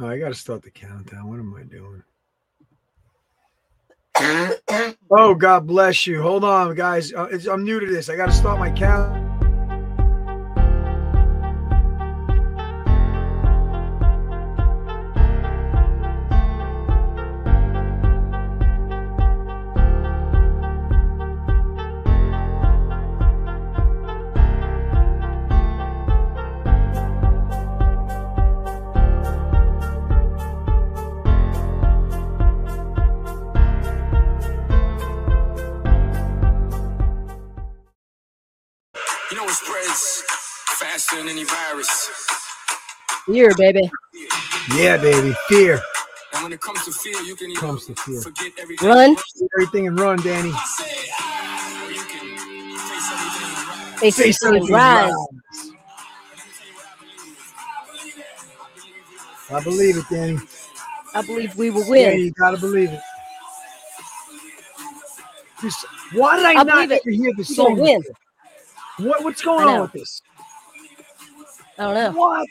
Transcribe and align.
Oh, 0.00 0.06
I 0.08 0.18
got 0.18 0.28
to 0.28 0.34
start 0.34 0.62
the 0.62 0.70
countdown. 0.70 1.28
What 1.28 1.38
am 1.38 1.54
I 1.54 1.62
doing? 1.62 2.02
oh, 5.10 5.34
God 5.34 5.66
bless 5.66 6.06
you. 6.06 6.22
Hold 6.22 6.44
on, 6.44 6.74
guys. 6.74 7.12
Uh, 7.12 7.24
it's- 7.26 7.46
I'm 7.46 7.64
new 7.64 7.80
to 7.80 7.86
this. 7.86 8.08
I 8.08 8.16
got 8.16 8.26
to 8.26 8.32
start 8.32 8.58
my 8.58 8.70
count. 8.70 9.23
Here, 43.34 43.50
baby. 43.58 43.90
Yeah, 44.76 44.96
baby. 44.96 45.34
Fear. 45.48 45.82
And 46.34 46.44
when 46.44 46.52
it 46.52 46.60
comes 46.60 46.84
to 46.84 46.92
fear, 46.92 47.20
you 47.22 47.34
can 47.34 47.50
either 47.50 47.58
Comes 47.60 47.86
to 47.86 47.94
fear. 47.96 48.20
forget 48.22 48.52
everything. 48.60 48.88
Run. 48.88 49.16
Everything 49.58 49.88
and 49.88 49.98
run, 49.98 50.18
Danny. 50.22 50.50
Or 50.50 50.54
ah, 50.54 51.88
you 51.88 51.96
can 51.96 52.36
face 52.78 53.10
everything 53.12 53.42
and 53.42 53.68
run. 53.90 53.98
Face 53.98 54.16
Face 54.16 54.44
everything, 54.44 54.72
everything, 54.72 54.74
rise. 54.76 55.14
I 59.50 59.64
believe 59.64 59.96
it, 59.96 60.04
Danny. 60.08 60.38
I 61.16 61.22
believe 61.22 61.56
we 61.56 61.70
will 61.70 61.88
win. 61.90 62.00
Yeah, 62.02 62.08
win. 62.10 62.20
you 62.20 62.32
gotta 62.38 62.56
believe 62.58 62.90
it. 62.90 63.00
Just, 65.60 65.86
why 66.12 66.36
did 66.36 66.46
I, 66.46 66.50
I 66.50 66.54
not 66.62 66.66
believe 66.66 66.92
it. 66.92 67.02
ever 67.04 67.10
hear 67.10 67.32
this 67.36 67.48
We 67.48 67.54
song? 67.56 67.78
win. 67.80 68.00
What 68.98 69.24
what's 69.24 69.42
going 69.42 69.66
on 69.66 69.80
with 69.82 69.92
this? 69.92 70.22
I 71.78 71.82
don't 71.82 71.94
know. 71.94 72.12
What? 72.20 72.48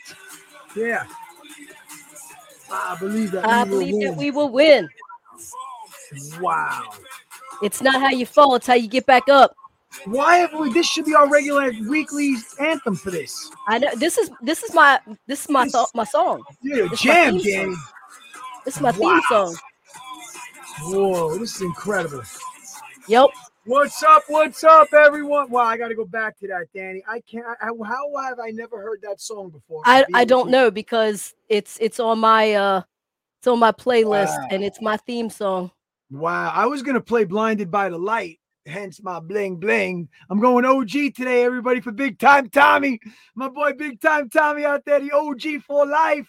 Yeah. 0.76 1.04
I 2.70 2.96
believe 2.98 3.30
that. 3.32 3.44
I 3.46 3.64
we 3.64 3.70
will 3.70 3.78
believe 3.78 4.02
that 4.08 4.16
we 4.16 4.30
will 4.30 4.48
win. 4.48 4.88
Wow. 6.40 6.82
It's 7.62 7.80
not 7.80 8.00
how 8.00 8.10
you 8.10 8.26
fall, 8.26 8.54
it's 8.56 8.66
how 8.66 8.74
you 8.74 8.88
get 8.88 9.06
back 9.06 9.28
up. 9.28 9.54
Why 10.06 10.38
have 10.38 10.52
we? 10.58 10.72
This 10.72 10.86
should 10.86 11.04
be 11.04 11.14
our 11.14 11.28
regular 11.30 11.70
weekly 11.88 12.34
anthem 12.58 12.96
for 12.96 13.12
this. 13.12 13.50
I 13.68 13.78
know 13.78 13.90
this 13.96 14.18
is 14.18 14.28
this 14.42 14.64
is 14.64 14.74
my 14.74 14.98
this 15.28 15.42
is 15.44 15.48
my 15.48 15.64
This- 15.64 15.72
th- 15.72 15.86
my 15.94 16.04
song. 16.04 16.42
Yeah, 16.62 16.88
jam, 16.96 17.38
Danny. 17.38 17.74
This 18.64 18.76
is 18.76 18.80
my 18.80 18.90
Wow. 18.90 19.14
theme 19.14 19.22
song. 19.28 19.56
Whoa, 20.82 21.38
this 21.38 21.54
is 21.56 21.62
incredible. 21.62 22.22
Yep. 23.06 23.28
What's 23.66 24.02
up? 24.02 24.24
What's 24.28 24.62
up, 24.62 24.92
everyone? 24.92 25.50
Wow, 25.50 25.62
I 25.62 25.78
got 25.78 25.88
to 25.88 25.94
go 25.94 26.04
back 26.04 26.38
to 26.40 26.48
that, 26.48 26.66
Danny. 26.74 27.02
I 27.08 27.20
can't. 27.20 27.46
I, 27.62 27.68
how 27.86 28.14
have 28.22 28.38
I 28.38 28.50
never 28.50 28.82
heard 28.82 29.00
that 29.02 29.22
song 29.22 29.48
before? 29.48 29.80
I 29.86 30.04
I 30.12 30.26
don't 30.26 30.50
know 30.50 30.70
because 30.70 31.34
it's 31.48 31.78
it's 31.80 31.98
on 31.98 32.18
my 32.18 32.52
uh 32.52 32.82
it's 33.38 33.46
on 33.46 33.58
my 33.58 33.72
playlist 33.72 34.36
Wow. 34.38 34.48
and 34.50 34.62
it's 34.62 34.82
my 34.82 34.98
theme 34.98 35.30
song. 35.30 35.70
Wow, 36.10 36.52
I 36.54 36.66
was 36.66 36.82
gonna 36.82 37.00
play 37.00 37.24
"Blinded 37.24 37.70
by 37.70 37.88
the 37.88 37.96
Light," 37.96 38.38
hence 38.66 39.02
my 39.02 39.18
bling 39.18 39.56
bling. 39.56 40.10
I'm 40.28 40.40
going 40.40 40.66
OG 40.66 41.14
today, 41.16 41.42
everybody, 41.42 41.80
for 41.80 41.90
Big 41.90 42.18
Time 42.18 42.50
Tommy, 42.50 43.00
my 43.34 43.48
boy 43.48 43.72
Big 43.72 43.98
Time 43.98 44.28
Tommy 44.28 44.66
out 44.66 44.84
there, 44.84 45.00
the 45.00 45.10
OG 45.12 45.62
for 45.66 45.86
life. 45.86 46.28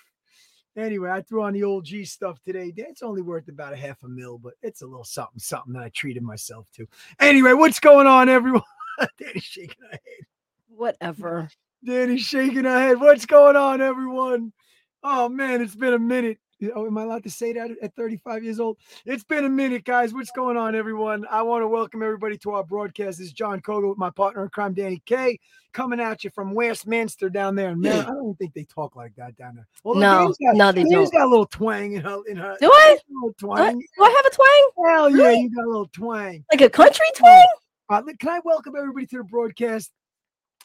Anyway, 0.77 1.09
I 1.09 1.21
threw 1.21 1.43
on 1.43 1.53
the 1.53 1.63
old 1.63 1.85
G 1.85 2.03
stuff 2.03 2.37
today. 2.43 2.73
It's 2.75 3.01
only 3.01 3.21
worth 3.21 3.47
about 3.47 3.73
a 3.73 3.77
half 3.77 4.03
a 4.03 4.09
mil, 4.09 4.37
but 4.37 4.55
it's 4.61 4.81
a 4.81 4.85
little 4.85 5.05
something, 5.05 5.39
something 5.39 5.73
that 5.73 5.83
I 5.83 5.89
treated 5.89 6.23
myself 6.23 6.67
to. 6.73 6.85
Anyway, 7.19 7.53
what's 7.53 7.79
going 7.79 8.07
on, 8.07 8.27
everyone? 8.27 8.61
Danny's 9.17 9.43
shaking 9.43 9.83
her 9.83 9.91
head. 9.91 10.25
Whatever. 10.67 11.49
Danny's 11.85 12.23
shaking 12.23 12.65
her 12.65 12.79
head. 12.79 12.99
What's 12.99 13.25
going 13.25 13.55
on, 13.55 13.81
everyone? 13.81 14.51
Oh 15.03 15.29
man, 15.29 15.61
it's 15.61 15.75
been 15.75 15.93
a 15.93 15.99
minute. 15.99 16.39
Oh, 16.73 16.85
am 16.87 16.97
I 16.97 17.03
allowed 17.03 17.23
to 17.23 17.29
say 17.29 17.53
that 17.53 17.71
at 17.81 17.95
35 17.95 18.43
years 18.43 18.59
old? 18.59 18.77
It's 19.05 19.23
been 19.23 19.45
a 19.45 19.49
minute, 19.49 19.83
guys. 19.83 20.13
What's 20.13 20.31
going 20.31 20.57
on, 20.57 20.75
everyone? 20.75 21.25
I 21.29 21.41
want 21.41 21.61
to 21.63 21.67
welcome 21.67 22.01
everybody 22.01 22.37
to 22.39 22.51
our 22.51 22.63
broadcast. 22.63 23.19
This 23.19 23.27
is 23.27 23.33
Jon 23.33 23.61
Koga 23.61 23.87
with 23.87 23.97
my 23.97 24.09
partner 24.09 24.43
in 24.43 24.49
crime, 24.49 24.73
Dani 24.73 25.03
K, 25.05 25.39
coming 25.73 25.99
at 25.99 26.23
you 26.23 26.29
from 26.31 26.53
Westminster 26.53 27.29
down 27.29 27.55
there 27.55 27.69
in 27.71 27.79
Maryland. 27.81 28.07
I 28.07 28.11
don't 28.13 28.37
think 28.37 28.53
they 28.53 28.63
talk 28.63 28.95
like 28.95 29.13
that 29.15 29.35
down 29.37 29.55
there. 29.55 29.67
Although 29.83 29.99
No, 29.99 30.17
Danny's 30.19 30.37
got, 30.37 30.55
no, 30.55 30.71
they 30.71 30.83
Danny's 30.83 31.09
don't. 31.09 31.19
got 31.19 31.25
a 31.25 31.29
little 31.29 31.45
twang 31.47 31.93
in 31.93 32.01
her. 32.01 32.19
In 32.27 32.37
her 32.37 32.55
Do 32.59 32.69
I? 32.71 32.97
a 32.97 33.13
little 33.13 33.29
What? 33.29 33.57
twang. 33.57 33.79
Do 33.79 34.03
I 34.03 34.09
have 34.09 34.25
a 34.25 34.35
twang? 34.35 34.87
Hell 34.93 35.09
yeah, 35.09 35.15
Really? 35.27 35.41
you 35.41 35.55
got 35.55 35.65
a 35.65 35.67
little 35.69 35.89
twang. 35.93 36.43
Like 36.51 36.61
a 36.61 36.69
country 36.69 37.05
twang? 37.15 37.47
Uh, 37.89 38.01
can 38.19 38.29
I 38.29 38.39
welcome 38.43 38.75
everybody 38.77 39.05
to 39.07 39.17
the 39.17 39.23
broadcast? 39.23 39.91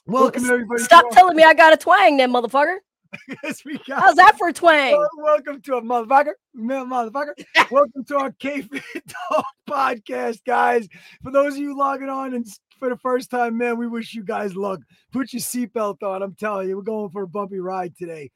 Welcome 0.07 0.45
everybody. 0.47 0.83
Stop 0.83 1.05
telling 1.13 1.37
me 1.37 1.43
I 1.45 1.53
got 1.55 1.73
a 1.73 1.77
twang 1.77 2.17
then, 2.17 2.33
motherfucker. 2.33 2.77
Yes, 3.43 3.65
we 3.65 3.79
got 3.79 4.03
How's 4.03 4.17
that 4.17 4.39
for 4.39 4.53
twang? 4.53 4.93
Well, 4.93 5.09
welcome 5.19 5.61
to 5.63 5.77
a 5.77 5.83
motherfucker, 5.83 6.33
man, 6.55 6.87
motherfucker. 6.87 7.33
welcome 7.71 8.05
to 8.05 8.17
our 8.17 8.33
K 8.33 8.63
Fit 8.63 8.83
Talk 9.31 9.45
podcast, 9.69 10.45
guys. 10.45 10.89
For 11.23 11.31
those 11.31 11.55
of 11.55 11.59
you 11.61 11.77
logging 11.77 12.09
on 12.09 12.35
and 12.35 12.47
for 12.79 12.89
the 12.89 12.97
first 12.97 13.31
time, 13.31 13.59
man, 13.59 13.79
we 13.79 13.87
wish 13.87 14.15
you 14.15 14.25
guys 14.25 14.57
luck. 14.57 14.81
Put 15.13 15.33
your 15.33 15.41
seatbelt 15.41 16.03
on. 16.03 16.23
I'm 16.23 16.35
telling 16.35 16.69
you, 16.69 16.77
we're 16.77 16.83
going 16.83 17.11
for 17.11 17.23
a 17.23 17.29
bumpy 17.29 17.59
ride 17.59 17.97
today. 17.97 18.31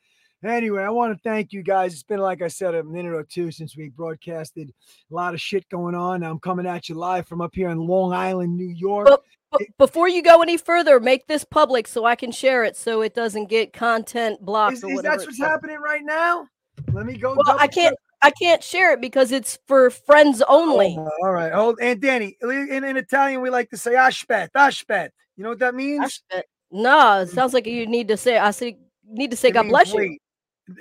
Anyway, 0.44 0.82
I 0.82 0.90
want 0.90 1.14
to 1.14 1.20
thank 1.22 1.52
you 1.54 1.62
guys. 1.62 1.94
It's 1.94 2.02
been, 2.02 2.20
like 2.20 2.42
I 2.42 2.48
said, 2.48 2.74
a 2.74 2.84
minute 2.84 3.14
or 3.14 3.22
two 3.24 3.50
since 3.50 3.76
we 3.76 3.88
broadcasted. 3.88 4.74
A 5.10 5.14
lot 5.14 5.32
of 5.32 5.40
shit 5.40 5.66
going 5.70 5.94
on. 5.94 6.22
I'm 6.22 6.38
coming 6.38 6.66
at 6.66 6.90
you 6.90 6.96
live 6.96 7.26
from 7.26 7.40
up 7.40 7.54
here 7.54 7.70
in 7.70 7.78
Long 7.78 8.12
Island, 8.12 8.56
New 8.56 8.68
York. 8.68 9.06
But- 9.06 9.22
B- 9.58 9.68
before 9.78 10.08
you 10.08 10.22
go 10.22 10.42
any 10.42 10.56
further, 10.56 11.00
make 11.00 11.26
this 11.26 11.44
public 11.44 11.86
so 11.86 12.04
I 12.04 12.14
can 12.14 12.32
share 12.32 12.64
it 12.64 12.76
so 12.76 13.02
it 13.02 13.14
doesn't 13.14 13.46
get 13.46 13.72
content 13.72 14.40
blocked 14.44 14.74
Is, 14.74 14.84
is 14.84 14.94
whatever. 14.94 15.18
that 15.18 15.26
what's 15.26 15.38
happening 15.38 15.78
right 15.80 16.02
now? 16.04 16.48
Let 16.92 17.06
me 17.06 17.16
go. 17.16 17.34
Well, 17.34 17.56
I 17.58 17.66
can't 17.66 17.96
I 18.22 18.30
can't 18.30 18.62
share 18.62 18.92
it 18.92 19.00
because 19.00 19.32
it's 19.32 19.58
for 19.66 19.90
friends 19.90 20.42
only. 20.48 20.96
Oh, 20.98 21.10
all 21.22 21.32
right. 21.32 21.52
Hold 21.52 21.78
and 21.80 22.00
Danny. 22.00 22.36
In, 22.40 22.84
in 22.84 22.96
Italian, 22.96 23.42
we 23.42 23.50
like 23.50 23.70
to 23.70 23.76
say 23.76 23.96
ah, 23.96 24.08
aspet, 24.08 24.48
aspet. 24.54 25.08
Ah, 25.10 25.14
you 25.36 25.44
know 25.44 25.50
what 25.50 25.58
that 25.58 25.74
ah, 25.74 25.76
means? 25.76 26.22
I 26.32 26.42
No, 26.70 27.20
it 27.20 27.28
sounds 27.28 27.52
like 27.52 27.66
you 27.66 27.86
need 27.86 28.08
to 28.08 28.16
say 28.16 28.38
I 28.38 28.50
say 28.50 28.78
need 29.06 29.30
to 29.30 29.36
say 29.36 29.48
It 29.48 29.52
God 29.52 29.62
means 29.62 29.72
bless 29.72 29.92
you. 29.92 29.98
wait. 29.98 30.22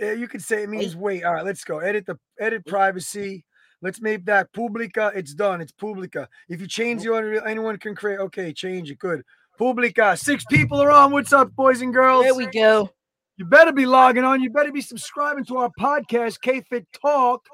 Uh, 0.01 0.11
You 0.11 0.27
could 0.27 0.41
say 0.41 0.63
it 0.63 0.69
means 0.69 0.95
wait. 0.95 1.23
All 1.23 1.33
right, 1.33 1.45
let's 1.45 1.63
go. 1.63 1.79
Edit 1.79 2.05
the 2.05 2.17
edit 2.39 2.65
privacy. 2.65 3.43
Let's 3.83 3.99
make 3.99 4.23
that 4.25 4.53
publica. 4.53 5.11
It's 5.13 5.33
done. 5.33 5.59
It's 5.59 5.73
publica. 5.73 6.29
If 6.47 6.61
you 6.61 6.67
change 6.67 7.03
the 7.03 7.09
order, 7.09 7.45
anyone 7.45 7.77
can 7.77 7.95
create. 7.95 8.17
Okay, 8.17 8.53
change 8.53 8.89
it. 8.89 8.97
Good. 8.97 9.23
Publica. 9.59 10.15
Six 10.15 10.45
people 10.49 10.81
are 10.81 10.89
on. 10.89 11.11
What's 11.11 11.33
up, 11.33 11.53
boys 11.53 11.81
and 11.81 11.93
girls? 11.93 12.23
There 12.23 12.33
we 12.33 12.45
go. 12.45 12.89
You 13.35 13.43
better 13.43 13.73
be 13.73 13.85
logging 13.85 14.23
on. 14.23 14.41
You 14.41 14.51
better 14.51 14.71
be 14.71 14.79
subscribing 14.79 15.43
to 15.45 15.57
our 15.57 15.69
podcast, 15.77 16.39
K 16.39 16.61
Fit 16.61 16.87
Talk, 16.93 17.45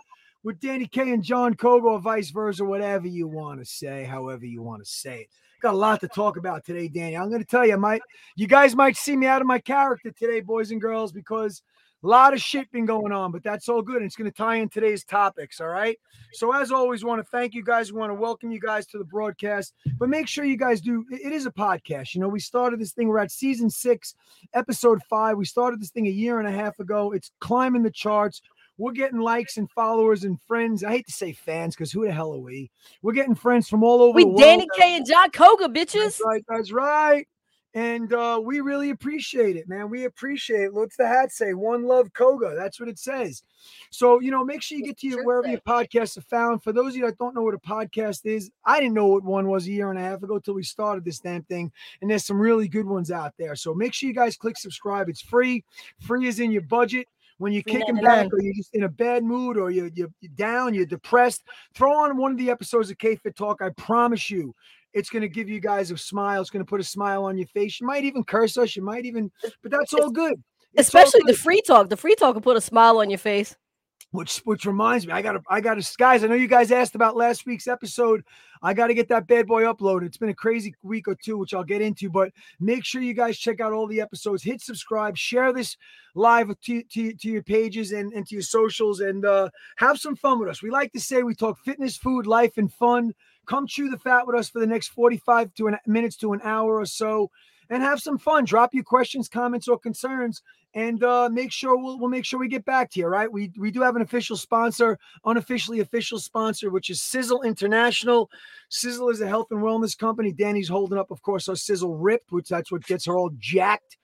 with 0.44 0.59
Dani 0.59 0.90
K 0.91 1.12
and 1.12 1.23
Jon 1.23 1.56
Koga, 1.56 1.88
or 1.88 2.00
vice 2.00 2.29
versa, 2.29 2.63
whatever 2.63 3.07
you 3.07 3.28
want 3.28 3.59
to 3.59 3.66
say, 3.66 4.03
however 4.03 4.46
you 4.46 4.61
want 4.61 4.85
to 4.85 4.90
say 4.90 5.22
it. 5.22 5.28
Got 5.62 5.74
a 5.74 5.78
lot 5.78 6.00
to 6.02 6.08
talk 6.08 6.38
about 6.38 6.66
today, 6.66 6.88
Danny. 6.88 7.18
I'm 7.18 7.30
going 7.30 7.42
to 7.42 7.47
tell 7.47 7.66
you, 7.66 7.75
might 7.78 8.02
you 8.36 8.47
guys 8.47 8.75
might 8.75 8.96
see 8.96 9.18
me 9.18 9.28
out 9.28 9.42
of 9.42 9.47
my 9.47 9.59
character 9.59 10.09
today, 10.12 10.40
boys 10.40 10.72
and 10.72 10.80
girls, 10.80 11.12
because 11.12 11.62
a 12.02 12.08
lot 12.08 12.34
of 12.34 12.40
shit 12.40 12.72
been 12.72 12.86
going 12.86 13.12
on, 13.12 13.34
but 13.34 13.44
that's 13.44 13.68
all 13.68 13.81
good. 13.81 13.97
And 13.97 14.06
it's 14.06 14.16
going 14.16 14.31
to 14.31 14.36
tie 14.36 14.56
in 14.56 14.70
today's 14.70 15.03
topics. 15.03 15.59
All 15.59 15.68
right. 15.68 16.00
So 16.31 16.53
as 16.53 16.72
always, 16.72 17.03
want 17.03 17.20
to 17.20 17.30
thank 17.30 17.53
you 17.53 17.62
guys. 17.62 17.92
We 17.92 18.00
want 18.00 18.09
to 18.09 18.16
welcome 18.16 18.52
you 18.52 18.59
guys 18.62 18.86
to 18.88 18.97
the 18.97 19.03
broadcast. 19.03 19.74
But 19.97 20.08
make 20.08 20.30
sure 20.30 20.46
you 20.46 20.56
guys 20.56 20.80
do. 20.80 21.06
It 21.12 21.34
is 21.34 21.46
a 21.46 21.52
podcast. 21.52 22.16
You 22.16 22.22
know, 22.22 22.30
we 22.30 22.40
started 22.40 22.80
this 22.80 22.94
thing. 22.94 23.09
We're 23.09 23.20
at 23.20 23.31
season 23.31 23.70
six, 23.70 24.16
episode 24.53 25.02
five. 25.09 25.36
We 25.36 25.44
started 25.44 25.82
this 25.82 25.90
thing 25.90 26.08
a 26.08 26.11
year 26.11 26.40
and 26.40 26.47
a 26.47 26.52
half 26.52 26.79
ago. 26.79 27.11
It's 27.11 27.32
climbing 27.41 27.84
the 27.84 27.91
charts. 27.91 28.41
We're 28.79 28.93
getting 28.93 29.20
likes 29.20 29.58
and 29.58 29.70
followers 29.70 30.23
and 30.23 30.41
friends. 30.41 30.85
I 30.85 30.91
hate 30.91 31.05
to 31.08 31.11
say 31.11 31.34
fans 31.34 31.76
because 31.76 31.91
who 31.91 32.05
the 32.05 32.14
hell 32.14 32.34
are 32.34 32.40
we? 32.40 32.72
We're 33.02 33.14
getting 33.14 33.35
friends 33.35 33.67
from 33.67 33.84
all 33.84 34.02
over 34.02 34.16
We 34.16 34.23
the 34.23 34.29
world. 34.29 34.41
Dani 34.41 34.66
K 34.76 34.96
and 34.96 35.05
Jon 35.05 35.29
Koga, 35.31 35.67
bitches. 35.67 35.93
That's 35.93 36.22
right. 36.26 36.46
That's 36.47 36.72
right. 36.72 37.28
And 37.76 38.11
uh, 38.14 38.41
we 38.43 38.61
really 38.61 38.90
appreciate 38.90 39.55
it, 39.55 39.70
man. 39.70 39.91
We 39.91 40.05
appreciate 40.05 40.64
it. 40.64 40.73
What's 40.73 40.97
the 40.97 41.08
hat 41.08 41.31
say? 41.31 41.53
One 41.53 41.84
love 41.84 42.11
Koga. 42.14 42.55
That's 42.55 42.79
what 42.79 42.90
it 42.90 42.97
says. 42.97 43.43
So, 43.91 44.20
you 44.22 44.31
know, 44.31 44.43
make 44.43 44.64
sure 44.64 44.78
you 44.78 44.84
get 44.84 44.97
to 44.99 45.08
your 45.08 45.23
wherever 45.23 45.47
your 45.47 45.59
podcasts 45.59 46.17
are 46.17 46.22
found. 46.22 46.64
For 46.64 46.72
those 46.73 46.93
of 46.93 46.96
you 46.96 47.05
that 47.05 47.20
don't 47.20 47.35
know 47.35 47.43
what 47.43 47.53
a 47.53 47.59
podcast 47.59 48.25
is, 48.25 48.49
I 48.66 48.79
didn't 48.79 48.96
know 48.96 49.05
what 49.05 49.23
one 49.23 49.47
was 49.47 49.67
a 49.67 49.72
year 49.72 49.91
and 49.91 49.99
a 49.99 50.02
half 50.02 50.23
ago 50.23 50.40
till 50.40 50.55
we 50.55 50.64
started 50.64 51.05
this 51.05 51.20
damn 51.20 51.43
thing. 51.43 51.72
And 52.02 52.09
there's 52.09 52.25
some 52.25 52.40
really 52.40 52.67
good 52.67 52.87
ones 52.87 53.11
out 53.11 53.34
there. 53.37 53.55
So 53.55 53.75
make 53.75 53.93
sure 53.93 54.08
you 54.08 54.16
guys 54.16 54.35
click 54.35 54.58
subscribe. 54.58 55.08
It's 55.08 55.22
free. 55.22 55.64
Free 55.99 56.28
is 56.28 56.40
in 56.40 56.49
your 56.49 56.64
budget. 56.64 57.08
When 57.40 57.52
you're 57.53 57.64
kicking 57.64 57.96
99. 57.96 58.03
back 58.03 58.34
or 58.34 58.41
you're 58.41 58.53
just 58.53 58.76
in 58.76 58.84
a 58.84 58.90
bad 58.90 59.24
mood 59.24 59.58
or 59.58 59.72
you're, 59.72 59.90
you're 59.96 60.09
you're 60.20 60.32
down, 60.36 60.74
you're 60.74 60.86
depressed, 60.86 61.44
throw 61.74 62.03
on 62.03 62.18
one 62.18 62.32
of 62.32 62.38
the 62.38 62.52
episodes 62.52 62.91
of 62.91 62.97
K 62.97 63.16
Fit 63.16 63.36
Talk. 63.36 63.62
I 63.62 63.70
promise 63.72 64.30
you, 64.30 64.53
it's 64.94 65.09
going 65.09 65.22
to 65.22 65.30
give 65.30 65.50
you 65.50 65.59
guys 65.59 65.91
a 65.91 65.97
smile. 65.97 66.41
It's 66.41 66.50
going 66.50 66.66
to 66.66 66.70
put 66.70 66.82
a 66.82 66.84
smile 66.84 67.24
on 67.24 67.38
your 67.38 67.47
face. 67.47 67.80
You 67.80 67.88
might 67.88 68.03
even 68.03 68.24
curse 68.24 68.58
us. 68.58 68.76
You 68.76 68.84
might 68.84 69.06
even, 69.06 69.32
but 69.62 69.72
that's 69.72 69.94
all 69.94 70.09
good. 70.09 70.34
It's 70.74 70.94
all 70.94 71.02
Especially 71.02 71.22
the 71.26 71.38
free 71.38 71.62
talk. 71.62 71.90
The 71.90 71.97
free 71.97 72.16
talk 72.16 72.36
will 72.36 72.41
put 72.41 72.58
a 72.58 72.62
smile 72.62 73.00
on 73.00 73.09
your 73.09 73.20
face. 73.20 73.56
Which 74.11 74.40
which 74.40 74.66
reminds 74.66 75.06
me, 75.06 75.14
I 75.14 75.22
gotta 75.22 75.41
I 75.50 75.61
gotta 75.61 75.85
guys. 75.97 76.23
I 76.23 76.28
know 76.28 76.35
you 76.35 76.47
guys 76.47 76.72
asked 76.72 76.96
about 76.96 77.16
last 77.16 77.46
week's 77.46 77.67
episode. 77.67 78.23
I 78.61 78.73
gotta 78.73 78.94
get 78.94 79.08
that 79.09 79.28
bad 79.28 79.46
boy 79.47 79.64
uploaded. 79.64 80.08
It's 80.08 80.17
been 80.17 80.29
a 80.29 80.34
crazy 80.35 80.73
week 80.82 81.08
or 81.08 81.16
two, 81.16 81.38
which 81.38 81.53
I'll 81.53 81.64
get 81.64 81.82
into. 81.82 82.09
But 82.09 82.32
make 82.59 82.85
sure 82.85 83.02
you 83.02 83.14
guys 83.14 83.38
check 83.38 83.61
out 83.61 83.72
all 83.72 83.88
the 83.88 84.02
episodes. 84.02 84.44
Hit 84.44 84.61
subscribe, 84.61 85.16
share 85.16 85.53
this 85.53 85.78
live 86.16 86.50
to 86.61 86.84
to, 86.84 87.14
to 87.14 87.29
your 87.29 87.44
pages 87.44 87.91
and, 87.91 88.11
and 88.14 88.26
to 88.28 88.35
your 88.35 88.41
socials, 88.41 89.00
and 89.00 89.26
uh, 89.26 89.50
have 89.78 90.00
some 90.00 90.16
fun 90.16 90.40
with 90.40 90.50
us. 90.50 90.64
We 90.64 90.72
like 90.72 90.91
to 90.94 91.00
say 91.00 91.22
we 91.22 91.35
talk 91.35 91.59
fitness, 91.59 91.96
food, 91.96 92.26
life, 92.26 92.58
and 92.58 92.73
fun. 92.73 93.14
Come 93.46 93.67
chew 93.67 93.90
the 93.90 93.97
fat 93.97 94.26
with 94.26 94.35
us 94.35 94.50
for 94.50 94.59
the 94.59 94.67
next 94.67 94.88
forty 94.88 95.17
five 95.17 95.53
to 95.56 95.67
an 95.67 95.78
minutes 95.85 96.17
to 96.17 96.34
an 96.34 96.41
hour 96.44 96.79
or 96.79 96.85
so 96.85 97.29
and 97.70 97.84
have 97.84 98.00
some 98.00 98.17
fun. 98.17 98.46
Drop 98.46 98.73
your 98.73 98.84
questions, 98.84 99.29
comments, 99.29 99.67
or 99.67 99.78
concerns, 99.78 100.41
and 100.74 101.04
uh, 101.04 101.30
make 101.32 101.52
sure 101.52 101.78
we'll, 101.78 102.00
we'll 102.00 102.10
make 102.10 102.26
sure 102.26 102.40
we 102.40 102.48
get 102.48 102.66
back 102.66 102.92
to 102.92 103.00
you. 103.00 103.08
Right? 103.08 103.32
We 103.32 103.52
we 103.58 103.72
do 103.72 103.82
have 103.82 103.96
an 103.96 104.02
official 104.02 104.38
sponsor, 104.38 104.98
unofficially 105.26 105.80
official 105.80 106.20
sponsor, 106.20 106.70
which 106.70 106.90
is 106.90 107.00
Sisel 107.00 107.44
International. 107.44 108.30
Sisel 108.72 109.12
is 109.12 109.22
a 109.22 109.28
health 109.28 109.48
and 109.52 109.62
wellness 109.62 109.98
company. 109.98 110.32
Danny's 110.32 110.70
holding 110.70 110.98
up, 110.98 111.12
of 111.12 111.22
course, 111.22 111.48
our 111.48 111.56
Sisel 111.56 111.96
Ripped, 111.98 112.32
which 112.32 112.50
that's 112.50 112.72
what 112.72 112.86
gets 112.86 113.06
her 113.06 113.18
all 113.18 113.32
jacked. 113.38 113.98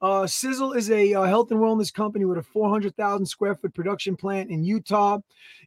Uh, 0.00 0.22
Sisel 0.22 0.76
is 0.76 0.90
a 0.92 1.12
uh, 1.14 1.24
health 1.24 1.50
and 1.50 1.58
wellness 1.58 1.92
company 1.92 2.24
with 2.24 2.38
a 2.38 2.42
400,000 2.42 3.26
square 3.26 3.56
foot 3.56 3.74
production 3.74 4.16
plant 4.16 4.48
in 4.48 4.62
Utah. 4.62 5.18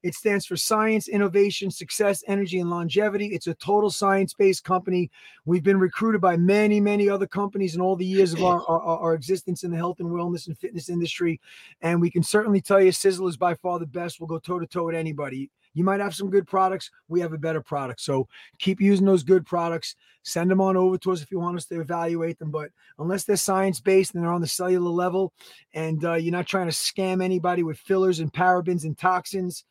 It 0.03 0.15
stands 0.15 0.45
for 0.45 0.55
science, 0.55 1.09
innovation, 1.09 1.69
success, 1.69 2.23
energy, 2.27 2.59
and 2.59 2.69
longevity. 2.69 3.27
It's 3.27 3.47
a 3.47 3.53
total 3.55 3.89
science 3.89 4.33
based 4.33 4.63
company. 4.63 5.11
We've 5.43 5.63
been 5.63 5.79
recruited 5.79 6.21
by 6.21 6.37
many, 6.37 6.79
many 6.79 7.09
other 7.09 7.27
companies 7.27 7.75
in 7.75 7.81
all 7.81 7.97
the 7.97 8.05
years 8.05 8.31
of 8.31 8.41
our, 8.41 8.63
our, 8.69 8.81
our, 8.81 9.13
existence 9.13 9.65
in 9.65 9.71
the 9.71 9.77
health 9.77 9.99
and 9.99 10.09
wellness 10.09 10.47
and 10.47 10.57
fitness 10.57 10.87
industry. 10.87 11.41
And 11.81 11.99
we 11.99 12.09
can 12.09 12.23
certainly 12.23 12.61
tell 12.61 12.81
you 12.81 12.91
Sisel 12.91 13.27
is 13.27 13.35
by 13.35 13.55
far 13.55 13.79
the 13.79 13.85
best. 13.85 14.21
We'll 14.21 14.27
go 14.27 14.39
toe 14.39 14.59
to 14.59 14.65
toe 14.65 14.85
with 14.85 14.95
anybody. 14.95 15.49
You 15.73 15.83
might 15.83 15.99
have 15.99 16.15
some 16.15 16.29
good 16.29 16.47
products. 16.47 16.91
We 17.07 17.19
have 17.21 17.33
a 17.33 17.37
better 17.37 17.61
product. 17.61 18.01
So 18.01 18.27
keep 18.59 18.81
using 18.81 19.05
those 19.05 19.23
good 19.23 19.45
products. 19.45 19.95
Send 20.23 20.51
them 20.51 20.61
on 20.61 20.77
over 20.77 20.97
to 20.99 21.11
us 21.11 21.21
if 21.21 21.31
you 21.31 21.39
want 21.39 21.57
us 21.57 21.65
to 21.67 21.79
evaluate 21.79 22.37
them. 22.39 22.51
But 22.51 22.69
unless 22.99 23.23
they're 23.23 23.37
science 23.37 23.79
based 23.79 24.13
and 24.13 24.23
they're 24.23 24.31
on 24.31 24.41
the 24.41 24.47
cellular 24.47 24.91
level 24.91 25.33
and 25.73 26.03
uh, 26.05 26.13
you're 26.13 26.31
not 26.31 26.47
trying 26.47 26.67
to 26.67 26.73
scam 26.73 27.23
anybody 27.23 27.63
with 27.63 27.79
fillers 27.79 28.19
and 28.19 28.31
parabens 28.31 28.83
and 28.83 28.97
toxins, 28.97 29.63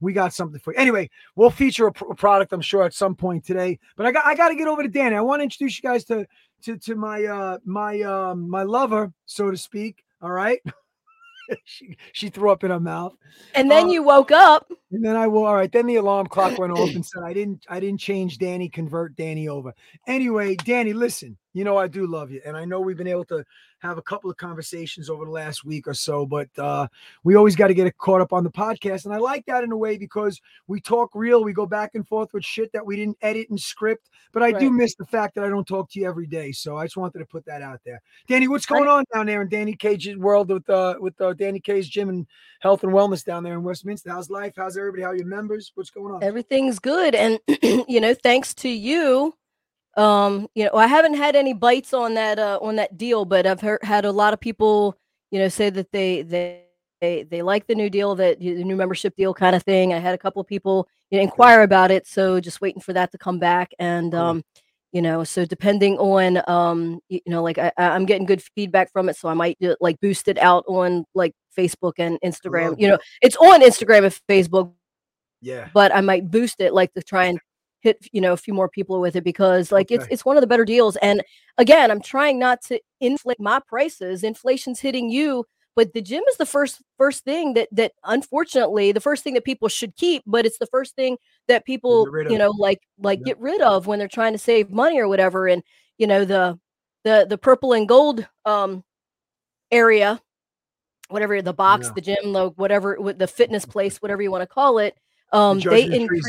we 0.00 0.12
got 0.12 0.34
something 0.34 0.58
for 0.58 0.74
you. 0.74 0.80
Anyway, 0.80 1.08
we'll 1.36 1.50
feature 1.50 1.86
a, 1.86 2.04
a 2.10 2.14
product, 2.14 2.52
I'm 2.52 2.60
sure, 2.60 2.82
at 2.82 2.92
some 2.92 3.14
point 3.14 3.44
today. 3.44 3.78
But 3.96 4.06
I 4.06 4.12
got 4.12 4.26
I 4.26 4.34
got 4.34 4.48
to 4.48 4.56
get 4.56 4.66
over 4.66 4.82
to 4.82 4.88
Danny. 4.88 5.14
I 5.14 5.20
want 5.20 5.40
to 5.40 5.44
introduce 5.44 5.78
you 5.78 5.88
guys 5.88 6.04
to 6.06 6.26
to 6.64 6.76
to 6.76 6.96
my 6.96 7.24
uh 7.24 7.58
my 7.64 8.00
um 8.02 8.50
my 8.50 8.64
lover, 8.64 9.12
so 9.26 9.50
to 9.50 9.56
speak. 9.56 10.04
All 10.20 10.30
right. 10.30 10.60
she 11.64 11.96
she 12.12 12.28
threw 12.28 12.50
up 12.50 12.64
in 12.64 12.70
her 12.70 12.80
mouth. 12.80 13.14
And 13.54 13.70
then 13.70 13.86
uh, 13.86 13.90
you 13.90 14.02
woke 14.02 14.32
up. 14.32 14.72
And 14.92 15.02
then 15.02 15.16
I 15.16 15.26
will. 15.26 15.46
All 15.46 15.54
right. 15.54 15.72
Then 15.72 15.86
the 15.86 15.96
alarm 15.96 16.26
clock 16.26 16.58
went 16.58 16.72
off 16.72 16.90
and 16.94 17.04
said 17.04 17.22
I 17.24 17.32
didn't 17.32 17.64
I 17.68 17.80
didn't 17.80 18.00
change 18.00 18.38
Danny, 18.38 18.68
convert 18.68 19.16
Danny 19.16 19.48
over. 19.48 19.72
Anyway, 20.06 20.54
Danny, 20.56 20.92
listen. 20.92 21.36
You 21.54 21.64
know 21.64 21.76
I 21.76 21.86
do 21.86 22.06
love 22.06 22.30
you, 22.30 22.40
and 22.46 22.56
I 22.56 22.64
know 22.64 22.80
we've 22.80 22.96
been 22.96 23.06
able 23.06 23.26
to 23.26 23.44
have 23.82 23.98
a 23.98 24.02
couple 24.02 24.30
of 24.30 24.36
conversations 24.36 25.10
over 25.10 25.24
the 25.24 25.30
last 25.30 25.64
week 25.64 25.86
or 25.88 25.94
so, 25.94 26.24
but 26.24 26.48
uh, 26.56 26.86
we 27.24 27.34
always 27.34 27.56
got 27.56 27.66
to 27.66 27.74
get 27.74 27.86
it 27.86 27.98
caught 27.98 28.20
up 28.20 28.32
on 28.32 28.44
the 28.44 28.50
podcast. 28.50 29.04
And 29.04 29.12
I 29.12 29.18
like 29.18 29.44
that 29.46 29.64
in 29.64 29.72
a 29.72 29.76
way 29.76 29.98
because 29.98 30.40
we 30.68 30.80
talk 30.80 31.10
real, 31.14 31.42
we 31.42 31.52
go 31.52 31.66
back 31.66 31.90
and 31.94 32.06
forth 32.06 32.32
with 32.32 32.44
shit 32.44 32.72
that 32.72 32.86
we 32.86 32.96
didn't 32.96 33.18
edit 33.20 33.50
and 33.50 33.60
script. 33.60 34.08
But 34.32 34.44
I 34.44 34.52
right. 34.52 34.60
do 34.60 34.70
miss 34.70 34.94
the 34.94 35.04
fact 35.04 35.34
that 35.34 35.44
I 35.44 35.48
don't 35.48 35.66
talk 35.66 35.90
to 35.90 36.00
you 36.00 36.06
every 36.08 36.26
day. 36.26 36.52
So 36.52 36.76
I 36.76 36.84
just 36.84 36.96
wanted 36.96 37.18
to 37.18 37.26
put 37.26 37.44
that 37.46 37.60
out 37.60 37.80
there. 37.84 38.00
Danny, 38.28 38.46
what's 38.46 38.66
going 38.66 38.88
on 38.88 39.04
down 39.12 39.26
there 39.26 39.42
in 39.42 39.48
Dani 39.48 39.78
K's 39.78 40.16
world 40.16 40.48
with 40.48 40.70
uh 40.70 40.94
with 41.00 41.20
uh, 41.20 41.34
Dani 41.34 41.62
K's 41.62 41.88
gym 41.88 42.08
and 42.08 42.26
health 42.60 42.84
and 42.84 42.92
wellness 42.92 43.24
down 43.24 43.42
there 43.42 43.54
in 43.54 43.64
Westminster? 43.64 44.10
How's 44.10 44.30
life? 44.30 44.54
How's 44.56 44.76
everybody? 44.82 45.02
How 45.02 45.10
are 45.10 45.16
your 45.16 45.26
members? 45.26 45.72
What's 45.74 45.90
going 45.90 46.14
on? 46.14 46.22
Everything's 46.22 46.78
good. 46.78 47.14
And 47.14 47.38
you 47.88 48.00
know, 48.00 48.14
thanks 48.14 48.54
to 48.54 48.68
you 48.68 49.34
um 49.96 50.48
you 50.54 50.64
know 50.64 50.70
i 50.74 50.86
haven't 50.86 51.14
had 51.14 51.36
any 51.36 51.52
bites 51.52 51.92
on 51.92 52.14
that 52.14 52.38
uh 52.38 52.58
on 52.62 52.76
that 52.76 52.96
deal 52.96 53.24
but 53.24 53.46
i've 53.46 53.60
heard 53.60 53.78
had 53.82 54.04
a 54.04 54.10
lot 54.10 54.32
of 54.32 54.40
people 54.40 54.96
you 55.30 55.38
know 55.38 55.48
say 55.48 55.68
that 55.68 55.90
they 55.92 56.22
they 56.22 56.62
they, 57.00 57.24
they 57.24 57.42
like 57.42 57.66
the 57.66 57.74
new 57.74 57.90
deal 57.90 58.14
that 58.14 58.38
the 58.38 58.64
new 58.64 58.76
membership 58.76 59.14
deal 59.16 59.34
kind 59.34 59.54
of 59.54 59.62
thing 59.64 59.92
i 59.92 59.98
had 59.98 60.14
a 60.14 60.18
couple 60.18 60.40
of 60.40 60.46
people 60.46 60.88
you 61.10 61.18
know, 61.18 61.22
inquire 61.22 61.62
about 61.62 61.90
it 61.90 62.06
so 62.06 62.40
just 62.40 62.60
waiting 62.60 62.80
for 62.80 62.92
that 62.92 63.12
to 63.12 63.18
come 63.18 63.38
back 63.38 63.72
and 63.78 64.14
um 64.14 64.42
you 64.92 65.02
know 65.02 65.24
so 65.24 65.44
depending 65.44 65.98
on 65.98 66.40
um 66.48 67.00
you 67.08 67.20
know 67.26 67.42
like 67.42 67.58
I, 67.58 67.72
i'm 67.76 68.06
getting 68.06 68.24
good 68.24 68.42
feedback 68.54 68.90
from 68.92 69.08
it 69.08 69.16
so 69.16 69.28
i 69.28 69.34
might 69.34 69.58
do, 69.60 69.76
like 69.80 70.00
boost 70.00 70.28
it 70.28 70.38
out 70.38 70.64
on 70.68 71.04
like 71.14 71.34
facebook 71.56 71.94
and 71.98 72.18
instagram 72.24 72.78
you 72.78 72.88
know 72.88 72.98
it's 73.20 73.36
on 73.36 73.60
instagram 73.60 74.04
and 74.04 74.18
facebook 74.28 74.72
yeah. 75.40 75.68
but 75.74 75.94
i 75.94 76.00
might 76.00 76.30
boost 76.30 76.60
it 76.60 76.72
like 76.72 76.92
to 76.94 77.02
try 77.02 77.24
and 77.24 77.38
hit 77.82 77.98
you 78.12 78.20
know 78.20 78.32
a 78.32 78.36
few 78.36 78.54
more 78.54 78.68
people 78.68 79.00
with 79.00 79.16
it 79.16 79.24
because 79.24 79.70
like 79.70 79.88
okay. 79.88 79.96
it's 79.96 80.06
it's 80.10 80.24
one 80.24 80.36
of 80.36 80.40
the 80.40 80.46
better 80.46 80.64
deals. 80.64 80.96
And 80.96 81.22
again 81.58 81.90
i'm 81.90 82.00
trying 82.00 82.38
not 82.38 82.62
to 82.62 82.80
inflate 83.00 83.40
my 83.40 83.60
prices. 83.66 84.24
Inflation's 84.24 84.80
hitting 84.80 85.10
you 85.10 85.44
but 85.74 85.92
the 85.94 86.02
gym 86.02 86.22
is 86.28 86.36
the 86.36 86.46
first 86.46 86.80
first 86.96 87.24
thing 87.24 87.54
that 87.54 87.68
that 87.72 87.92
unfortunately 88.04 88.92
the 88.92 89.00
first 89.00 89.24
thing 89.24 89.34
that 89.34 89.44
people 89.44 89.68
should 89.68 89.96
keep 89.96 90.22
but 90.26 90.46
it's 90.46 90.58
the 90.58 90.66
first 90.66 90.94
thing 90.94 91.16
that 91.48 91.64
people 91.64 92.06
you 92.30 92.38
know 92.38 92.52
like 92.56 92.80
like 92.98 93.18
yeah. 93.20 93.32
get 93.32 93.40
rid 93.40 93.60
of 93.60 93.86
when 93.86 93.98
they're 93.98 94.08
trying 94.08 94.32
to 94.32 94.38
save 94.38 94.70
money 94.70 94.98
or 94.98 95.08
whatever. 95.08 95.48
And 95.48 95.62
you 95.98 96.06
know 96.06 96.24
the 96.24 96.58
the 97.04 97.26
the 97.28 97.38
purple 97.38 97.72
and 97.72 97.88
gold 97.88 98.26
um 98.44 98.84
area 99.70 100.20
whatever 101.12 101.40
the 101.42 101.52
box 101.52 101.86
yeah. 101.86 101.92
the 101.94 102.00
gym 102.00 102.32
the 102.32 102.50
whatever 102.56 102.98
the 103.16 103.26
fitness 103.26 103.64
place 103.64 103.98
whatever 104.02 104.22
you 104.22 104.30
want 104.30 104.42
to 104.42 104.46
call 104.46 104.78
it 104.78 104.96
um 105.32 105.60
the 105.60 105.70
they 105.70 105.84
increase 105.84 106.26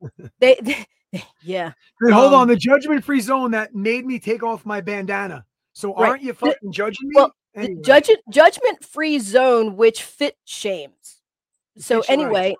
they, 0.40 0.56
they, 0.62 0.86
yeah. 1.42 1.72
Hold 2.02 2.34
um, 2.34 2.40
on, 2.40 2.48
the 2.48 2.56
judgment 2.56 3.04
free 3.04 3.20
zone 3.20 3.50
that 3.52 3.74
made 3.74 4.06
me 4.06 4.18
take 4.18 4.42
off 4.42 4.64
my 4.66 4.80
bandana. 4.80 5.44
So 5.72 5.94
aren't 5.94 6.22
you 6.22 6.34
fucking 6.34 6.72
judging 6.72 7.08
me? 7.08 7.14
Well, 7.16 7.32
anyway. 7.54 7.74
the 7.74 7.82
judge, 7.82 8.10
judgment 8.30 8.84
free 8.84 9.18
zone, 9.18 9.76
which 9.76 10.02
fit 10.02 10.36
shames. 10.44 11.20
So 11.78 12.02
anyway, 12.08 12.56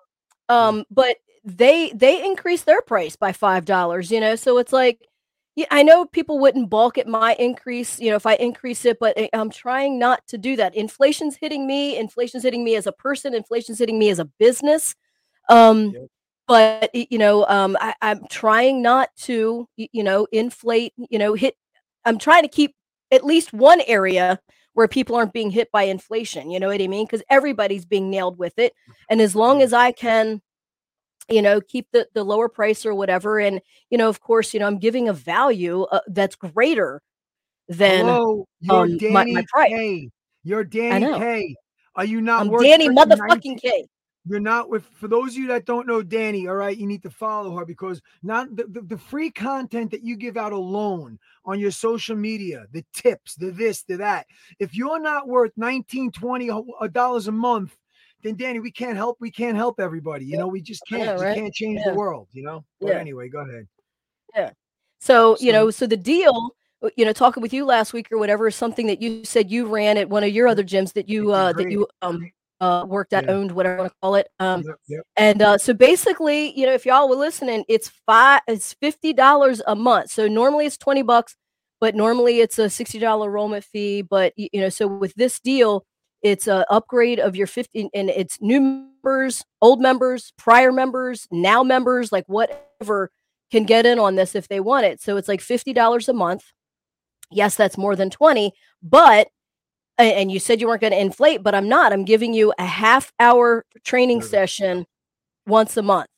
right. 0.49 0.57
um, 0.57 0.85
but 0.91 1.17
they 1.45 1.91
they 1.95 2.25
increased 2.25 2.65
their 2.65 2.81
price 2.81 3.17
by 3.17 3.33
five 3.33 3.65
dollars. 3.65 4.11
You 4.11 4.21
know, 4.21 4.37
so 4.37 4.59
it's 4.59 4.73
like. 4.73 5.01
Yeah, 5.55 5.67
I 5.71 5.83
know 5.83 6.07
people 6.07 6.39
wouldn't 6.39 6.71
balk 6.71 6.97
at 6.97 7.07
my 7.07 7.35
increase, 7.35 8.01
you 8.01 8.09
know, 8.11 8.17
if 8.17 8.25
I 8.25 8.35
increase 8.37 8.87
it, 8.87 8.99
but 8.99 9.13
eh, 9.19 9.29
I'm 9.35 9.51
trying 9.51 9.99
not 9.99 10.27
to 10.29 10.39
do 10.39 10.57
that. 10.57 10.75
Inflation's 10.75 11.37
hitting 11.37 11.67
me. 11.67 11.99
Inflation's 11.99 12.43
hitting 12.43 12.65
me 12.65 12.75
as 12.75 12.87
a 12.87 12.93
person. 12.93 13.35
Inflation's 13.35 13.79
hitting 13.79 13.99
me 13.99 14.09
as 14.09 14.19
a 14.19 14.25
business. 14.25 14.95
Um, 15.49 15.91
yep 15.91 16.09
but 16.49 16.91
you 16.95 17.19
know 17.19 17.47
um, 17.47 17.77
I, 17.81 17.95
i'm 18.03 18.27
trying 18.31 18.83
not 18.83 19.09
to 19.23 19.69
you 19.77 20.03
know 20.03 20.27
inflate 20.33 20.93
you 21.11 21.19
know 21.19 21.35
hit 21.35 21.55
i'm 22.05 22.19
trying 22.19 22.43
to 22.43 22.49
keep 22.49 22.75
at 23.11 23.25
least 23.25 23.53
one 23.53 23.81
area 23.87 24.41
where 24.75 24.89
people 24.89 25.17
aren't 25.17 25.33
being 25.33 25.51
hit 25.51 25.71
by 25.73 25.85
inflation 25.85 26.51
you 26.51 26.59
know 26.61 26.69
what 26.69 26.83
i 26.83 26.87
mean 26.87 27.07
because 27.07 27.23
everybody's 27.31 27.85
being 27.85 28.11
nailed 28.11 28.39
with 28.39 28.59
it 28.59 28.75
and 29.09 29.21
as 29.21 29.37
long 29.37 29.63
as 29.63 29.73
i 29.73 29.93
can 29.93 30.41
you 31.33 31.43
know 31.43 31.61
keep 31.61 31.87
the 31.93 32.07
the 32.15 32.25
lower 32.25 32.49
price 32.49 32.85
or 32.85 32.95
whatever 32.95 33.39
and 33.39 33.61
you 33.91 33.99
know 33.99 34.09
of 34.09 34.21
course 34.21 34.53
you 34.53 34.61
know 34.61 34.67
i'm 34.67 34.79
giving 34.79 35.09
a 35.09 35.13
value 35.13 35.83
uh, 35.85 36.01
that's 36.09 36.37
greater 36.37 37.01
than 37.69 38.07
Hello, 38.07 38.47
you're 38.61 38.77
um, 38.77 38.99
Danny 38.99 39.13
my, 39.13 39.25
my 39.25 39.45
price. 39.49 39.71
K. 39.71 40.11
You're 40.45 40.65
Dani 40.65 41.19
K. 41.19 41.55
Are 41.95 42.05
you 42.05 42.21
not? 42.21 42.41
I'm 42.41 42.63
Danny 42.63 42.89
motherfucking 42.89 43.61
K. 43.61 43.87
You're 44.25 44.41
not 44.41 44.69
with 44.69 44.85
for 44.85 45.09
those 45.09 45.33
of 45.33 45.39
you 45.39 45.49
that 45.49 45.67
don't 45.67 45.87
know 45.87 46.01
Danny, 46.01 46.47
all 46.47 46.55
right, 46.55 46.77
you 46.77 46.87
need 46.87 47.03
to 47.03 47.11
follow 47.11 47.57
her 47.57 47.65
because 47.65 48.01
not 48.23 48.55
the, 48.55 48.65
the, 48.69 48.81
the, 48.83 48.99
free 48.99 49.33
content 49.33 49.91
that 49.91 50.05
you 50.05 50.15
give 50.15 50.37
out 50.37 50.53
alone 50.53 51.19
on 51.45 51.59
your 51.59 51.73
social 51.73 52.15
media, 52.15 52.67
the 52.71 52.85
tips, 52.95 53.35
the 53.35 53.51
this, 53.51 53.83
the 53.83 53.97
that. 53.97 54.27
If 54.61 54.77
you're 54.77 55.01
not 55.01 55.27
worth 55.27 55.51
19, 55.57 56.13
20 56.13 56.51
dollars 56.93 57.27
a 57.27 57.33
month, 57.33 57.77
then 58.23 58.37
Danny, 58.37 58.61
we 58.61 58.71
can't 58.71 58.97
help, 58.97 59.19
we 59.21 59.31
can't 59.31 59.57
help 59.57 59.81
everybody. 59.81 60.25
You 60.25 60.39
know, 60.39 60.47
we 60.47 60.61
just 60.61 60.83
can't, 60.89 61.03
yeah, 61.03 61.13
right? 61.13 61.37
can't 61.37 61.53
change 61.53 61.81
yeah. 61.85 61.91
the 61.91 61.97
world, 61.97 62.29
you 62.33 62.43
know. 62.43 62.65
But 62.81 62.91
yeah. 62.91 62.99
anyway, 62.99 63.29
go 63.29 63.41
ahead. 63.41 63.67
Yeah. 64.35 64.51
So, 65.01 65.35
so, 65.35 65.45
you 65.45 65.53
know, 65.53 65.71
so 65.71 65.87
the 65.87 65.97
deal 65.97 66.55
uh, 66.83 66.91
you 66.97 67.05
know 67.05 67.13
talking 67.13 67.43
with 67.43 67.53
you 67.53 67.65
last 67.65 67.93
week 67.93 68.11
or 68.11 68.19
whatever 68.19 68.49
is 68.49 68.57
something 68.57 68.87
that 68.87 69.01
you 69.01 69.25
said 69.25 69.51
you 69.51 69.67
ran 69.67 69.97
at 69.97 70.09
one 70.09 70.25
of 70.25 70.31
your 70.31 70.49
other 70.49 70.65
gyms 70.65 70.93
that 70.95 71.09
you 71.09 71.33
uh 71.33 71.53
that 71.53 71.71
you 71.71 71.87
um 72.03 72.31
uh, 72.63 72.85
worked 72.87 73.13
at, 73.13 73.29
owned, 73.29 73.51
whatever 73.51 73.75
you 73.75 73.81
want 73.81 73.93
to 73.93 73.97
call 74.01 74.15
it. 74.15 74.29
Um, 74.39 74.63
yep, 74.65 74.77
yep. 74.87 75.07
And 75.17 75.43
uh, 75.43 75.59
so 75.59 75.75
basically, 75.75 76.57
you 76.57 76.65
know, 76.65 76.73
if 76.73 76.87
y'all 76.87 77.09
were 77.09 77.17
listening, 77.17 77.65
it's 77.69 77.89
five, 78.07 78.41
it's 78.47 78.75
fifty 78.75 79.13
dollars 79.13 79.61
a 79.67 79.75
month. 79.75 80.13
So 80.13 80.29
normally 80.29 80.67
it's 80.67 80.79
twenty 80.79 81.03
bucks, 81.03 81.35
but 81.81 81.97
normally 81.97 82.39
it's 82.39 82.61
a 82.61 82.71
sixty 82.71 83.01
dollar 83.01 83.27
enrollment 83.27 83.65
fee. 83.65 84.03
But 84.03 84.33
you 84.37 84.61
know, 84.61 84.69
so 84.69 84.87
with 84.87 85.13
this 85.15 85.41
deal, 85.41 85.85
it's 86.23 86.47
a 86.47 86.65
upgrade 86.71 87.19
of 87.19 87.37
your 87.37 87.47
fifty, 87.47 87.89
and 87.95 88.11
it's 88.11 88.41
new 88.41 88.61
members, 88.61 89.43
old 89.61 89.81
members, 89.81 90.33
prior 90.39 90.73
members, 90.73 91.27
now 91.31 91.63
members, 91.63 92.13
like 92.13 92.25
whatever 92.27 93.11
can 93.51 93.65
get 93.65 93.87
in 93.87 93.99
on 93.99 94.15
this 94.17 94.35
if 94.35 94.49
they 94.49 94.61
want 94.61 94.87
it. 94.87 95.01
So 95.01 95.17
it's 95.17 95.29
like 95.29 95.41
fifty 95.41 95.73
dollars 95.73 96.09
a 96.09 96.13
month. 96.13 96.45
Yes, 97.31 97.57
that's 97.57 97.79
more 97.79 97.97
than 97.97 98.11
twenty, 98.11 98.53
but 98.83 99.29
and 99.99 100.33
you 100.33 100.39
said 100.39 100.61
you 100.61 100.67
weren't 100.69 100.81
going 100.81 100.93
to 100.93 101.01
inflate, 101.01 101.43
but 101.43 101.55
I'm 101.55 101.69
not. 101.69 101.93
I'm 101.93 102.05
giving 102.05 102.35
you 102.35 102.53
a 102.59 102.65
half 102.65 103.13
hour 103.21 103.65
training 103.85 104.23
session 104.23 104.87
once 105.47 105.77
a 105.77 105.83
month. 105.83 106.09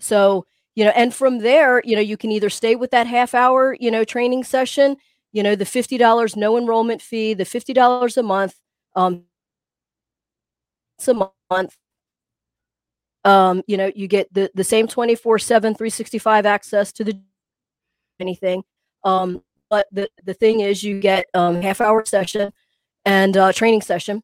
So, 0.00 0.44
you 0.74 0.84
know, 0.84 0.90
and 0.90 1.14
from 1.14 1.38
there, 1.38 1.82
you 1.84 1.94
know, 1.94 2.02
you 2.02 2.16
can 2.16 2.32
either 2.32 2.50
stay 2.50 2.74
with 2.74 2.90
that 2.90 3.06
half 3.06 3.34
hour, 3.34 3.76
you 3.78 3.90
know, 3.90 4.04
training 4.04 4.44
session, 4.44 4.96
you 5.32 5.42
know, 5.42 5.54
the 5.54 5.64
$50 5.64 6.36
no 6.36 6.58
enrollment 6.58 7.00
fee, 7.00 7.34
the 7.34 7.44
$50 7.44 8.16
a 8.16 8.22
month, 8.22 8.56
um, 8.96 9.24
a 11.08 11.30
month. 11.50 11.76
Um, 13.24 13.62
you 13.66 13.76
know, 13.76 13.90
you 13.94 14.08
get 14.08 14.32
the 14.32 14.50
the 14.54 14.64
same 14.64 14.88
24/7 14.88 15.76
365 15.76 16.46
access 16.46 16.92
to 16.92 17.04
the 17.04 17.20
anything. 18.20 18.64
Um, 19.04 19.42
but 19.70 19.86
the 19.92 20.08
the 20.24 20.34
thing 20.34 20.60
is 20.60 20.82
you 20.82 21.00
get 21.00 21.26
um 21.34 21.62
half 21.62 21.80
hour 21.80 22.04
session 22.04 22.52
and 23.04 23.36
uh 23.36 23.52
training 23.52 23.82
session. 23.82 24.22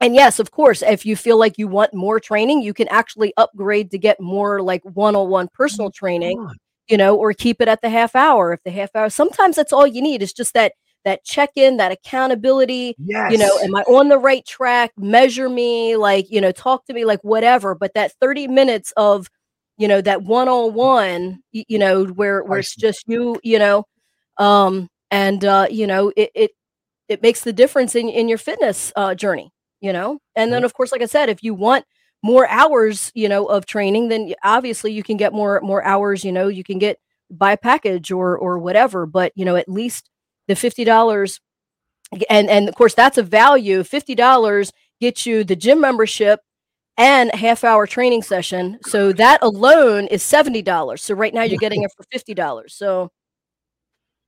And 0.00 0.14
yes, 0.14 0.40
of 0.40 0.50
course, 0.50 0.82
if 0.82 1.06
you 1.06 1.16
feel 1.16 1.38
like 1.38 1.56
you 1.56 1.68
want 1.68 1.94
more 1.94 2.18
training, 2.20 2.62
you 2.62 2.74
can 2.74 2.88
actually 2.88 3.32
upgrade 3.36 3.90
to 3.92 3.98
get 3.98 4.20
more 4.20 4.60
like 4.60 4.82
one-on-one 4.84 5.48
personal 5.54 5.90
training 5.90 6.48
you 6.88 6.96
know, 6.96 7.16
or 7.16 7.32
keep 7.32 7.60
it 7.60 7.68
at 7.68 7.80
the 7.82 7.88
half 7.88 8.14
hour. 8.14 8.52
If 8.52 8.62
the 8.62 8.70
half 8.70 8.90
hour, 8.94 9.08
sometimes 9.10 9.56
that's 9.56 9.72
all 9.72 9.86
you 9.86 10.02
need. 10.02 10.22
It's 10.22 10.32
just 10.32 10.54
that 10.54 10.72
that 11.04 11.24
check 11.24 11.50
in, 11.56 11.76
that 11.76 11.92
accountability. 11.92 12.94
Yes. 12.98 13.32
You 13.32 13.38
know, 13.38 13.58
am 13.62 13.76
I 13.76 13.82
on 13.82 14.08
the 14.08 14.18
right 14.18 14.44
track? 14.46 14.92
Measure 14.96 15.48
me, 15.48 15.96
like 15.96 16.30
you 16.30 16.40
know, 16.40 16.52
talk 16.52 16.86
to 16.86 16.92
me, 16.92 17.04
like 17.04 17.22
whatever. 17.22 17.74
But 17.74 17.94
that 17.94 18.12
thirty 18.20 18.48
minutes 18.48 18.92
of, 18.96 19.28
you 19.76 19.88
know, 19.88 20.00
that 20.00 20.22
one 20.22 20.48
on 20.48 20.74
one, 20.74 21.40
you 21.52 21.78
know, 21.78 22.04
where 22.04 22.42
where 22.44 22.58
it's 22.58 22.74
just 22.74 23.04
you, 23.06 23.38
you 23.42 23.58
know, 23.58 23.84
um, 24.38 24.88
and 25.10 25.44
uh, 25.44 25.66
you 25.70 25.86
know, 25.86 26.12
it 26.16 26.30
it 26.34 26.50
it 27.08 27.22
makes 27.22 27.42
the 27.42 27.52
difference 27.52 27.94
in 27.94 28.08
in 28.08 28.28
your 28.28 28.38
fitness 28.38 28.92
uh, 28.96 29.14
journey. 29.14 29.50
You 29.80 29.92
know, 29.92 30.18
and 30.34 30.50
then 30.50 30.64
of 30.64 30.72
course, 30.72 30.92
like 30.92 31.02
I 31.02 31.06
said, 31.06 31.28
if 31.28 31.42
you 31.42 31.52
want 31.52 31.84
more 32.22 32.48
hours, 32.48 33.12
you 33.14 33.28
know, 33.28 33.44
of 33.44 33.66
training, 33.66 34.08
then 34.08 34.32
obviously 34.42 34.92
you 34.92 35.02
can 35.02 35.18
get 35.18 35.34
more 35.34 35.60
more 35.60 35.84
hours. 35.84 36.24
You 36.24 36.32
know, 36.32 36.48
you 36.48 36.64
can 36.64 36.78
get 36.78 36.98
buy 37.30 37.52
a 37.52 37.56
package 37.58 38.10
or 38.10 38.38
or 38.38 38.58
whatever. 38.58 39.04
But 39.04 39.32
you 39.34 39.44
know, 39.44 39.56
at 39.56 39.68
least 39.68 40.08
the 40.48 40.56
fifty 40.56 40.84
dollars, 40.84 41.40
and 42.30 42.48
and 42.50 42.68
of 42.68 42.74
course 42.74 42.94
that's 42.94 43.18
a 43.18 43.22
value. 43.22 43.82
Fifty 43.84 44.14
dollars 44.14 44.72
gets 45.00 45.26
you 45.26 45.44
the 45.44 45.56
gym 45.56 45.80
membership 45.80 46.40
and 46.98 47.30
a 47.32 47.36
half 47.36 47.64
hour 47.64 47.86
training 47.86 48.22
session. 48.22 48.78
So 48.86 49.12
that 49.14 49.40
alone 49.42 50.06
is 50.08 50.22
seventy 50.22 50.62
dollars. 50.62 51.02
So 51.02 51.14
right 51.14 51.34
now 51.34 51.42
you're 51.42 51.58
getting 51.58 51.82
it 51.82 51.90
for 51.96 52.04
fifty 52.12 52.34
dollars. 52.34 52.74
So 52.74 53.10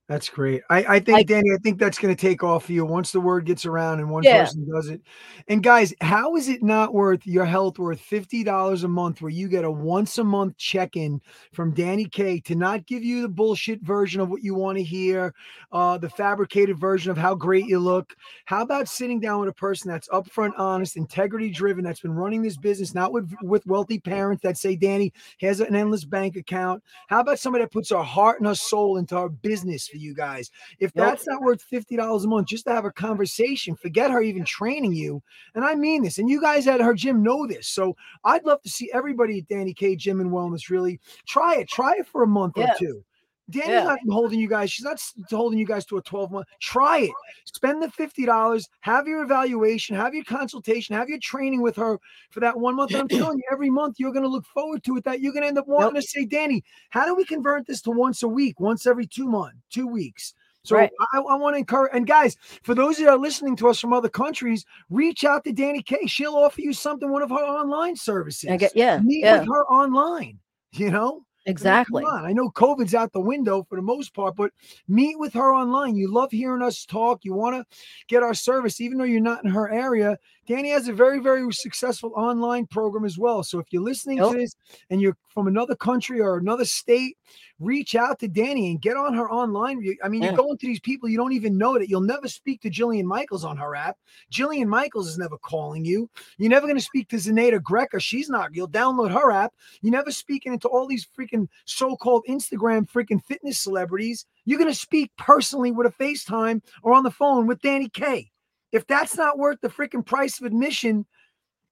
That's 0.08 0.28
great. 0.28 0.62
I, 0.70 0.84
I 0.84 1.00
think, 1.00 1.18
I- 1.18 1.22
Danny, 1.24 1.50
I 1.52 1.56
think 1.56 1.80
that's 1.80 1.98
going 1.98 2.14
to 2.14 2.20
take 2.20 2.44
off 2.44 2.66
for 2.66 2.72
you 2.72 2.84
once 2.84 3.10
the 3.10 3.20
word 3.20 3.44
gets 3.44 3.66
around 3.66 3.98
and 3.98 4.08
one 4.08 4.22
Yeah. 4.22 4.44
person 4.44 4.64
does 4.72 4.88
it. 4.88 5.00
And 5.48 5.64
guys, 5.64 5.92
how 6.00 6.36
is 6.36 6.48
it 6.48 6.62
not 6.62 6.94
worth 6.94 7.26
your 7.26 7.44
health 7.44 7.80
worth 7.80 8.00
$50 8.00 8.84
a 8.84 8.88
month 8.88 9.20
where 9.20 9.32
you 9.32 9.48
get 9.48 9.64
a 9.64 9.70
once 9.70 10.18
a 10.18 10.24
month 10.24 10.56
check 10.58 10.94
in 10.96 11.20
from 11.52 11.74
Dani 11.74 12.10
K 12.10 12.38
to 12.40 12.54
not 12.54 12.86
give 12.86 13.02
you 13.02 13.22
the 13.22 13.28
bullshit 13.28 13.82
version 13.82 14.20
of 14.20 14.28
what 14.28 14.44
you 14.44 14.54
want 14.54 14.78
to 14.78 14.84
hear, 14.84 15.34
uh, 15.72 15.98
the 15.98 16.08
fabricated 16.10 16.78
version 16.78 17.10
of 17.10 17.18
how 17.18 17.34
great 17.34 17.66
you 17.66 17.80
look? 17.80 18.14
How 18.44 18.62
about 18.62 18.88
sitting 18.88 19.18
down 19.18 19.40
with 19.40 19.48
a 19.48 19.54
person 19.54 19.90
that's 19.90 20.08
upfront, 20.10 20.52
honest, 20.56 20.96
integrity 20.96 21.50
driven, 21.50 21.82
that's 21.82 22.00
been 22.00 22.14
running 22.14 22.42
this 22.42 22.56
business, 22.56 22.94
not 22.94 23.12
with, 23.12 23.28
with 23.42 23.66
wealthy 23.66 23.98
parents 23.98 24.44
that 24.44 24.56
say, 24.56 24.76
Danny 24.76 25.12
has 25.40 25.58
an 25.58 25.74
endless 25.74 26.04
bank 26.04 26.36
account? 26.36 26.80
How 27.08 27.18
about 27.18 27.40
somebody 27.40 27.64
that 27.64 27.72
puts 27.72 27.90
our 27.90 28.04
heart 28.04 28.38
and 28.38 28.46
our 28.46 28.54
soul 28.54 28.98
into 28.98 29.16
our 29.16 29.28
business 29.28 29.90
for 29.96 30.02
you 30.02 30.14
guys? 30.14 30.50
If 30.78 30.92
that's 30.92 31.26
not 31.26 31.42
worth 31.42 31.62
fifty 31.62 31.96
dollars 31.96 32.24
a 32.24 32.28
month 32.28 32.48
just 32.48 32.66
to 32.66 32.72
have 32.72 32.84
a 32.84 32.92
conversation, 32.92 33.74
forget 33.74 34.10
her 34.10 34.20
even 34.20 34.44
training 34.44 34.92
you. 34.92 35.22
And 35.54 35.64
I 35.64 35.74
mean 35.74 36.02
this. 36.02 36.18
And 36.18 36.28
you 36.28 36.40
guys 36.40 36.66
at 36.66 36.80
her 36.80 36.94
gym 36.94 37.22
know 37.22 37.46
this. 37.46 37.68
So 37.68 37.96
I'd 38.24 38.44
love 38.44 38.62
to 38.62 38.68
see 38.68 38.90
everybody 38.92 39.38
at 39.38 39.48
Dani 39.48 39.74
K 39.74 39.96
Gym 39.96 40.20
and 40.20 40.30
Wellness 40.30 40.70
really 40.70 41.00
try 41.26 41.56
it. 41.56 41.68
Try 41.68 41.94
it 41.98 42.06
for 42.06 42.22
a 42.22 42.26
month 42.26 42.54
Yeah. 42.56 42.72
or 42.72 42.78
two. 42.78 43.04
Danny's 43.50 43.68
Yeah. 43.68 43.84
not 43.84 43.98
holding 44.08 44.40
you 44.40 44.48
guys. 44.48 44.70
She's 44.70 44.84
not 44.84 45.00
holding 45.30 45.58
you 45.58 45.66
guys 45.66 45.84
to 45.86 45.98
a 45.98 46.02
12 46.02 46.30
month. 46.30 46.46
Try 46.60 46.98
it. 47.00 47.10
Spend 47.44 47.82
the 47.82 47.88
$50. 47.88 48.68
Have 48.80 49.06
your 49.06 49.22
evaluation. 49.22 49.96
Have 49.96 50.14
your 50.14 50.24
consultation. 50.24 50.96
Have 50.96 51.08
your 51.08 51.18
training 51.20 51.62
with 51.62 51.76
her 51.76 51.98
for 52.30 52.40
that 52.40 52.58
one 52.58 52.74
month. 52.76 52.92
And 52.92 53.00
I'm 53.00 53.08
telling 53.08 53.38
you, 53.38 53.44
every 53.52 53.70
month 53.70 53.96
you're 53.98 54.12
going 54.12 54.24
to 54.24 54.28
look 54.28 54.46
forward 54.46 54.82
to 54.84 54.96
it. 54.96 55.04
That 55.04 55.20
you're 55.20 55.32
going 55.32 55.42
to 55.42 55.48
end 55.48 55.58
up 55.58 55.68
wanting 55.68 56.00
to 56.00 56.06
say, 56.06 56.24
Danny, 56.24 56.64
how 56.90 57.06
do 57.06 57.14
we 57.14 57.24
convert 57.24 57.66
this 57.66 57.80
to 57.82 57.90
once 57.90 58.22
a 58.22 58.28
week, 58.28 58.58
once 58.60 58.86
every 58.86 59.06
two 59.06 59.26
months, 59.26 59.58
two 59.70 59.86
weeks? 59.86 60.34
So 60.62 60.74
Right. 60.74 60.90
I, 61.14 61.18
I 61.20 61.36
want 61.36 61.54
to 61.54 61.58
encourage, 61.58 61.92
and 61.94 62.06
guys, 62.08 62.36
for 62.64 62.74
those 62.74 62.96
that 62.96 63.06
are 63.08 63.16
listening 63.16 63.54
to 63.56 63.68
us 63.68 63.78
from 63.78 63.92
other 63.92 64.08
countries, 64.08 64.64
reach 64.90 65.22
out 65.22 65.44
to 65.44 65.52
Dani 65.52 65.84
K. 65.86 66.06
She'll 66.06 66.34
offer 66.34 66.60
you 66.60 66.72
something, 66.72 67.08
one 67.08 67.22
of 67.22 67.30
her 67.30 67.36
online 67.36 67.94
services. 67.94 68.50
I 68.50 68.56
get 68.56 68.72
yeah, 68.74 68.98
Meet 68.98 69.22
yeah, 69.22 69.38
with 69.38 69.48
her 69.48 69.64
online. 69.66 70.40
You 70.72 70.90
know, 70.90 71.24
I 71.46 71.50
mean, 71.50 71.52
exactly. 71.52 72.02
come 72.02 72.12
on. 72.12 72.24
I 72.24 72.32
know 72.32 72.50
COVID's 72.50 72.94
out 72.94 73.12
the 73.12 73.20
window 73.20 73.64
for 73.68 73.76
the 73.76 73.82
most 73.82 74.14
part, 74.14 74.34
but 74.36 74.50
meet 74.88 75.18
with 75.18 75.32
her 75.34 75.54
online. 75.54 75.94
You 75.94 76.12
love 76.12 76.32
hearing 76.32 76.62
us 76.62 76.84
talk. 76.84 77.24
You 77.24 77.34
want 77.34 77.56
to 77.56 77.76
get 78.08 78.22
our 78.22 78.34
service, 78.34 78.80
even 78.80 78.98
though 78.98 79.04
you're 79.04 79.20
not 79.20 79.44
in 79.44 79.50
her 79.50 79.70
area. 79.70 80.18
Danny 80.46 80.70
has 80.70 80.88
a 80.88 80.92
very, 80.92 81.18
very 81.18 81.52
successful 81.52 82.12
online 82.16 82.66
program 82.66 83.04
as 83.04 83.18
well. 83.18 83.42
So 83.42 83.58
if 83.58 83.66
you're 83.70 83.82
listening 83.82 84.18
Yep. 84.18 84.30
to 84.30 84.36
this 84.38 84.54
and 84.90 85.00
you're 85.00 85.16
from 85.28 85.48
another 85.48 85.74
country 85.74 86.20
or 86.20 86.36
another 86.36 86.64
state, 86.64 87.16
reach 87.58 87.94
out 87.94 88.18
to 88.20 88.28
Danny 88.28 88.70
and 88.70 88.80
get 88.80 88.96
on 88.96 89.12
her 89.14 89.30
online. 89.30 89.82
I 90.02 90.08
mean, 90.08 90.22
Yeah. 90.22 90.28
you're 90.28 90.36
going 90.36 90.58
to 90.58 90.66
these 90.66 90.80
people 90.80 91.08
you 91.08 91.16
don't 91.16 91.32
even 91.32 91.58
know 91.58 91.78
that 91.78 91.88
you'll 91.88 92.00
never 92.00 92.28
speak 92.28 92.60
to 92.62 92.70
Jillian 92.70 93.04
Michaels 93.04 93.44
on 93.44 93.56
her 93.56 93.74
app. 93.74 93.96
Jillian 94.32 94.66
Michaels 94.68 95.08
is 95.08 95.18
never 95.18 95.36
calling 95.38 95.84
you. 95.84 96.08
You're 96.38 96.50
never 96.50 96.66
going 96.66 96.78
to 96.78 96.82
speak 96.82 97.08
to 97.08 97.16
Zaneta 97.16 97.58
Greca. 97.60 98.00
She's 98.00 98.28
not. 98.28 98.54
You'll 98.54 98.68
download 98.68 99.12
her 99.12 99.30
app. 99.32 99.54
You're 99.82 99.92
never 99.92 100.12
speaking 100.12 100.52
into 100.52 100.68
all 100.68 100.86
these 100.86 101.06
freaking 101.06 101.48
so-called 101.64 102.24
Instagram 102.28 102.88
freaking 102.88 103.22
fitness 103.24 103.58
celebrities. 103.58 104.26
You're 104.44 104.58
going 104.58 104.70
to 104.70 104.78
speak 104.78 105.10
personally 105.18 105.72
with 105.72 105.86
a 105.86 105.90
FaceTime 106.02 106.62
or 106.82 106.94
on 106.94 107.02
the 107.02 107.10
phone 107.10 107.46
with 107.46 107.60
Dani 107.60 107.92
K. 107.92 108.30
If 108.76 108.86
that's 108.86 109.16
not 109.16 109.38
worth 109.38 109.58
the 109.62 109.68
freaking 109.68 110.04
price 110.04 110.38
of 110.38 110.46
admission, 110.46 111.06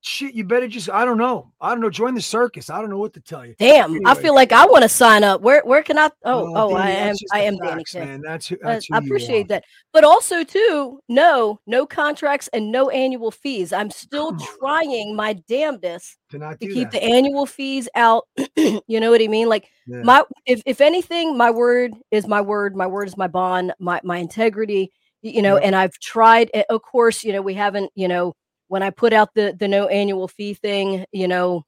shit, 0.01 0.35
you 0.35 0.45
better 0.45 0.69
just 0.69 0.91
I 0.91 1.05
don't 1.05 1.19
know. 1.19 1.53
I 1.61 1.71
don't 1.71 1.81
know. 1.81 1.91
Join 1.91 2.15
the 2.15 2.23
circus. 2.23 2.71
I 2.71 2.81
don't 2.81 2.91
know 2.91 2.99
what 2.99 3.13
to 3.15 3.21
tell 3.21 3.45
you. 3.45 3.55
Damn, 3.59 3.99
I 4.07 4.15
feel 4.15 4.35
like 4.35 4.53
I 4.53 4.67
want 4.67 4.83
to 4.83 4.89
sign 4.89 5.23
up. 5.23 5.41
Where 5.41 5.63
where 5.65 5.83
can 5.83 5.99
I? 5.99 6.11
Oh, 6.25 6.55
Uh, 6.57 6.67
oh, 6.67 6.75
I 6.75 6.91
am 6.91 7.17
I 7.33 7.41
am 7.43 7.57
Danny 7.59 7.77
facts, 7.81 7.93
K. 7.93 8.01
man. 8.01 8.21
That's 8.23 8.47
who. 8.49 8.57
Uh, 8.57 8.59
That's 8.69 8.87
who 8.87 8.95
I 8.95 8.99
appreciate 8.99 9.49
that. 9.49 9.65
But 9.93 10.05
also 10.05 10.45
too, 10.45 10.99
no, 11.09 11.61
no 11.67 11.87
contracts 11.87 12.49
and 12.53 12.73
no 12.73 12.89
annual 12.91 13.31
fees. 13.31 13.73
I'm 13.73 13.91
still 13.91 14.35
trying 14.59 15.15
my 15.15 15.35
damnedest 15.49 16.17
To 16.31 16.39
not 16.39 16.59
to 16.61 16.67
keep 16.67 16.91
that. 16.91 17.01
the 17.01 17.05
annual 17.05 17.47
fees 17.47 17.89
out. 17.95 18.27
you 18.57 19.01
know 19.01 19.11
what 19.11 19.23
I 19.23 19.29
mean? 19.29 19.49
Like 19.49 19.71
Yeah. 19.87 20.03
my 20.03 20.25
if 20.47 20.63
if 20.67 20.81
anything, 20.81 21.37
my 21.37 21.51
word 21.51 21.93
is 22.11 22.27
my 22.27 22.41
word. 22.41 22.75
My 22.77 22.87
word 22.87 23.09
is 23.09 23.17
my 23.17 23.29
bond. 23.29 23.73
My 23.79 24.01
my 24.05 24.19
integrity. 24.19 24.93
You 25.25 25.43
know, 25.43 25.55
Yep. 25.55 25.63
and 25.65 25.75
I've 25.77 25.99
tried. 26.01 26.51
eh, 26.55 26.65
Of 26.69 26.83
course, 26.83 27.25
you 27.25 27.33
know 27.33 27.41
we 27.43 27.55
haven't. 27.55 27.91
You 27.95 28.09
know, 28.09 28.35
when 28.69 28.83
I 28.83 28.91
put 28.91 29.13
out 29.13 29.31
the 29.35 29.57
the 29.59 29.67
no 29.69 29.87
annual 29.89 30.29
fee 30.29 30.55
thing, 30.55 31.05
you 31.13 31.27
know, 31.29 31.65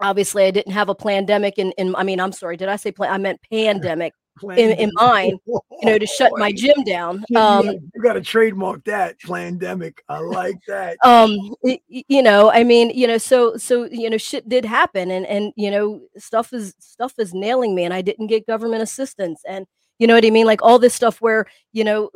obviously 0.00 0.44
I 0.44 0.50
didn't 0.50 0.72
have 0.72 0.88
a 0.88 0.94
pandemic. 0.94 1.58
And 1.58 1.72
in, 1.78 1.94
I 1.94 2.02
mean, 2.02 2.20
I'm 2.20 2.32
sorry, 2.32 2.56
did 2.56 2.68
I 2.68 2.76
say 2.76 2.90
plan? 2.92 3.12
I 3.12 3.18
meant 3.18 3.40
pandemic. 3.50 4.12
in- 4.56 4.72
in 4.72 4.90
mind, 4.94 5.38
You 5.46 5.60
know, 5.84 5.98
to 5.98 6.06
shut 6.06 6.32
my 6.38 6.50
gym 6.52 6.82
down. 6.84 7.22
you 7.28 7.38
Um, 7.38 7.66
got- 7.66 7.74
you 7.94 8.02
got 8.02 8.12
to 8.14 8.22
trademark 8.22 8.82
that 8.84 9.20
pandemic. 9.20 10.02
I 10.08 10.20
like 10.20 10.56
that. 10.68 10.96
um 11.04 11.36
you 11.62 12.22
know 12.22 12.50
i 12.50 12.64
mean 12.64 12.90
you 12.90 13.06
know 13.06 13.18
so 13.18 13.56
so 13.58 13.84
you 13.90 14.08
know 14.08 14.16
shit 14.16 14.48
did 14.48 14.64
happen 14.64 15.10
and 15.10 15.26
and 15.26 15.52
you 15.56 15.70
know 15.70 16.00
stuff 16.16 16.52
is 16.54 16.74
stuff 16.78 17.12
is 17.18 17.34
nailing 17.34 17.74
me 17.74 17.84
and 17.84 17.92
i 17.92 18.00
didn't 18.00 18.28
get 18.28 18.46
government 18.46 18.82
assistance 18.82 19.42
and 19.46 19.66
you 19.98 20.06
know 20.06 20.14
what 20.14 20.24
i 20.24 20.30
mean 20.30 20.46
like 20.46 20.62
all 20.62 20.78
this 20.78 20.94
stuff 20.94 21.20
where 21.20 21.44
you 21.72 21.84
know 21.84 22.08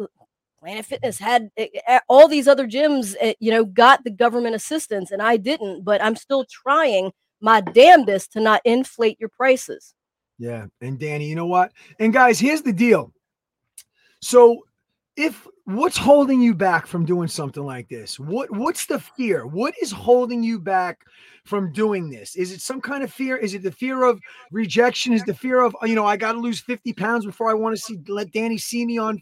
planet 0.66 0.84
fitness 0.84 1.18
had 1.18 1.48
eh, 1.56 1.68
eh, 1.86 2.00
all 2.08 2.26
these 2.26 2.48
other 2.48 2.66
gyms 2.66 3.14
eh, 3.20 3.34
you 3.38 3.52
know 3.52 3.64
got 3.64 4.02
the 4.02 4.10
government 4.10 4.54
assistance 4.54 5.12
and 5.12 5.22
i 5.22 5.36
didn't 5.36 5.84
but 5.84 6.02
i'm 6.02 6.16
still 6.16 6.44
trying 6.50 7.12
my 7.40 7.60
damnedest 7.60 8.32
to 8.32 8.40
not 8.40 8.60
inflate 8.64 9.16
your 9.20 9.28
prices 9.28 9.94
Yeah. 10.38 10.66
And 10.80 10.98
Danny, 10.98 11.28
you 11.28 11.34
know 11.34 11.46
what? 11.46 11.72
And 11.98 12.12
guys, 12.12 12.38
here's 12.38 12.62
the 12.62 12.72
deal. 12.72 13.12
So 14.20 14.66
if 15.16 15.46
what's 15.66 15.96
holding 15.96 16.40
you 16.40 16.54
back 16.54 16.86
from 16.86 17.04
doing 17.04 17.28
something 17.28 17.64
like 17.64 17.88
this? 17.88 18.18
What 18.18 18.50
what's 18.50 18.86
the 18.86 19.00
fear? 19.00 19.46
What 19.46 19.74
is 19.82 19.90
holding 19.90 20.42
you 20.42 20.58
back 20.60 21.00
from 21.44 21.72
doing 21.72 22.08
this? 22.08 22.36
Is 22.36 22.52
it 22.52 22.60
some 22.60 22.80
kind 22.80 23.02
of 23.02 23.12
fear? 23.12 23.36
Is 23.36 23.54
it 23.54 23.62
the 23.62 23.72
fear 23.72 24.04
of 24.04 24.20
rejection? 24.50 25.12
Is 25.12 25.24
the 25.24 25.34
fear 25.34 25.60
of 25.60 25.74
you 25.82 25.94
know 25.94 26.06
I 26.06 26.16
got 26.16 26.32
to 26.32 26.38
lose 26.38 26.60
50 26.60 26.92
pounds 26.92 27.26
before 27.26 27.50
I 27.50 27.54
want 27.54 27.76
to 27.76 27.82
see 27.82 27.98
let 28.08 28.32
Danny 28.32 28.58
see 28.58 28.86
me 28.86 28.98
on 28.98 29.20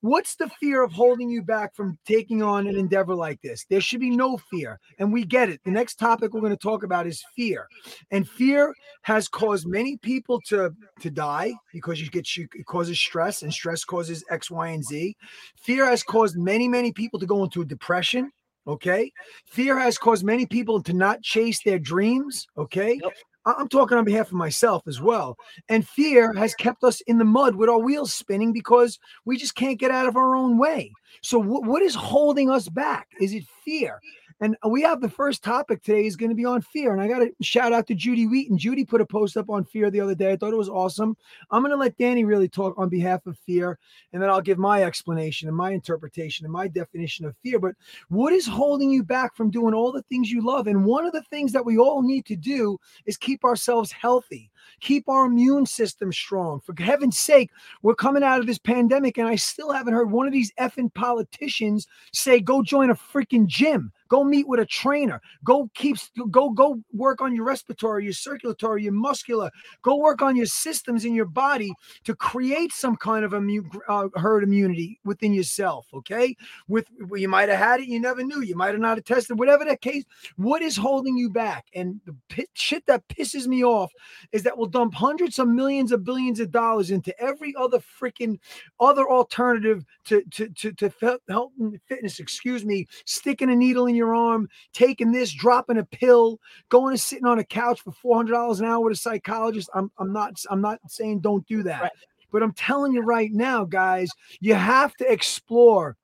What's 0.00 0.36
the 0.36 0.48
fear 0.60 0.82
of 0.82 0.92
holding 0.92 1.30
you 1.30 1.42
back 1.42 1.74
from 1.74 1.98
taking 2.06 2.42
on 2.42 2.66
an 2.66 2.76
endeavor 2.76 3.14
like 3.14 3.40
this? 3.42 3.64
There 3.68 3.80
should 3.80 4.00
be 4.00 4.10
no 4.10 4.36
fear. 4.36 4.78
And 4.98 5.12
we 5.12 5.24
get 5.24 5.48
it. 5.48 5.60
The 5.64 5.70
next 5.70 5.96
topic 5.96 6.32
we're 6.32 6.40
going 6.40 6.52
to 6.52 6.56
talk 6.56 6.82
about 6.82 7.06
is 7.06 7.24
fear. 7.34 7.66
And 8.10 8.28
fear 8.28 8.74
has 9.02 9.26
caused 9.26 9.66
many 9.66 9.96
people 9.96 10.40
to 10.42 10.74
to 11.00 11.10
die 11.10 11.52
because 11.72 12.00
you 12.00 12.08
get 12.10 12.36
you 12.36 12.46
it 12.54 12.66
causes 12.66 12.98
stress 12.98 13.42
and 13.42 13.52
stress 13.52 13.84
causes 13.84 14.24
X, 14.30 14.50
Y, 14.50 14.68
and 14.68 14.84
Z. 14.84 15.16
Fear 15.56 15.77
Fear 15.78 15.90
has 15.90 16.02
caused 16.02 16.36
many, 16.36 16.66
many 16.66 16.90
people 16.90 17.20
to 17.20 17.26
go 17.26 17.44
into 17.44 17.62
a 17.62 17.64
depression. 17.64 18.32
Okay. 18.66 19.12
Fear 19.46 19.78
has 19.78 19.96
caused 19.96 20.24
many 20.24 20.44
people 20.44 20.82
to 20.82 20.92
not 20.92 21.22
chase 21.22 21.62
their 21.62 21.78
dreams. 21.78 22.48
Okay. 22.58 22.98
Yep. 23.00 23.12
I'm 23.46 23.68
talking 23.68 23.96
on 23.96 24.04
behalf 24.04 24.26
of 24.26 24.32
myself 24.32 24.82
as 24.88 25.00
well. 25.00 25.36
And 25.68 25.86
fear 25.86 26.32
has 26.32 26.52
kept 26.56 26.82
us 26.82 27.00
in 27.02 27.18
the 27.18 27.24
mud 27.24 27.54
with 27.54 27.68
our 27.68 27.78
wheels 27.78 28.12
spinning 28.12 28.52
because 28.52 28.98
we 29.24 29.36
just 29.36 29.54
can't 29.54 29.78
get 29.78 29.92
out 29.92 30.08
of 30.08 30.16
our 30.16 30.34
own 30.34 30.58
way. 30.58 30.90
So, 31.22 31.40
wh- 31.40 31.62
what 31.62 31.82
is 31.82 31.94
holding 31.94 32.50
us 32.50 32.68
back? 32.68 33.06
Is 33.20 33.32
it 33.32 33.44
fear? 33.64 34.00
And 34.40 34.56
we 34.68 34.82
have 34.82 35.00
the 35.00 35.08
first 35.08 35.42
topic 35.42 35.82
today 35.82 36.06
is 36.06 36.16
going 36.16 36.28
to 36.28 36.34
be 36.36 36.44
on 36.44 36.62
fear. 36.62 36.92
And 36.92 37.02
I 37.02 37.08
got 37.08 37.18
to 37.18 37.32
shout 37.42 37.72
out 37.72 37.88
to 37.88 37.94
Judy 37.94 38.26
Wheaton. 38.28 38.56
Judy 38.56 38.84
put 38.84 39.00
a 39.00 39.06
post 39.06 39.36
up 39.36 39.50
on 39.50 39.64
fear 39.64 39.90
the 39.90 40.00
other 40.00 40.14
day. 40.14 40.30
I 40.30 40.36
thought 40.36 40.52
it 40.52 40.56
was 40.56 40.68
awesome. 40.68 41.16
I'm 41.50 41.62
going 41.62 41.72
to 41.72 41.76
let 41.76 41.98
Danny 41.98 42.24
really 42.24 42.48
talk 42.48 42.74
on 42.78 42.88
behalf 42.88 43.26
of 43.26 43.36
fear, 43.38 43.78
and 44.12 44.22
then 44.22 44.30
I'll 44.30 44.40
give 44.40 44.58
my 44.58 44.84
explanation 44.84 45.48
and 45.48 45.56
my 45.56 45.72
interpretation 45.72 46.46
and 46.46 46.52
my 46.52 46.68
definition 46.68 47.26
of 47.26 47.34
fear. 47.42 47.58
But 47.58 47.74
what 48.08 48.32
is 48.32 48.46
holding 48.46 48.90
you 48.90 49.02
back 49.02 49.34
from 49.34 49.50
doing 49.50 49.74
all 49.74 49.90
the 49.90 50.02
things 50.02 50.30
you 50.30 50.44
love? 50.46 50.68
And 50.68 50.84
one 50.84 51.04
of 51.04 51.12
the 51.12 51.22
things 51.22 51.52
that 51.52 51.66
we 51.66 51.76
all 51.76 52.02
need 52.02 52.24
to 52.26 52.36
do 52.36 52.78
is 53.06 53.16
keep 53.16 53.44
ourselves 53.44 53.90
healthy, 53.90 54.50
keep 54.80 55.08
our 55.08 55.26
immune 55.26 55.66
system 55.66 56.12
strong. 56.12 56.60
For 56.60 56.74
heaven's 56.80 57.18
sake, 57.18 57.50
we're 57.82 57.96
coming 57.96 58.22
out 58.22 58.38
of 58.38 58.46
this 58.46 58.58
pandemic, 58.58 59.18
and 59.18 59.26
I 59.26 59.34
still 59.34 59.72
haven't 59.72 59.94
heard 59.94 60.12
one 60.12 60.28
of 60.28 60.32
these 60.32 60.52
effing 60.60 60.94
politicians 60.94 61.88
say, 62.12 62.38
go 62.38 62.62
join 62.62 62.90
a 62.90 62.94
freaking 62.94 63.46
gym. 63.46 63.92
Go 64.08 64.24
meet 64.24 64.48
with 64.48 64.60
a 64.60 64.66
trainer. 64.66 65.20
Go 65.44 65.70
keep 65.74 65.96
go 66.30 66.50
go 66.50 66.80
work 66.92 67.20
on 67.20 67.34
your 67.34 67.44
respiratory, 67.44 68.04
your 68.04 68.12
circulatory, 68.12 68.84
your 68.84 68.92
muscular. 68.92 69.50
Go 69.82 69.96
work 69.96 70.22
on 70.22 70.36
your 70.36 70.46
systems 70.46 71.04
in 71.04 71.14
your 71.14 71.26
body 71.26 71.72
to 72.04 72.14
create 72.14 72.72
some 72.72 72.96
kind 72.96 73.24
of 73.24 73.32
immune 73.32 73.70
uh, 73.88 74.08
herd 74.16 74.42
immunity 74.44 74.98
within 75.04 75.32
yourself. 75.32 75.86
Okay, 75.92 76.36
with 76.68 76.86
well, 77.08 77.20
you 77.20 77.28
might 77.28 77.48
have 77.48 77.58
had 77.58 77.80
it, 77.80 77.88
you 77.88 78.00
never 78.00 78.22
knew. 78.22 78.40
You 78.42 78.56
might 78.56 78.70
have 78.70 78.80
not 78.80 78.96
have 78.96 79.04
tested. 79.04 79.38
Whatever 79.38 79.64
that 79.64 79.80
case, 79.80 80.04
what 80.36 80.62
is 80.62 80.76
holding 80.76 81.16
you 81.16 81.30
back? 81.30 81.66
And 81.74 82.00
the 82.06 82.46
shit 82.54 82.86
that 82.86 83.06
pisses 83.08 83.46
me 83.46 83.64
off 83.64 83.92
is 84.32 84.42
that 84.42 84.56
we'll 84.56 84.68
dump 84.68 84.94
hundreds 84.94 85.38
of 85.38 85.48
millions 85.48 85.92
of 85.92 86.04
billions 86.04 86.40
of 86.40 86.50
dollars 86.50 86.90
into 86.90 87.18
every 87.20 87.54
other 87.58 87.78
freaking 87.78 88.38
other 88.80 89.08
alternative 89.08 89.84
to 90.06 90.22
to 90.30 90.48
to, 90.50 90.72
to 90.72 91.18
health 91.28 91.52
and 91.58 91.78
fitness. 91.86 92.20
Excuse 92.20 92.64
me, 92.64 92.86
sticking 93.04 93.50
a 93.50 93.56
needle 93.56 93.86
in 93.86 93.94
your 93.98 94.14
arm, 94.14 94.48
taking 94.72 95.12
this, 95.12 95.30
dropping 95.32 95.76
a 95.76 95.84
pill, 95.84 96.40
going 96.70 96.92
and 96.92 97.00
sitting 97.00 97.26
on 97.26 97.38
a 97.38 97.44
couch 97.44 97.82
for 97.82 97.92
four 97.92 98.16
hundred 98.16 98.32
dollars 98.32 98.60
an 98.60 98.66
hour 98.66 98.80
with 98.80 98.94
a 98.94 98.96
psychologist. 98.96 99.68
I'm 99.74 99.90
I'm 99.98 100.12
not 100.14 100.42
I'm 100.50 100.62
not 100.62 100.78
saying 100.88 101.20
don't 101.20 101.46
do 101.46 101.62
that, 101.64 101.82
Right. 101.82 101.92
but 102.32 102.42
I'm 102.42 102.52
telling 102.52 102.94
you 102.94 103.02
right 103.02 103.30
now, 103.32 103.64
guys, 103.66 104.08
you 104.40 104.54
have 104.54 104.94
to 104.94 105.12
explore 105.12 105.96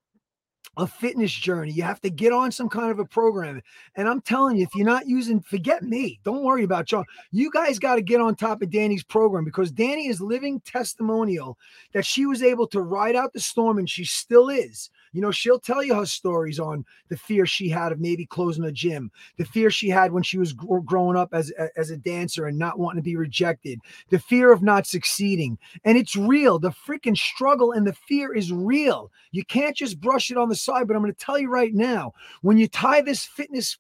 a 0.77 0.87
fitness 0.89 1.31
journey. 1.33 1.71
You 1.71 1.85
have 1.85 2.01
to 2.01 2.11
get 2.11 2.33
on 2.33 2.51
some 2.51 2.69
kind 2.69 2.91
of 2.91 2.99
a 2.99 3.05
program. 3.05 3.63
And 3.95 4.09
I'm 4.09 4.21
telling 4.21 4.57
you, 4.57 4.65
if 4.65 4.75
you're 4.75 4.85
not 4.85 5.07
using, 5.07 5.41
forget 5.41 5.85
me. 5.85 6.19
Don't 6.25 6.43
worry 6.43 6.65
about 6.65 6.87
John. 6.87 7.05
You 7.31 7.49
guys 7.53 7.79
got 7.79 7.95
to 7.95 8.03
get 8.03 8.21
on 8.21 8.35
top 8.35 8.61
of 8.61 8.71
Danny's 8.71 9.05
program 9.05 9.45
because 9.45 9.71
Danny 9.71 10.09
is 10.09 10.21
living 10.21 10.61
testimonial 10.63 11.57
that 11.93 12.05
she 12.05 12.27
was 12.27 12.43
able 12.43 12.67
to 12.69 12.81
ride 12.81 13.15
out 13.15 13.33
the 13.33 13.39
storm 13.39 13.79
and 13.79 13.89
she 13.89 14.05
still 14.05 14.49
is. 14.49 14.91
You 15.15 15.21
know, 15.21 15.31
she'll 15.31 15.61
tell 15.61 15.83
you 15.83 15.95
her 15.95 16.07
stories 16.07 16.59
on 16.59 16.85
the 17.09 17.17
fear 17.17 17.47
she 17.47 17.69
had 17.69 17.93
of 17.93 18.01
maybe 18.01 18.27
closing 18.27 18.65
a 18.65 18.73
gym, 18.73 19.11
the 19.39 19.45
fear 19.45 19.71
she 19.71 19.89
had 19.89 20.13
when 20.13 20.25
she 20.25 20.39
was 20.39 20.53
gr- 20.53 20.79
growing 20.81 21.17
up 21.17 21.33
as, 21.33 21.53
as 21.77 21.91
a 21.91 21.97
dancer 21.97 22.47
and 22.47 22.59
not 22.59 22.79
wanting 22.79 23.01
to 23.01 23.05
be 23.05 23.17
rejected, 23.17 23.79
the 24.11 24.19
fear 24.19 24.53
of 24.53 24.63
not 24.63 24.87
succeeding. 24.87 25.57
And 25.85 25.97
it's 25.97 26.17
real. 26.17 26.59
The 26.59 26.73
freaking 26.73 27.17
struggle 27.17 27.73
and 27.73 27.87
the 27.87 27.93
fear 27.93 28.35
is 28.35 28.53
real. 28.53 29.11
You 29.31 29.45
can't 29.45 29.77
just 29.77 30.01
brush 30.01 30.31
it 30.31 30.37
on 30.37 30.49
the 30.49 30.57
side. 30.57 30.89
But 30.89 30.97
I'm 30.97 31.03
going 31.03 31.15
to 31.15 31.25
tell 31.25 31.39
you 31.39 31.49
right 31.49 31.73
now 31.73 32.13
when 32.43 32.59
you 32.59 32.67
tie 32.67 33.01
this 33.01 33.25
fitness 33.25 33.79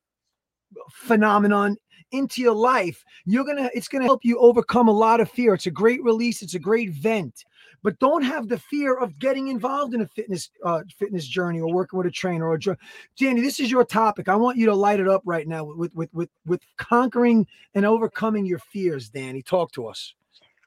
phenomenon 0.91 1.77
into 2.13 2.41
your 2.41 2.55
life, 2.55 3.05
you're 3.25 3.45
to, 3.45 3.71
it's 3.75 3.89
going 3.89 4.03
to 4.03 4.07
help 4.07 4.25
you 4.25 4.39
overcome 4.39 4.89
a 4.89 4.93
lot 4.93 5.21
of 5.21 5.31
fear. 5.31 5.55
It's 5.55 5.67
a 5.67 5.71
great 5.71 6.03
release, 6.03 6.43
it's 6.43 6.55
a 6.55 6.61
great 6.61 6.91
vent. 6.91 7.45
But 7.85 7.99
don't 7.99 8.23
have 8.23 8.49
the 8.49 8.59
fear 8.59 8.95
of 8.95 9.19
getting 9.19 9.49
involved 9.49 9.95
in 9.95 10.01
a 10.01 10.07
fitness 10.07 10.51
uh, 10.65 10.83
fitness 10.99 11.29
journey 11.29 11.61
or 11.61 11.73
working 11.73 11.99
with 11.99 12.07
a 12.07 12.11
trainer 12.11 12.49
or 12.49 12.55
a 12.55 12.59
dr- 12.59 12.79
Danny. 13.17 13.43
This 13.43 13.61
is 13.61 13.71
your 13.71 13.85
topic. 13.85 14.29
I 14.29 14.35
want 14.35 14.57
you 14.57 14.67
to 14.67 14.75
light 14.75 15.01
it 15.01 15.07
up 15.07 15.23
right 15.27 15.47
now 15.47 15.65
with 15.65 15.95
with 15.95 16.09
with 16.15 16.31
with 16.47 16.63
conquering 16.79 17.47
and 17.75 17.85
overcoming 17.85 18.47
your 18.47 18.59
fears. 18.59 19.11
Danny, 19.11 19.43
talk 19.43 19.71
to 19.73 19.87
us. 19.87 20.15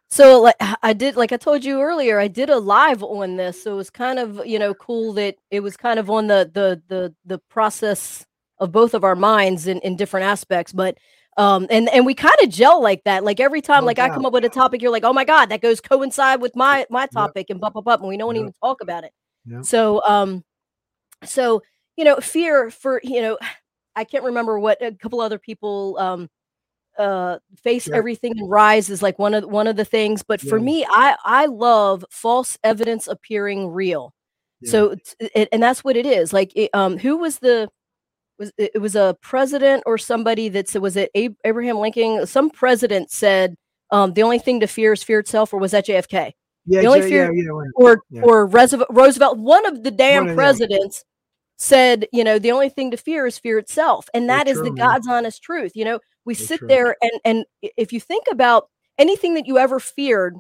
So 0.09 0.41
like 0.41 0.55
I 0.83 0.93
did 0.93 1.17
like 1.17 1.33
I 1.33 1.37
told 1.37 1.65
you 1.65 1.81
earlier, 1.81 2.19
I 2.19 2.27
did 2.27 2.49
a 2.49 2.59
live 2.59 3.03
on 3.03 3.35
this. 3.35 3.63
So 3.63 3.73
it 3.73 3.77
was 3.77 3.89
kind 3.89 4.19
of, 4.19 4.45
you 4.45 4.59
know, 4.59 4.73
cool 4.75 5.11
that 5.13 5.35
it 5.51 5.61
was 5.61 5.75
kind 5.75 5.99
of 5.99 6.09
on 6.09 6.27
the 6.27 6.49
the 6.53 6.81
the 6.87 7.13
the 7.25 7.39
process 7.39 8.25
of 8.59 8.71
both 8.71 8.93
of 8.93 9.03
our 9.03 9.15
minds 9.15 9.67
in, 9.67 9.79
in 9.79 9.95
different 9.95 10.25
aspects. 10.25 10.71
But 10.71 10.97
um 11.37 11.67
and 11.69 11.89
and 11.89 12.05
we 12.05 12.13
kind 12.13 12.35
of 12.43 12.49
gel 12.49 12.81
like 12.81 13.03
that. 13.05 13.23
Like 13.23 13.39
every 13.39 13.61
time 13.61 13.81
No 13.81 13.87
like 13.87 13.99
I 13.99 14.09
come 14.09 14.25
up 14.25 14.33
with 14.33 14.45
a 14.45 14.49
topic, 14.49 14.81
you're 14.81 14.91
like, 14.91 15.03
oh 15.03 15.13
my 15.13 15.23
God, 15.25 15.47
that 15.49 15.61
goes 15.61 15.79
coincide 15.81 16.41
with 16.41 16.55
my 16.55 16.85
my 16.89 17.05
topic 17.07 17.47
and 17.49 17.59
blah 17.59 17.69
blah 17.69 17.81
blah. 17.81 17.95
And 17.95 18.07
we 18.07 18.17
don't 18.17 18.35
Yep. 18.35 18.41
even 18.41 18.53
talk 18.63 18.81
about 18.81 19.03
it. 19.03 19.11
Yep. 19.45 19.65
So 19.65 20.03
um 20.05 20.43
so 21.23 21.61
you 21.97 22.03
know, 22.05 22.17
fear 22.17 22.69
for 22.71 23.01
you 23.03 23.21
know, 23.21 23.37
I 23.95 24.03
can't 24.03 24.23
remember 24.23 24.59
what 24.59 24.81
a 24.81 24.91
couple 24.91 25.21
other 25.21 25.39
people 25.39 25.97
um 25.99 26.29
uh 26.97 27.37
face 27.63 27.87
Yeah. 27.87 27.95
everything 27.95 28.33
and 28.39 28.49
rise 28.49 28.89
is 28.89 29.01
like 29.03 29.19
one 29.19 29.33
of 29.35 29.45
one 29.45 29.67
of 29.67 29.75
the 29.75 29.85
things 29.85 30.23
but 30.23 30.41
for 30.41 30.57
Yeah. 30.57 30.63
me 30.65 30.85
i 30.89 31.15
i 31.25 31.45
love 31.45 32.03
false 32.09 32.57
evidence 32.63 33.07
appearing 33.07 33.67
real 33.69 34.13
Yeah. 34.61 34.71
so 34.71 34.95
it, 35.19 35.49
and 35.51 35.61
that's 35.61 35.83
what 35.83 35.95
it 35.95 36.07
is 36.07 36.33
like 36.33 36.51
it, 36.55 36.71
um 36.73 36.97
who 36.97 37.17
was 37.17 37.37
the 37.39 37.69
was 38.39 38.51
it 38.57 38.81
was 38.81 38.95
a 38.95 39.17
president 39.21 39.83
or 39.85 39.97
somebody 39.97 40.49
that 40.49 40.69
said 40.69 40.81
was 40.81 40.95
it 40.95 41.11
abraham 41.43 41.77
lincoln 41.77 42.25
some 42.25 42.49
president 42.49 43.09
said 43.11 43.55
um 43.91 44.13
the 44.13 44.23
only 44.23 44.39
thing 44.39 44.59
to 44.59 44.67
fear 44.67 44.93
is 44.93 45.03
fear 45.03 45.19
itself 45.19 45.53
or 45.53 45.59
was 45.59 45.71
that 45.71 45.85
jfk 45.85 46.33
yeah, 46.69 46.81
the 46.81 46.87
only 46.87 47.01
Jay- 47.01 47.09
fear- 47.09 47.33
yeah, 47.33 47.43
yeah, 47.43 47.49
right. 47.49 47.69
or 47.75 48.01
Yeah. 48.09 48.21
or 48.23 48.45
Roosevelt, 48.45 49.37
one 49.37 49.65
of 49.65 49.83
the 49.83 49.91
damn 49.91 50.27
of 50.27 50.35
presidents 50.35 51.05
said, 51.57 52.07
you 52.11 52.23
know, 52.23 52.37
the 52.37 52.51
only 52.51 52.67
thing 52.69 52.91
to 52.91 52.97
fear 52.97 53.25
is 53.25 53.39
fear 53.39 53.57
itself, 53.57 54.09
and 54.13 54.29
that 54.29 54.47
is 54.49 54.57
the 54.57 54.65
true, 54.65 54.73
man. 54.75 54.87
God's 54.87 55.07
honest 55.07 55.41
truth. 55.41 55.71
You 55.75 55.85
know, 55.85 55.99
we 56.25 56.33
sit 56.33 56.59
true. 56.59 56.67
there 56.67 56.97
and 57.01 57.21
and 57.23 57.45
if 57.61 57.93
you 57.93 58.01
think 58.01 58.25
about 58.29 58.69
anything 58.97 59.33
that 59.35 59.47
you 59.47 59.57
ever 59.57 59.79
feared, 59.79 60.35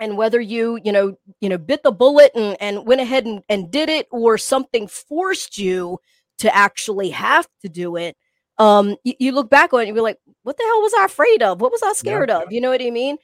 and 0.00 0.16
whether 0.16 0.40
you 0.40 0.80
you 0.84 0.90
know 0.90 1.16
you 1.40 1.48
know 1.48 1.56
bit 1.56 1.84
the 1.84 1.92
bullet 1.92 2.32
and 2.34 2.56
and 2.60 2.84
went 2.84 3.00
ahead 3.00 3.24
and, 3.24 3.44
and 3.48 3.70
did 3.70 3.88
it, 3.88 4.08
or 4.10 4.36
something 4.36 4.88
forced 4.88 5.56
you 5.56 5.98
to 6.38 6.54
actually 6.54 7.10
have 7.10 7.46
to 7.62 7.68
do 7.68 7.96
it. 7.96 8.16
Um, 8.58 8.96
you, 9.04 9.14
you 9.18 9.32
look 9.32 9.50
back 9.50 9.72
on 9.72 9.80
it 9.80 9.88
and 9.88 9.96
you're 9.96 10.04
like, 10.04 10.18
what 10.42 10.56
the 10.56 10.64
hell 10.64 10.82
was 10.82 10.94
I 10.98 11.04
afraid 11.06 11.42
of? 11.42 11.60
What 11.60 11.72
was 11.72 11.82
I 11.82 11.92
scared 11.92 12.30
of? 12.30 12.52
You 12.52 12.60
know 12.60 12.70
what 12.70 12.82
I 12.82 12.90
mean? 12.90 13.16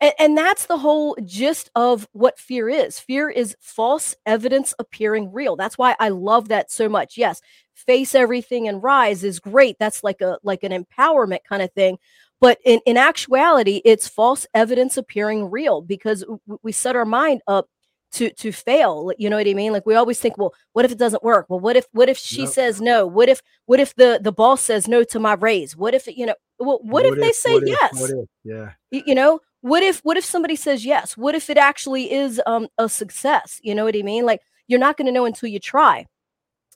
And, 0.00 0.12
and 0.18 0.38
that's 0.38 0.66
the 0.66 0.78
whole 0.78 1.16
gist 1.24 1.70
of 1.74 2.08
what 2.12 2.38
fear 2.38 2.68
is. 2.68 2.98
Fear 2.98 3.30
is 3.30 3.56
false 3.60 4.14
evidence 4.26 4.74
appearing 4.78 5.32
real. 5.32 5.56
That's 5.56 5.76
why 5.76 5.96
I 5.98 6.08
love 6.10 6.48
that 6.48 6.70
so 6.70 6.88
much. 6.88 7.16
Yes, 7.16 7.40
face 7.74 8.14
everything 8.14 8.68
and 8.68 8.82
rise 8.82 9.24
is 9.24 9.40
great. 9.40 9.76
That's 9.78 10.04
like 10.04 10.20
a 10.20 10.38
like 10.42 10.62
an 10.62 10.72
empowerment 10.72 11.40
kind 11.48 11.62
of 11.62 11.72
thing. 11.72 11.98
But 12.40 12.58
in, 12.64 12.80
in 12.86 12.96
actuality, 12.96 13.82
it's 13.84 14.06
false 14.06 14.46
evidence 14.54 14.96
appearing 14.96 15.50
real 15.50 15.80
because 15.82 16.24
we 16.62 16.70
set 16.70 16.94
our 16.94 17.04
mind 17.04 17.42
up 17.48 17.68
to 18.12 18.30
to 18.30 18.52
fail. 18.52 19.12
You 19.18 19.28
know 19.30 19.36
what 19.36 19.48
I 19.48 19.54
mean? 19.54 19.72
Like 19.72 19.86
we 19.86 19.94
always 19.94 20.18
think, 20.20 20.36
well, 20.38 20.54
what 20.72 20.84
if 20.84 20.92
it 20.92 20.98
doesn't 20.98 21.22
work? 21.22 21.46
Well, 21.48 21.60
what 21.60 21.76
if 21.76 21.86
what 21.92 22.08
if 22.08 22.18
she 22.18 22.42
Yep. 22.42 22.50
says 22.50 22.80
no? 22.80 23.06
What 23.06 23.28
if 23.28 23.42
what 23.66 23.80
if 23.80 23.94
the 23.96 24.18
the 24.22 24.32
boss 24.32 24.62
says 24.62 24.88
no 24.88 25.04
to 25.04 25.18
my 25.20 25.34
raise? 25.34 25.76
What 25.76 25.94
if 25.94 26.06
you 26.06 26.26
know? 26.26 26.34
Well, 26.58 26.80
what, 26.82 27.04
if 27.06 27.20
they 27.20 27.32
say 27.32 27.52
what 27.54 27.62
if, 27.62 27.68
yes? 27.80 28.00
what 28.00 28.10
if? 28.10 28.28
Yeah. 28.44 28.70
You 28.90 29.14
know 29.14 29.40
what 29.60 29.82
if 29.82 30.00
what 30.00 30.16
if 30.16 30.24
somebody 30.24 30.54
says 30.54 30.84
yes 30.86 31.16
what 31.16 31.34
if 31.34 31.50
it 31.50 31.56
actually 31.58 32.12
is 32.12 32.40
um 32.46 32.68
a 32.78 32.88
success 32.88 33.58
you 33.64 33.74
know 33.74 33.84
what 33.84 33.96
i 33.96 34.02
mean 34.02 34.24
like 34.24 34.40
you're 34.68 34.78
not 34.78 34.96
going 34.96 35.06
to 35.06 35.10
know 35.12 35.24
until 35.24 35.48
you 35.48 35.58
try 35.58 36.06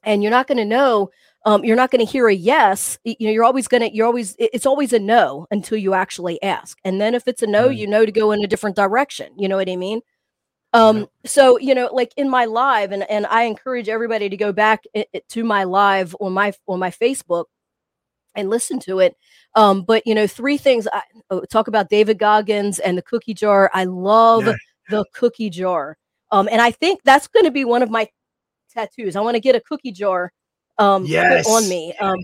and 0.02 0.22
you're 0.22 0.30
not 0.30 0.48
going 0.48 0.58
to 0.58 0.64
know 0.64 1.08
um 1.44 1.64
you're 1.64 1.76
not 1.76 1.90
going 1.92 2.04
to 2.04 2.10
hear 2.10 2.26
a 2.28 2.34
yes 2.34 2.98
you 3.04 3.14
know 3.20 3.30
you're 3.30 3.44
always 3.44 3.68
going 3.68 3.82
to 3.82 3.94
you're 3.94 4.06
always 4.06 4.34
it's 4.38 4.66
always 4.66 4.92
a 4.92 4.98
no 4.98 5.46
until 5.52 5.78
you 5.78 5.94
actually 5.94 6.42
ask 6.42 6.76
and 6.84 7.00
then 7.00 7.14
if 7.14 7.28
it's 7.28 7.42
a 7.42 7.46
no 7.46 7.68
Right. 7.68 7.76
you 7.78 7.86
know 7.86 8.04
to 8.04 8.10
go 8.12 8.32
in 8.32 8.42
a 8.42 8.48
different 8.48 8.74
direction 8.76 9.32
you 9.38 9.48
know 9.48 9.56
what 9.56 9.68
i 9.70 9.76
mean 9.76 10.00
um 10.74 11.06
so 11.24 11.58
you 11.58 11.74
know 11.74 11.88
like 11.92 12.12
in 12.16 12.28
my 12.28 12.44
live 12.46 12.92
and 12.92 13.08
and 13.10 13.26
i 13.26 13.42
encourage 13.42 13.88
everybody 13.88 14.28
to 14.28 14.36
go 14.36 14.52
back 14.52 14.84
i- 14.96 15.04
i- 15.14 15.22
to 15.28 15.44
my 15.44 15.64
live 15.64 16.14
on 16.20 16.32
my 16.32 16.52
on 16.66 16.78
my 16.78 16.90
facebook 16.90 17.44
and 18.34 18.48
listen 18.48 18.80
to 18.80 18.98
it. 19.00 19.14
Um 19.54 19.82
but 19.82 20.06
you 20.06 20.14
know 20.14 20.26
three 20.26 20.56
things 20.56 20.88
i 20.92 21.02
oh, 21.30 21.42
talk 21.44 21.68
about 21.68 21.90
david 21.90 22.18
goggins 22.18 22.78
and 22.78 22.96
the 22.96 23.02
cookie 23.02 23.34
jar. 23.34 23.70
I 23.74 23.84
love 23.84 24.46
Yeah. 24.46 24.54
the 24.88 25.04
cookie 25.12 25.50
jar. 25.50 25.96
Um 26.30 26.48
and 26.50 26.60
i 26.62 26.70
think 26.70 27.00
that's 27.04 27.28
going 27.28 27.44
to 27.44 27.50
be 27.50 27.64
one 27.66 27.82
of 27.82 27.90
my 27.90 28.08
tattoos. 28.72 29.16
I 29.16 29.20
want 29.20 29.34
to 29.34 29.40
get 29.40 29.54
a 29.54 29.60
cookie 29.60 29.92
jar 29.92 30.32
um 30.78 31.06
put 31.06 31.46
on 31.46 31.68
me 31.68 31.94
um 32.00 32.16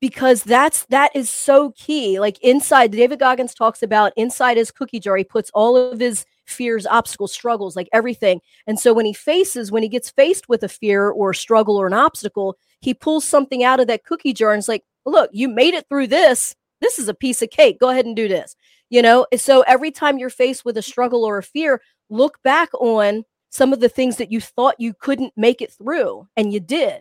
because 0.00 0.44
that's 0.44 0.86
that 0.86 1.10
is 1.16 1.28
so 1.28 1.72
key. 1.72 2.20
Like 2.20 2.38
inside 2.42 2.92
david 2.92 3.18
goggins 3.18 3.54
talks 3.54 3.82
about 3.82 4.12
inside 4.16 4.56
his 4.56 4.70
cookie 4.70 5.00
jar 5.00 5.16
he 5.16 5.24
puts 5.24 5.50
all 5.52 5.76
of 5.76 5.98
his 5.98 6.24
fears, 6.50 6.86
obstacles, 6.86 7.32
struggles, 7.32 7.76
like 7.76 7.88
everything. 7.92 8.40
And 8.66 8.78
so 8.78 8.92
when 8.92 9.06
he 9.06 9.12
faces, 9.12 9.72
when 9.72 9.82
he 9.82 9.88
gets 9.88 10.10
faced 10.10 10.48
with 10.48 10.62
a 10.62 10.68
fear 10.68 11.10
or 11.10 11.30
a 11.30 11.34
struggle 11.34 11.76
or 11.76 11.86
an 11.86 11.92
obstacle, 11.92 12.56
he 12.80 12.94
pulls 12.94 13.24
something 13.24 13.64
out 13.64 13.80
of 13.80 13.86
that 13.86 14.04
cookie 14.04 14.32
jar 14.32 14.52
and 14.52 14.58
it's 14.58 14.68
like, 14.68 14.84
look, 15.06 15.30
you 15.32 15.48
made 15.48 15.74
it 15.74 15.86
through 15.88 16.06
this. 16.08 16.54
This 16.80 16.98
is 16.98 17.08
a 17.08 17.14
piece 17.14 17.42
of 17.42 17.50
cake. 17.50 17.78
Go 17.78 17.90
ahead 17.90 18.06
and 18.06 18.16
do 18.16 18.28
this. 18.28 18.56
You 18.88 19.02
know, 19.02 19.26
so 19.36 19.62
every 19.62 19.90
time 19.90 20.18
you're 20.18 20.30
faced 20.30 20.64
with 20.64 20.76
a 20.76 20.82
struggle 20.82 21.24
or 21.24 21.38
a 21.38 21.42
fear, 21.42 21.80
look 22.08 22.42
back 22.42 22.72
on 22.74 23.24
some 23.50 23.72
of 23.72 23.80
the 23.80 23.88
things 23.88 24.16
that 24.16 24.32
you 24.32 24.40
thought 24.40 24.74
you 24.78 24.94
couldn't 24.98 25.32
make 25.36 25.60
it 25.60 25.72
through 25.72 26.26
and 26.36 26.52
you 26.52 26.60
did 26.60 27.00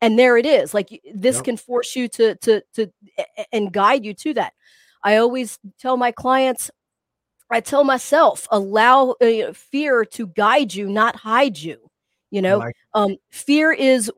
and 0.00 0.18
there 0.18 0.36
it 0.36 0.46
is 0.46 0.72
like 0.72 1.00
this 1.14 1.36
yep. 1.36 1.44
can 1.44 1.56
force 1.56 1.96
you 1.96 2.08
to 2.08 2.34
to 2.36 2.62
to 2.74 2.90
and 3.52 3.72
guide 3.72 4.04
you 4.04 4.14
to 4.14 4.34
that 4.34 4.52
i 5.02 5.16
always 5.16 5.58
tell 5.78 5.96
my 5.96 6.12
clients 6.12 6.70
i 7.50 7.60
tell 7.60 7.84
myself 7.84 8.46
allow 8.50 9.10
uh, 9.20 9.52
fear 9.52 10.04
to 10.04 10.26
guide 10.28 10.74
you 10.74 10.88
not 10.88 11.16
hide 11.16 11.58
you 11.58 11.90
you 12.30 12.42
know 12.42 12.58
like 12.58 12.76
um 12.94 13.16
fear 13.30 13.72
is 13.72 14.10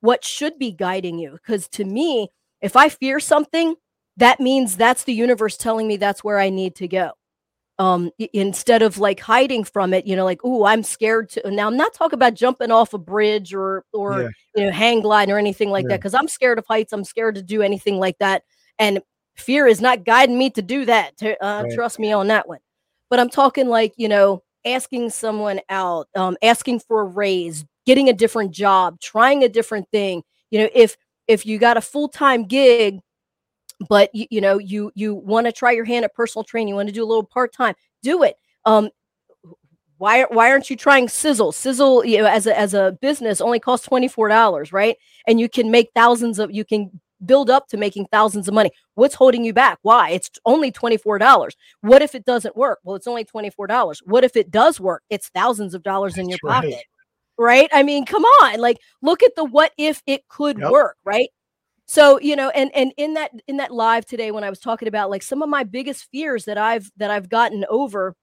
what 0.00 0.24
should 0.24 0.58
be 0.58 0.72
guiding 0.72 1.18
you 1.18 1.32
because 1.32 1.68
to 1.68 1.84
me 1.84 2.28
if 2.60 2.76
i 2.76 2.88
fear 2.88 3.20
something 3.20 3.74
that 4.16 4.40
means 4.40 4.76
that's 4.76 5.04
the 5.04 5.12
universe 5.12 5.56
telling 5.56 5.86
me 5.86 5.96
that's 5.96 6.24
where 6.24 6.38
i 6.38 6.48
need 6.48 6.74
to 6.74 6.88
go 6.88 7.12
um 7.78 8.10
instead 8.32 8.82
of 8.82 8.98
like 8.98 9.20
hiding 9.20 9.62
from 9.62 9.92
it 9.92 10.06
you 10.06 10.16
know 10.16 10.24
like 10.24 10.40
oh 10.44 10.64
i'm 10.64 10.82
scared 10.82 11.28
to 11.28 11.50
now 11.50 11.66
i'm 11.66 11.76
not 11.76 11.92
talking 11.92 12.16
about 12.16 12.34
jumping 12.34 12.70
off 12.70 12.94
a 12.94 12.98
bridge 12.98 13.52
or 13.52 13.84
or 13.92 14.22
yeah. 14.22 14.28
you 14.54 14.64
know 14.64 14.72
hang 14.72 15.00
glide 15.00 15.28
or 15.28 15.38
anything 15.38 15.70
like 15.70 15.84
yeah. 15.84 15.90
that 15.90 16.00
because 16.00 16.14
i'm 16.14 16.28
scared 16.28 16.58
of 16.58 16.64
heights 16.66 16.92
i'm 16.92 17.04
scared 17.04 17.34
to 17.34 17.42
do 17.42 17.60
anything 17.62 17.98
like 17.98 18.16
that 18.18 18.42
and 18.78 19.00
fear 19.34 19.66
is 19.66 19.80
not 19.80 20.04
guiding 20.04 20.38
me 20.38 20.48
to 20.48 20.62
do 20.62 20.86
that 20.86 21.16
to, 21.18 21.44
uh, 21.44 21.62
right. 21.62 21.74
trust 21.74 21.98
me 21.98 22.12
on 22.12 22.28
that 22.28 22.48
one 22.48 22.58
but 23.10 23.18
i'm 23.18 23.28
talking 23.28 23.68
like 23.68 23.92
you 23.96 24.08
know 24.08 24.42
asking 24.66 25.08
someone 25.10 25.60
out 25.70 26.08
um 26.16 26.36
asking 26.42 26.80
for 26.80 27.00
a 27.02 27.04
raise 27.04 27.64
getting 27.86 28.08
a 28.08 28.12
different 28.12 28.50
job 28.50 29.00
trying 29.00 29.44
a 29.44 29.48
different 29.48 29.88
thing. 29.90 30.22
You 30.50 30.60
know 30.60 30.68
if 30.74 30.96
if 31.28 31.46
you 31.46 31.58
got 31.58 31.76
a 31.76 31.80
full-time 31.80 32.44
gig 32.44 33.00
but 33.88 34.14
you, 34.14 34.26
you 34.30 34.40
know 34.40 34.58
you 34.58 34.90
you 34.94 35.14
want 35.14 35.46
to 35.46 35.52
try 35.52 35.70
your 35.70 35.84
hand 35.84 36.04
at 36.04 36.14
personal 36.14 36.44
training 36.44 36.68
you 36.68 36.74
want 36.74 36.88
to 36.88 36.94
do 36.94 37.04
a 37.04 37.06
little 37.06 37.24
part-time 37.24 37.74
do 38.02 38.22
it. 38.22 38.36
Um 38.64 38.90
why 39.98 40.24
why 40.24 40.50
aren't 40.50 40.68
you 40.68 40.76
trying 40.76 41.06
sisel? 41.06 41.52
Sisel 41.52 42.06
you 42.06 42.18
know 42.18 42.26
as 42.26 42.46
a 42.46 42.58
as 42.58 42.74
a 42.74 42.98
business 43.00 43.40
only 43.40 43.60
costs 43.60 43.88
$24 43.88 44.72
right? 44.72 44.96
And 45.26 45.40
you 45.40 45.48
can 45.48 45.70
make 45.70 45.90
thousands 45.94 46.38
of 46.38 46.50
you 46.52 46.64
can 46.64 47.00
build 47.24 47.48
up 47.48 47.66
to 47.68 47.76
making 47.76 48.06
thousands 48.12 48.46
of 48.46 48.54
money 48.54 48.70
what's 48.96 49.14
holding 49.14 49.44
you 49.44 49.52
back? 49.52 49.78
Why? 49.82 50.10
It's 50.10 50.30
only 50.44 50.72
$24 50.72 51.50
what 51.82 52.02
if 52.02 52.14
it 52.14 52.24
doesn't 52.24 52.56
work? 52.56 52.80
Well 52.84 52.96
it's 52.96 53.06
only 53.06 53.24
$24 53.24 53.98
what 54.04 54.24
if 54.24 54.36
it 54.36 54.50
does 54.50 54.80
work? 54.80 55.02
It's 55.08 55.28
thousands 55.28 55.74
of 55.74 55.82
dollars 55.82 56.14
That's 56.14 56.24
in 56.24 56.30
your 56.30 56.38
right. 56.42 56.62
pocket 56.62 56.84
right? 57.38 57.68
I 57.72 57.82
mean 57.82 58.04
come 58.04 58.24
on 58.24 58.60
like 58.60 58.78
look 59.02 59.22
at 59.22 59.36
the 59.36 59.44
what 59.44 59.72
if 59.78 60.02
it 60.06 60.26
could 60.28 60.58
yep. 60.58 60.70
work 60.70 60.96
right? 61.04 61.30
So 61.86 62.18
you 62.20 62.34
know 62.34 62.50
and 62.50 62.74
and 62.74 62.92
in 62.96 63.14
that 63.14 63.30
in 63.46 63.58
that 63.58 63.70
live 63.72 64.04
today 64.04 64.32
when 64.32 64.42
i 64.42 64.50
was 64.50 64.58
talking 64.58 64.88
about 64.88 65.08
like 65.08 65.22
some 65.22 65.40
of 65.40 65.48
my 65.48 65.62
biggest 65.62 66.08
fears 66.10 66.44
that 66.46 66.58
i've 66.58 66.90
that 66.96 67.12
i've 67.12 67.28
gotten 67.28 67.64
over 67.70 68.14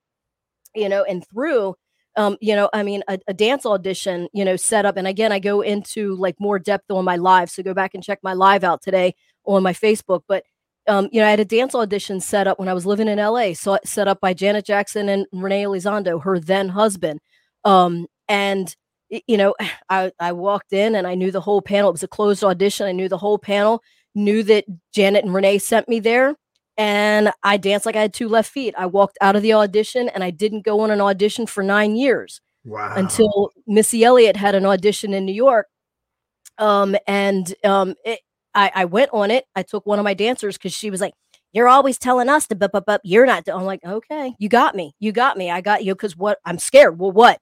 you 0.76 0.90
know 0.90 1.04
and 1.04 1.26
through 1.30 1.76
um 2.18 2.38
you 2.42 2.56
know 2.56 2.70
i 2.74 2.84
mean 2.84 3.04
a, 3.08 3.18
a, 3.28 3.34
dance 3.34 3.66
audition 3.66 4.28
you 4.34 4.44
know 4.44 4.56
set 4.56 4.86
up 4.86 4.98
and 4.98 5.08
again 5.08 5.32
i 5.32 5.40
go 5.40 5.62
into 5.62 6.16
like 6.16 6.36
more 6.40 6.60
depth 6.60 6.92
on 6.92 7.06
my 7.06 7.16
live 7.16 7.50
so 7.50 7.64
go 7.64 7.74
back 7.74 7.94
and 7.94 8.04
check 8.04 8.20
my 8.22 8.34
live 8.34 8.64
out 8.64 8.82
today 8.82 9.16
on 9.46 9.64
my 9.64 9.74
facebook 9.74 10.22
but 10.28 10.44
um 10.88 11.08
you 11.12 11.20
know 11.20 11.28
i 11.28 11.30
had 11.30 11.40
a 11.40 11.46
dance 11.46 11.76
audition 11.76 12.20
set 12.20 12.48
up 12.48 12.60
when 12.60 12.68
i 12.68 12.74
was 12.74 12.86
living 12.86 13.08
in 13.08 13.20
la 13.20 13.54
so 13.54 13.78
set 13.86 14.08
up 14.08 14.20
by 14.20 14.34
janet 14.34 14.66
jackson 14.66 15.10
and 15.10 15.26
renee 15.32 15.64
elizondo 15.64 16.22
her 16.22 16.40
then 16.40 16.70
husband 16.70 17.20
um 17.64 18.06
and 18.28 18.76
you 19.28 19.38
know, 19.38 19.56
I, 19.90 20.12
I 20.20 20.32
walked 20.32 20.74
in 20.74 20.96
and 20.96 21.08
I 21.08 21.16
knew 21.16 21.32
the 21.32 21.42
whole 21.42 21.62
panel. 21.62 21.90
It 21.90 21.94
was 21.94 22.04
a 22.04 22.08
closed 22.08 22.44
audition. 22.44 22.88
I 22.88 22.92
knew 22.92 23.10
the 23.10 23.18
whole 23.18 23.38
panel, 23.38 23.82
knew 24.16 24.44
that 24.44 24.66
Janet 24.94 25.26
and 25.26 25.34
Renee 25.34 25.60
sent 25.60 25.88
me 25.88 26.00
there. 26.00 26.36
And 26.76 27.32
I 27.44 27.58
danced 27.58 27.86
like 27.86 27.96
I 27.96 28.02
had 28.02 28.14
two 28.16 28.28
left 28.28 28.52
feet. 28.52 28.74
I 28.78 28.88
walked 28.88 29.18
out 29.22 29.36
of 29.36 29.44
the 29.44 29.54
audition 29.54 30.10
and 30.10 30.24
I 30.24 30.32
didn't 30.32 30.66
go 30.66 30.80
on 30.80 30.90
an 30.90 31.02
audition 31.02 31.46
for 31.46 31.62
nine 31.62 31.96
years. 31.96 32.42
Wow. 32.66 32.94
Until 32.96 33.52
Missy 33.68 34.04
Elliott 34.04 34.36
had 34.36 34.56
an 34.56 34.66
audition 34.66 35.14
in 35.14 35.26
New 35.26 35.34
York. 35.34 35.68
Um, 36.58 36.96
and 37.06 37.54
um, 37.64 37.94
it, 38.06 38.22
I, 38.56 38.72
I 38.74 38.86
went 38.86 39.10
on 39.14 39.32
it. 39.32 39.46
I 39.56 39.64
took 39.64 39.86
one 39.86 40.00
of 40.00 40.04
my 40.04 40.14
dancers 40.14 40.58
because 40.58 40.74
she 40.74 40.90
was 40.90 41.02
like, 41.02 41.14
you're 41.52 41.68
always 41.68 41.98
telling 41.98 42.30
us 42.30 42.48
to 42.48 42.56
bup, 42.56 42.74
up 42.74 42.86
up. 42.88 43.02
You're 43.04 43.26
not. 43.26 43.48
I'm 43.48 43.64
like, 43.64 43.84
okay, 43.86 44.34
you 44.40 44.50
got 44.50 44.76
me. 44.76 44.96
You 45.00 45.12
got 45.12 45.38
me. 45.38 45.52
I 45.52 45.62
got 45.62 45.84
you. 45.84 45.94
Cause 45.96 46.18
what 46.18 46.40
I'm 46.46 46.58
scared. 46.58 46.98
Well, 46.98 47.12
what? 47.12 47.40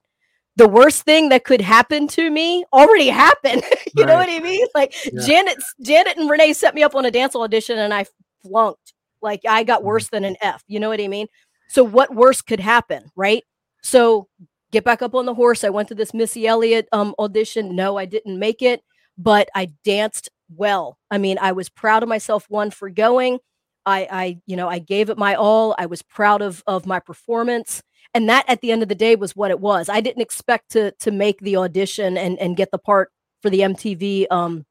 the 0.56 0.68
worst 0.68 1.02
thing 1.02 1.30
that 1.30 1.44
could 1.44 1.60
happen 1.60 2.06
to 2.06 2.30
me 2.30 2.64
already 2.72 3.08
happened. 3.08 3.62
you 3.96 4.04
right. 4.04 4.06
know 4.06 4.16
what 4.16 4.28
I 4.28 4.38
mean? 4.38 4.66
Like 4.74 4.94
yeah. 5.04 5.20
Janet, 5.26 5.58
Janet 5.80 6.16
and 6.18 6.28
Renee 6.28 6.52
set 6.52 6.74
me 6.74 6.82
up 6.82 6.94
on 6.94 7.04
a 7.04 7.10
dance 7.10 7.34
audition 7.34 7.78
and 7.78 7.92
I 7.92 8.06
flunked. 8.42 8.92
Like 9.22 9.40
I 9.48 9.64
got 9.64 9.82
worse 9.82 10.06
mm-hmm. 10.06 10.16
than 10.16 10.24
an 10.24 10.36
F. 10.42 10.62
You 10.66 10.80
know 10.80 10.88
what 10.88 11.00
I 11.00 11.08
mean? 11.08 11.26
So 11.68 11.82
what 11.82 12.14
worse 12.14 12.42
could 12.42 12.60
happen, 12.60 13.10
right? 13.16 13.44
So 13.82 14.28
get 14.72 14.84
back 14.84 15.00
up 15.00 15.14
on 15.14 15.26
the 15.26 15.34
horse. 15.34 15.64
I 15.64 15.70
went 15.70 15.88
to 15.88 15.94
this 15.94 16.12
Missy 16.12 16.46
Elliott 16.46 16.86
um, 16.92 17.14
audition. 17.18 17.74
No, 17.74 17.96
I 17.96 18.04
didn't 18.04 18.38
make 18.38 18.60
it, 18.60 18.82
but 19.16 19.48
I 19.54 19.72
danced 19.84 20.28
well. 20.56 20.98
I 21.10 21.18
mean, 21.18 21.38
I 21.40 21.52
was 21.52 21.68
proud 21.68 22.02
of 22.02 22.08
myself 22.08 22.46
one 22.48 22.70
for 22.70 22.90
going. 22.90 23.38
I, 23.84 24.08
I, 24.10 24.40
you 24.46 24.56
know, 24.56 24.68
I 24.68 24.78
gave 24.78 25.10
it 25.10 25.18
my 25.18 25.34
all. 25.34 25.74
I 25.78 25.86
was 25.86 26.02
proud 26.02 26.42
of 26.42 26.62
of 26.66 26.86
my 26.86 27.00
performance 27.00 27.82
and 28.14 28.28
that 28.28 28.44
at 28.48 28.60
the 28.60 28.70
end 28.70 28.82
of 28.82 28.88
the 28.88 28.94
day 28.94 29.16
was 29.16 29.36
what 29.36 29.50
it 29.50 29.60
was 29.60 29.88
i 29.88 30.00
didn't 30.00 30.22
expect 30.22 30.70
to 30.70 30.92
to 30.92 31.10
make 31.10 31.38
the 31.40 31.56
audition 31.56 32.16
and 32.16 32.38
and 32.38 32.56
get 32.56 32.70
the 32.70 32.78
part 32.78 33.10
for 33.40 33.50
the 33.50 33.60
mtv 33.60 34.26
um 34.30 34.64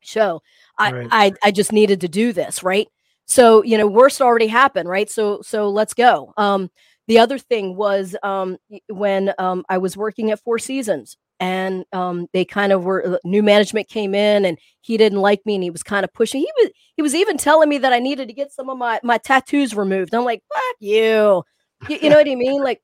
show 0.00 0.42
i 0.78 0.92
right. 0.92 1.08
i 1.10 1.32
i 1.42 1.50
just 1.50 1.72
needed 1.72 2.00
to 2.00 2.08
do 2.08 2.32
this 2.32 2.62
right 2.62 2.88
so 3.26 3.62
you 3.62 3.76
know 3.76 3.86
worst 3.86 4.20
already 4.20 4.46
happened 4.46 4.88
right 4.88 5.10
so 5.10 5.40
so 5.42 5.68
let's 5.68 5.94
go 5.94 6.32
um 6.36 6.70
the 7.06 7.18
other 7.18 7.38
thing 7.38 7.76
was 7.76 8.16
um 8.22 8.56
when 8.88 9.32
um 9.38 9.64
i 9.68 9.78
was 9.78 9.96
working 9.96 10.30
at 10.30 10.40
four 10.40 10.58
seasons 10.58 11.16
and 11.40 11.84
um, 11.92 12.28
they 12.32 12.44
kind 12.44 12.70
of 12.70 12.84
were 12.84 13.14
uh, 13.14 13.18
new 13.24 13.42
management 13.42 13.88
came 13.88 14.14
in 14.14 14.44
and 14.44 14.58
he 14.82 14.96
didn't 14.96 15.20
like 15.20 15.44
me 15.44 15.54
and 15.54 15.64
he 15.64 15.70
was 15.70 15.82
kind 15.82 16.04
of 16.04 16.12
pushing 16.12 16.40
he 16.40 16.52
was 16.58 16.70
he 16.96 17.02
was 17.02 17.14
even 17.14 17.36
telling 17.38 17.68
me 17.68 17.78
that 17.78 17.92
i 17.92 17.98
needed 17.98 18.28
to 18.28 18.34
get 18.34 18.52
some 18.52 18.68
of 18.68 18.76
my 18.76 19.00
my 19.02 19.18
tattoos 19.18 19.74
removed 19.74 20.14
i'm 20.14 20.24
like 20.24 20.42
fuck 20.52 20.76
you 20.80 21.42
you, 21.88 21.98
you 22.02 22.10
know 22.10 22.16
what 22.16 22.28
I 22.28 22.34
mean? 22.34 22.62
Like 22.62 22.82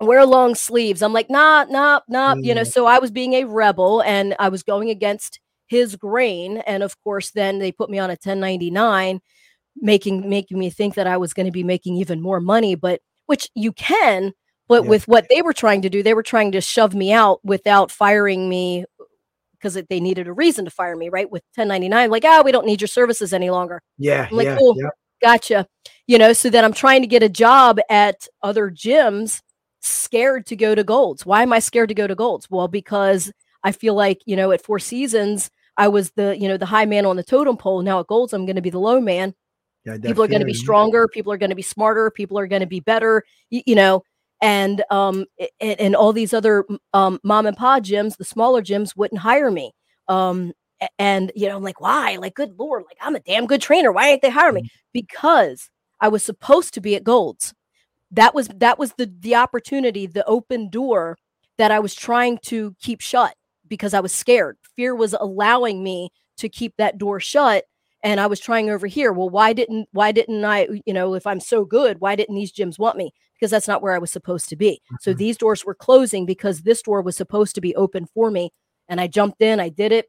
wear 0.00 0.24
long 0.26 0.54
sleeves. 0.54 1.02
I'm 1.02 1.12
like, 1.12 1.30
nah, 1.30 1.64
nah, 1.64 2.00
nah. 2.08 2.34
Mm. 2.34 2.44
You 2.44 2.54
know, 2.54 2.62
mm-hmm. 2.62 2.70
so 2.70 2.86
I 2.86 2.98
was 2.98 3.10
being 3.10 3.34
a 3.34 3.44
rebel 3.44 4.02
and 4.02 4.34
I 4.38 4.48
was 4.48 4.62
going 4.62 4.90
against 4.90 5.40
his 5.66 5.96
grain. 5.96 6.58
And 6.66 6.82
of 6.82 7.00
course, 7.02 7.30
then 7.30 7.58
they 7.58 7.72
put 7.72 7.90
me 7.90 7.98
on 7.98 8.10
a 8.10 8.12
1099, 8.12 9.20
making 9.76 10.28
making 10.28 10.58
me 10.58 10.70
think 10.70 10.94
that 10.94 11.06
I 11.06 11.16
was 11.16 11.32
going 11.32 11.46
to 11.46 11.52
be 11.52 11.64
making 11.64 11.96
even 11.96 12.20
more 12.20 12.40
money, 12.40 12.74
but 12.74 13.00
which 13.26 13.48
you 13.54 13.72
can, 13.72 14.32
but 14.68 14.84
yeah. 14.84 14.90
with 14.90 15.08
what 15.08 15.26
they 15.28 15.42
were 15.42 15.52
trying 15.52 15.82
to 15.82 15.90
do, 15.90 16.02
they 16.02 16.14
were 16.14 16.22
trying 16.22 16.52
to 16.52 16.60
shove 16.60 16.94
me 16.94 17.12
out 17.12 17.40
without 17.44 17.90
firing 17.90 18.48
me 18.48 18.84
because 19.52 19.74
they 19.88 20.00
needed 20.00 20.28
a 20.28 20.32
reason 20.32 20.64
to 20.66 20.70
fire 20.70 20.96
me, 20.96 21.08
right? 21.08 21.30
With 21.30 21.42
1099, 21.54 22.10
like, 22.10 22.24
ah, 22.24 22.40
oh, 22.40 22.42
we 22.44 22.52
don't 22.52 22.66
need 22.66 22.80
your 22.80 22.88
services 22.88 23.32
any 23.32 23.50
longer. 23.50 23.80
Yeah. 23.96 24.28
I'm 24.30 24.36
like, 24.36 24.44
yeah, 24.44 24.58
cool. 24.58 24.76
Yeah 24.76 24.90
gotcha. 25.24 25.66
You 26.06 26.18
know, 26.18 26.32
so 26.32 26.50
then 26.50 26.64
I'm 26.64 26.74
trying 26.74 27.00
to 27.00 27.08
get 27.08 27.22
a 27.22 27.28
job 27.28 27.78
at 27.88 28.28
other 28.42 28.70
gyms, 28.70 29.40
scared 29.80 30.46
to 30.46 30.56
go 30.56 30.74
to 30.74 30.84
Golds. 30.84 31.24
Why 31.24 31.42
am 31.42 31.52
I 31.52 31.58
scared 31.58 31.88
to 31.88 31.94
go 31.94 32.06
to 32.06 32.14
Golds? 32.14 32.48
Well, 32.50 32.68
because 32.68 33.32
I 33.62 33.72
feel 33.72 33.94
like, 33.94 34.20
you 34.26 34.36
know, 34.36 34.52
at 34.52 34.62
Four 34.62 34.78
Seasons, 34.78 35.50
I 35.76 35.88
was 35.88 36.10
the, 36.12 36.38
you 36.38 36.46
know, 36.46 36.58
the 36.58 36.66
high 36.66 36.84
man 36.84 37.06
on 37.06 37.16
the 37.16 37.24
totem 37.24 37.56
pole. 37.56 37.82
Now 37.82 38.00
at 38.00 38.06
Golds, 38.06 38.34
I'm 38.34 38.44
going 38.44 38.56
to 38.56 38.62
be 38.62 38.70
the 38.70 38.78
low 38.78 39.00
man. 39.00 39.34
Yeah, 39.84 39.96
people 39.98 40.22
are 40.22 40.28
going 40.28 40.40
to 40.40 40.46
be 40.46 40.54
stronger. 40.54 41.08
People 41.08 41.32
are 41.32 41.38
going 41.38 41.50
to 41.50 41.56
be 41.56 41.62
smarter. 41.62 42.10
People 42.10 42.38
are 42.38 42.46
going 42.46 42.60
to 42.60 42.66
be 42.66 42.80
better, 42.80 43.22
you, 43.50 43.62
you 43.66 43.74
know, 43.74 44.02
and 44.44 44.84
um 44.90 45.24
and, 45.60 45.80
and 45.80 45.96
all 45.96 46.12
these 46.12 46.34
other 46.34 46.66
um 46.92 47.18
mom 47.24 47.46
and 47.46 47.56
pop 47.56 47.82
gyms, 47.82 48.18
the 48.18 48.24
smaller 48.24 48.62
gyms 48.62 48.96
wouldn't 48.96 49.22
hire 49.22 49.50
me. 49.50 49.72
Um 50.08 50.52
and 50.98 51.32
you 51.34 51.48
know 51.48 51.56
i'm 51.56 51.62
like 51.64 51.80
why? 51.80 52.16
Like 52.16 52.34
good 52.34 52.54
lord 52.58 52.84
like 52.86 52.98
i'm 53.00 53.16
a 53.16 53.20
damn 53.20 53.46
good 53.46 53.62
trainer. 53.62 53.90
Why 53.92 54.08
ain't 54.08 54.22
they 54.22 54.30
hiring 54.30 54.56
me? 54.56 54.62
Mm. 54.64 54.68
because 54.92 55.70
i 56.00 56.08
was 56.08 56.22
supposed 56.22 56.74
to 56.74 56.80
be 56.82 56.94
at 56.96 57.04
golds. 57.04 57.54
That 58.10 58.34
was 58.34 58.48
that 58.56 58.78
was 58.78 58.92
the 58.98 59.12
the 59.20 59.34
opportunity 59.36 60.06
the 60.06 60.26
open 60.26 60.68
door 60.70 61.16
that 61.58 61.70
i 61.72 61.80
was 61.80 61.94
trying 61.94 62.38
to 62.44 62.76
keep 62.82 63.00
shut 63.00 63.34
because 63.68 63.94
i 63.94 64.00
was 64.00 64.12
scared. 64.12 64.58
Fear 64.76 64.94
was 64.94 65.14
allowing 65.18 65.82
me 65.82 66.10
to 66.38 66.48
keep 66.50 66.74
that 66.76 66.98
door 66.98 67.18
shut 67.20 67.64
and 68.02 68.20
i 68.20 68.26
was 68.26 68.40
trying 68.40 68.70
over 68.70 68.86
here 68.86 69.12
well 69.12 69.30
why 69.30 69.52
didn't 69.52 69.88
why 69.92 70.12
didn't 70.12 70.44
i 70.44 70.68
you 70.86 70.92
know 70.94 71.14
if 71.14 71.26
i'm 71.26 71.40
so 71.40 71.64
good 71.64 72.00
why 72.00 72.14
didn't 72.16 72.34
these 72.36 72.52
gyms 72.52 72.78
want 72.78 72.96
me 72.96 73.12
because 73.34 73.50
that's 73.50 73.68
not 73.68 73.82
where 73.82 73.94
i 73.94 73.98
was 73.98 74.10
supposed 74.10 74.48
to 74.48 74.56
be 74.56 74.80
mm-hmm. 74.86 74.96
so 75.00 75.12
these 75.12 75.36
doors 75.36 75.64
were 75.64 75.74
closing 75.74 76.26
because 76.26 76.62
this 76.62 76.82
door 76.82 77.02
was 77.02 77.16
supposed 77.16 77.54
to 77.54 77.60
be 77.60 77.74
open 77.76 78.06
for 78.06 78.30
me 78.30 78.50
and 78.88 79.00
i 79.00 79.06
jumped 79.06 79.42
in 79.42 79.60
i 79.60 79.68
did 79.68 79.92
it 79.92 80.08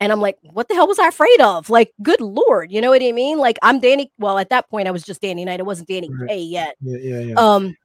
and 0.00 0.12
I'm 0.12 0.20
like, 0.20 0.36
what 0.42 0.68
the 0.68 0.74
hell 0.74 0.88
was 0.88 0.98
I 0.98 1.06
afraid 1.06 1.40
of? 1.40 1.70
Like, 1.70 1.92
good 2.02 2.20
lord, 2.20 2.72
you 2.72 2.80
know 2.80 2.90
what 2.90 3.02
I 3.02 3.12
mean? 3.12 3.38
Like, 3.38 3.58
I'm 3.62 3.78
Danny. 3.78 4.10
Well, 4.18 4.38
at 4.38 4.50
that 4.50 4.68
point, 4.68 4.88
I 4.88 4.90
was 4.90 5.04
just 5.04 5.22
Danny 5.22 5.44
Knight. 5.44 5.60
It 5.60 5.66
wasn't 5.66 5.88
Danny 5.88 6.10
right. 6.12 6.28
K 6.28 6.38
yet. 6.40 6.76
Yeah, 6.80 6.98
yeah, 6.98 7.18
yeah. 7.20 7.34
Um, 7.34 7.76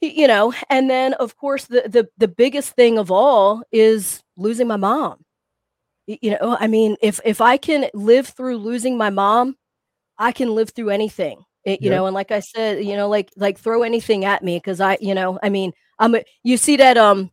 you 0.00 0.26
know, 0.26 0.52
and 0.68 0.90
then 0.90 1.14
of 1.14 1.36
course 1.36 1.66
the 1.66 1.82
the 1.86 2.08
the 2.18 2.28
biggest 2.28 2.72
thing 2.72 2.98
of 2.98 3.10
all 3.10 3.62
is 3.72 4.22
losing 4.36 4.66
my 4.66 4.76
mom. 4.76 5.24
You 6.06 6.32
know, 6.32 6.56
I 6.60 6.66
mean, 6.66 6.96
if 7.02 7.20
if 7.24 7.40
I 7.40 7.56
can 7.56 7.86
live 7.94 8.28
through 8.28 8.58
losing 8.58 8.96
my 8.96 9.10
mom, 9.10 9.56
I 10.18 10.32
can 10.32 10.54
live 10.54 10.70
through 10.70 10.90
anything. 10.90 11.44
It, 11.66 11.82
you 11.82 11.90
yep. 11.90 11.98
know, 11.98 12.06
and 12.06 12.14
like 12.14 12.30
I 12.30 12.38
said, 12.38 12.84
you 12.84 12.96
know, 12.96 13.08
like 13.08 13.30
like 13.36 13.58
throw 13.58 13.82
anything 13.82 14.24
at 14.24 14.42
me 14.42 14.56
because 14.56 14.80
I, 14.80 14.98
you 15.00 15.16
know, 15.16 15.36
I 15.42 15.48
mean, 15.48 15.72
I'm 15.98 16.14
a, 16.14 16.22
you 16.44 16.56
see 16.56 16.76
that 16.76 16.96
um 16.96 17.32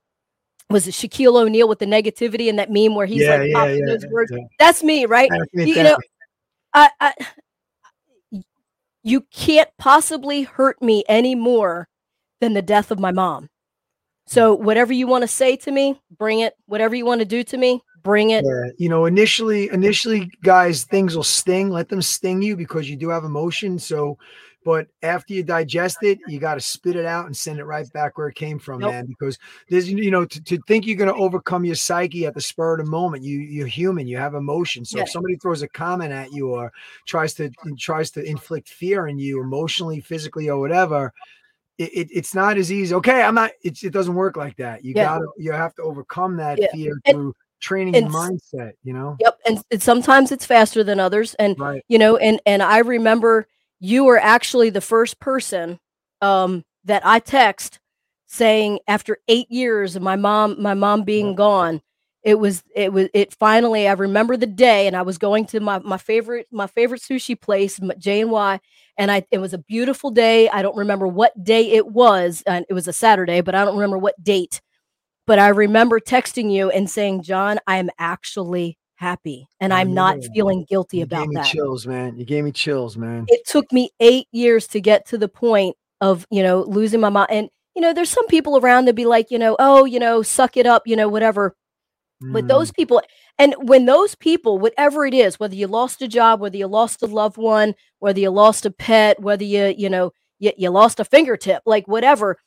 was 0.71 0.87
it 0.87 0.93
Shaquille 0.93 1.39
O'Neal 1.39 1.67
with 1.67 1.77
the 1.77 1.85
negativity 1.85 2.49
and 2.49 2.57
that 2.57 2.71
meme 2.71 2.95
where 2.95 3.05
he's 3.05 3.21
yeah, 3.21 3.37
like 3.37 3.49
yeah, 3.51 3.65
yeah, 3.67 3.85
those 3.85 4.07
words. 4.07 4.31
That's 4.57 4.83
me, 4.83 5.05
right? 5.05 5.29
You, 5.53 5.65
you 5.65 5.83
know, 5.83 5.97
I, 6.73 6.89
I 6.99 7.13
you 9.03 9.21
can't 9.31 9.69
possibly 9.77 10.41
hurt 10.41 10.81
me 10.81 11.03
any 11.07 11.35
more 11.35 11.87
than 12.41 12.53
the 12.53 12.63
death 12.63 12.89
of 12.89 12.99
my 12.99 13.11
mom. 13.11 13.49
So 14.25 14.55
whatever 14.55 14.93
you 14.93 15.05
want 15.05 15.21
to 15.21 15.27
say 15.27 15.57
to 15.57 15.71
me, 15.71 16.01
bring 16.17 16.39
it. 16.39 16.55
Whatever 16.65 16.95
you 16.95 17.05
want 17.05 17.19
to 17.19 17.25
do 17.25 17.43
to 17.43 17.57
me, 17.57 17.83
bring 18.03 18.31
it. 18.31 18.45
Yeah, 18.45 18.69
you 18.77 18.89
know, 18.89 19.05
initially, 19.05 19.69
initially, 19.71 20.29
guys, 20.43 20.83
things 20.83 21.15
will 21.15 21.23
sting. 21.23 21.69
Let 21.69 21.89
them 21.89 22.01
sting 22.01 22.41
you 22.41 22.55
because 22.55 22.89
you 22.89 22.95
do 22.95 23.09
have 23.09 23.23
emotion. 23.23 23.79
So, 23.79 24.17
but 24.65 24.87
after 25.01 25.33
you 25.33 25.43
digest 25.43 25.97
it, 26.03 26.19
you 26.27 26.39
got 26.39 26.55
to 26.55 26.61
spit 26.61 26.95
it 26.95 27.05
out 27.05 27.25
and 27.25 27.35
send 27.35 27.59
it 27.59 27.65
right 27.65 27.91
back 27.93 28.17
where 28.17 28.27
it 28.27 28.35
came 28.35 28.59
from, 28.59 28.79
nope. 28.79 28.91
man. 28.91 29.05
Because 29.05 29.37
there's, 29.69 29.89
you 29.89 30.11
know, 30.11 30.25
to, 30.25 30.41
to 30.43 30.59
think 30.67 30.85
you're 30.85 30.97
going 30.97 31.13
to 31.13 31.21
overcome 31.21 31.65
your 31.65 31.75
psyche 31.75 32.25
at 32.25 32.33
the 32.33 32.41
spur 32.41 32.79
of 32.79 32.85
the 32.85 32.89
moment, 32.89 33.23
you 33.23 33.39
you're 33.39 33.67
human, 33.67 34.07
you 34.07 34.17
have 34.17 34.35
emotion. 34.35 34.85
So 34.85 34.97
yeah. 34.97 35.03
if 35.03 35.09
somebody 35.09 35.35
throws 35.37 35.61
a 35.61 35.67
comment 35.67 36.11
at 36.11 36.31
you 36.31 36.49
or 36.49 36.71
tries 37.05 37.33
to 37.35 37.49
tries 37.77 38.11
to 38.11 38.23
inflict 38.23 38.69
fear 38.69 39.07
in 39.07 39.19
you 39.19 39.41
emotionally, 39.41 40.01
physically, 40.01 40.49
or 40.49 40.59
whatever, 40.59 41.13
it, 41.77 41.89
it, 41.93 42.07
it's 42.11 42.35
not 42.35 42.57
as 42.57 42.71
easy. 42.71 42.93
Okay, 42.95 43.21
I'm 43.21 43.35
not. 43.35 43.51
it 43.63 43.91
doesn't 43.91 44.15
work 44.15 44.37
like 44.37 44.57
that. 44.57 44.85
You 44.85 44.93
yeah. 44.95 45.05
gotta. 45.05 45.25
You 45.37 45.51
have 45.51 45.75
to 45.75 45.81
overcome 45.81 46.37
that 46.37 46.59
yeah. 46.59 46.67
fear 46.71 47.01
through 47.09 47.33
training 47.63 47.95
and, 47.95 48.09
mindset. 48.09 48.73
You 48.83 48.93
know. 48.93 49.17
Yep, 49.19 49.39
and, 49.47 49.63
and, 49.71 49.81
sometimes 49.81 50.31
it's 50.31 50.45
faster 50.45 50.83
than 50.83 50.99
others, 50.99 51.33
and 51.35 51.59
right. 51.59 51.83
you 51.87 51.97
know, 51.97 52.17
and 52.17 52.39
and 52.45 52.61
I 52.61 52.79
remember 52.79 53.47
you 53.79 54.03
were 54.03 54.19
actually 54.19 54.69
the 54.69 54.81
first 54.81 55.19
person 55.19 55.79
um, 56.21 56.63
that 56.85 57.05
I 57.05 57.19
text 57.19 57.79
saying 58.27 58.79
after 58.87 59.17
eight 59.27 59.49
years 59.49 59.95
of 59.95 60.01
my 60.01 60.15
mom, 60.15 60.61
my 60.61 60.73
mom 60.73 61.03
being 61.03 61.29
yeah. 61.29 61.35
gone, 61.35 61.81
it 62.23 62.39
was 62.39 62.63
it 62.75 62.91
was 62.91 63.09
it 63.13 63.33
finally 63.33 63.87
i 63.87 63.91
remember 63.91 64.37
the 64.37 64.47
day 64.47 64.87
and 64.87 64.95
i 64.95 65.01
was 65.01 65.17
going 65.17 65.45
to 65.45 65.59
my 65.59 65.79
my 65.79 65.97
favorite 65.97 66.47
my 66.51 66.67
favorite 66.67 67.01
sushi 67.01 67.39
place 67.39 67.79
j 67.97 68.21
and 68.21 68.31
y 68.31 68.59
and 68.97 69.11
i 69.11 69.23
it 69.31 69.39
was 69.39 69.53
a 69.53 69.57
beautiful 69.57 70.09
day 70.09 70.49
i 70.49 70.61
don't 70.61 70.77
remember 70.77 71.07
what 71.07 71.43
day 71.43 71.71
it 71.71 71.87
was 71.87 72.41
and 72.47 72.65
it 72.69 72.73
was 72.73 72.87
a 72.87 72.93
saturday 72.93 73.41
but 73.41 73.53
i 73.53 73.63
don't 73.65 73.75
remember 73.75 73.97
what 73.97 74.21
date 74.23 74.61
but 75.25 75.39
i 75.39 75.47
remember 75.47 75.99
texting 75.99 76.51
you 76.51 76.69
and 76.69 76.89
saying 76.89 77.21
john 77.21 77.59
i'm 77.67 77.89
actually 77.99 78.77
happy 78.95 79.47
and 79.59 79.73
i'm 79.73 79.93
not 79.93 80.17
feeling 80.33 80.65
guilty 80.69 80.97
you 80.97 81.03
about 81.03 81.21
gave 81.21 81.29
me 81.29 81.35
that 81.35 81.45
chills 81.45 81.85
man 81.85 82.17
you 82.17 82.25
gave 82.25 82.43
me 82.43 82.51
chills 82.51 82.95
man 82.95 83.25
it 83.27 83.45
took 83.45 83.71
me 83.71 83.89
eight 83.99 84.27
years 84.31 84.67
to 84.67 84.79
get 84.79 85.05
to 85.05 85.17
the 85.17 85.27
point 85.27 85.75
of 85.99 86.25
you 86.29 86.43
know 86.43 86.61
losing 86.63 86.99
my 86.99 87.09
mind. 87.09 87.29
and 87.29 87.49
you 87.75 87.81
know 87.81 87.93
there's 87.93 88.09
some 88.09 88.27
people 88.27 88.57
around 88.57 88.85
that 88.85 88.93
be 88.93 89.05
like 89.05 89.31
you 89.31 89.39
know 89.39 89.55
oh 89.59 89.85
you 89.85 89.99
know 89.99 90.21
suck 90.21 90.55
it 90.57 90.65
up 90.65 90.83
you 90.85 90.95
know 90.95 91.09
whatever 91.09 91.55
with 92.31 92.47
those 92.47 92.71
mm. 92.71 92.75
people 92.75 93.01
and 93.37 93.53
when 93.57 93.85
those 93.85 94.15
people 94.15 94.57
whatever 94.57 95.05
it 95.05 95.13
is 95.13 95.39
whether 95.39 95.55
you 95.55 95.67
lost 95.67 96.01
a 96.01 96.07
job 96.07 96.39
whether 96.39 96.55
you 96.55 96.67
lost 96.67 97.01
a 97.03 97.07
loved 97.07 97.37
one 97.37 97.75
whether 97.99 98.19
you 98.19 98.29
lost 98.29 98.65
a 98.65 98.71
pet 98.71 99.19
whether 99.21 99.43
you 99.43 99.73
you 99.77 99.89
know 99.89 100.11
you, 100.39 100.51
you 100.57 100.69
lost 100.69 100.99
a 100.99 101.05
fingertip 101.05 101.61
like 101.65 101.87
whatever 101.87 102.37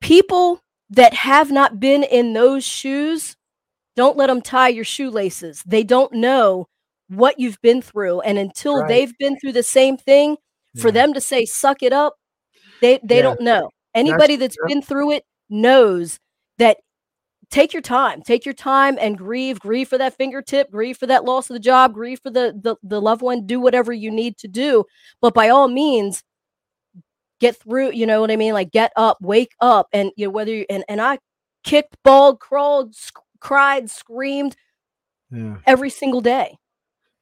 people 0.00 0.60
that 0.90 1.14
have 1.14 1.50
not 1.50 1.80
been 1.80 2.02
in 2.02 2.32
those 2.32 2.64
shoes 2.64 3.36
don't 3.96 4.16
let 4.16 4.26
them 4.28 4.42
tie 4.42 4.68
your 4.68 4.84
shoelaces 4.84 5.62
they 5.66 5.82
don't 5.82 6.12
know 6.12 6.66
what 7.08 7.38
you've 7.38 7.60
been 7.62 7.80
through 7.80 8.20
and 8.20 8.38
until 8.38 8.80
right. 8.80 8.88
they've 8.88 9.18
been 9.18 9.38
through 9.38 9.52
the 9.52 9.62
same 9.62 9.96
thing 9.96 10.36
yeah. 10.74 10.82
for 10.82 10.90
them 10.90 11.12
to 11.12 11.20
say 11.20 11.44
suck 11.44 11.82
it 11.82 11.92
up 11.92 12.14
they 12.80 12.98
they 13.02 13.16
yeah. 13.16 13.22
don't 13.22 13.40
know 13.40 13.70
anybody 13.94 14.36
that's, 14.36 14.56
that's 14.60 14.72
been 14.72 14.82
through 14.82 15.12
it 15.12 15.24
knows 15.48 16.18
that 16.58 16.78
take 17.50 17.72
your 17.72 17.82
time 17.82 18.22
take 18.22 18.44
your 18.44 18.54
time 18.54 18.98
and 19.00 19.16
grieve 19.16 19.60
grieve 19.60 19.88
for 19.88 19.98
that 19.98 20.16
fingertip 20.16 20.70
grieve 20.70 20.96
for 20.96 21.06
that 21.06 21.24
loss 21.24 21.48
of 21.48 21.54
the 21.54 21.60
job 21.60 21.94
grieve 21.94 22.18
for 22.20 22.30
the, 22.30 22.58
the 22.60 22.76
the 22.82 23.00
loved 23.00 23.22
one 23.22 23.46
do 23.46 23.60
whatever 23.60 23.92
you 23.92 24.10
need 24.10 24.36
to 24.36 24.48
do 24.48 24.84
but 25.20 25.32
by 25.32 25.48
all 25.48 25.68
means 25.68 26.24
get 27.40 27.56
through 27.56 27.90
you 27.92 28.06
know 28.06 28.20
what 28.20 28.30
i 28.30 28.36
mean 28.36 28.52
like 28.52 28.70
get 28.70 28.92
up 28.96 29.18
wake 29.20 29.52
up 29.60 29.88
and 29.92 30.10
you 30.16 30.26
know 30.26 30.30
whether 30.30 30.52
you 30.52 30.64
and, 30.70 30.84
and 30.88 31.00
i 31.00 31.18
kicked 31.64 31.96
balled 32.02 32.40
crawled 32.40 32.94
sc- 32.94 33.18
cried 33.40 33.90
screamed 33.90 34.56
yeah. 35.30 35.56
every 35.66 35.90
single 35.90 36.20
day 36.20 36.56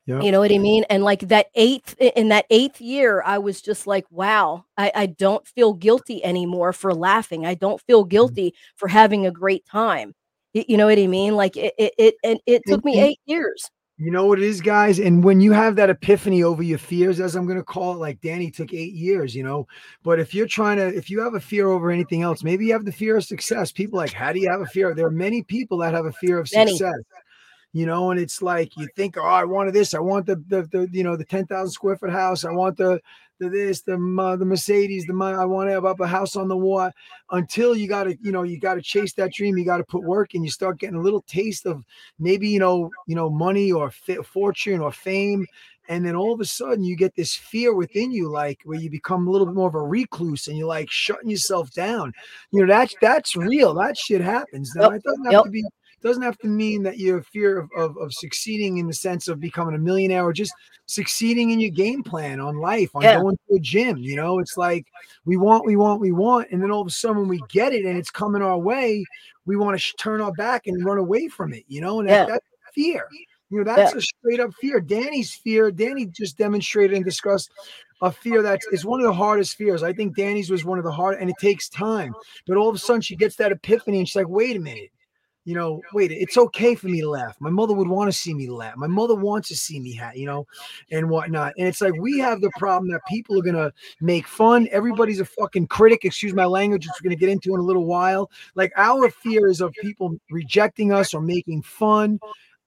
Yep. 0.07 0.23
You 0.23 0.33
know 0.33 0.41
what 0.41 0.53
I 0.53 0.59
mean? 0.59 0.85
And 0.91 1.03
like 1.03 1.21
that 1.29 1.47
eighth 1.55 1.97
in 1.99 2.29
that 2.29 2.45
eighth 2.51 2.81
year, 2.81 3.23
I 3.25 3.39
was 3.39 3.63
just 3.63 3.87
like, 3.87 4.05
wow, 4.11 4.67
I, 4.77 4.93
I 4.95 5.07
don't 5.07 5.47
feel 5.49 5.73
guilty 5.73 6.23
anymore 6.23 6.75
for 6.75 6.95
laughing. 6.95 7.47
I 7.47 7.55
don't 7.55 7.81
feel 7.81 8.03
mm-hmm. 8.03 8.11
guilty 8.11 8.51
mm-hmm. 8.51 8.77
for 8.77 8.89
having 8.89 9.27
a 9.27 9.31
great 9.31 9.65
time. 9.65 10.15
You, 10.53 10.65
you 10.69 10.77
know 10.77 10.87
what 10.87 10.99
I 10.99 11.07
mean? 11.07 11.37
Like 11.37 11.57
it 11.57 11.73
it 11.79 11.95
it, 11.97 12.15
it, 12.23 12.41
it 12.47 12.63
took 12.67 12.85
me 12.85 13.01
eight 13.01 13.19
years. 13.25 13.71
You 13.97 14.11
know 14.11 14.27
what 14.27 14.41
it 14.41 14.45
is, 14.45 14.61
guys? 14.61 14.99
And 14.99 15.23
when 15.23 15.41
you 15.41 15.53
have 15.53 15.77
that 15.77 15.89
epiphany 15.89 16.43
over 16.43 16.65
your 16.65 16.79
fears, 16.79 17.21
as 17.21 17.37
I'm 17.37 17.47
going 17.47 17.59
to 17.59 17.65
call 17.65 17.95
it, 17.95 17.99
like 17.99 18.21
Danny 18.21 18.51
took 18.51 18.75
eight 18.75 18.93
years, 18.93 19.37
you 19.37 19.45
know. 19.45 19.69
But 20.03 20.19
if 20.19 20.35
you're 20.35 20.49
trying 20.49 20.79
to, 20.79 20.87
if 20.89 21.11
you 21.11 21.21
have 21.21 21.35
a 21.35 21.41
fear 21.41 21.69
over 21.69 21.93
anything 21.93 22.23
else, 22.23 22.43
maybe 22.43 22.67
you 22.67 22.73
have 22.73 22.85
the 22.85 22.91
fear 22.91 23.17
of 23.17 23.25
success. 23.25 23.71
People 23.71 23.99
like, 23.99 24.13
how 24.13 24.33
do 24.33 24.41
you 24.41 24.51
have 24.51 24.61
a 24.63 24.67
fear? 24.67 24.95
There 24.95 25.07
are 25.07 25.13
many 25.13 25.45
people 25.45 25.79
that 25.79 25.95
have 25.95 26.07
a 26.07 26.13
fear 26.13 26.41
of 26.41 26.49
success. 26.49 26.81
Many 26.81 27.05
you 27.75 27.87
know, 27.87 28.13
and 28.13 28.21
it's 28.21 28.41
like 28.41 28.77
you 28.77 28.89
think, 28.95 29.17
oh, 29.19 29.25
I 29.25 29.45
wanted 29.45 29.75
this, 29.75 29.95
I 29.95 29.99
want 29.99 30.27
the 30.27 30.37
the, 30.47 30.63
the 30.63 30.89
you 30.93 31.03
know 31.03 31.17
the 31.17 31.25
ten 31.25 31.45
thousand 31.45 31.73
square 31.73 31.97
foot 31.97 32.11
house, 32.11 32.45
I 32.45 32.53
want 32.53 32.77
the 32.77 33.01
the 33.39 33.49
this, 33.49 33.83
the 33.83 33.95
uh, 33.95 34.37
the 34.37 34.45
Mercedes, 34.45 35.07
the 35.07 35.13
money, 35.13 35.37
I 35.37 35.45
want 35.45 35.69
to 35.69 35.73
have 35.73 35.85
up 35.85 36.01
a 36.01 36.07
house 36.07 36.37
on 36.37 36.49
the 36.49 36.57
water. 36.57 36.93
Until 37.31 37.77
you 37.77 37.89
got 37.89 38.05
to, 38.05 38.17
you 38.21 38.33
know, 38.33 38.43
you 38.43 38.59
got 38.59 38.75
to 38.75 38.83
chase 38.83 39.13
that 39.15 39.33
dream, 39.33 39.59
you 39.59 39.65
got 39.65 39.79
to 39.79 39.85
put 39.85 40.03
work, 40.03 40.35
and 40.35 40.45
you 40.45 40.51
start 40.51 40.79
getting 40.79 40.97
a 40.97 41.03
little 41.03 41.23
taste 41.23 41.67
of 41.67 41.85
maybe 42.19 42.49
you 42.49 42.59
know, 42.59 42.91
you 43.07 43.15
know, 43.15 43.31
money 43.31 43.73
or 43.73 43.91
fortune 43.91 44.81
or 44.81 44.93
fame, 44.93 45.47
and 45.89 46.05
then 46.05 46.17
all 46.17 46.33
of 46.33 46.41
a 46.41 46.45
sudden 46.45 46.85
you 46.85 46.97
get 46.97 47.15
this 47.15 47.35
fear 47.35 47.75
within 47.75 48.11
you 48.11 48.31
like 48.31 48.61
where 48.65 48.79
you 48.79 48.91
become 48.91 49.27
a 49.27 49.31
little 49.31 49.47
bit 49.47 49.55
more 49.55 49.69
of 49.69 49.75
a 49.75 49.83
recluse 49.83 50.49
and 50.49 50.57
you're 50.57 50.69
like 50.69 50.91
shutting 50.91 51.31
yourself 51.31 51.71
down 51.73 52.13
you 52.51 52.61
know 52.61 52.73
that's 52.73 52.95
that's 53.01 53.37
real 53.37 53.75
that 53.75 53.97
shit 53.97 54.21
happens 54.21 54.73
now 54.75 54.91
yep. 54.91 54.95
it 54.95 55.03
doesn't 55.03 55.25
have 55.25 55.33
yep. 55.33 55.45
to 55.45 55.51
be 55.51 55.65
doesn't 56.05 56.23
have 56.23 56.39
to 56.39 56.47
mean 56.47 56.83
that 56.83 56.99
you 56.99 57.15
have 57.15 57.27
fear 57.27 57.59
of, 57.59 57.71
of, 57.77 57.97
of, 57.97 58.13
succeeding 58.13 58.77
in 58.77 58.87
the 58.87 58.93
sense 58.93 59.27
of 59.27 59.41
becoming 59.41 59.75
a 59.75 59.79
millionaire 59.79 60.23
or 60.23 60.35
just 60.35 60.53
succeeding 60.85 61.51
in 61.51 61.59
your 61.59 61.71
game 61.71 62.03
plan 62.03 62.41
on 62.41 62.59
life, 62.59 62.95
on 62.95 63.03
yeah. 63.03 63.19
going 63.19 63.39
to 63.49 63.57
a 63.57 63.59
gym. 63.59 63.97
You 63.97 64.15
know, 64.17 64.39
it's 64.39 64.59
like 64.59 64.87
we 65.25 65.39
want, 65.39 65.65
we 65.65 65.77
want, 65.77 66.03
we 66.03 66.13
want. 66.13 66.49
And 66.51 66.63
then 66.63 66.71
all 66.71 66.83
of 66.83 66.87
a 66.87 66.91
sudden, 66.91 67.17
when 67.17 67.29
we 67.29 67.41
get 67.49 67.73
it 67.73 67.87
and 67.87 67.97
it's 67.97 68.11
coming 68.11 68.43
our 68.43 68.59
way, 68.59 69.03
we 69.47 69.57
want 69.57 69.75
to 69.75 69.79
sh- 69.79 69.95
turn 69.99 70.21
our 70.21 70.33
back 70.33 70.67
and 70.67 70.85
run 70.85 70.99
away 70.99 71.29
from 71.29 71.55
it, 71.55 71.65
you 71.69 71.81
know, 71.81 72.01
and 72.01 72.09
yeah. 72.09 72.27
that, 72.27 72.29
that's 72.29 72.75
fear. 72.75 73.09
You 73.49 73.59
know, 73.59 73.65
that's 73.65 73.93
yeah. 73.93 73.99
a 73.99 74.03
straight 74.03 74.41
up 74.41 74.53
fear. 74.61 74.81
Danny's 74.81 75.33
fear, 75.33 75.71
Danny 75.71 76.07
just 76.07 76.37
demonstrated 76.37 76.97
and 76.97 77.05
discussed 77.05 77.51
a 78.03 78.13
fear 78.13 78.43
that 78.43 78.61
is 78.73 78.85
one 78.85 79.01
of 79.01 79.07
the 79.07 79.13
hardest 79.13 79.57
fears. 79.57 79.83
I 79.83 79.95
think 79.95 80.17
Danny's 80.17 80.51
was 80.51 80.67
one 80.67 80.79
of 80.79 80.85
the 80.85 80.93
hard, 80.93 81.19
and 81.19 81.31
it 81.31 81.37
takes 81.41 81.71
time. 81.71 82.15
But 82.47 82.59
all 82.59 82.69
of 82.69 82.75
a 82.75 82.79
sudden, 82.79 83.01
she 83.01 83.17
gets 83.17 83.37
that 83.37 83.53
epiphany, 83.53 83.99
and 83.99 84.09
she's 84.09 84.17
like, 84.17 84.29
"Wait 84.29 84.57
a 84.57 84.61
minute, 84.61 84.91
you 85.45 85.55
know, 85.55 85.83
wait, 85.93 86.11
it's 86.11 86.39
okay 86.39 86.75
for 86.75 86.89
me 86.89 87.03
to 87.03 87.09
laugh. 87.09 87.37
My 87.39 87.51
mother 87.51 87.75
would 87.75 87.89
want 87.89 88.11
to 88.11 88.17
see 88.17 88.33
me 88.33 88.49
laugh. 88.49 88.77
My 88.77 88.87
mother 88.87 89.15
wants 89.15 89.49
to 89.49 89.57
see 89.57 89.79
me 89.79 89.95
hat, 89.95 90.17
you 90.17 90.27
know, 90.27 90.47
and 90.91 91.11
whatnot. 91.11 91.53
And 91.59 91.69
it's 91.69 91.83
like 91.83 91.95
we 91.99 92.19
have 92.19 92.41
the 92.41 92.51
problem 92.57 92.91
that 92.93 93.03
people 93.07 93.39
are 93.39 93.43
gonna 93.43 93.73
make 94.01 94.27
fun. 94.27 94.69
Everybody's 94.71 95.21
a 95.21 95.25
fucking 95.25 95.67
critic. 95.67 96.05
Excuse 96.05 96.33
my 96.33 96.47
language, 96.47 96.87
which 96.87 96.95
we're 97.03 97.11
gonna 97.11 97.19
get 97.19 97.29
into 97.29 97.55
in 97.55 97.61
a 97.61 97.65
little 97.65 97.85
while. 97.85 98.31
Like 98.55 98.73
our 98.77 99.11
fear 99.11 99.49
is 99.49 99.61
of 99.61 99.73
people 99.75 100.17
rejecting 100.31 100.93
us 100.93 101.13
or 101.13 101.21
making 101.21 101.63
fun. 101.63 102.19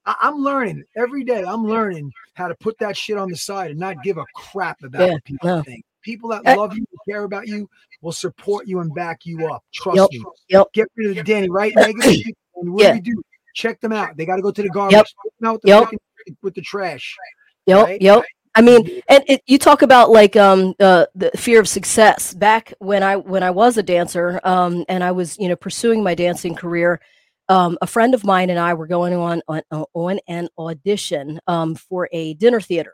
I- 0.05 0.15
am 0.21 0.35
learning 0.35 0.83
every 0.95 1.23
day. 1.23 1.43
I'm 1.43 1.65
learning 1.65 2.11
how 2.33 2.47
to 2.47 2.55
put 2.55 2.77
that 2.77 2.95
shit 2.95 3.17
on 3.17 3.29
the 3.29 3.35
side 3.35 3.71
and 3.71 3.79
not 3.79 4.03
give 4.03 4.17
a 4.17 4.25
crap 4.35 4.83
about 4.83 5.01
yeah, 5.01 5.13
what 5.13 5.23
people 5.23 5.49
no. 5.49 5.63
think. 5.63 5.83
People 6.07 6.29
that 6.29 6.45
love 6.57 6.73
you, 6.73 6.85
care 7.05 7.25
about 7.25 7.49
you, 7.49 7.69
will 8.01 8.13
support 8.13 8.65
you 8.65 8.79
and 8.79 8.95
back 8.95 9.25
you 9.25 9.45
up. 9.53 9.61
Trust 9.73 9.97
yep, 9.97 10.09
me. 10.09 10.23
Yep. 10.47 10.67
Get 10.71 10.87
rid 10.95 11.09
of 11.09 11.15
the 11.17 11.23
Danny, 11.23 11.49
right? 11.49 11.75
Negative 11.75 12.33
and 12.55 12.71
what 12.71 12.81
yeah. 12.81 12.93
do 12.93 12.95
we 12.95 13.01
do? 13.01 13.21
Check 13.53 13.81
them 13.81 13.91
out. 13.91 14.15
They 14.15 14.25
got 14.25 14.37
to 14.37 14.41
go 14.41 14.51
to 14.51 14.63
the 14.63 14.69
garbage. 14.69 14.93
Yep. 14.93 15.05
Out 15.43 15.61
the 15.61 15.67
yep. 15.67 15.89
with 16.41 16.55
the 16.55 16.61
trash. 16.61 17.13
Yep. 17.65 17.85
Right? 17.85 18.01
Yep. 18.01 18.23
I 18.55 18.61
mean, 18.61 19.01
and 19.09 19.21
it, 19.27 19.41
you 19.47 19.57
talk 19.57 19.81
about 19.81 20.09
like 20.09 20.37
um, 20.37 20.75
uh, 20.79 21.07
the 21.13 21.29
fear 21.31 21.59
of 21.59 21.67
success. 21.67 22.33
Back 22.33 22.73
when 22.79 23.03
I 23.03 23.17
when 23.17 23.43
I 23.43 23.51
was 23.51 23.77
a 23.77 23.83
dancer, 23.83 24.39
um, 24.45 24.85
and 24.87 25.03
I 25.03 25.11
was 25.11 25.37
you 25.37 25.49
know 25.49 25.57
pursuing 25.57 26.03
my 26.03 26.15
dancing 26.15 26.55
career, 26.55 27.01
um, 27.49 27.77
a 27.81 27.87
friend 27.87 28.13
of 28.13 28.23
mine 28.23 28.49
and 28.49 28.59
I 28.59 28.75
were 28.75 28.87
going 28.87 29.13
on 29.13 29.41
on, 29.49 29.61
on 29.93 30.19
an 30.29 30.47
audition 30.57 31.41
um, 31.47 31.75
for 31.75 32.07
a 32.13 32.33
dinner 32.35 32.61
theater, 32.61 32.93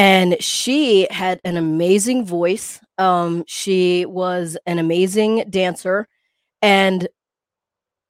and 0.00 0.42
she 0.42 1.06
had 1.10 1.42
an 1.44 1.58
amazing 1.58 2.24
voice. 2.24 2.80
Um, 2.96 3.44
she 3.46 4.06
was 4.06 4.56
an 4.64 4.78
amazing 4.78 5.44
dancer, 5.50 6.08
and 6.62 7.06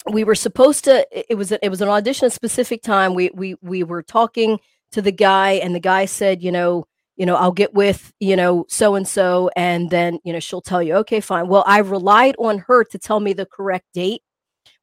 we 0.09 0.22
were 0.22 0.37
supposed 0.37 0.85
to. 0.85 1.05
It 1.11 1.35
was 1.35 1.50
it 1.50 1.68
was 1.68 1.83
an 1.83 1.88
audition 1.88 2.26
a 2.26 2.31
specific 2.31 2.83
time. 2.83 3.14
We 3.14 3.31
we 3.35 3.57
we 3.61 3.83
were 3.83 4.05
talking 4.05 4.61
to 4.92 5.03
the 5.03 5.11
guy, 5.11 5.55
and 5.55 5.74
the 5.74 5.81
guy 5.81 6.05
said, 6.05 6.44
you 6.44 6.53
know, 6.53 6.87
you 7.16 7.26
know, 7.26 7.35
I'll 7.35 7.50
get 7.50 7.74
with 7.74 8.12
you 8.20 8.37
know 8.37 8.66
so 8.68 8.94
and 8.94 9.09
so, 9.09 9.50
and 9.57 9.90
then 9.90 10.20
you 10.22 10.33
know 10.33 10.38
she'll 10.38 10.62
tell 10.62 10.85
you, 10.85 10.94
okay, 10.98 11.18
fine. 11.18 11.48
Well, 11.48 11.64
I 11.66 11.79
relied 11.79 12.37
on 12.38 12.59
her 12.68 12.85
to 12.85 12.98
tell 13.00 13.18
me 13.18 13.33
the 13.33 13.46
correct 13.46 13.87
date. 13.94 14.22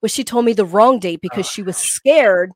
but 0.02 0.12
she 0.12 0.26
told 0.26 0.44
me 0.44 0.52
the 0.52 0.66
wrong 0.66 1.00
date 1.00 1.22
because 1.22 1.48
she 1.48 1.64
was 1.64 1.78
scared 1.78 2.52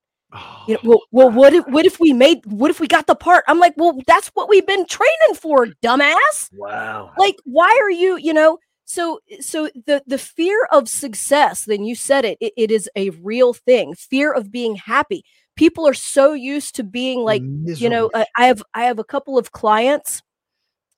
you 0.68 0.76
know, 0.76 0.80
well, 0.84 1.02
well, 1.12 1.32
what 1.32 1.54
if 1.54 1.66
what 1.68 1.86
if 1.86 2.00
we 2.00 2.14
made 2.14 2.46
what 2.46 2.72
if 2.72 2.80
we 2.80 2.88
got 2.88 3.08
the 3.08 3.16
part? 3.16 3.44
I'm 3.48 3.60
like, 3.60 3.74
well, 3.78 4.00
that's 4.08 4.30
what 4.30 4.50
we've 4.50 4.66
been 4.66 4.86
training 4.86 5.36
for, 5.36 5.68
dumbass. 5.84 6.50
Wow. 6.54 7.12
Like, 7.18 7.36
why 7.44 7.78
are 7.82 7.90
you, 7.90 8.18
you 8.18 8.34
know? 8.34 8.58
So 8.86 9.20
so 9.40 9.70
the 9.86 10.04
the 10.08 10.18
fear 10.18 10.68
of 10.72 10.88
success, 10.88 11.66
then 11.66 11.84
you 11.84 11.96
said 11.96 12.26
it, 12.26 12.38
it, 12.42 12.54
it 12.58 12.72
is 12.72 12.90
a 12.96 13.10
real 13.12 13.54
thing. 13.54 13.94
Fear 13.96 14.34
of 14.34 14.52
being 14.52 14.76
happy. 14.76 15.24
People 15.56 15.88
are 15.88 15.94
so 15.94 16.34
used 16.34 16.76
to 16.76 16.84
being 16.84 17.20
like, 17.20 17.42
Miserable. 17.42 17.82
you 17.84 17.90
know, 17.90 18.10
uh, 18.14 18.26
I 18.38 18.46
have 18.46 18.64
I 18.74 18.84
have 18.84 19.00
a 19.00 19.04
couple 19.04 19.38
of 19.38 19.52
clients 19.52 20.22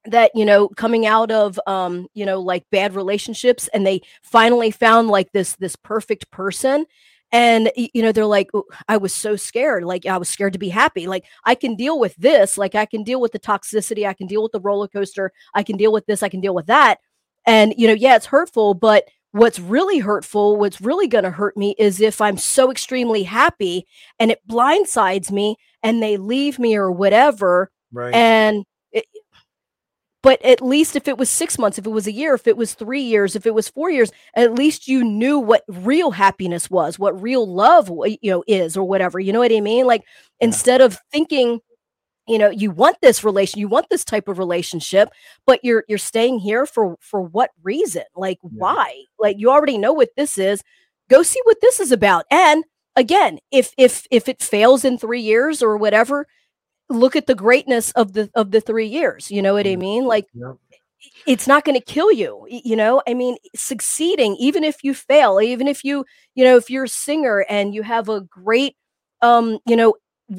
that 0.06 0.32
you 0.36 0.46
know 0.46 0.68
coming 0.70 1.06
out 1.06 1.32
of 1.32 1.60
um 1.66 2.08
you 2.14 2.26
know 2.26 2.42
like 2.42 2.66
bad 2.72 2.94
relationships 2.94 3.70
and 3.74 3.88
they 3.88 4.02
finally 4.22 4.70
found 4.70 5.08
like 5.08 5.32
this 5.32 5.56
this 5.58 5.76
perfect 5.78 6.30
person 6.30 6.86
and 7.34 7.72
you 7.76 8.02
know 8.02 8.12
they're 8.12 8.26
like 8.26 8.50
i 8.88 8.96
was 8.96 9.14
so 9.14 9.36
scared 9.36 9.84
like 9.84 10.06
i 10.06 10.18
was 10.18 10.30
scared 10.30 10.54
to 10.54 10.60
be 10.60 10.70
happy 10.70 11.08
like 11.08 11.26
i 11.46 11.56
can 11.56 11.76
deal 11.76 12.00
with 12.00 12.16
this 12.16 12.58
like 12.58 12.76
i 12.76 12.86
can 12.86 13.04
deal 13.04 13.20
with 13.20 13.34
the 13.34 13.40
toxicity 13.40 14.08
i 14.08 14.14
can 14.14 14.28
deal 14.28 14.44
with 14.44 14.54
the 14.54 14.62
roller 14.62 14.88
coaster 14.88 15.34
i 15.56 15.64
can 15.64 15.76
deal 15.76 15.92
with 15.92 16.06
this 16.06 16.24
i 16.24 16.30
can 16.30 16.40
deal 16.40 16.56
with 16.56 16.68
that 16.68 17.00
and 17.46 17.74
you 17.76 17.88
know 17.88 17.94
yeah 17.94 18.16
it's 18.16 18.28
hurtful 18.28 18.74
but 18.74 19.06
what's 19.32 19.60
really 19.60 19.98
hurtful 19.98 20.58
what's 20.58 20.80
really 20.80 21.08
going 21.08 21.24
to 21.24 21.32
hurt 21.32 21.58
me 21.58 21.76
is 21.80 22.00
if 22.00 22.22
i'm 22.22 22.38
so 22.38 22.72
extremely 22.72 23.24
happy 23.24 23.86
and 24.20 24.32
it 24.32 24.40
blindsides 24.48 25.32
me 25.32 25.58
and 25.82 26.02
they 26.02 26.18
leave 26.18 26.60
me 26.60 26.76
or 26.76 26.92
whatever 26.92 27.72
right. 27.92 28.14
and 28.14 28.64
but 30.24 30.44
at 30.44 30.62
least 30.62 30.96
if 30.96 31.08
it 31.08 31.18
was 31.18 31.30
six 31.30 31.60
months, 31.60 31.78
if 31.78 31.86
it 31.86 31.92
was 31.92 32.08
a 32.08 32.12
year, 32.12 32.34
if 32.34 32.48
it 32.48 32.56
was 32.56 32.74
three 32.74 33.02
years, 33.02 33.36
if 33.36 33.46
it 33.46 33.54
was 33.54 33.68
four 33.68 33.92
years, 33.92 34.10
at 34.36 34.56
least 34.56 34.88
you 34.88 35.04
knew 35.04 35.38
what 35.38 35.64
real 35.68 36.12
happiness 36.12 36.72
was, 36.72 36.98
what 36.98 37.22
real 37.22 37.46
love, 37.46 37.92
you 38.22 38.32
know, 38.32 38.44
is 38.48 38.76
or 38.78 38.86
whatever. 38.86 39.20
You 39.20 39.34
know 39.34 39.40
what 39.40 39.52
I 39.52 39.60
mean? 39.60 39.86
Like 39.86 40.02
yeah. 40.40 40.48
instead 40.48 40.80
of 40.80 40.98
thinking, 41.12 41.60
you 42.26 42.38
know, 42.38 42.50
you 42.50 42.72
want 42.72 42.98
this 43.02 43.22
relation, 43.22 43.60
you 43.60 43.68
want 43.68 43.90
this 43.90 44.06
type 44.06 44.30
of 44.30 44.40
relationship, 44.40 45.10
but 45.46 45.60
you're 45.62 45.84
you're 45.90 45.98
staying 45.98 46.40
here 46.40 46.66
for 46.66 46.96
for 47.02 47.22
what 47.22 47.52
reason? 47.62 48.04
Like 48.16 48.40
yeah. 48.42 48.50
why? 48.54 49.04
Like 49.20 49.36
you 49.38 49.52
already 49.52 49.78
know 49.78 49.92
what 49.92 50.10
this 50.16 50.38
is. 50.38 50.64
Go 51.10 51.22
see 51.22 51.42
what 51.44 51.58
this 51.60 51.82
is 51.82 51.92
about. 51.92 52.26
And 52.32 52.64
again, 52.96 53.40
if 53.52 53.74
if 53.78 54.08
if 54.10 54.30
it 54.30 54.42
fails 54.42 54.86
in 54.86 54.98
three 54.98 55.20
years 55.22 55.62
or 55.62 55.76
whatever, 55.76 56.28
look 56.90 57.16
at 57.16 57.28
the 57.28 57.36
greatness 57.36 57.92
of 57.92 58.14
the 58.14 58.30
of 58.36 58.52
the 58.52 58.62
three 58.62 58.88
years 58.88 59.32
you 59.32 59.42
know 59.42 59.54
what 59.54 59.66
i 59.66 59.76
mm, 59.76 59.80
mean? 59.80 60.06
Like 60.06 60.28
yep. 60.34 60.56
it's 61.26 61.48
not 61.48 61.66
going 61.66 61.80
to 61.80 61.86
kill 61.86 62.12
you 62.12 62.46
you 62.50 62.76
know? 62.76 63.02
I 63.08 63.14
mean 63.14 63.38
succeeding 63.56 64.36
even 64.38 64.64
if 64.64 64.84
you 64.84 64.94
fail 64.94 65.40
even 65.42 65.68
if 65.68 65.84
you 65.84 66.06
you 66.36 66.44
know 66.44 66.58
if 66.58 66.70
you're 66.70 66.86
a 66.86 66.90
singer 66.90 67.46
and 67.50 67.74
you 67.74 67.84
have 67.84 68.10
a 68.10 68.22
great 68.22 68.76
um 69.22 69.60
you 69.66 69.76
know 69.76 69.96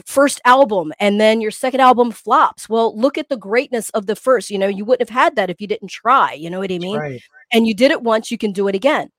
first 0.06 0.40
album 0.44 0.92
and 0.98 1.20
then 1.20 1.40
your 1.40 1.50
second 1.50 1.80
album 1.80 2.10
flops 2.10 2.68
well 2.68 2.98
look 2.98 3.18
at 3.18 3.28
the 3.28 3.36
greatness 3.36 3.90
of 3.90 4.06
the 4.06 4.16
first 4.16 4.50
you 4.50 4.58
know? 4.58 4.66
You 4.66 4.84
wouldn't 4.84 5.08
have 5.08 5.22
had 5.22 5.36
that 5.36 5.50
if 5.50 5.60
you 5.60 5.66
didn't 5.66 5.88
try 5.88 6.32
you 6.32 6.50
know 6.50 6.58
what 6.60 6.72
i 6.72 6.78
mean? 6.78 6.98
right. 6.98 7.22
and 7.52 7.66
you 7.66 7.74
did 7.74 7.90
it 7.90 8.02
once 8.02 8.30
you 8.30 8.38
can 8.38 8.52
do 8.52 8.68
it 8.68 8.74
again 8.74 9.10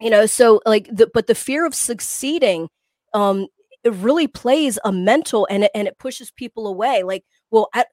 you 0.00 0.10
know? 0.10 0.26
So 0.26 0.60
like 0.66 0.88
the 0.94 1.10
but 1.12 1.26
the 1.26 1.34
fear 1.34 1.64
of 1.64 1.74
succeeding 1.74 2.68
um 3.14 3.46
it 3.86 3.92
really 3.92 4.26
plays 4.26 4.78
a 4.84 4.90
mental 4.90 5.46
and 5.48 5.64
it, 5.64 5.70
and 5.74 5.86
it 5.86 5.96
pushes 5.98 6.32
people 6.32 6.66
away 6.66 7.04
like 7.04 7.24
well 7.50 7.68
I, 7.72 7.84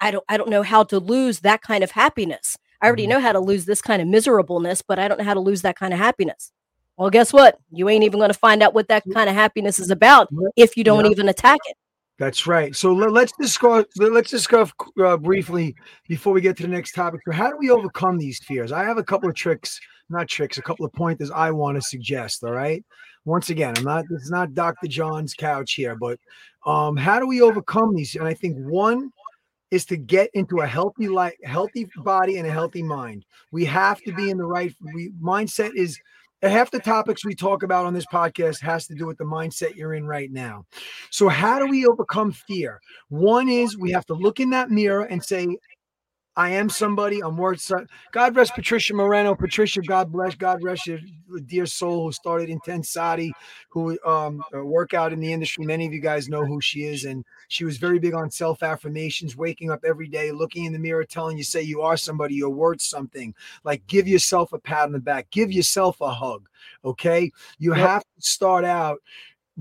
I 0.00 0.10
don't 0.12 0.24
i 0.28 0.36
don't 0.36 0.48
know 0.48 0.62
how 0.62 0.84
to 0.84 0.98
lose 0.98 1.40
that 1.40 1.62
kind 1.62 1.82
of 1.82 1.90
happiness 1.90 2.56
i 2.80 2.86
already 2.86 3.08
know 3.08 3.20
how 3.20 3.32
to 3.32 3.40
mm-hmm. 3.40 3.48
lose 3.48 3.64
this 3.64 3.82
kind 3.82 4.00
of 4.00 4.08
miserableness 4.08 4.82
but 4.82 4.98
i 4.98 5.08
don't 5.08 5.18
know 5.18 5.24
how 5.24 5.34
to 5.34 5.40
lose 5.40 5.62
that 5.62 5.76
kind 5.76 5.92
of 5.92 5.98
happiness 5.98 6.52
well 6.96 7.10
guess 7.10 7.32
what 7.32 7.58
you 7.72 7.88
ain't 7.88 8.04
even 8.04 8.20
going 8.20 8.30
to 8.30 8.38
find 8.38 8.62
out 8.62 8.72
what 8.72 8.88
that 8.88 9.02
kind 9.12 9.28
of 9.28 9.34
happiness 9.34 9.80
is 9.80 9.90
about 9.90 10.28
if 10.56 10.76
you 10.76 10.84
don't 10.84 11.06
even 11.06 11.28
attack 11.28 11.58
it 11.66 11.76
that's 12.18 12.46
right. 12.46 12.76
So 12.76 12.92
let, 12.92 13.10
us 13.24 13.32
discuss. 13.40 13.84
Let's 13.96 14.30
discuss 14.30 14.70
uh, 15.02 15.16
briefly 15.16 15.74
before 16.08 16.32
we 16.32 16.40
get 16.40 16.56
to 16.58 16.62
the 16.62 16.68
next 16.68 16.92
topic. 16.92 17.20
So 17.26 17.32
how 17.32 17.50
do 17.50 17.56
we 17.56 17.70
overcome 17.70 18.16
these 18.16 18.38
fears? 18.38 18.70
I 18.70 18.84
have 18.84 18.96
a 18.96 19.02
couple 19.02 19.28
of 19.28 19.34
tricks, 19.34 19.80
not 20.08 20.28
tricks, 20.28 20.56
a 20.56 20.62
couple 20.62 20.86
of 20.86 20.92
pointers 20.92 21.32
I 21.32 21.50
want 21.50 21.78
to 21.78 21.82
suggest. 21.82 22.44
All 22.44 22.52
right 22.52 22.84
once 23.24 23.50
again, 23.50 23.74
I'm 23.76 23.84
not 23.84 24.04
this 24.08 24.22
is 24.22 24.30
not 24.30 24.54
Dr. 24.54 24.88
Jon's 24.88 25.34
couch 25.34 25.74
here, 25.74 25.96
but 25.96 26.18
um, 26.66 26.96
how 26.96 27.18
do 27.18 27.26
we 27.26 27.40
overcome 27.40 27.94
these? 27.94 28.14
And 28.14 28.26
I 28.26 28.34
think 28.34 28.56
one 28.56 29.10
is 29.70 29.86
to 29.86 29.96
get 29.96 30.30
into 30.34 30.60
a 30.60 30.66
healthy 30.66 31.08
life, 31.08 31.34
healthy 31.44 31.88
body 31.96 32.36
and 32.36 32.46
a 32.46 32.50
healthy 32.50 32.82
mind. 32.82 33.24
We 33.52 33.64
have 33.64 34.00
to 34.02 34.12
be 34.12 34.30
in 34.30 34.36
the 34.36 34.44
right 34.44 34.74
we, 34.94 35.10
mindset 35.22 35.74
is 35.74 35.98
half 36.42 36.70
the 36.70 36.80
topics 36.80 37.24
we 37.24 37.34
talk 37.34 37.62
about 37.62 37.86
on 37.86 37.94
this 37.94 38.06
podcast 38.06 38.60
has 38.60 38.86
to 38.88 38.94
do 38.94 39.06
with 39.06 39.16
the 39.16 39.24
mindset 39.24 39.76
you're 39.76 39.94
in 39.94 40.04
right 40.04 40.30
now. 40.30 40.66
So 41.10 41.28
how 41.28 41.58
do 41.58 41.66
we 41.66 41.86
overcome 41.86 42.32
fear? 42.32 42.80
One 43.08 43.48
is 43.48 43.78
we 43.78 43.92
have 43.92 44.06
to 44.06 44.14
look 44.14 44.40
in 44.40 44.50
that 44.50 44.70
mirror 44.70 45.04
and 45.04 45.22
say, 45.24 45.56
I 46.36 46.50
am 46.50 46.70
somebody. 46.70 47.20
I'm 47.22 47.36
worth. 47.36 47.60
something. 47.60 47.88
God 48.12 48.34
rest 48.34 48.54
Patricia 48.54 48.94
Moreno. 48.94 49.34
Patricia, 49.34 49.82
God 49.82 50.10
bless. 50.10 50.34
God 50.34 50.62
rest 50.62 50.86
your 50.86 50.98
dear 51.46 51.66
soul 51.66 52.04
who 52.04 52.12
started 52.12 52.48
Intensati, 52.48 53.30
who 53.68 53.98
um 54.06 54.42
work 54.52 54.94
out 54.94 55.12
in 55.12 55.20
the 55.20 55.32
industry. 55.32 55.66
Many 55.66 55.86
of 55.86 55.92
you 55.92 56.00
guys 56.00 56.28
know 56.28 56.44
who 56.46 56.60
she 56.60 56.84
is, 56.84 57.04
and 57.04 57.24
she 57.48 57.64
was 57.64 57.76
very 57.76 57.98
big 57.98 58.14
on 58.14 58.30
self 58.30 58.62
affirmations, 58.62 59.36
waking 59.36 59.70
up 59.70 59.84
every 59.84 60.08
day, 60.08 60.32
looking 60.32 60.64
in 60.64 60.72
the 60.72 60.78
mirror, 60.78 61.04
telling 61.04 61.36
you, 61.36 61.44
say 61.44 61.60
you 61.60 61.82
are 61.82 61.98
somebody, 61.98 62.34
you're 62.34 62.48
worth 62.48 62.80
something. 62.80 63.34
Like 63.64 63.86
give 63.86 64.08
yourself 64.08 64.54
a 64.54 64.58
pat 64.58 64.84
on 64.84 64.92
the 64.92 65.00
back, 65.00 65.30
give 65.30 65.52
yourself 65.52 66.00
a 66.00 66.10
hug. 66.10 66.48
Okay, 66.84 67.30
you 67.58 67.74
yep. 67.74 67.86
have 67.86 68.02
to 68.02 68.22
start 68.22 68.64
out 68.64 68.98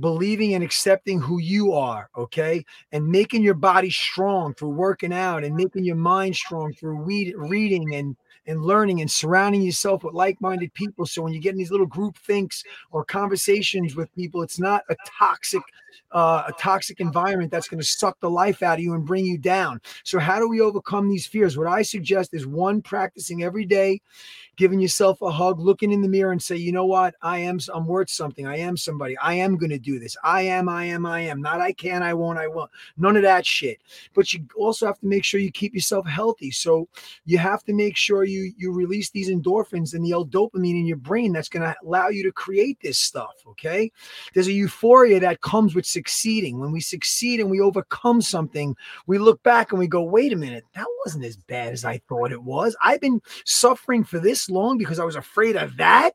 believing 0.01 0.53
and 0.53 0.63
accepting 0.63 1.19
who 1.19 1.39
you 1.39 1.73
are, 1.73 2.09
okay? 2.17 2.65
And 2.91 3.07
making 3.07 3.43
your 3.43 3.53
body 3.53 3.89
strong 3.89 4.53
through 4.53 4.69
working 4.69 5.13
out 5.13 5.43
and 5.43 5.55
making 5.55 5.85
your 5.85 5.95
mind 5.95 6.35
strong 6.35 6.73
through 6.73 7.01
read, 7.01 7.33
reading 7.37 7.95
and 7.95 8.15
and 8.47 8.63
learning 8.63 9.01
and 9.01 9.11
surrounding 9.11 9.61
yourself 9.61 10.03
with 10.03 10.15
like-minded 10.15 10.73
people 10.73 11.05
so 11.05 11.21
when 11.21 11.31
you 11.31 11.39
get 11.39 11.51
in 11.51 11.59
these 11.59 11.69
little 11.69 11.85
group 11.85 12.17
thinks 12.17 12.63
or 12.91 13.05
conversations 13.05 13.95
with 13.95 14.13
people 14.15 14.41
it's 14.41 14.59
not 14.59 14.83
a 14.89 14.95
toxic 15.05 15.61
uh, 16.11 16.43
a 16.47 16.53
toxic 16.53 16.99
environment 16.99 17.51
that's 17.51 17.67
going 17.67 17.79
to 17.79 17.85
suck 17.85 18.19
the 18.19 18.29
life 18.29 18.63
out 18.63 18.77
of 18.77 18.83
you 18.83 18.93
and 18.93 19.05
bring 19.05 19.25
you 19.25 19.37
down 19.37 19.79
so 20.03 20.19
how 20.19 20.39
do 20.39 20.47
we 20.47 20.61
overcome 20.61 21.09
these 21.09 21.25
fears 21.25 21.57
what 21.57 21.67
i 21.67 21.81
suggest 21.81 22.33
is 22.33 22.45
one 22.45 22.81
practicing 22.81 23.43
every 23.43 23.65
day 23.65 23.99
giving 24.61 24.79
yourself 24.79 25.21
a 25.23 25.31
hug, 25.31 25.59
looking 25.59 25.91
in 25.91 26.03
the 26.03 26.07
mirror 26.07 26.31
and 26.31 26.41
say, 26.41 26.55
you 26.55 26.71
know 26.71 26.85
what? 26.85 27.15
I 27.23 27.39
am, 27.39 27.57
I'm 27.73 27.87
worth 27.87 28.11
something. 28.11 28.45
I 28.45 28.57
am 28.57 28.77
somebody. 28.77 29.17
I 29.17 29.33
am 29.33 29.57
going 29.57 29.71
to 29.71 29.79
do 29.79 29.97
this. 29.97 30.15
I 30.23 30.43
am, 30.43 30.69
I 30.69 30.85
am, 30.85 31.03
I 31.03 31.21
am. 31.21 31.41
Not 31.41 31.61
I 31.61 31.71
can, 31.73 32.03
I 32.03 32.13
won't, 32.13 32.37
I 32.37 32.47
won't. 32.47 32.69
None 32.95 33.15
of 33.15 33.23
that 33.23 33.43
shit. 33.43 33.79
But 34.13 34.31
you 34.33 34.45
also 34.55 34.85
have 34.85 34.99
to 34.99 35.07
make 35.07 35.23
sure 35.23 35.39
you 35.39 35.51
keep 35.51 35.73
yourself 35.73 36.05
healthy. 36.05 36.51
So 36.51 36.87
you 37.25 37.39
have 37.39 37.63
to 37.63 37.73
make 37.73 37.97
sure 37.97 38.23
you 38.23 38.53
you 38.55 38.71
release 38.71 39.09
these 39.09 39.29
endorphins 39.29 39.95
and 39.95 40.05
the 40.05 40.13
old 40.13 40.31
dopamine 40.31 40.79
in 40.79 40.85
your 40.85 40.97
brain 40.97 41.33
that's 41.33 41.49
going 41.49 41.63
to 41.63 41.75
allow 41.83 42.09
you 42.09 42.21
to 42.21 42.31
create 42.31 42.77
this 42.81 42.99
stuff. 42.99 43.33
Okay. 43.47 43.91
There's 44.35 44.47
a 44.47 44.53
euphoria 44.53 45.19
that 45.21 45.41
comes 45.41 45.73
with 45.73 45.80
succeeding. 45.85 46.59
When 46.59 46.71
we 46.71 46.81
succeed 46.81 47.39
and 47.39 47.49
we 47.49 47.61
overcome 47.61 48.21
something, 48.21 48.75
we 49.07 49.17
look 49.17 49.41
back 49.43 49.71
and 49.71 49.79
we 49.79 49.87
go, 49.87 50.01
wait 50.03 50.33
a 50.33 50.37
minute, 50.37 50.65
that 50.75 50.87
wasn't 51.05 51.25
as 51.25 51.37
bad 51.37 51.73
as 51.73 51.85
I 51.85 51.99
thought 52.09 52.31
it 52.31 52.43
was. 52.43 52.75
I've 52.81 53.01
been 53.01 53.21
suffering 53.45 54.03
for 54.03 54.19
this 54.19 54.49
long 54.49 54.77
because 54.77 54.99
I 54.99 55.05
was 55.05 55.15
afraid 55.15 55.55
of 55.55 55.77
that. 55.77 56.11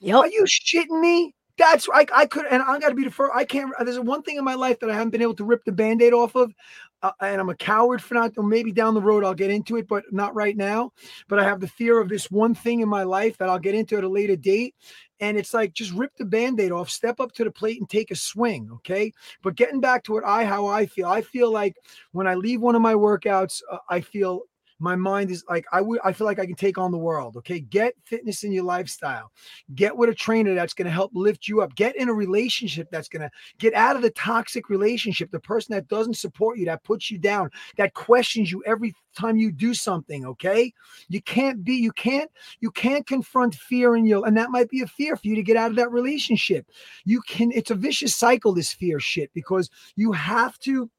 Yep. 0.00 0.16
Are 0.16 0.28
you 0.28 0.44
shitting 0.44 1.00
me? 1.00 1.34
That's 1.58 1.88
like 1.88 2.10
I 2.14 2.24
could, 2.24 2.46
and 2.46 2.62
I 2.62 2.78
got 2.78 2.90
to 2.90 2.94
be 2.94 3.04
the 3.04 3.10
first. 3.10 3.32
I 3.34 3.44
can't. 3.44 3.72
There's 3.84 3.98
one 3.98 4.22
thing 4.22 4.36
in 4.36 4.44
my 4.44 4.54
life 4.54 4.78
that 4.78 4.90
I 4.90 4.94
haven't 4.94 5.10
been 5.10 5.22
able 5.22 5.34
to 5.34 5.44
rip 5.44 5.64
the 5.64 5.72
band-aid 5.72 6.12
off 6.12 6.36
of, 6.36 6.54
uh, 7.02 7.10
and 7.20 7.40
I'm 7.40 7.48
a 7.48 7.56
coward 7.56 8.00
for 8.00 8.14
not. 8.14 8.32
Maybe 8.38 8.70
down 8.70 8.94
the 8.94 9.02
road 9.02 9.24
I'll 9.24 9.34
get 9.34 9.50
into 9.50 9.76
it, 9.76 9.88
but 9.88 10.04
not 10.12 10.36
right 10.36 10.56
now. 10.56 10.92
But 11.28 11.40
I 11.40 11.44
have 11.44 11.58
the 11.60 11.66
fear 11.66 11.98
of 11.98 12.08
this 12.08 12.30
one 12.30 12.54
thing 12.54 12.78
in 12.78 12.88
my 12.88 13.02
life 13.02 13.36
that 13.38 13.48
I'll 13.48 13.58
get 13.58 13.74
into 13.74 13.98
at 13.98 14.04
a 14.04 14.08
later 14.08 14.36
date. 14.36 14.76
And 15.20 15.36
it's 15.36 15.52
like 15.52 15.74
just 15.74 15.92
rip 15.94 16.12
the 16.16 16.24
band-aid 16.24 16.70
off, 16.70 16.88
step 16.88 17.18
up 17.18 17.32
to 17.32 17.42
the 17.42 17.50
plate 17.50 17.80
and 17.80 17.90
take 17.90 18.12
a 18.12 18.16
swing. 18.16 18.70
Okay. 18.74 19.12
But 19.42 19.56
getting 19.56 19.80
back 19.80 20.04
to 20.04 20.12
what 20.12 20.24
I 20.24 20.44
how 20.44 20.68
I 20.68 20.86
feel, 20.86 21.08
I 21.08 21.22
feel 21.22 21.50
like 21.50 21.76
when 22.12 22.28
I 22.28 22.34
leave 22.34 22.60
one 22.60 22.76
of 22.76 22.82
my 22.82 22.94
workouts, 22.94 23.62
uh, 23.70 23.78
I 23.90 24.00
feel 24.00 24.42
my 24.78 24.96
mind 24.96 25.30
is 25.30 25.44
like 25.48 25.64
I 25.72 25.82
I 26.04 26.12
feel 26.12 26.26
like 26.26 26.38
I 26.38 26.46
can 26.46 26.54
take 26.54 26.78
on 26.78 26.90
the 26.90 26.98
world. 26.98 27.36
Okay. 27.36 27.60
Get 27.60 27.94
fitness 28.04 28.44
in 28.44 28.52
your 28.52 28.64
lifestyle. 28.64 29.32
Get 29.74 29.96
with 29.96 30.10
a 30.10 30.14
trainer 30.14 30.54
that's 30.54 30.74
going 30.74 30.86
to 30.86 30.92
help 30.92 31.10
lift 31.14 31.48
you 31.48 31.62
up. 31.62 31.74
Get 31.74 31.96
in 31.96 32.08
a 32.08 32.14
relationship 32.14 32.88
that's 32.90 33.08
going 33.08 33.22
to 33.22 33.30
get 33.58 33.74
out 33.74 33.96
of 33.96 34.02
the 34.02 34.10
toxic 34.10 34.68
relationship, 34.68 35.30
the 35.30 35.40
person 35.40 35.74
that 35.74 35.88
doesn't 35.88 36.16
support 36.16 36.58
you, 36.58 36.66
that 36.66 36.84
puts 36.84 37.10
you 37.10 37.18
down, 37.18 37.50
that 37.76 37.94
questions 37.94 38.52
you 38.52 38.62
every 38.66 38.94
time 39.16 39.36
you 39.36 39.50
do 39.50 39.74
something. 39.74 40.24
Okay. 40.26 40.72
You 41.08 41.20
can't 41.22 41.64
be, 41.64 41.74
you 41.74 41.92
can't, 41.92 42.30
you 42.60 42.70
can't 42.70 43.06
confront 43.06 43.54
fear 43.54 43.96
in 43.96 44.06
your, 44.06 44.26
and 44.26 44.36
that 44.36 44.50
might 44.50 44.68
be 44.68 44.82
a 44.82 44.86
fear 44.86 45.16
for 45.16 45.26
you 45.26 45.34
to 45.34 45.42
get 45.42 45.56
out 45.56 45.70
of 45.70 45.76
that 45.76 45.90
relationship. 45.90 46.66
You 47.04 47.20
can, 47.22 47.50
it's 47.52 47.70
a 47.70 47.74
vicious 47.74 48.14
cycle, 48.14 48.52
this 48.52 48.72
fear 48.72 49.00
shit, 49.00 49.30
because 49.34 49.70
you 49.96 50.12
have 50.12 50.58
to 50.60 50.90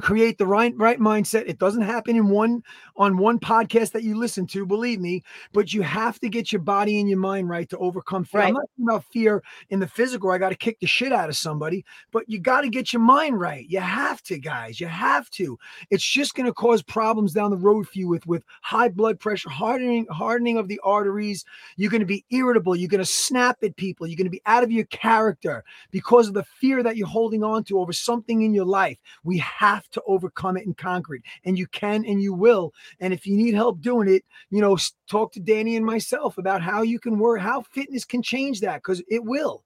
create 0.00 0.38
the 0.38 0.46
right 0.46 0.74
right 0.76 0.98
mindset. 0.98 1.44
It 1.46 1.58
doesn't 1.58 1.82
happen 1.82 2.16
in 2.16 2.28
one 2.28 2.62
on 2.96 3.16
one 3.16 3.38
podcast 3.38 3.92
that 3.92 4.02
you 4.02 4.16
listen 4.16 4.46
to 4.46 4.66
believe 4.66 5.00
me 5.00 5.22
but 5.52 5.72
you 5.72 5.82
have 5.82 6.18
to 6.20 6.28
get 6.28 6.52
your 6.52 6.60
body 6.60 7.00
and 7.00 7.08
your 7.08 7.18
mind 7.18 7.48
right 7.48 7.68
to 7.70 7.78
overcome 7.78 8.24
fear. 8.24 8.40
Right. 8.40 8.48
i'm 8.48 8.54
not 8.54 8.68
talking 8.76 8.84
about 8.88 9.04
fear 9.12 9.42
in 9.70 9.80
the 9.80 9.86
physical 9.86 10.30
i 10.30 10.38
got 10.38 10.50
to 10.50 10.54
kick 10.54 10.78
the 10.80 10.86
shit 10.86 11.12
out 11.12 11.28
of 11.28 11.36
somebody 11.36 11.84
but 12.12 12.28
you 12.28 12.38
got 12.38 12.62
to 12.62 12.68
get 12.68 12.92
your 12.92 13.02
mind 13.02 13.40
right. 13.40 13.66
You 13.68 13.80
have 13.80 14.22
to 14.24 14.38
guys 14.38 14.80
you 14.80 14.86
have 14.86 15.30
to. 15.30 15.58
It's 15.90 16.04
just 16.04 16.34
going 16.34 16.46
to 16.46 16.52
cause 16.52 16.82
problems 16.82 17.32
down 17.32 17.50
the 17.50 17.56
road 17.56 17.88
for 17.88 17.98
you 17.98 18.08
with 18.08 18.26
with 18.26 18.44
high 18.62 18.88
blood 18.88 19.18
pressure 19.18 19.50
hardening 19.50 20.06
hardening 20.10 20.58
of 20.58 20.68
the 20.68 20.80
arteries. 20.84 21.44
You're 21.76 21.90
going 21.90 22.00
to 22.00 22.06
be 22.06 22.24
irritable. 22.30 22.76
You're 22.76 22.88
going 22.88 23.00
to 23.00 23.04
snap 23.04 23.58
at 23.62 23.76
people. 23.76 24.06
You're 24.06 24.16
going 24.16 24.24
to 24.26 24.30
be 24.30 24.42
out 24.46 24.62
of 24.62 24.70
your 24.70 24.84
character 24.86 25.64
because 25.90 26.28
of 26.28 26.34
the 26.34 26.44
fear 26.44 26.82
that 26.82 26.96
you're 26.96 27.06
holding 27.06 27.42
on 27.42 27.64
to 27.64 27.78
over 27.78 27.92
something 27.92 28.42
in 28.42 28.54
your 28.54 28.64
life. 28.64 28.98
We 29.24 29.38
have 29.38 29.89
to 29.92 30.02
overcome 30.06 30.56
it 30.56 30.66
and 30.66 30.76
conquer 30.76 31.16
it. 31.16 31.22
And 31.44 31.58
you 31.58 31.66
can 31.68 32.04
and 32.04 32.22
you 32.22 32.34
will. 32.34 32.72
And 33.00 33.12
if 33.14 33.26
you 33.26 33.36
need 33.36 33.54
help 33.54 33.80
doing 33.80 34.08
it 34.08 34.24
you 34.50 34.60
know 34.60 34.76
talk 35.08 35.32
to 35.32 35.40
Dani 35.40 35.76
and 35.76 35.84
myself 35.84 36.38
about 36.38 36.62
how 36.62 36.82
you 36.82 36.98
can 37.00 37.18
work 37.18 37.40
how 37.40 37.62
fitness 37.62 38.04
can 38.04 38.22
change 38.22 38.60
that 38.60 38.76
because 38.76 39.02
it 39.08 39.24
will. 39.24 39.64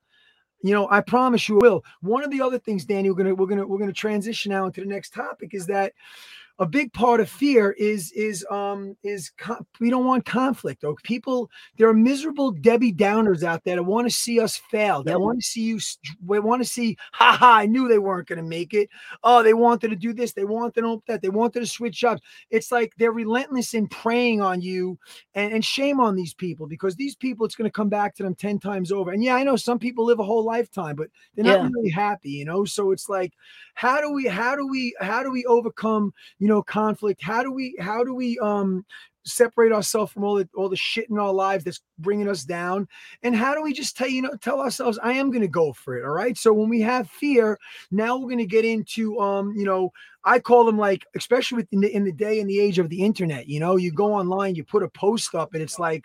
You 0.62 0.72
know 0.72 0.89
i 0.91 1.01
promise 1.01 1.49
you 1.49 1.59
it 1.59 1.62
will. 1.62 1.85
One 2.01 2.25
of 2.25 2.31
the 2.31 2.41
other 2.43 2.59
things 2.59 2.87
Dani 2.87 3.09
we're 3.09 3.14
gonna 3.14 3.35
we're 3.35 3.47
gonna 3.47 3.66
we're 3.66 3.79
gonna 3.79 3.93
transition 3.93 4.53
now 4.53 4.66
into 4.66 4.81
the 4.81 4.87
next 4.87 5.12
topic 5.14 5.55
is 5.55 5.66
that 5.66 5.93
a 6.61 6.66
big 6.66 6.92
part 6.92 7.20
of 7.20 7.28
fear 7.28 7.72
is 7.72 8.12
is 8.12 8.46
um 8.50 8.96
is 9.02 9.30
con- 9.38 9.66
we 9.80 9.90
don't 9.90 10.05
want 10.05 10.24
conflict 10.24 10.84
or 10.84 10.94
people 11.02 11.50
there 11.78 11.88
are 11.88 11.94
miserable 11.94 12.52
debbie 12.52 12.92
downers 12.92 13.42
out 13.42 13.64
there 13.64 13.74
that 13.76 13.82
want 13.82 14.07
to 14.07 14.14
see 14.14 14.38
us 14.38 14.57
fail 14.70 15.02
they 15.02 15.16
want 15.16 15.40
to 15.40 15.44
see 15.46 15.62
you 15.62 15.80
they 16.28 16.38
want 16.38 16.62
to 16.62 16.68
see 16.68 16.96
ha 17.12 17.36
ha 17.36 17.57
i 17.57 17.66
knew 17.66 17.88
they 17.88 17.98
weren't 17.98 18.28
going 18.28 18.36
to 18.36 18.42
make 18.44 18.72
it. 18.72 18.88
Oh 19.24 19.42
they 19.42 19.55
wanted 19.55 19.88
to 19.90 19.96
do 19.96 20.12
this 20.12 20.32
they 20.32 20.44
wanted 20.44 20.80
to 20.80 21.02
that 21.09 21.22
they 21.22 21.28
wanted 21.28 21.61
to 21.61 21.66
switch 21.66 21.96
jobs. 21.98 22.22
It's 22.50 22.70
like 22.70 22.92
they're 22.98 23.11
relentless 23.12 23.74
in 23.74 23.88
preying 23.88 24.40
on 24.40 24.61
you 24.61 24.98
and, 25.34 25.52
and 25.55 25.64
shame 25.64 25.98
on 25.98 26.14
these 26.14 26.34
people 26.34 26.66
because 26.68 26.94
these 26.94 27.16
people 27.16 27.44
it's 27.46 27.57
going 27.57 27.68
to 27.68 27.72
come 27.74 27.88
back 27.88 28.14
to 28.16 28.22
them 28.22 28.34
10 28.34 28.61
times 28.61 28.92
over. 28.92 29.11
And 29.11 29.24
yeah 29.24 29.34
i 29.34 29.42
know 29.42 29.57
some 29.57 29.78
people 29.78 30.05
live 30.05 30.20
a 30.20 30.24
whole 30.24 30.44
lifetime 30.44 30.94
but 30.94 31.09
they're 31.34 31.44
not 31.44 31.62
Yeah. 31.62 31.68
really 31.72 31.90
happy 31.90 32.30
you 32.30 32.44
know? 32.44 32.64
So 32.64 32.92
it's 32.92 33.09
like 33.09 33.32
how 33.74 34.00
do 34.00 34.12
we 34.12 34.26
how 34.28 34.55
do 34.55 34.68
we 34.68 34.94
how 35.00 35.22
do 35.24 35.32
we 35.32 35.44
overcome 35.46 36.12
you 36.45 36.51
know 36.51 36.62
conflict? 36.62 37.22
How 37.22 37.42
do 37.42 37.51
we 37.51 37.74
how 37.80 38.05
do 38.05 38.14
we 38.14 38.38
um 38.38 38.84
separate 39.24 39.72
ourselves 39.72 40.12
from 40.12 40.24
all 40.24 40.34
the 40.34 40.47
all 40.55 40.68
the 40.68 40.76
shit 40.76 41.09
in 41.09 41.18
our 41.18 41.32
lives 41.32 41.64
that's 41.64 41.80
bringing 41.99 42.28
us 42.28 42.45
down? 42.45 42.86
And 43.22 43.34
how 43.34 43.55
do 43.55 43.62
we 43.62 43.72
just 43.72 43.97
tell 43.97 44.09
you 44.09 44.20
know 44.20 44.36
tell 44.42 44.61
ourselves 44.61 44.99
i 45.03 45.11
am 45.12 45.30
going 45.30 45.40
to 45.40 45.49
go 45.49 45.72
for 45.72 45.97
it 45.97 46.05
all 46.05 46.12
right 46.12 46.36
so 46.36 46.53
when 46.53 46.68
we 46.68 46.82
have 46.82 47.09
fear 47.09 47.59
now 47.90 48.18
we're 48.18 48.26
going 48.26 48.36
to 48.36 48.45
get 48.45 48.66
into 48.66 49.18
um 49.18 49.55
you 49.57 49.64
know 49.64 49.90
i 50.24 50.38
call 50.38 50.66
them 50.66 50.76
like 50.76 51.07
especially 51.16 51.57
with 51.57 51.72
in 51.72 51.80
the, 51.80 51.97
in 51.97 52.05
the 52.05 52.12
day 52.12 52.40
and 52.40 52.51
the 52.51 52.61
age 52.61 52.78
of 52.78 52.90
the 52.90 53.03
internet 53.03 53.49
you 53.49 53.59
know? 53.59 53.76
You 53.76 53.90
go 53.90 54.12
online 54.12 54.55
you 54.55 54.64
put 54.64 54.82
a 54.82 54.88
post 54.90 55.34
up 55.34 55.55
and 55.55 55.62
it's 55.62 55.78
like 55.78 56.05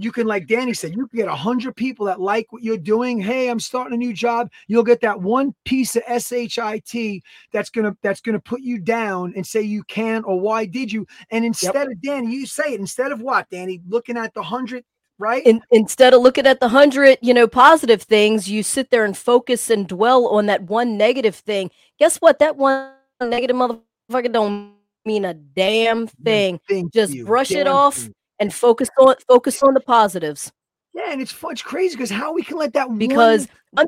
you 0.00 0.10
can 0.10 0.26
like 0.26 0.46
Dani 0.46 0.76
said 0.76 0.94
you 0.94 1.06
can 1.06 1.18
get 1.18 1.28
a 1.28 1.34
hundred 1.34 1.76
people 1.76 2.06
that 2.06 2.20
like 2.20 2.50
what 2.52 2.62
you're 2.62 2.76
doing 2.76 3.20
hey 3.20 3.48
i'm 3.48 3.60
starting 3.60 3.94
a 3.94 3.96
new 3.96 4.12
job 4.12 4.50
you'll 4.66 4.82
get 4.82 5.00
that 5.00 5.20
one 5.20 5.54
piece 5.64 5.96
of 5.96 6.02
shit 6.22 7.22
that's 7.52 7.70
gonna 7.70 7.96
that's 8.02 8.20
gonna 8.20 8.40
put 8.40 8.60
you 8.60 8.78
down 8.78 9.32
and 9.36 9.46
say 9.46 9.60
you 9.60 9.82
can't 9.84 10.24
or 10.26 10.40
why 10.40 10.64
did 10.64 10.90
you 10.92 11.06
and 11.30 11.44
instead 11.44 11.86
of 11.86 11.92
Dani 11.98 12.30
you 12.30 12.46
say 12.46 12.74
it 12.74 12.80
instead 12.80 13.12
of 13.12 13.20
what 13.20 13.48
Dani 13.50 13.80
looking 13.88 14.16
at 14.16 14.32
the 14.34 14.42
hundred 14.42 14.84
right 15.18 15.46
in, 15.46 15.62
instead 15.70 16.14
of 16.14 16.22
looking 16.22 16.46
at 16.46 16.58
the 16.58 16.68
hundred, 16.68 17.18
you 17.20 17.34
know, 17.34 17.46
positive 17.46 18.02
things, 18.02 18.48
you 18.48 18.62
sit 18.62 18.90
there 18.90 19.04
and 19.04 19.16
focus 19.16 19.70
and 19.70 19.86
dwell 19.86 20.26
on 20.28 20.46
that 20.46 20.62
one 20.62 20.96
negative 20.96 21.36
thing. 21.36 21.70
Guess 21.98 22.16
what? 22.16 22.38
That 22.40 22.56
one 22.56 22.90
negative 23.20 23.54
motherfucker 23.54 24.32
don't 24.32 24.72
mean 25.04 25.24
a 25.24 25.34
damn 25.34 26.06
thing. 26.06 26.58
Thank 26.68 26.92
Just 26.92 27.14
you. 27.14 27.26
brush 27.26 27.52
it 27.52 27.66
off. 27.66 27.96
thing. 27.96 28.14
And 28.40 28.52
focus 28.52 28.88
on 28.98 29.14
focus 29.28 29.62
on 29.62 29.74
the 29.74 29.80
positives 29.80 30.50
yeah 30.94 31.12
and 31.12 31.20
it's 31.20 31.30
fun 31.32 31.52
it's 31.52 31.62
crazy 31.62 31.94
because 31.94 32.10
how 32.10 32.32
we 32.32 32.42
can 32.42 32.56
let 32.56 32.72
that 32.72 32.88
because 32.96 33.46
one... 33.72 33.86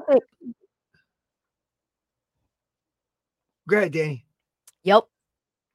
go 3.68 3.78
ahead 3.78 3.92
Dani 3.92 4.22
Yep. 4.84 5.04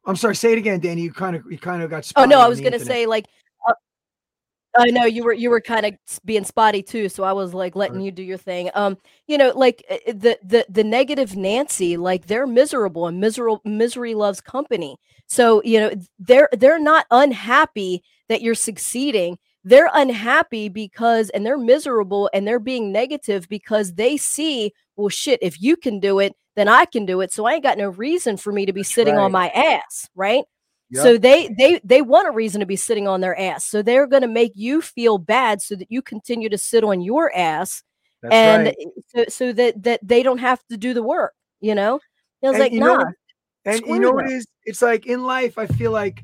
i'm 0.05 0.15
sorry 0.15 0.35
say 0.35 0.53
it 0.53 0.57
again 0.57 0.79
Dani 0.79 1.01
you 1.01 1.11
kind 1.11 1.35
of 1.35 1.43
you 1.51 1.57
kind 1.57 1.81
of 1.81 1.89
got 1.89 2.09
Oh 2.15 2.25
no, 2.25 2.39
I 2.39 2.47
was 2.47 2.59
gonna 2.59 2.75
internet. 2.75 2.87
say 2.87 3.05
like. 3.05 3.27
Uh, 3.67 3.73
I 4.77 4.91
know 4.91 5.05
you 5.05 5.23
were 5.23 5.33
you 5.33 5.49
were 5.49 5.61
kind 5.61 5.85
of 5.87 5.93
being 6.23 6.43
spotty 6.43 6.83
too, 6.83 7.09
so 7.09 7.23
I 7.23 7.33
was 7.33 7.53
like 7.53 7.75
letting 7.75 7.97
Right. 7.97 8.05
you 8.05 8.11
do 8.11 8.21
your 8.21 8.37
thing. 8.37 8.69
Um, 8.75 8.97
you 9.27 9.37
know, 9.37 9.51
like 9.55 9.83
uh, 9.89 9.95
uh, 10.07 10.13
the 10.13 10.39
the 10.43 10.65
the 10.69 10.83
negative 10.83 11.35
Nancy, 11.35 11.97
like 11.97 12.27
they're 12.27 12.45
miserable 12.45 13.07
and 13.07 13.19
miserable 13.19 13.61
misery 13.65 14.13
loves 14.13 14.39
company. 14.39 14.97
So 15.27 15.61
you 15.63 15.79
know 15.79 15.91
they're 16.19 16.49
they're 16.53 16.79
not 16.79 17.05
unhappy 17.11 18.03
that 18.29 18.41
you're 18.41 18.55
succeeding. 18.55 19.37
They're 19.63 19.89
unhappy 19.93 20.69
because 20.69 21.29
and 21.31 21.45
they're 21.45 21.57
miserable 21.57 22.29
and 22.33 22.47
they're 22.47 22.59
being 22.59 22.91
negative 22.91 23.47
because 23.49 23.93
they 23.95 24.17
see 24.17 24.73
well 24.95 25.09
shit 25.09 25.39
if 25.41 25.61
you 25.61 25.75
can 25.77 25.99
do 25.99 26.19
it 26.19 26.35
then 26.55 26.67
I 26.67 26.85
can 26.85 27.05
do 27.05 27.21
it. 27.21 27.31
So 27.31 27.45
I 27.45 27.53
ain't 27.53 27.63
got 27.63 27.77
no 27.77 27.89
reason 27.89 28.35
for 28.37 28.51
me 28.51 28.65
to 28.65 28.73
be 28.73 28.83
That's 28.83 28.91
sitting 28.93 29.15
right. 29.15 29.17
on 29.17 29.31
my 29.31 29.49
ass, 29.49 30.09
right? 30.15 30.43
Yep. 30.89 31.03
So 31.03 31.17
they 31.17 31.49
they 31.57 31.79
they 31.83 32.01
want 32.01 32.27
a 32.27 32.31
reason 32.31 32.59
to 32.61 32.65
be 32.65 32.75
sitting 32.77 33.07
on 33.07 33.21
their 33.21 33.37
ass. 33.39 33.65
So 33.65 33.81
they're 33.81 34.07
going 34.07 34.21
to 34.21 34.27
make 34.27 34.53
you 34.55 34.81
feel 34.81 35.17
bad 35.17 35.61
so 35.61 35.75
that 35.75 35.91
you 35.91 36.01
continue 36.01 36.49
to 36.49 36.57
sit 36.57 36.83
on 36.83 37.01
your 37.01 37.35
ass 37.35 37.83
That's 38.21 38.33
and 38.33 38.65
right. 38.67 38.75
so 39.07 39.25
so 39.29 39.53
that 39.53 39.83
that 39.83 39.99
they 40.07 40.23
don't 40.23 40.37
have 40.39 40.65
to 40.69 40.77
do 40.77 40.93
the 40.93 41.03
work, 41.03 41.33
you 41.61 41.75
know? 41.75 41.99
I 42.43 42.47
was 42.49 42.57
And 42.57 42.59
like, 42.59 42.71
know 42.73 43.05
and 43.67 43.81
you 43.85 43.99
know 43.99 44.11
what 44.11 44.25
it 44.25 44.33
is? 44.33 44.47
It's 44.65 44.81
like 44.81 45.05
in 45.05 45.23
life, 45.23 45.57
I 45.57 45.67
feel 45.67 45.91
like, 45.91 46.23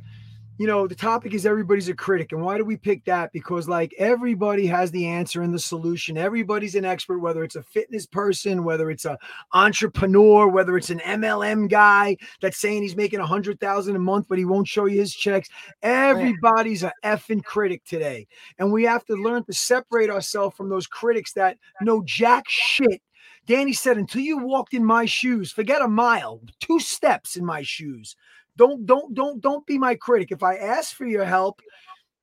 you 0.60 0.68
know, 0.68 0.88
the 0.88 0.96
topic 0.96 1.34
is 1.34 1.46
everybody's 1.46 1.90
a 1.90 1.96
critic. 1.96 2.32
And 2.32 2.42
why 2.42 2.58
do 2.58 2.64
we 2.64 2.78
pick 2.78 3.04
that? 3.06 3.34
Because 3.34 3.68
like 3.68 3.94
everybody 3.98 4.66
has 4.68 4.92
the 4.92 5.08
answer 5.08 5.42
and 5.42 5.54
the 5.54 5.60
solution. 5.60 6.18
Everybody's 6.18 6.76
an 6.76 6.86
expert, 6.86 7.20
whether 7.20 7.44
it's 7.44 7.56
a 7.56 7.64
fitness 7.64 8.06
person, 8.06 8.64
whether 8.64 8.92
it's 8.92 9.06
a 9.06 9.18
entrepreneur, 9.54 10.48
whether 10.48 10.78
it's 10.78 10.92
an 10.92 11.00
MLM 11.00 11.70
guy 11.70 12.16
that's 12.42 12.58
saying 12.58 12.84
he's 12.84 12.96
making 12.96 13.20
a 13.20 13.26
hundred 13.26 13.60
thousand 13.60 13.96
a 13.96 14.00
month, 14.00 14.28
but 14.30 14.38
he 14.38 14.46
won't 14.46 14.68
show 14.68 14.86
you 14.86 15.00
his 15.00 15.14
checks. 15.14 15.50
Everybody's 15.82 16.84
a 16.84 16.94
effing 17.04 17.44
critic 17.44 17.84
today. 17.84 18.28
And 18.60 18.72
we 18.72 18.84
have 18.84 19.04
to 19.06 19.16
learn 19.16 19.44
to 19.46 19.54
separate 19.54 20.10
ourselves 20.10 20.56
from 20.56 20.70
those 20.70 20.88
critics 20.88 21.34
that 21.34 21.58
know 21.82 22.04
jack 22.06 22.46
shit 22.48 23.02
Dani 23.48 23.76
said, 23.76 23.98
until 23.98 24.22
you 24.22 24.38
walked 24.38 24.74
in 24.74 24.86
my 24.86 25.06
shoes, 25.06 25.52
forget 25.52 25.82
a 25.82 25.88
mile, 25.88 26.42
two 26.60 26.80
steps 26.80 27.36
in 27.36 27.46
my 27.46 27.62
shoes. 27.62 28.16
Don't, 28.56 28.86
don't, 28.86 29.14
don't, 29.14 29.42
don't 29.42 29.66
be 29.66 29.78
my 29.78 29.96
critic. 29.96 30.32
If 30.32 30.44
I 30.44 30.56
ask 30.56 30.96
for 30.96 31.06
your 31.06 31.26
help, 31.26 31.60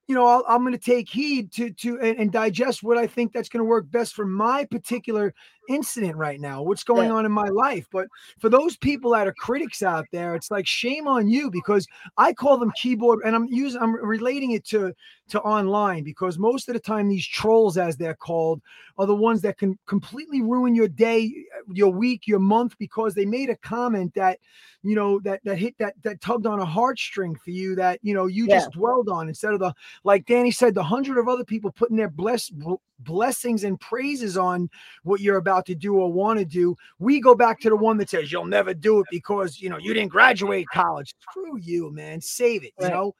you 0.06 0.14
know, 0.14 0.26
I'll, 0.26 0.44
I'm 0.48 0.62
going 0.62 0.72
to 0.72 0.78
take 0.78 1.08
heed 1.08 1.52
to 1.52 1.70
to 1.70 2.00
and, 2.00 2.18
and 2.18 2.32
digest 2.32 2.82
what 2.82 2.98
I 2.98 3.06
think 3.06 3.32
that's 3.32 3.48
going 3.48 3.60
to 3.60 3.68
work 3.68 3.88
best 3.90 4.14
for 4.14 4.26
my 4.26 4.64
particular 4.64 5.32
incident 5.70 6.16
right 6.16 6.40
now. 6.40 6.62
What's 6.62 6.84
going 6.84 7.08
Yeah. 7.08 7.14
on 7.14 7.24
in 7.26 7.32
my 7.32 7.48
life? 7.48 7.86
But 7.90 8.08
for 8.38 8.48
those 8.48 8.76
people 8.76 9.12
that 9.12 9.26
are 9.26 9.32
critics 9.32 9.82
out 9.82 10.06
there, 10.12 10.34
it's 10.34 10.50
like 10.50 10.66
shame 10.66 11.06
on 11.06 11.28
you 11.28 11.50
because 11.50 11.86
I 12.18 12.32
call 12.32 12.58
them 12.58 12.72
keyboard, 12.76 13.20
and 13.24 13.34
I'm 13.34 13.46
using 13.46 13.80
I'm 13.80 13.94
relating 13.94 14.50
it 14.50 14.64
to 14.66 14.92
to 15.28 15.40
online 15.42 16.02
because 16.02 16.38
most 16.38 16.68
of 16.68 16.74
the 16.74 16.80
time 16.80 17.08
these 17.08 17.26
trolls, 17.26 17.78
as 17.78 17.96
they're 17.96 18.14
called, 18.16 18.60
are 18.98 19.06
the 19.06 19.14
ones 19.14 19.40
that 19.42 19.58
can 19.58 19.78
completely 19.86 20.42
ruin 20.42 20.74
your 20.74 20.88
day, 20.88 21.32
your 21.72 21.92
week, 21.92 22.26
your 22.26 22.40
month 22.40 22.76
because 22.78 23.14
they 23.14 23.24
made 23.24 23.48
a 23.48 23.56
comment 23.56 24.12
that 24.14 24.40
you 24.82 24.96
know 24.96 25.20
that 25.20 25.40
that 25.44 25.56
hit 25.56 25.76
that 25.78 25.94
that 26.02 26.20
tugged 26.20 26.46
on 26.46 26.60
a 26.60 26.66
heartstring 26.66 27.38
for 27.38 27.50
you 27.50 27.74
that 27.76 28.00
you 28.02 28.12
know 28.14 28.26
you 28.26 28.46
Yeah. 28.46 28.56
just 28.56 28.72
dwelled 28.72 29.08
on 29.08 29.28
instead 29.28 29.54
of 29.54 29.60
the 29.60 29.72
like 30.02 30.26
Dani 30.26 30.52
said, 30.52 30.74
the 30.74 30.82
hundred 30.82 31.18
of 31.18 31.28
other 31.28 31.44
people 31.44 31.70
putting 31.70 31.96
their 31.96 32.10
bless 32.10 32.50
bl- 32.50 32.74
blessings 33.04 33.64
and 33.64 33.78
praises 33.80 34.36
on 34.36 34.68
what 35.02 35.20
you're 35.20 35.36
about 35.36 35.66
to 35.66 35.74
do 35.74 35.96
or 35.96 36.12
want 36.12 36.38
to 36.38 36.44
do. 36.44 36.76
We 36.98 37.20
go 37.20 37.34
back 37.34 37.60
to 37.60 37.70
the 37.70 37.76
one 37.76 37.96
that 37.98 38.10
says 38.10 38.30
you'll 38.30 38.46
never 38.46 38.74
do 38.74 39.00
it 39.00 39.06
because 39.10 39.60
you 39.60 39.68
know 39.68 39.78
you 39.78 39.94
didn't 39.94 40.10
graduate 40.10 40.66
college. 40.72 41.14
Screw 41.30 41.58
you, 41.58 41.90
man. 41.92 42.20
Save 42.20 42.64
it. 42.64 42.72
You 42.78 42.86
Right. 42.86 42.94
know, 42.94 43.14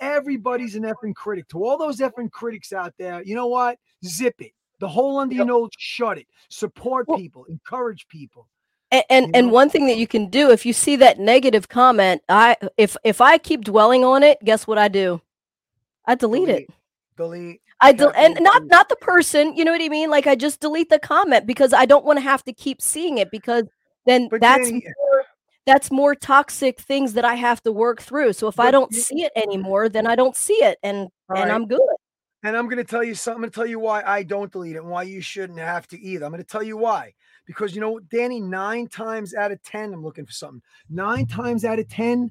everybody's 0.00 0.74
an 0.76 0.82
effing 0.82 1.14
critic. 1.14 1.48
To 1.48 1.64
all 1.64 1.78
those 1.78 1.98
effing 1.98 2.30
critics 2.30 2.72
out 2.72 2.94
there, 2.98 3.22
you 3.22 3.34
know 3.34 3.46
what? 3.46 3.78
Zip 4.04 4.40
it. 4.40 4.52
The 4.78 4.88
hole 4.88 5.18
under 5.18 5.34
your 5.34 5.46
nose, 5.46 5.70
shut 5.78 6.18
it. 6.18 6.26
Support 6.50 7.08
people, 7.16 7.44
encourage 7.46 8.06
people. 8.08 8.46
And 8.90 9.04
and, 9.10 9.36
and, 9.36 9.50
one 9.50 9.68
thing 9.68 9.86
that 9.86 9.96
you 9.96 10.06
can 10.06 10.28
do 10.28 10.50
if 10.50 10.64
you 10.64 10.72
see 10.72 10.94
that 10.96 11.18
negative 11.18 11.68
comment, 11.68 12.22
I 12.28 12.56
if 12.76 12.96
if 13.02 13.20
I 13.20 13.36
keep 13.38 13.64
dwelling 13.64 14.04
on 14.04 14.22
it, 14.22 14.38
guess 14.44 14.66
what 14.66 14.78
I 14.78 14.88
do? 14.88 15.20
I 16.04 16.14
delete, 16.14 16.46
delete. 16.46 16.62
it. 16.62 16.70
Delete. 17.16 17.60
I 17.80 17.92
del- 17.92 18.12
and 18.16 18.38
not 18.40 18.66
not 18.66 18.88
the 18.88 18.96
person, 18.96 19.56
you 19.56 19.64
know 19.64 19.72
what 19.72 19.82
I 19.82 19.88
mean? 19.88 20.10
Like 20.10 20.26
I 20.26 20.34
just 20.34 20.60
delete 20.60 20.88
the 20.88 20.98
comment 20.98 21.46
because 21.46 21.72
I 21.72 21.84
don't 21.86 22.04
want 22.04 22.16
to 22.18 22.22
have 22.22 22.42
to 22.44 22.52
keep 22.52 22.80
seeing 22.80 23.18
it 23.18 23.30
because 23.30 23.64
then 24.06 24.28
but 24.28 24.40
that's 24.40 24.70
more, 24.70 25.24
that's 25.66 25.90
more 25.90 26.14
toxic 26.14 26.80
things 26.80 27.12
that 27.14 27.24
I 27.24 27.34
have 27.34 27.62
to 27.64 27.72
work 27.72 28.00
through. 28.00 28.32
So 28.32 28.48
if 28.48 28.58
I 28.58 28.70
don't 28.70 28.94
see 28.94 29.24
it 29.24 29.32
anymore, 29.36 29.88
then 29.88 30.06
I 30.06 30.14
don't 30.14 30.36
see 30.36 30.54
it 30.54 30.78
and 30.82 30.98
and 30.98 31.10
right. 31.28 31.50
I'm 31.50 31.66
good. 31.66 31.80
And 32.42 32.56
I'm 32.56 32.66
going 32.66 32.76
to 32.76 32.84
tell 32.84 33.02
you 33.02 33.14
something. 33.14 33.36
I'm 33.36 33.40
going 33.42 33.50
to 33.50 33.54
tell 33.54 33.66
you 33.66 33.80
why 33.80 34.02
I 34.06 34.22
don't 34.22 34.52
delete 34.52 34.76
it 34.76 34.78
and 34.78 34.88
why 34.88 35.02
you 35.02 35.20
shouldn't 35.20 35.58
have 35.58 35.88
to 35.88 36.00
either. 36.00 36.24
I'm 36.24 36.30
going 36.30 36.42
to 36.42 36.48
tell 36.48 36.62
you 36.62 36.76
why. 36.76 37.12
Because 37.44 37.74
you 37.74 37.80
know, 37.80 37.98
Dani, 38.12 38.40
nine 38.42 38.86
times 38.86 39.34
out 39.34 39.50
of 39.50 39.62
10, 39.64 39.92
I'm 39.92 40.02
looking 40.02 40.26
for 40.26 40.32
something. 40.32 40.62
Nine 40.88 41.26
times 41.26 41.64
out 41.64 41.80
of 41.80 41.88
10, 41.88 42.30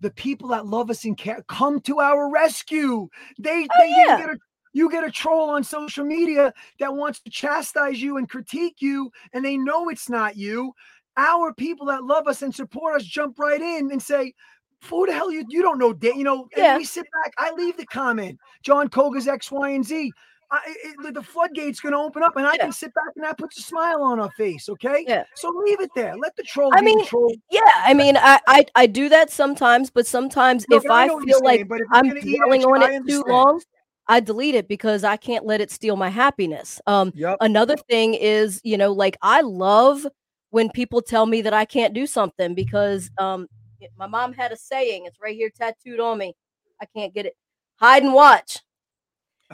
the 0.00 0.10
people 0.10 0.48
that 0.48 0.66
love 0.66 0.90
us 0.90 1.04
and 1.04 1.16
care 1.16 1.44
come 1.48 1.80
to 1.80 2.00
our 2.00 2.30
rescue. 2.30 3.08
They, 3.38 3.64
oh, 3.64 3.78
they, 3.78 3.90
yeah. 3.90 4.18
get 4.18 4.30
a, 4.30 4.38
you 4.72 4.90
get 4.90 5.04
a 5.04 5.10
troll 5.10 5.50
on 5.50 5.64
social 5.64 6.04
media 6.04 6.52
that 6.78 6.94
wants 6.94 7.20
to 7.20 7.30
chastise 7.30 8.00
you 8.00 8.16
and 8.16 8.28
critique 8.28 8.76
you, 8.80 9.10
and 9.32 9.44
they 9.44 9.56
know 9.56 9.88
it's 9.88 10.08
not 10.08 10.36
you. 10.36 10.72
Our 11.16 11.52
people 11.52 11.86
that 11.86 12.04
love 12.04 12.28
us 12.28 12.42
and 12.42 12.54
support 12.54 12.94
us 12.96 13.04
jump 13.04 13.38
right 13.38 13.60
in 13.60 13.90
and 13.90 14.00
say, 14.00 14.34
who 14.84 15.06
the 15.06 15.12
hell 15.12 15.32
you 15.32 15.44
you 15.48 15.62
don't 15.62 15.78
know 15.78 15.92
you 16.00 16.22
know 16.22 16.48
yeah. 16.56 16.76
we 16.76 16.84
sit 16.84 17.04
back 17.12 17.32
i 17.38 17.52
leave 17.54 17.76
the 17.76 17.86
comment 17.86 18.38
Jon 18.62 18.88
Koga's 18.88 19.26
x 19.26 19.50
y 19.50 19.70
and 19.70 19.84
z 19.84 20.12
I, 20.50 20.60
it, 20.66 21.14
the 21.14 21.22
floodgate's 21.22 21.80
going 21.80 21.92
to 21.92 21.98
open 21.98 22.22
up, 22.22 22.36
and 22.36 22.46
I 22.46 22.54
yeah. 22.54 22.64
can 22.64 22.72
sit 22.72 22.94
back 22.94 23.08
and 23.16 23.24
that 23.24 23.36
puts 23.36 23.58
a 23.58 23.62
smile 23.62 24.02
on 24.02 24.18
our 24.18 24.30
face. 24.30 24.68
Okay, 24.68 25.04
yeah. 25.06 25.24
So 25.34 25.50
leave 25.50 25.80
it 25.80 25.90
there. 25.94 26.16
Let 26.16 26.36
the 26.36 26.42
troll. 26.42 26.70
I 26.74 26.80
mean, 26.80 27.04
yeah. 27.50 27.60
I 27.76 27.92
mean, 27.92 28.16
I, 28.16 28.40
I 28.46 28.64
I 28.74 28.86
do 28.86 29.08
that 29.10 29.30
sometimes, 29.30 29.90
but 29.90 30.06
sometimes 30.06 30.64
no, 30.70 30.78
if 30.78 30.84
but 30.84 30.92
I, 30.92 31.04
I 31.04 31.08
feel 31.08 31.44
like 31.44 31.68
saying, 31.68 31.84
I'm 31.92 32.08
dwelling 32.08 32.64
on 32.64 32.82
it 32.90 33.06
too 33.06 33.24
long, 33.26 33.60
I 34.06 34.20
delete 34.20 34.54
it 34.54 34.68
because 34.68 35.04
I 35.04 35.18
can't 35.18 35.44
let 35.44 35.60
it 35.60 35.70
steal 35.70 35.96
my 35.96 36.08
happiness. 36.08 36.80
Um, 36.86 37.12
yep. 37.14 37.36
another 37.40 37.76
thing 37.76 38.14
is, 38.14 38.60
you 38.64 38.78
know, 38.78 38.92
like 38.92 39.18
I 39.20 39.42
love 39.42 40.06
when 40.50 40.70
people 40.70 41.02
tell 41.02 41.26
me 41.26 41.42
that 41.42 41.52
I 41.52 41.66
can't 41.66 41.92
do 41.92 42.06
something 42.06 42.54
because 42.54 43.10
um, 43.18 43.48
my 43.98 44.06
mom 44.06 44.32
had 44.32 44.50
a 44.50 44.56
saying. 44.56 45.04
It's 45.04 45.18
right 45.20 45.36
here 45.36 45.50
tattooed 45.54 46.00
on 46.00 46.16
me. 46.16 46.34
I 46.80 46.86
can't 46.86 47.12
get 47.12 47.26
it. 47.26 47.36
Hide 47.76 48.02
and 48.02 48.14
watch. 48.14 48.58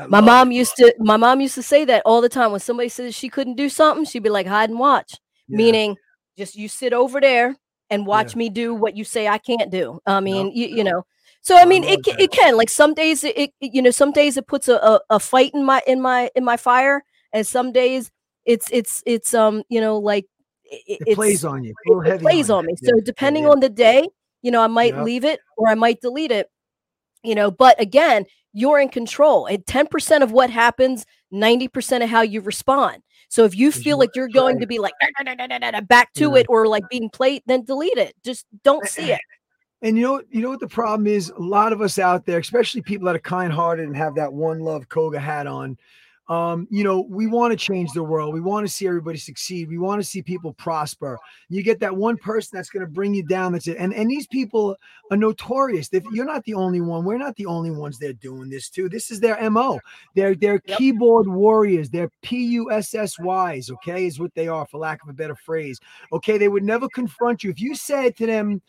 My 0.09 0.21
mom 0.21 0.51
it. 0.51 0.57
used 0.57 0.77
to. 0.77 0.95
My 0.99 1.17
mom 1.17 1.41
used 1.41 1.55
to 1.55 1.63
say 1.63 1.85
that 1.85 2.03
all 2.05 2.21
the 2.21 2.29
time. 2.29 2.51
When 2.51 2.61
somebody 2.61 2.89
says 2.89 3.15
she 3.15 3.29
couldn't 3.29 3.55
do 3.55 3.69
something, 3.69 4.05
she'd 4.05 4.23
be 4.23 4.31
like, 4.31 4.47
"Hide 4.47 4.71
and 4.71 4.79
watch," 4.79 5.15
yeah. 5.49 5.57
meaning 5.57 5.97
just 6.37 6.57
you 6.57 6.69
sit 6.69 6.93
over 6.93 7.21
there 7.21 7.57
and 7.91 8.07
watch 8.07 8.35
yeah. 8.35 8.39
me 8.39 8.49
do 8.49 8.75
what 8.75 8.97
you 8.97 9.05
say 9.05 9.29
I 9.29 9.39
can't 9.39 9.71
do. 9.71 10.01
I 10.07 10.21
mean, 10.21 10.51
you, 10.53 10.67
you 10.67 10.85
know. 10.85 11.05
So 11.43 11.57
I 11.57 11.65
mean, 11.65 11.85
I 11.85 11.93
it 11.93 12.01
it 12.19 12.33
can 12.33 12.57
like 12.57 12.71
some 12.71 12.95
days 12.95 13.23
it, 13.23 13.37
it, 13.37 13.51
you 13.61 13.83
know 13.83 13.91
some 13.91 14.13
days 14.13 14.37
it 14.37 14.47
puts 14.47 14.69
a, 14.69 14.77
a, 14.77 15.01
a 15.11 15.21
fight 15.21 15.53
in 15.55 15.65
my 15.65 15.83
in 15.87 16.01
my 16.01 16.31
in 16.35 16.45
my 16.45 16.57
fire, 16.57 17.05
and 17.33 17.47
some 17.47 17.71
days 17.71 18.11
it's 18.45 18.69
it's 18.73 19.03
it's 19.07 19.35
um 19.35 19.63
you 19.69 19.81
know 19.81 19.99
like 19.99 20.27
it, 20.65 20.99
it 21.07 21.15
plays 21.15 21.45
on 21.45 21.63
you. 21.63 21.75
It, 22.05 22.21
plays 22.21 22.51
on, 22.51 22.61
on 22.61 22.67
me. 22.67 22.75
Yeah. 22.81 22.91
So 22.95 23.01
depending 23.01 23.45
yeah, 23.45 23.51
on 23.51 23.61
the 23.61 23.69
day, 23.69 24.09
you 24.43 24.51
know, 24.51 24.63
I 24.63 24.67
might 24.67 24.97
leave 24.99 25.25
it 25.25 25.41
or 25.57 25.69
I 25.69 25.75
might 25.75 26.01
delete 26.01 26.31
it. 26.31 26.49
You 27.23 27.35
know, 27.35 27.51
but 27.51 27.81
again, 27.81 28.27
you're 28.55 28.81
in 28.81 28.89
control. 28.89 29.45
And 29.45 29.63
10% 29.67 30.23
of 30.23 30.33
what 30.33 30.49
happens, 30.49 31.05
90% 31.33 32.03
of 32.05 32.09
how 32.09 32.23
you 32.23 32.41
respond. 32.41 33.03
So 33.29 33.45
if 33.45 33.57
you 33.57 33.73
feel 33.73 33.99
like 33.99 34.11
you're 34.15 34.29
going 34.29 34.61
to 34.61 34.67
be 34.67 34.79
like 34.79 34.95
back 35.89 36.13
to 36.15 36.37
it 36.37 36.47
or 36.49 36.67
like 36.69 36.89
being 36.89 37.11
played, 37.11 37.43
then 37.47 37.65
delete 37.65 37.99
it. 37.99 38.15
Just 38.25 38.47
don't 38.63 38.87
see 38.87 39.11
it. 39.13 39.21
And 39.83 39.99
you 39.99 40.05
know, 40.05 40.23
you 40.31 40.41
know 40.41 40.51
what 40.51 40.61
the 40.61 40.69
problem 40.69 41.07
is? 41.07 41.31
A 41.31 41.43
lot 41.43 41.73
of 41.73 41.83
us 41.83 41.99
out 41.99 42.25
there, 42.25 42.39
especially 42.39 42.81
people 42.81 43.07
that 43.07 43.17
are 43.17 43.19
kind-hearted 43.19 43.87
and 43.87 43.97
have 43.97 44.15
that 44.15 44.33
one 44.33 44.61
love 44.61 44.89
Koga 44.89 45.19
hat 45.19 45.47
on, 45.47 45.77
um, 46.29 46.67
you 46.71 46.85
know, 46.85 47.07
we 47.09 47.27
want 47.27 47.53
to 47.53 47.57
change 47.57 47.93
the 47.93 48.03
world. 48.03 48.33
We 48.33 48.41
want 48.41 48.67
to 48.67 48.73
see 48.73 48.87
everybody 48.87 49.19
succeed. 49.19 49.69
We 49.69 49.79
want 49.79 50.01
to 50.01 50.07
see 50.07 50.23
people 50.23 50.55
prosper. 50.55 51.19
You 51.51 51.63
get 51.63 51.81
that 51.81 51.95
one 51.95 52.17
person 52.17 52.57
that's 52.57 52.71
going 52.71 52.85
to 52.85 52.91
bring 52.91 53.13
you 53.15 53.23
down. 53.23 53.53
That's 53.53 53.67
it. 53.67 53.77
And 53.79 53.93
and 53.95 54.11
these 54.11 54.27
people 54.27 54.77
are 55.11 55.17
notorious. 55.17 55.89
If 55.93 56.05
you're 56.13 56.25
not 56.25 56.45
the 56.45 56.55
only 56.55 56.81
one, 56.81 57.05
we're 57.05 57.19
not 57.19 57.37
the 57.37 57.47
only 57.47 57.71
ones 57.71 57.99
that 57.99 58.11
are 58.11 58.15
doing 58.15 58.49
this 58.49 58.71
too. 58.71 58.89
This 58.89 59.11
is 59.11 59.21
their 59.21 59.51
mo. 59.51 59.81
They're 60.15 60.35
they're 60.35 60.63
yep. 60.65 60.79
keyboard 60.79 61.27
warriors. 61.27 61.91
They're 61.91 62.11
P 62.23 62.45
U 62.47 62.73
S 62.73 62.95
S 62.95 63.19
Ys. 63.19 63.71
Okay, 63.71 64.07
is 64.07 64.19
what 64.19 64.35
they 64.35 64.49
are, 64.49 64.67
for 64.67 64.79
lack 64.79 65.03
of 65.03 65.11
a 65.11 65.13
better 65.13 65.37
phrase. 65.37 65.79
Okay, 66.13 66.39
they 66.39 66.49
would 66.49 66.65
never 66.65 66.89
confront 66.89 67.45
you 67.45 67.51
if 67.51 67.61
you 67.61 67.75
said 67.75 68.17
to 68.17 68.27
them. 68.27 68.63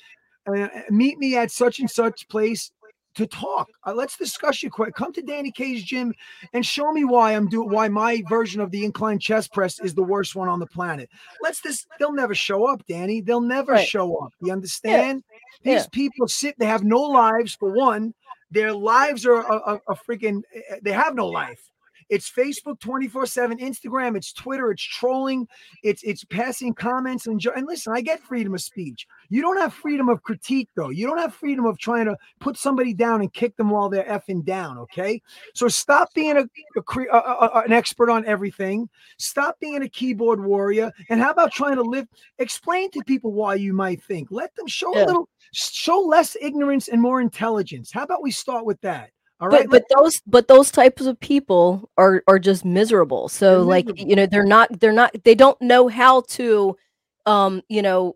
Uh, 0.47 0.67
meet 0.91 1.17
me 1.17 1.35
at 1.35 1.49
such 1.49 1.79
and 1.79 1.89
such 1.89 2.27
place 2.27 2.71
to 3.15 3.25
talk. 3.25 3.69
Uh, 3.85 3.93
let's 3.93 4.17
discuss 4.17 4.61
you 4.61 4.69
quick. 4.69 4.93
Come 4.93 5.13
to 5.13 5.21
Dani 5.21 5.53
K's 5.53 5.83
gym 5.83 6.13
and 6.53 6.65
show 6.65 6.91
me 6.91 7.03
why 7.03 7.33
I'm 7.33 7.47
doing 7.47 7.69
why 7.69 7.87
my 7.87 8.21
version 8.29 8.61
of 8.61 8.71
the 8.71 8.85
incline 8.85 9.19
chest 9.19 9.53
press 9.53 9.79
is 9.79 9.93
the 9.93 10.03
worst 10.03 10.35
one 10.35 10.49
on 10.49 10.59
the 10.59 10.67
planet. 10.67 11.09
Let's 11.41 11.61
this. 11.61 11.85
They'll 11.99 12.13
never 12.13 12.35
show 12.35 12.65
up, 12.65 12.85
Dani. 12.87 13.25
They'll 13.25 13.41
never 13.41 13.73
right. 13.73 13.87
show 13.87 14.17
up. 14.17 14.33
You 14.41 14.51
understand? 14.51 15.23
Yeah. 15.63 15.75
These 15.75 15.83
yeah. 15.83 15.89
people 15.91 16.27
sit. 16.27 16.55
They 16.59 16.65
have 16.65 16.83
no 16.83 17.01
lives. 17.01 17.55
For 17.55 17.71
one, 17.71 18.13
their 18.51 18.73
lives 18.73 19.25
are 19.25 19.41
a, 19.41 19.73
a, 19.73 19.81
a 19.89 19.95
freaking. 19.95 20.41
Eh, 20.53 20.61
eh, 20.69 20.75
they 20.81 20.91
have 20.91 21.15
no 21.15 21.27
life. 21.27 21.71
It's 22.09 22.29
Facebook 22.29 22.79
24/7, 22.79 23.59
Instagram, 23.59 24.15
it's 24.15 24.31
Twitter, 24.31 24.71
it's 24.71 24.83
trolling, 24.83 25.47
it's 25.83 26.03
it's 26.03 26.23
passing 26.23 26.73
comments 26.73 27.27
and 27.27 27.43
and 27.55 27.67
listen, 27.67 27.93
I 27.95 28.01
get 28.01 28.21
freedom 28.21 28.53
of 28.53 28.61
speech. 28.61 29.07
You 29.29 29.41
don't 29.41 29.57
have 29.57 29.73
freedom 29.73 30.09
of 30.09 30.23
critique 30.23 30.69
though. 30.75 30.89
You 30.89 31.07
don't 31.07 31.17
have 31.17 31.33
freedom 31.33 31.65
of 31.65 31.77
trying 31.77 32.05
to 32.05 32.15
put 32.39 32.57
somebody 32.57 32.93
down 32.93 33.21
and 33.21 33.33
kick 33.33 33.55
them 33.57 33.69
while 33.69 33.89
they're 33.89 34.03
effing 34.03 34.45
down, 34.45 34.77
okay? 34.77 35.21
So 35.53 35.67
stop 35.67 36.13
being 36.13 36.37
a, 36.37 36.45
a, 36.77 36.81
a, 37.11 37.17
a 37.17 37.61
an 37.65 37.73
expert 37.73 38.09
on 38.09 38.25
everything. 38.25 38.89
Stop 39.17 39.59
being 39.59 39.81
a 39.81 39.89
keyboard 39.89 40.43
warrior 40.43 40.91
and 41.09 41.19
how 41.19 41.31
about 41.31 41.51
trying 41.51 41.75
to 41.75 41.83
live 41.83 42.07
explain 42.39 42.91
to 42.91 43.01
people 43.05 43.31
why 43.31 43.55
you 43.55 43.73
might 43.73 44.03
think. 44.03 44.29
Let 44.31 44.55
them 44.55 44.67
show 44.67 44.95
yeah. 44.95 45.05
a 45.05 45.07
little 45.07 45.29
show 45.53 45.99
less 45.99 46.35
ignorance 46.39 46.87
and 46.87 47.01
more 47.01 47.21
intelligence. 47.21 47.91
How 47.91 48.03
about 48.03 48.21
we 48.21 48.31
start 48.31 48.65
with 48.65 48.79
that? 48.81 49.09
All 49.41 49.49
right. 49.49 49.69
But, 49.69 49.83
but 49.89 49.97
those 49.97 50.21
but 50.25 50.47
those 50.47 50.71
types 50.71 51.03
of 51.03 51.19
people 51.19 51.89
are 51.97 52.23
are 52.27 52.39
just 52.39 52.63
miserable. 52.63 53.27
So 53.27 53.61
like 53.61 53.85
miserable. 53.85 54.09
you 54.09 54.15
know 54.15 54.25
they're 54.25 54.45
not 54.45 54.79
they're 54.79 54.91
not 54.91 55.15
they 55.23 55.35
don't 55.35 55.61
know 55.61 55.87
how 55.87 56.21
to 56.21 56.77
um 57.25 57.61
you 57.67 57.81
know 57.81 58.15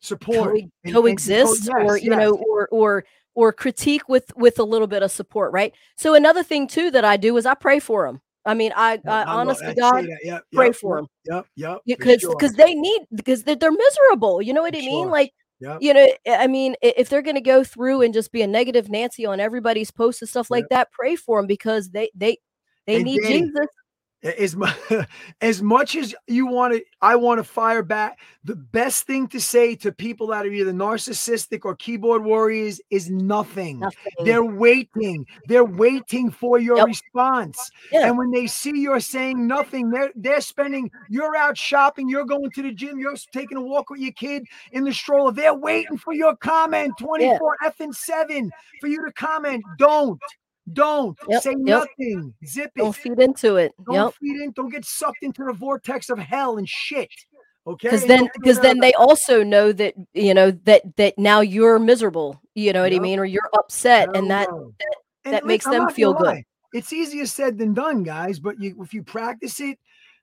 support 0.00 0.60
co- 0.86 0.92
coexist 0.92 1.68
and, 1.68 1.76
and, 1.76 1.82
yes, 1.82 1.90
or 1.90 1.98
you 1.98 2.10
yes. 2.10 2.18
know 2.18 2.34
or 2.34 2.68
or 2.70 3.04
or 3.34 3.52
critique 3.52 4.08
with 4.08 4.32
with 4.36 4.58
a 4.58 4.64
little 4.64 4.88
bit 4.88 5.02
of 5.02 5.12
support, 5.12 5.52
right? 5.52 5.72
So 5.96 6.14
another 6.14 6.42
thing 6.42 6.66
too 6.66 6.90
that 6.90 7.04
I 7.04 7.16
do 7.16 7.36
is 7.36 7.46
I 7.46 7.54
pray 7.54 7.78
for 7.78 8.06
them. 8.06 8.20
I 8.44 8.54
mean, 8.54 8.72
I, 8.76 9.00
I 9.06 9.24
honestly, 9.24 9.74
God, 9.74 10.06
yep, 10.22 10.44
pray 10.54 10.66
yep, 10.66 10.76
for 10.76 10.96
them. 10.96 11.06
Yep, 11.24 11.46
yep. 11.56 11.78
Because 11.84 12.20
because 12.22 12.54
sure. 12.54 12.64
they 12.64 12.74
need 12.74 13.02
because 13.14 13.42
they're, 13.42 13.56
they're 13.56 13.72
miserable. 13.72 14.40
You 14.40 14.52
know 14.52 14.62
what 14.62 14.74
for 14.74 14.80
I 14.80 14.84
mean? 14.84 15.04
Sure. 15.04 15.12
Like 15.12 15.34
Yep. 15.60 15.78
You 15.80 15.94
know, 15.94 16.06
I 16.28 16.46
mean, 16.46 16.76
if 16.82 17.08
they're 17.08 17.22
going 17.22 17.36
to 17.36 17.40
go 17.40 17.64
through 17.64 18.02
and 18.02 18.12
just 18.12 18.30
be 18.30 18.42
a 18.42 18.46
negative 18.46 18.90
Nancy 18.90 19.24
on 19.24 19.40
everybody's 19.40 19.90
posts 19.90 20.20
and 20.20 20.28
stuff 20.28 20.46
yep. 20.46 20.50
like 20.50 20.64
that, 20.70 20.92
pray 20.92 21.16
for 21.16 21.38
them 21.40 21.46
because 21.46 21.90
they 21.90 22.10
they 22.14 22.38
they 22.86 22.96
and 22.96 23.04
need 23.04 23.22
Dani, 23.22 23.28
Jesus 23.28 23.66
as 24.22 24.56
much 24.56 24.76
as 25.40 25.62
much 25.62 25.94
as 25.96 26.14
you 26.26 26.46
want 26.46 26.74
to 26.74 26.82
i 27.00 27.14
want 27.14 27.38
to 27.38 27.44
fire 27.44 27.82
back 27.82 28.18
the 28.44 28.56
best 28.56 29.06
thing 29.06 29.26
to 29.26 29.40
say 29.40 29.74
to 29.74 29.92
people 29.92 30.28
that 30.28 30.46
are 30.46 30.52
either 30.52 30.72
narcissistic 30.72 31.64
or 31.64 31.74
keyboard 31.76 32.24
warriors 32.24 32.80
is 32.90 33.10
nothing, 33.10 33.80
nothing. 33.80 34.12
they're 34.24 34.44
waiting 34.44 35.24
they're 35.48 35.64
waiting 35.64 36.30
for 36.30 36.58
your 36.58 36.78
yep. 36.78 36.86
response 36.86 37.70
yeah. 37.92 38.06
and 38.06 38.16
when 38.16 38.30
they 38.30 38.46
see 38.46 38.72
you're 38.74 39.00
saying 39.00 39.46
nothing 39.46 39.90
they're 39.90 40.12
they're 40.16 40.40
spending 40.40 40.90
you're 41.08 41.36
out 41.36 41.56
shopping 41.56 42.08
you're 42.08 42.24
going 42.24 42.50
to 42.50 42.62
the 42.62 42.72
gym 42.72 42.98
you're 42.98 43.16
taking 43.32 43.56
a 43.56 43.62
walk 43.62 43.90
with 43.90 44.00
your 44.00 44.12
kid 44.12 44.44
in 44.72 44.84
the 44.84 44.92
stroller 44.92 45.32
they're 45.32 45.54
waiting 45.54 45.98
for 45.98 46.14
your 46.14 46.34
comment 46.36 46.92
24 46.98 47.56
yeah. 47.62 47.68
f 47.68 47.80
and 47.80 47.94
7 47.94 48.50
for 48.80 48.88
you 48.88 49.04
to 49.04 49.12
comment 49.12 49.62
don't 49.78 50.20
don't 50.72 51.16
yep, 51.28 51.42
say 51.42 51.54
yep. 51.64 51.86
nothing. 51.98 52.34
Zip 52.44 52.72
it. 52.74 52.80
Don't 52.80 52.94
feed 52.94 53.18
into 53.20 53.56
it. 53.56 53.72
Don't 53.84 53.94
yep. 53.94 54.14
feed 54.20 54.42
in. 54.42 54.50
Don't 54.52 54.70
get 54.70 54.84
sucked 54.84 55.22
into 55.22 55.44
the 55.44 55.52
vortex 55.52 56.10
of 56.10 56.18
hell 56.18 56.58
and 56.58 56.68
shit. 56.68 57.10
Okay. 57.66 57.88
Because 57.88 58.04
then, 58.06 58.28
because 58.34 58.60
then 58.60 58.80
they 58.80 58.92
also 58.94 59.42
know 59.42 59.72
that 59.72 59.94
you 60.14 60.34
know 60.34 60.50
that 60.50 60.96
that 60.96 61.18
now 61.18 61.40
you're 61.40 61.78
miserable. 61.78 62.40
You 62.54 62.72
know 62.72 62.82
what 62.82 62.92
I 62.92 62.98
mean, 62.98 63.18
or 63.18 63.24
you're 63.24 63.50
upset, 63.54 64.14
and 64.16 64.30
that 64.30 64.48
that, 64.48 64.96
and 65.24 65.34
that 65.34 65.46
makes 65.46 65.64
them 65.64 65.88
feel 65.90 66.14
good. 66.14 66.42
It's 66.72 66.92
easier 66.92 67.26
said 67.26 67.58
than 67.58 67.74
done, 67.74 68.02
guys. 68.02 68.38
But 68.38 68.60
you, 68.60 68.76
if 68.82 68.92
you 68.92 69.02
practice 69.02 69.60
it, 69.60 69.78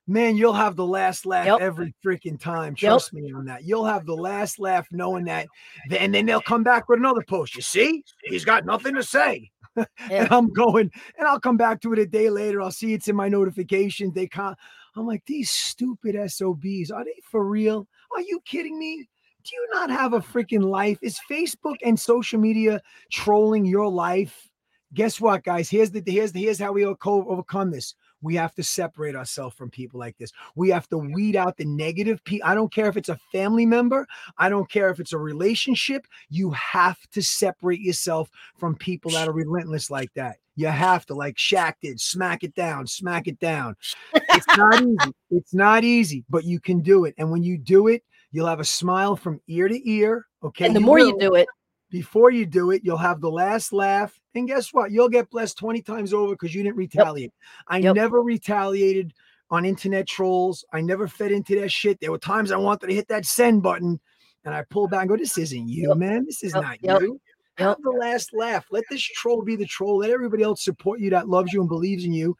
man, 0.06 0.36
you'll 0.36 0.52
have 0.52 0.76
the 0.76 0.86
last 0.86 1.26
laugh 1.26 1.46
yep. 1.46 1.60
every 1.60 1.94
freaking 2.04 2.40
time. 2.40 2.74
Trust 2.74 3.10
yep. 3.12 3.22
me 3.22 3.32
on 3.32 3.44
that. 3.46 3.64
You'll 3.64 3.86
have 3.86 4.06
the 4.06 4.14
last 4.14 4.58
laugh 4.58 4.86
knowing 4.90 5.24
that. 5.24 5.48
And 5.98 6.14
then 6.14 6.26
they'll 6.26 6.40
come 6.40 6.62
back 6.62 6.88
with 6.88 6.98
another 6.98 7.22
post. 7.22 7.56
You 7.56 7.62
see, 7.62 8.04
he's 8.24 8.44
got 8.44 8.64
nothing 8.64 8.94
to 8.94 9.02
say. 9.02 9.50
Yeah. 10.10 10.24
and 10.24 10.32
I'm 10.32 10.52
going, 10.52 10.90
and 11.18 11.26
I'll 11.26 11.40
come 11.40 11.56
back 11.56 11.80
to 11.80 11.92
it 11.92 11.98
a 11.98 12.06
day 12.06 12.30
later. 12.30 12.60
I'll 12.60 12.70
see 12.70 12.92
it's 12.94 13.08
in 13.08 13.16
my 13.16 13.28
notifications. 13.28 14.14
They 14.14 14.26
can't. 14.26 14.56
I'm 14.96 15.06
like, 15.06 15.24
these 15.26 15.50
stupid 15.50 16.14
SOBs, 16.30 16.90
are 16.90 17.04
they 17.04 17.20
for 17.22 17.44
real? 17.44 17.88
Are 18.14 18.20
you 18.20 18.40
kidding 18.44 18.78
me? 18.78 19.08
Do 19.44 19.56
you 19.56 19.68
not 19.72 19.90
have 19.90 20.12
a 20.12 20.20
freaking 20.20 20.64
life? 20.64 20.98
Is 21.02 21.18
Facebook 21.30 21.76
and 21.84 21.98
social 21.98 22.38
media 22.38 22.80
trolling 23.10 23.64
your 23.64 23.88
life? 23.88 24.48
Guess 24.94 25.20
what, 25.20 25.42
guys? 25.42 25.68
Here's 25.68 25.90
the 25.90 26.02
here's 26.06 26.32
the, 26.32 26.42
here's 26.42 26.58
how 26.58 26.72
we 26.72 26.86
all 26.86 26.96
overcome 27.04 27.70
this. 27.70 27.94
We 28.24 28.34
have 28.36 28.54
to 28.54 28.62
separate 28.62 29.14
ourselves 29.14 29.54
from 29.54 29.70
people 29.70 30.00
like 30.00 30.16
this. 30.16 30.32
We 30.56 30.70
have 30.70 30.88
to 30.88 30.98
weed 30.98 31.36
out 31.36 31.56
the 31.58 31.66
negative 31.66 32.24
people. 32.24 32.48
I 32.48 32.54
don't 32.54 32.72
care 32.72 32.88
if 32.88 32.96
it's 32.96 33.10
a 33.10 33.20
family 33.30 33.66
member. 33.66 34.06
I 34.38 34.48
don't 34.48 34.68
care 34.68 34.88
if 34.88 34.98
it's 34.98 35.12
a 35.12 35.18
relationship. 35.18 36.06
You 36.30 36.50
have 36.52 36.98
to 37.12 37.22
separate 37.22 37.80
yourself 37.80 38.30
from 38.56 38.76
people 38.76 39.10
that 39.12 39.28
are 39.28 39.32
relentless 39.32 39.90
like 39.90 40.12
that. 40.14 40.36
You 40.56 40.68
have 40.68 41.04
to, 41.06 41.14
like 41.14 41.36
Shaq 41.36 41.74
did, 41.82 42.00
smack 42.00 42.44
it 42.44 42.54
down, 42.54 42.86
smack 42.86 43.28
it 43.28 43.38
down. 43.38 43.76
It's 44.14 44.56
not 44.56 44.82
easy. 44.82 45.12
It's 45.30 45.54
not 45.54 45.84
easy, 45.84 46.24
but 46.30 46.44
you 46.44 46.60
can 46.60 46.80
do 46.80 47.04
it. 47.04 47.14
And 47.18 47.30
when 47.30 47.42
you 47.42 47.58
do 47.58 47.88
it, 47.88 48.04
you'll 48.30 48.46
have 48.46 48.60
a 48.60 48.64
smile 48.64 49.16
from 49.16 49.40
ear 49.48 49.68
to 49.68 49.90
ear. 49.90 50.26
Okay. 50.42 50.66
And 50.66 50.74
the 50.74 50.80
you 50.80 50.86
more 50.86 50.98
will. 50.98 51.08
you 51.08 51.18
do 51.18 51.34
it, 51.34 51.48
before 51.94 52.32
you 52.32 52.44
do 52.44 52.72
it, 52.72 52.82
you'll 52.84 52.96
have 52.96 53.20
the 53.20 53.30
last 53.30 53.72
laugh. 53.72 54.20
And 54.34 54.48
guess 54.48 54.74
what? 54.74 54.90
You'll 54.90 55.08
get 55.08 55.30
blessed 55.30 55.56
20 55.58 55.80
times 55.82 56.12
over 56.12 56.32
because 56.32 56.52
you 56.52 56.64
didn't 56.64 56.74
retaliate. 56.74 57.30
Yep. 57.30 57.32
I 57.68 57.78
yep. 57.78 57.94
never 57.94 58.20
retaliated 58.20 59.12
on 59.48 59.64
internet 59.64 60.08
trolls. 60.08 60.64
I 60.72 60.80
never 60.80 61.06
fed 61.06 61.30
into 61.30 61.54
that 61.60 61.70
shit. 61.70 62.00
There 62.00 62.10
were 62.10 62.18
times 62.18 62.50
I 62.50 62.56
wanted 62.56 62.88
to 62.88 62.94
hit 62.94 63.06
that 63.10 63.24
send 63.24 63.62
button 63.62 64.00
and 64.44 64.52
I 64.52 64.64
pulled 64.70 64.90
back 64.90 65.02
and 65.02 65.10
go, 65.10 65.16
This 65.16 65.38
isn't 65.38 65.68
you, 65.68 65.90
yep. 65.90 65.96
man. 65.96 66.24
This 66.24 66.42
is 66.42 66.52
not 66.52 66.82
you. 66.82 67.20
Have 67.58 67.80
the 67.84 67.90
last 67.90 68.34
laugh. 68.34 68.66
Let 68.72 68.82
this 68.90 69.00
troll 69.00 69.42
be 69.42 69.54
the 69.54 69.64
troll. 69.64 69.98
Let 69.98 70.10
everybody 70.10 70.42
else 70.42 70.64
support 70.64 70.98
you 70.98 71.10
that 71.10 71.28
loves 71.28 71.52
you 71.52 71.60
and 71.60 71.68
believes 71.68 72.04
in 72.04 72.12
you. 72.12 72.36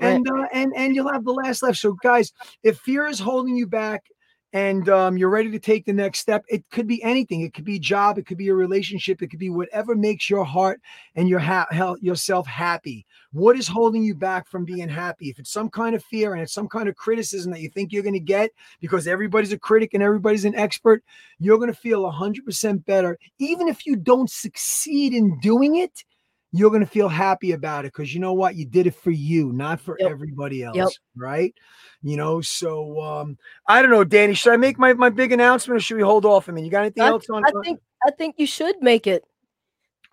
And 0.00 0.28
uh, 0.28 0.48
and 0.52 0.70
and 0.76 0.94
you'll 0.94 1.10
have 1.10 1.24
the 1.24 1.32
last 1.32 1.62
laugh. 1.62 1.76
So 1.76 1.94
guys, 2.02 2.30
if 2.62 2.78
fear 2.80 3.06
is 3.06 3.18
holding 3.18 3.56
you 3.56 3.66
back, 3.66 4.04
and 4.52 4.88
um, 4.88 5.18
you're 5.18 5.28
ready 5.28 5.50
to 5.50 5.58
take 5.58 5.84
the 5.84 5.92
next 5.92 6.20
step. 6.20 6.42
It 6.48 6.64
could 6.70 6.86
be 6.86 7.02
anything. 7.02 7.42
It 7.42 7.52
could 7.52 7.64
be 7.64 7.76
a 7.76 7.80
job. 7.80 8.16
It 8.16 8.26
could 8.26 8.38
be 8.38 8.48
a 8.48 8.54
relationship. 8.54 9.20
It 9.20 9.28
could 9.28 9.38
be 9.38 9.50
whatever 9.50 9.94
makes 9.94 10.30
your 10.30 10.44
heart 10.44 10.80
and 11.16 11.28
your 11.28 11.38
ha- 11.38 11.66
health, 11.70 11.98
yourself 12.00 12.46
happy. 12.46 13.04
What 13.32 13.58
is 13.58 13.68
holding 13.68 14.02
you 14.02 14.14
back 14.14 14.48
from 14.48 14.64
being 14.64 14.88
happy? 14.88 15.28
If 15.28 15.38
it's 15.38 15.52
some 15.52 15.68
kind 15.68 15.94
of 15.94 16.02
fear 16.04 16.32
and 16.32 16.42
it's 16.42 16.54
some 16.54 16.68
kind 16.68 16.88
of 16.88 16.96
criticism 16.96 17.52
that 17.52 17.60
you 17.60 17.68
think 17.68 17.92
you're 17.92 18.02
going 18.02 18.14
to 18.14 18.20
get 18.20 18.50
because 18.80 19.06
everybody's 19.06 19.52
a 19.52 19.58
critic 19.58 19.92
and 19.92 20.02
everybody's 20.02 20.46
an 20.46 20.54
expert, 20.54 21.02
you're 21.38 21.58
going 21.58 21.72
to 21.72 21.78
feel 21.78 22.10
100% 22.10 22.84
better. 22.86 23.18
Even 23.38 23.68
if 23.68 23.84
you 23.84 23.96
don't 23.96 24.30
succeed 24.30 25.12
in 25.12 25.38
doing 25.40 25.76
it, 25.76 26.04
you're 26.52 26.70
going 26.70 26.84
to 26.84 26.90
feel 26.90 27.08
happy 27.08 27.52
about 27.52 27.84
it 27.84 27.92
because 27.92 28.14
you 28.14 28.20
know 28.20 28.32
what? 28.32 28.56
You 28.56 28.64
did 28.64 28.86
it 28.86 28.94
for 28.94 29.10
you, 29.10 29.52
not 29.52 29.80
for 29.80 29.96
yep. 29.98 30.10
everybody 30.10 30.62
else. 30.62 30.76
Yep. 30.76 30.88
Right. 31.16 31.54
You 32.02 32.16
know, 32.16 32.40
so 32.40 33.00
um, 33.00 33.38
I 33.66 33.82
don't 33.82 33.90
know, 33.90 34.04
Dani. 34.04 34.36
Should 34.36 34.52
I 34.52 34.56
make 34.56 34.78
my, 34.78 34.94
my 34.94 35.10
big 35.10 35.32
announcement 35.32 35.76
or 35.76 35.80
should 35.80 35.96
we 35.96 36.02
hold 36.02 36.24
off? 36.24 36.48
I 36.48 36.52
mean, 36.52 36.64
you 36.64 36.70
got 36.70 36.82
anything 36.82 37.02
I, 37.02 37.08
else 37.08 37.28
on? 37.28 37.44
I 37.44 37.50
think 37.62 37.80
I 38.06 38.10
think 38.12 38.36
you 38.38 38.46
should 38.46 38.76
make 38.80 39.06
it. 39.06 39.24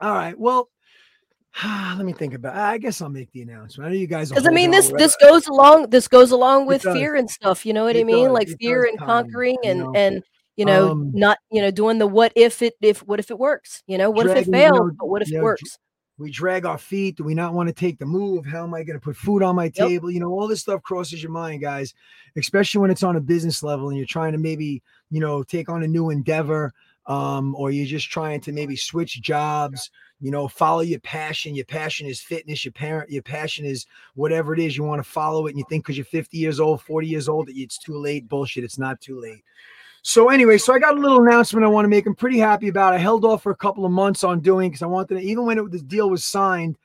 All 0.01 0.13
right. 0.13 0.37
Well, 0.37 0.69
let 1.63 2.05
me 2.05 2.13
think 2.13 2.33
about. 2.33 2.55
I 2.55 2.77
guess 2.77 3.01
I'll 3.01 3.09
make 3.09 3.31
the 3.31 3.41
announcement. 3.41 3.87
I 3.87 3.91
know 3.91 3.97
you 3.97 4.07
guys. 4.07 4.29
Because 4.29 4.47
I 4.47 4.51
mean, 4.51 4.71
this 4.71 4.91
this 4.97 5.15
goes 5.21 5.47
along. 5.47 5.89
This 5.89 6.07
goes 6.07 6.31
along 6.31 6.65
with 6.65 6.81
fear 6.81 7.15
and 7.15 7.29
stuff. 7.29 7.65
You 7.65 7.73
know 7.73 7.85
what 7.85 7.95
it 7.95 8.01
I 8.01 8.03
mean? 8.03 8.25
Does, 8.25 8.33
like 8.33 8.49
fear 8.59 8.85
and 8.85 8.99
conquering 8.99 9.57
and 9.63 9.79
you 9.79 9.83
know? 9.83 9.93
and 9.95 10.23
you 10.57 10.65
know 10.65 10.91
um, 10.91 11.11
not 11.13 11.37
you 11.51 11.61
know 11.61 11.71
doing 11.71 11.97
the 11.97 12.07
what 12.07 12.33
if 12.35 12.61
it 12.61 12.73
if 12.81 12.99
what 12.99 13.19
if 13.19 13.31
it 13.31 13.39
works? 13.39 13.83
You 13.87 13.97
know 13.97 14.09
what 14.09 14.27
if 14.27 14.35
it 14.35 14.51
fails? 14.51 14.75
You 14.75 14.83
know, 14.83 14.91
but 14.99 15.07
what 15.07 15.21
if 15.21 15.31
it 15.31 15.41
works? 15.41 15.77
We 16.17 16.31
drag 16.31 16.65
our 16.65 16.77
feet. 16.77 17.17
Do 17.17 17.23
we 17.23 17.33
not 17.33 17.53
want 17.53 17.67
to 17.67 17.73
take 17.73 17.99
the 17.99 18.05
move? 18.05 18.45
How 18.45 18.63
am 18.63 18.73
I 18.73 18.83
going 18.83 18.97
to 18.97 19.03
put 19.03 19.17
food 19.17 19.43
on 19.43 19.55
my 19.55 19.69
table? 19.69 20.09
Yep. 20.09 20.13
You 20.13 20.19
know, 20.21 20.31
all 20.31 20.47
this 20.47 20.61
stuff 20.61 20.81
crosses 20.81 21.21
your 21.21 21.31
mind, 21.31 21.61
guys, 21.61 21.93
especially 22.37 22.81
when 22.81 22.91
it's 22.91 23.03
on 23.03 23.15
a 23.15 23.21
business 23.21 23.63
level 23.63 23.89
and 23.89 23.97
you're 23.97 24.07
trying 24.07 24.31
to 24.31 24.37
maybe, 24.37 24.81
you 25.09 25.19
know, 25.19 25.43
take 25.43 25.69
on 25.69 25.83
a 25.83 25.87
new 25.87 26.09
endeavor 26.09 26.73
um, 27.07 27.53
or 27.55 27.69
you're 27.69 27.85
just 27.85 28.09
trying 28.09 28.41
to 28.41 28.51
maybe 28.51 28.75
switch 28.75 29.21
jobs, 29.21 29.91
you 30.21 30.31
know, 30.31 30.47
follow 30.47 30.81
your 30.81 30.99
passion. 31.01 31.53
Your 31.53 31.65
passion 31.65 32.07
is 32.07 32.21
fitness. 32.21 32.63
Your 32.63 32.71
parent, 32.71 33.11
your 33.11 33.21
passion 33.21 33.65
is 33.65 33.85
whatever 34.15 34.53
it 34.53 34.59
is. 34.59 34.77
You 34.77 34.83
want 34.83 35.03
to 35.03 35.09
follow 35.09 35.47
it 35.47 35.51
and 35.51 35.59
you 35.59 35.65
think 35.69 35.83
because 35.83 35.97
you're 35.97 36.05
50 36.05 36.37
years 36.37 36.59
old, 36.59 36.81
40 36.81 37.07
years 37.07 37.27
old, 37.27 37.47
that 37.47 37.57
it's 37.57 37.77
too 37.77 37.97
late. 37.97 38.27
Bullshit. 38.29 38.63
It's 38.63 38.79
not 38.79 39.01
too 39.01 39.19
late. 39.19 39.43
So 40.07 40.29
anyway, 40.29 40.59
so 40.59 40.71
I 40.71 40.77
got 40.77 40.95
a 40.95 40.99
little 40.99 41.23
announcement 41.25 41.65
I 41.65 41.67
want 41.67 41.85
to 41.85 41.89
make. 41.89 42.05
I'm 42.05 42.13
pretty 42.13 42.37
happy 42.37 42.67
about. 42.67 42.93
I 42.93 42.99
held 42.99 43.25
off 43.25 43.41
for 43.41 43.51
a 43.51 43.55
couple 43.55 43.85
of 43.85 43.91
months 43.91 44.23
on 44.23 44.39
doing 44.39 44.69
because 44.69 44.83
I 44.83 44.85
wanted 44.85 45.15
to, 45.15 45.21
even 45.21 45.47
when 45.47 45.57
it, 45.57 45.71
the 45.71 45.79
deal 45.79 46.11
was 46.11 46.23
signed, 46.23 46.77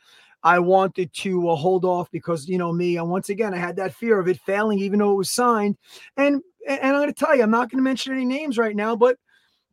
I 0.42 0.58
wanted 0.58 1.12
to 1.12 1.50
uh, 1.50 1.54
hold 1.54 1.84
off 1.84 2.10
because 2.10 2.48
you 2.48 2.56
know 2.56 2.72
me. 2.72 2.96
And 2.96 3.10
once 3.10 3.28
again, 3.28 3.52
I 3.52 3.58
had 3.58 3.76
that 3.76 3.94
fear 3.94 4.18
of 4.18 4.26
it 4.26 4.40
failing, 4.40 4.78
even 4.78 5.00
though 5.00 5.12
it 5.12 5.18
was 5.18 5.30
signed. 5.30 5.76
And 6.16 6.40
and 6.66 6.80
I'm 6.82 6.94
going 6.94 7.08
to 7.08 7.12
tell 7.12 7.36
you, 7.36 7.42
I'm 7.42 7.50
not 7.50 7.70
going 7.70 7.76
to 7.76 7.82
mention 7.82 8.14
any 8.14 8.24
names 8.24 8.56
right 8.56 8.74
now, 8.74 8.96
but 8.96 9.18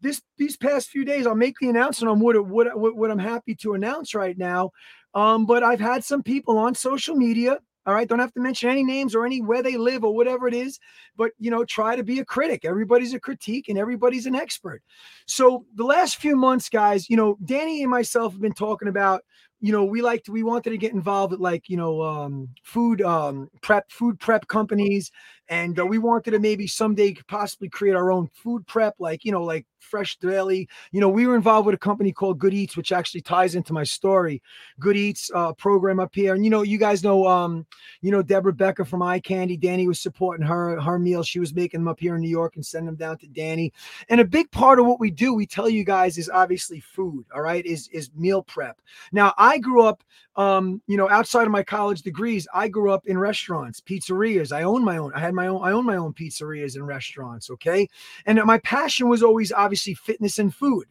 this 0.01 0.21
these 0.37 0.57
past 0.57 0.89
few 0.89 1.05
days, 1.05 1.25
I'll 1.25 1.33
make 1.33 1.55
the 1.61 1.69
announcement 1.69 2.11
on 2.11 2.19
what 2.19 2.45
what 2.45 2.77
what, 2.77 2.97
what 2.97 3.11
I'm 3.11 3.17
happy 3.17 3.55
to 3.61 3.75
announce 3.75 4.13
right 4.13 4.37
now. 4.37 4.71
Um, 5.13 5.45
but 5.45 5.63
I've 5.63 5.79
had 5.79 6.03
some 6.03 6.21
people 6.21 6.57
on 6.57 6.75
social 6.75 7.15
media 7.15 7.59
all 7.87 7.93
right. 7.93 8.07
Don't 8.07 8.19
have 8.19 8.33
to 8.33 8.41
mention 8.41 8.69
any 8.69 8.83
names 8.83 9.15
or 9.15 9.25
any 9.25 9.41
where 9.41 9.63
they 9.63 9.77
live 9.77 10.03
or 10.03 10.13
whatever 10.13 10.47
it 10.47 10.53
is, 10.53 10.77
but 11.15 11.31
you 11.39 11.49
know, 11.49 11.63
try 11.65 11.95
to 11.95 12.03
be 12.03 12.19
a 12.19 12.25
critic. 12.25 12.65
Everybody's 12.65 13.13
a 13.13 13.19
critique 13.19 13.69
and 13.69 13.77
everybody's 13.77 14.25
an 14.25 14.35
expert. 14.35 14.83
So 15.25 15.65
the 15.75 15.85
last 15.85 16.17
few 16.17 16.35
months, 16.35 16.69
guys, 16.69 17.09
you 17.09 17.15
know, 17.15 17.37
Dani 17.43 17.81
and 17.81 17.89
myself 17.89 18.33
have 18.33 18.41
been 18.41 18.53
talking 18.53 18.89
about 18.89 19.23
you 19.59 19.71
know, 19.71 19.83
we 19.85 20.01
liked 20.03 20.29
we 20.29 20.43
wanted 20.43 20.69
to 20.69 20.77
get 20.77 20.93
involved 20.93 21.31
with 21.31 21.39
like 21.39 21.67
you 21.67 21.77
know 21.77 22.03
um, 22.03 22.49
food 22.63 23.01
um, 23.01 23.49
prep 23.61 23.89
food 23.91 24.19
prep 24.19 24.47
companies, 24.47 25.11
and 25.49 25.79
uh, 25.79 25.85
we 25.85 25.97
wanted 25.97 26.31
to 26.31 26.39
maybe 26.39 26.67
someday 26.67 27.13
possibly 27.27 27.69
create 27.69 27.95
our 27.95 28.11
own 28.11 28.29
food 28.33 28.65
prep, 28.67 28.95
like 28.99 29.23
you 29.25 29.31
know, 29.31 29.43
like 29.43 29.65
fresh 29.79 30.17
deli. 30.17 30.67
You 30.91 31.01
know, 31.01 31.09
we 31.09 31.27
were 31.27 31.35
involved 31.35 31.65
with 31.65 31.75
a 31.75 31.79
company 31.79 32.11
called 32.11 32.39
Good 32.39 32.53
Eats, 32.53 32.75
which 32.75 32.91
actually 32.91 33.21
ties 33.21 33.55
into 33.55 33.73
my 33.73 33.83
story. 33.83 34.41
Good 34.79 34.97
Eats 34.97 35.31
uh, 35.33 35.53
program 35.53 35.99
up 35.99 36.13
here, 36.13 36.35
and 36.35 36.43
you 36.43 36.49
know, 36.49 36.61
you 36.63 36.77
guys 36.77 37.03
know, 37.03 37.27
um, 37.27 37.65
you 38.01 38.11
know, 38.11 38.21
Deborah 38.21 38.53
Becker 38.53 38.85
from 38.85 39.01
Eye 39.01 39.19
Candy. 39.19 39.57
Dani 39.57 39.87
was 39.87 39.99
supporting 39.99 40.45
her 40.45 40.79
her 40.81 40.99
meals. 40.99 41.27
She 41.27 41.39
was 41.39 41.53
making 41.53 41.81
them 41.81 41.87
up 41.87 41.99
here 41.99 42.15
in 42.15 42.21
New 42.21 42.29
York 42.29 42.55
and 42.55 42.65
sending 42.65 42.87
them 42.87 42.95
down 42.95 43.17
to 43.19 43.27
Dani. 43.27 43.71
And 44.09 44.21
a 44.21 44.25
big 44.25 44.51
part 44.51 44.79
of 44.79 44.85
what 44.85 44.99
we 44.99 45.11
do, 45.11 45.33
we 45.33 45.45
tell 45.45 45.69
you 45.69 45.83
guys, 45.83 46.17
is 46.17 46.29
obviously 46.29 46.79
food. 46.79 47.25
All 47.33 47.41
right, 47.41 47.65
is 47.65 47.87
is 47.89 48.11
meal 48.15 48.43
prep. 48.43 48.79
Now 49.11 49.33
I 49.37 49.57
grew 49.57 49.83
up, 49.83 50.03
um, 50.37 50.81
you 50.87 50.97
know, 50.97 51.09
outside 51.09 51.45
of 51.45 51.51
my 51.51 51.63
college 51.63 52.03
degrees, 52.03 52.47
I 52.53 52.67
grew 52.67 52.91
up 52.91 53.07
in 53.07 53.17
restaurants, 53.17 53.81
pizzerias. 53.81 54.51
I 54.51 54.63
own 54.63 54.83
my 54.83 54.97
own. 54.97 55.11
I 55.15 55.19
had 55.19 55.33
my 55.33 55.47
own. 55.47 55.61
I 55.63 55.71
own 55.71 55.85
my 55.85 55.95
own 55.95 56.13
pizzerias 56.13 56.75
and 56.75 56.85
restaurants. 56.85 57.49
Okay, 57.49 57.87
and 58.25 58.39
my 58.45 58.59
passion 58.59 59.09
was 59.09 59.23
always 59.23 59.51
obviously 59.51 59.95
fitness 59.95 60.37
and 60.37 60.53
food. 60.53 60.85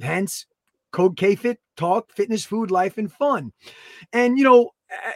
Hence, 0.00 0.46
Code 0.92 1.16
K 1.16 1.34
Fit 1.34 1.58
Talk, 1.76 2.12
fitness, 2.12 2.44
food, 2.44 2.70
life, 2.70 2.98
and 2.98 3.12
fun. 3.12 3.52
And 4.12 4.38
you 4.38 4.44
know, 4.44 4.70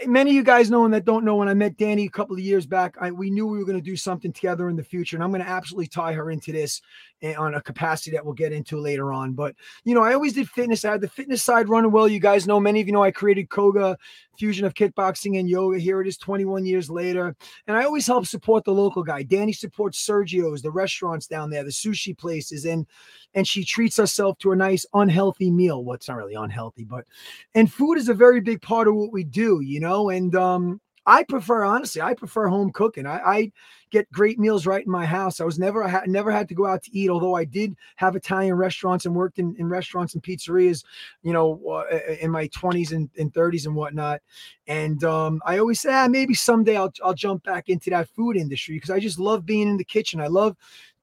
many 0.07 0.31
of 0.31 0.37
you 0.37 0.43
guys 0.43 0.71
know 0.71 0.85
and 0.85 0.95
that 0.95 1.05
don't 1.05 1.25
know 1.25 1.37
when 1.37 1.49
I 1.49 1.55
met 1.55 1.77
Dani 1.77 2.07
a 2.07 2.11
couple 2.11 2.35
of 2.35 2.41
years 2.41 2.67
back, 2.67 2.97
I, 3.01 3.11
we 3.11 3.31
knew 3.31 3.47
we 3.47 3.59
were 3.59 3.65
going 3.65 3.79
to 3.79 3.83
do 3.83 3.97
something 3.97 4.33
together 4.33 4.69
in 4.69 4.77
the 4.77 4.85
future, 4.85 5.17
and 5.17 5.23
I'm 5.23 5.31
going 5.31 5.43
to 5.43 5.49
absolutely 5.49 5.89
tie 5.89 6.13
her 6.13 6.31
into 6.31 6.53
this 6.53 6.81
eh, 7.23 7.35
on 7.35 7.55
a 7.55 7.63
capacity 7.63 8.11
that 8.13 8.25
we'll 8.25 8.35
get 8.35 8.53
into 8.53 8.79
later 8.79 9.13
on. 9.13 9.33
But 9.33 9.55
you 9.85 9.95
know, 9.95 10.03
I 10.03 10.15
always 10.15 10.33
did 10.33 10.49
fitness. 10.49 10.85
I 10.85 10.93
had 10.93 11.01
the 11.01 11.09
fitness 11.09 11.43
side 11.43 11.69
running 11.69 11.93
well. 11.93 12.09
You 12.09 12.21
guys 12.21 12.47
know, 12.47 12.61
many 12.61 12.81
of 12.81 12.87
you 12.87 12.93
know, 12.93 13.03
I 13.03 13.11
created 13.11 13.51
Koga 13.51 13.97
fusion 14.39 14.65
of 14.65 14.75
kickboxing 14.75 15.39
and 15.39 15.51
yoga. 15.51 15.79
Here 15.79 16.01
it 16.01 16.07
is, 16.07 16.17
21 16.17 16.65
years 16.65 16.89
later, 16.89 17.35
and 17.67 17.77
I 17.77 17.85
always 17.85 18.07
help 18.07 18.27
support 18.27 18.65
the 18.65 18.73
local 18.73 19.03
guy. 19.03 19.25
Dani 19.25 19.55
supports 19.55 20.07
Sergio's, 20.07 20.63
the 20.63 20.71
restaurants 20.71 21.27
down 21.27 21.51
there, 21.51 21.65
the 21.65 21.71
sushi 21.71 22.17
places, 22.17 22.65
and 22.65 22.87
and 23.35 23.47
she 23.47 23.65
treats 23.65 23.97
herself 23.97 24.39
to 24.39 24.53
a 24.53 24.57
nice 24.57 24.87
unhealthy 24.95 25.51
meal. 25.51 25.85
Well, 25.85 25.99
not 26.09 26.17
really 26.17 26.35
unhealthy, 26.35 26.85
but 26.85 27.05
and 27.55 27.71
food 27.71 27.99
is 27.99 28.09
a 28.09 28.15
very 28.15 28.41
big 28.41 28.63
part 28.63 28.89
of 28.89 28.95
what 28.95 29.13
we 29.13 29.25
do 29.25 29.61
you 29.69 29.81
know, 29.81 30.11
and 30.11 30.35
um, 30.35 30.81
I 31.07 31.23
prefer 31.23 31.65
honestly, 31.65 32.03
I 32.03 32.15
prefer 32.15 32.49
home 32.49 32.71
cooking. 32.73 33.07
I, 33.07 33.19
I, 33.19 33.53
get 33.91 34.11
great 34.13 34.39
meals 34.39 34.67
right 34.67 34.85
in 34.85 34.93
my 34.93 35.07
house. 35.07 35.41
I 35.41 35.45
was 35.45 35.59
never 35.59 35.83
I 35.83 36.05
never 36.05 36.31
had 36.31 36.47
to 36.49 36.55
go 36.55 36.67
out 36.67 36.83
to 36.83 36.91
eat, 36.95 37.09
although 37.09 37.35
I 37.35 37.45
did 37.45 37.75
have 37.97 38.17
Italian 38.17 38.55
restaurants 38.55 39.07
and 39.07 39.15
worked 39.15 39.39
in, 39.39 39.57
in 39.59 39.67
restaurants 39.67 40.13
and 40.13 40.23
pizzerias, 40.23 40.85
you 41.23 41.33
know, 41.33 41.59
uh, 41.67 42.15
in 42.21 42.31
my 42.31 42.49
20s 42.49 42.93
and, 42.93 43.09
and 43.19 43.33
30s 43.33 43.65
and 43.65 43.75
whatnot. 43.75 44.21
And 44.67 45.03
um, 45.05 45.41
I 45.47 45.59
always 45.59 45.81
say, 45.81 45.93
ah, 45.93 46.07
maybe 46.07 46.35
someday 46.35 46.77
I'll 46.77 46.93
I'll 47.03 47.15
jump 47.15 47.45
back 47.45 47.71
into 47.71 47.91
that 47.91 48.11
food 48.11 48.37
industry 48.37 48.77
because 48.77 48.91
I 48.91 49.01
just 49.01 49.19
love 49.19 49.47
being 49.47 49.69
in 49.69 49.79
the 49.79 49.85
kitchen. 49.85 50.21
I 50.21 50.27
love 50.27 50.57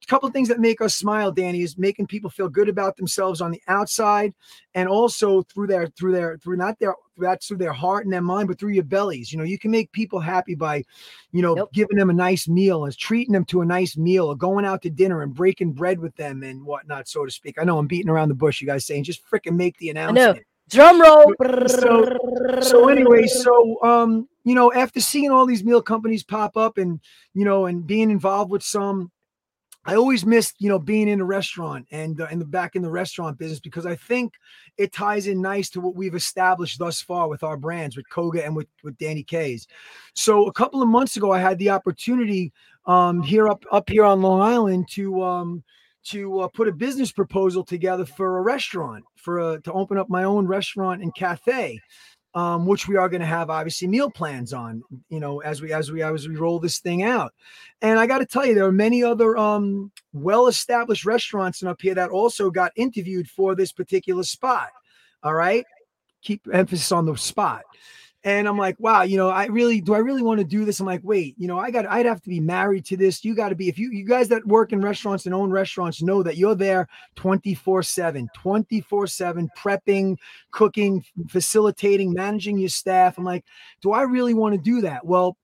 a 0.05 0.07
couple 0.07 0.27
of 0.27 0.33
things 0.33 0.47
that 0.47 0.59
make 0.59 0.81
us 0.81 0.95
smile, 0.95 1.33
Dani, 1.33 1.63
is 1.63 1.77
making 1.77 2.07
people 2.07 2.29
feel 2.29 2.47
good 2.47 2.69
about 2.69 2.95
themselves 2.95 3.41
on 3.41 3.51
the 3.51 3.61
outside 3.67 4.33
and 4.73 4.87
also 4.87 5.41
through 5.43 5.67
their 5.67 5.87
through 5.87 6.13
their 6.13 6.37
through 6.37 6.57
not 6.57 6.79
their 6.79 6.95
that's 7.17 7.47
through 7.47 7.57
their 7.57 7.73
heart 7.73 8.05
and 8.05 8.13
their 8.13 8.21
mind, 8.21 8.47
but 8.47 8.59
through 8.59 8.71
your 8.71 8.83
bellies. 8.83 9.31
You 9.31 9.37
know, 9.37 9.43
you 9.43 9.57
can 9.57 9.71
make 9.71 9.91
people 9.91 10.19
happy 10.19 10.55
by, 10.55 10.83
you 11.31 11.41
know, 11.41 11.55
yep. 11.55 11.71
giving 11.73 11.97
them 11.97 12.09
a 12.09 12.13
nice 12.13 12.47
meal 12.47 12.85
and 12.85 12.97
treating 12.97 13.33
them 13.33 13.45
to 13.45 13.61
a 13.61 13.65
nice 13.65 13.97
meal 13.97 14.27
or 14.27 14.35
going 14.35 14.65
out 14.65 14.81
to 14.83 14.89
dinner 14.89 15.21
and 15.21 15.33
breaking 15.33 15.73
bread 15.73 15.99
with 15.99 16.15
them 16.15 16.43
and 16.43 16.63
whatnot, 16.63 17.07
so 17.07 17.25
to 17.25 17.31
speak. 17.31 17.57
I 17.59 17.63
know 17.63 17.77
I'm 17.77 17.87
beating 17.87 18.09
around 18.09 18.29
the 18.29 18.35
bush, 18.35 18.61
you 18.61 18.67
guys 18.67 18.85
saying 18.85 19.05
just 19.05 19.25
freaking 19.29 19.55
make 19.55 19.77
the 19.77 19.89
announcement. 19.89 20.45
Drum 20.69 20.99
roll. 20.99 21.33
So, 21.67 22.17
so 22.61 22.89
anyway, 22.89 23.27
so 23.27 23.81
um, 23.83 24.27
you 24.43 24.55
know, 24.55 24.73
after 24.73 24.99
seeing 24.99 25.31
all 25.31 25.45
these 25.45 25.63
meal 25.63 25.81
companies 25.81 26.23
pop 26.23 26.57
up 26.57 26.77
and 26.77 26.99
you 27.33 27.45
know, 27.45 27.65
and 27.67 27.85
being 27.85 28.09
involved 28.09 28.51
with 28.51 28.63
some, 28.63 29.11
I 29.85 29.95
always 29.95 30.25
missed, 30.25 30.55
you 30.59 30.69
know, 30.69 30.79
being 30.79 31.07
in 31.07 31.21
a 31.21 31.25
restaurant 31.25 31.85
and 31.91 32.19
uh, 32.19 32.27
in 32.31 32.39
the 32.39 32.45
back 32.45 32.75
in 32.75 32.81
the 32.81 32.89
restaurant 32.89 33.37
business 33.37 33.59
because 33.59 33.85
I 33.85 33.95
think 33.95 34.33
it 34.77 34.91
ties 34.91 35.27
in 35.27 35.41
nice 35.41 35.69
to 35.71 35.81
what 35.81 35.95
we've 35.95 36.15
established 36.15 36.79
thus 36.79 37.01
far 37.01 37.27
with 37.27 37.43
our 37.43 37.55
brands, 37.55 37.95
with 37.95 38.09
Koga 38.09 38.43
and 38.43 38.55
with 38.55 38.67
with 38.83 38.97
Dani 38.97 39.25
K's. 39.25 39.67
So 40.15 40.47
a 40.47 40.53
couple 40.53 40.81
of 40.81 40.87
months 40.89 41.17
ago, 41.17 41.31
I 41.31 41.39
had 41.39 41.59
the 41.59 41.69
opportunity 41.69 42.51
um, 42.85 43.21
here 43.21 43.47
up 43.47 43.63
up 43.71 43.89
here 43.89 44.05
on 44.05 44.21
Long 44.21 44.41
Island 44.41 44.87
to 44.91 45.23
um, 45.23 45.63
to 46.05 46.41
uh, 46.41 46.47
put 46.47 46.67
a 46.67 46.71
business 46.71 47.11
proposal 47.11 47.63
together 47.63 48.05
for 48.05 48.37
a 48.37 48.41
restaurant 48.41 49.03
for 49.15 49.39
a, 49.39 49.61
to 49.61 49.73
open 49.73 49.97
up 49.97 50.09
my 50.09 50.23
own 50.23 50.47
restaurant 50.47 51.01
and 51.01 51.13
cafe 51.15 51.79
um, 52.35 52.65
which 52.65 52.87
we 52.87 52.97
are 52.97 53.07
going 53.07 53.21
to 53.21 53.25
have 53.25 53.49
obviously 53.49 53.87
meal 53.87 54.11
plans 54.11 54.51
on, 54.51 54.83
you 55.09 55.21
know, 55.21 55.39
as 55.39 55.61
we 55.61 55.71
as 55.71 55.89
we 55.91 56.03
as 56.03 56.27
we 56.27 56.35
roll 56.35 56.59
this 56.59 56.79
thing 56.79 57.01
out. 57.01 57.33
And 57.81 57.97
I 57.97 58.05
got 58.05 58.19
to 58.19 58.25
tell 58.25 58.45
you, 58.45 58.53
there 58.53 58.65
are 58.65 58.73
many 58.73 59.03
other 59.03 59.37
um, 59.37 59.91
well-established 60.11 61.05
restaurants 61.05 61.61
in 61.61 61.69
up 61.69 61.81
here 61.81 61.95
that 61.95 62.09
also 62.09 62.51
got 62.51 62.73
interviewed 62.75 63.29
for 63.29 63.55
this 63.55 63.71
particular 63.71 64.23
spot. 64.23 64.69
All 65.23 65.33
right, 65.33 65.65
keep 66.21 66.45
emphasis 66.51 66.91
on 66.91 67.05
the 67.05 67.15
spot. 67.15 67.63
And 68.25 68.47
I'm 68.47 68.57
like, 68.57 68.75
wow, 68.79 69.03
you 69.03 69.17
know, 69.17 69.29
I 69.29 69.45
really 69.45 69.79
do 69.79 69.93
I 69.93 69.99
really 69.99 70.23
want 70.23 70.39
to 70.39 70.43
do 70.43 70.65
this? 70.65 70.79
I'm 70.79 70.87
like, 70.87 71.01
wait, 71.03 71.35
you 71.37 71.47
know, 71.47 71.59
I 71.59 71.69
got 71.69 71.85
I'd 71.85 72.07
have 72.07 72.21
to 72.23 72.29
be 72.29 72.39
married 72.39 72.83
to 72.85 72.97
this. 72.97 73.23
You 73.23 73.35
got 73.35 73.49
to 73.49 73.55
be 73.55 73.69
if 73.69 73.77
you 73.77 73.91
you 73.91 74.03
guys 74.03 74.27
that 74.29 74.45
work 74.47 74.73
in 74.73 74.81
restaurants 74.81 75.27
and 75.27 75.35
own 75.35 75.51
restaurants 75.51 76.01
know 76.01 76.23
that 76.23 76.35
you're 76.35 76.55
there 76.55 76.87
24/7, 77.15 78.27
24/7 78.35 79.47
prepping, 79.55 80.17
cooking, 80.49 81.05
facilitating, 81.29 82.13
managing 82.13 82.57
your 82.57 82.69
staff. 82.69 83.19
I'm 83.19 83.23
like, 83.23 83.45
do 83.81 83.91
I 83.91 84.01
really 84.01 84.33
want 84.33 84.55
to 84.55 84.59
do 84.59 84.81
that? 84.81 85.05
Well, 85.05 85.37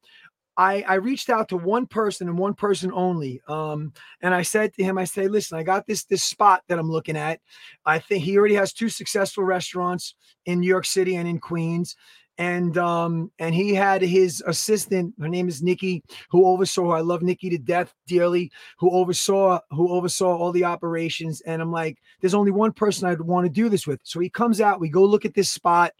I, 0.57 0.83
I 0.87 0.95
reached 0.95 1.29
out 1.29 1.49
to 1.49 1.57
one 1.57 1.85
person 1.85 2.27
and 2.27 2.37
one 2.37 2.55
person 2.55 2.91
only. 2.93 3.41
Um, 3.47 3.93
and 4.21 4.33
I 4.33 4.41
said 4.41 4.73
to 4.73 4.83
him, 4.83 4.97
I 4.97 5.05
say, 5.05 5.27
listen, 5.27 5.57
I 5.57 5.63
got 5.63 5.85
this 5.85 6.03
this 6.05 6.23
spot 6.23 6.63
that 6.67 6.79
I'm 6.79 6.91
looking 6.91 7.15
at. 7.15 7.39
I 7.85 7.99
think 7.99 8.23
he 8.23 8.37
already 8.39 8.55
has 8.55 8.73
two 8.73 8.89
successful 8.89 9.43
restaurants 9.43 10.15
in 10.45 10.59
New 10.59 10.67
York 10.67 10.85
City 10.85 11.15
and 11.17 11.27
in 11.27 11.39
Queens 11.39 11.95
and 12.37 12.77
um 12.77 13.31
and 13.39 13.53
he 13.53 13.73
had 13.73 14.01
his 14.01 14.41
assistant 14.47 15.13
her 15.19 15.27
name 15.27 15.47
is 15.47 15.61
nikki 15.61 16.03
who 16.29 16.45
oversaw 16.45 16.91
her. 16.91 16.97
i 16.97 17.01
love 17.01 17.21
nikki 17.21 17.49
to 17.49 17.57
death 17.57 17.93
dearly 18.07 18.51
who 18.79 18.89
oversaw 18.91 19.59
who 19.71 19.89
oversaw 19.89 20.35
all 20.37 20.51
the 20.51 20.63
operations 20.63 21.41
and 21.41 21.61
i'm 21.61 21.71
like 21.71 21.97
there's 22.21 22.33
only 22.33 22.51
one 22.51 22.71
person 22.71 23.07
i'd 23.07 23.21
want 23.21 23.45
to 23.45 23.51
do 23.51 23.69
this 23.69 23.85
with 23.85 23.99
so 24.03 24.19
he 24.19 24.29
comes 24.29 24.61
out 24.61 24.79
we 24.79 24.89
go 24.89 25.03
look 25.03 25.25
at 25.25 25.33
this 25.33 25.51
spot 25.51 25.91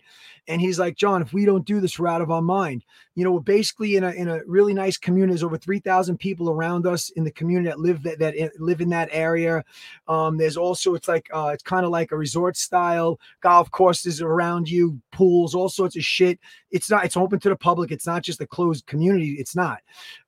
and 0.48 0.60
he's 0.60 0.80
like 0.80 0.98
Jon 0.98 1.22
if 1.22 1.34
we 1.34 1.46
don't 1.46 1.66
do 1.66 1.80
this 1.80 2.00
we're 2.00 2.08
out 2.08 2.22
of 2.22 2.32
our 2.32 2.42
mind. 2.42 2.84
You 3.16 3.24
know 3.24 3.32
we're 3.32 3.42
basically 3.42 3.96
in 3.96 4.04
a 4.04 4.12
in 4.12 4.28
a 4.28 4.42
really 4.46 4.74
nice 4.74 4.98
community 4.98 5.32
there's 5.32 5.44
over 5.44 5.58
3000 5.58 6.18
people 6.18 6.50
around 6.50 6.88
us 6.88 7.10
in 7.12 7.24
the 7.24 7.32
community 7.32 7.70
that 7.70 7.80
live 7.80 8.04
that, 8.04 8.20
that 8.20 8.52
live 8.60 8.82
in 8.82 8.90
that 8.90 9.10
area. 9.12 9.64
Um 10.08 10.38
there's 10.38 10.58
also 10.58 10.96
it's 10.96 11.08
like 11.08 11.30
uh 11.34 11.52
it's 11.54 11.64
kind 11.64 11.86
of 11.86 11.92
like 11.92 12.12
a 12.12 12.18
resort 12.18 12.58
style. 12.58 13.20
Golf 13.42 13.70
courses 13.72 14.22
around 14.22 14.70
you 14.70 15.00
pools 15.12 15.54
all 15.54 15.70
sorts 15.70 15.96
of 15.96 16.04
shit. 16.04 16.40
It's 16.72 16.90
not 16.90 17.06
it's 17.06 17.18
open 17.18 17.40
to 17.42 17.50
the 17.50 17.56
public. 17.56 17.92
It's 17.92 18.08
not 18.08 18.24
just 18.24 18.42
a 18.42 18.48
closed 18.48 18.88
community. 18.88 19.36
It's 19.40 19.56
not. 19.56 19.80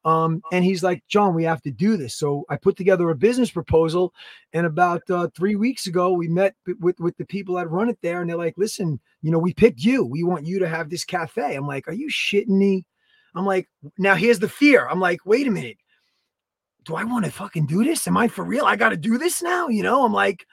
Um 0.06 0.44
and 0.52 0.64
he's 0.64 0.84
like 0.84 1.04
Jon 1.08 1.34
we 1.34 1.44
have 1.44 1.62
to 1.64 1.72
do 1.72 1.98
this. 1.98 2.16
So 2.16 2.46
i 2.50 2.56
put 2.56 2.78
together 2.78 3.10
a 3.10 3.16
business 3.16 3.52
proposal 3.52 4.14
and 4.54 4.66
about 4.66 5.02
uh, 5.10 5.28
three 5.36 5.56
weeks 5.56 5.88
ago 5.88 6.12
we 6.14 6.28
met 6.28 6.56
with 6.80 7.00
with 7.00 7.18
the 7.18 7.26
people 7.26 7.56
that 7.56 7.70
run 7.70 7.90
it 7.90 7.98
there 8.02 8.22
and 8.22 8.30
they're 8.30 8.38
like 8.38 8.58
listen 8.58 9.00
you 9.24 9.32
know 9.32 9.40
we 9.40 9.54
picked 9.54 9.80
you 9.80 10.06
we 10.06 10.24
want 10.24 10.46
you 10.46 10.60
to 10.60 10.68
have 10.68 10.90
this 10.90 11.04
cafe 11.04 11.56
i'm 11.56 11.66
like 11.66 11.88
are 11.88 11.94
you 11.94 12.08
shitting 12.10 12.50
me 12.50 12.86
i'm 13.34 13.46
like 13.46 13.68
now 13.98 14.14
here's 14.14 14.40
the 14.40 14.50
fear 14.50 14.88
i'm 14.88 15.00
like 15.00 15.26
wait 15.26 15.48
a 15.48 15.52
minute 15.52 15.78
do 16.86 16.96
i 16.96 17.04
want 17.04 17.26
to 17.26 17.32
fucking 17.32 17.66
do 17.66 17.84
this 17.84 18.08
am 18.08 18.18
i 18.18 18.28
for 18.28 18.44
real 18.44 18.66
i 18.66 18.76
gotta 18.76 18.98
do 18.98 19.18
this 19.18 19.42
now 19.42 19.68
you 19.68 19.82
know 19.82 20.06
i'm 20.06 20.14
like 20.14 20.46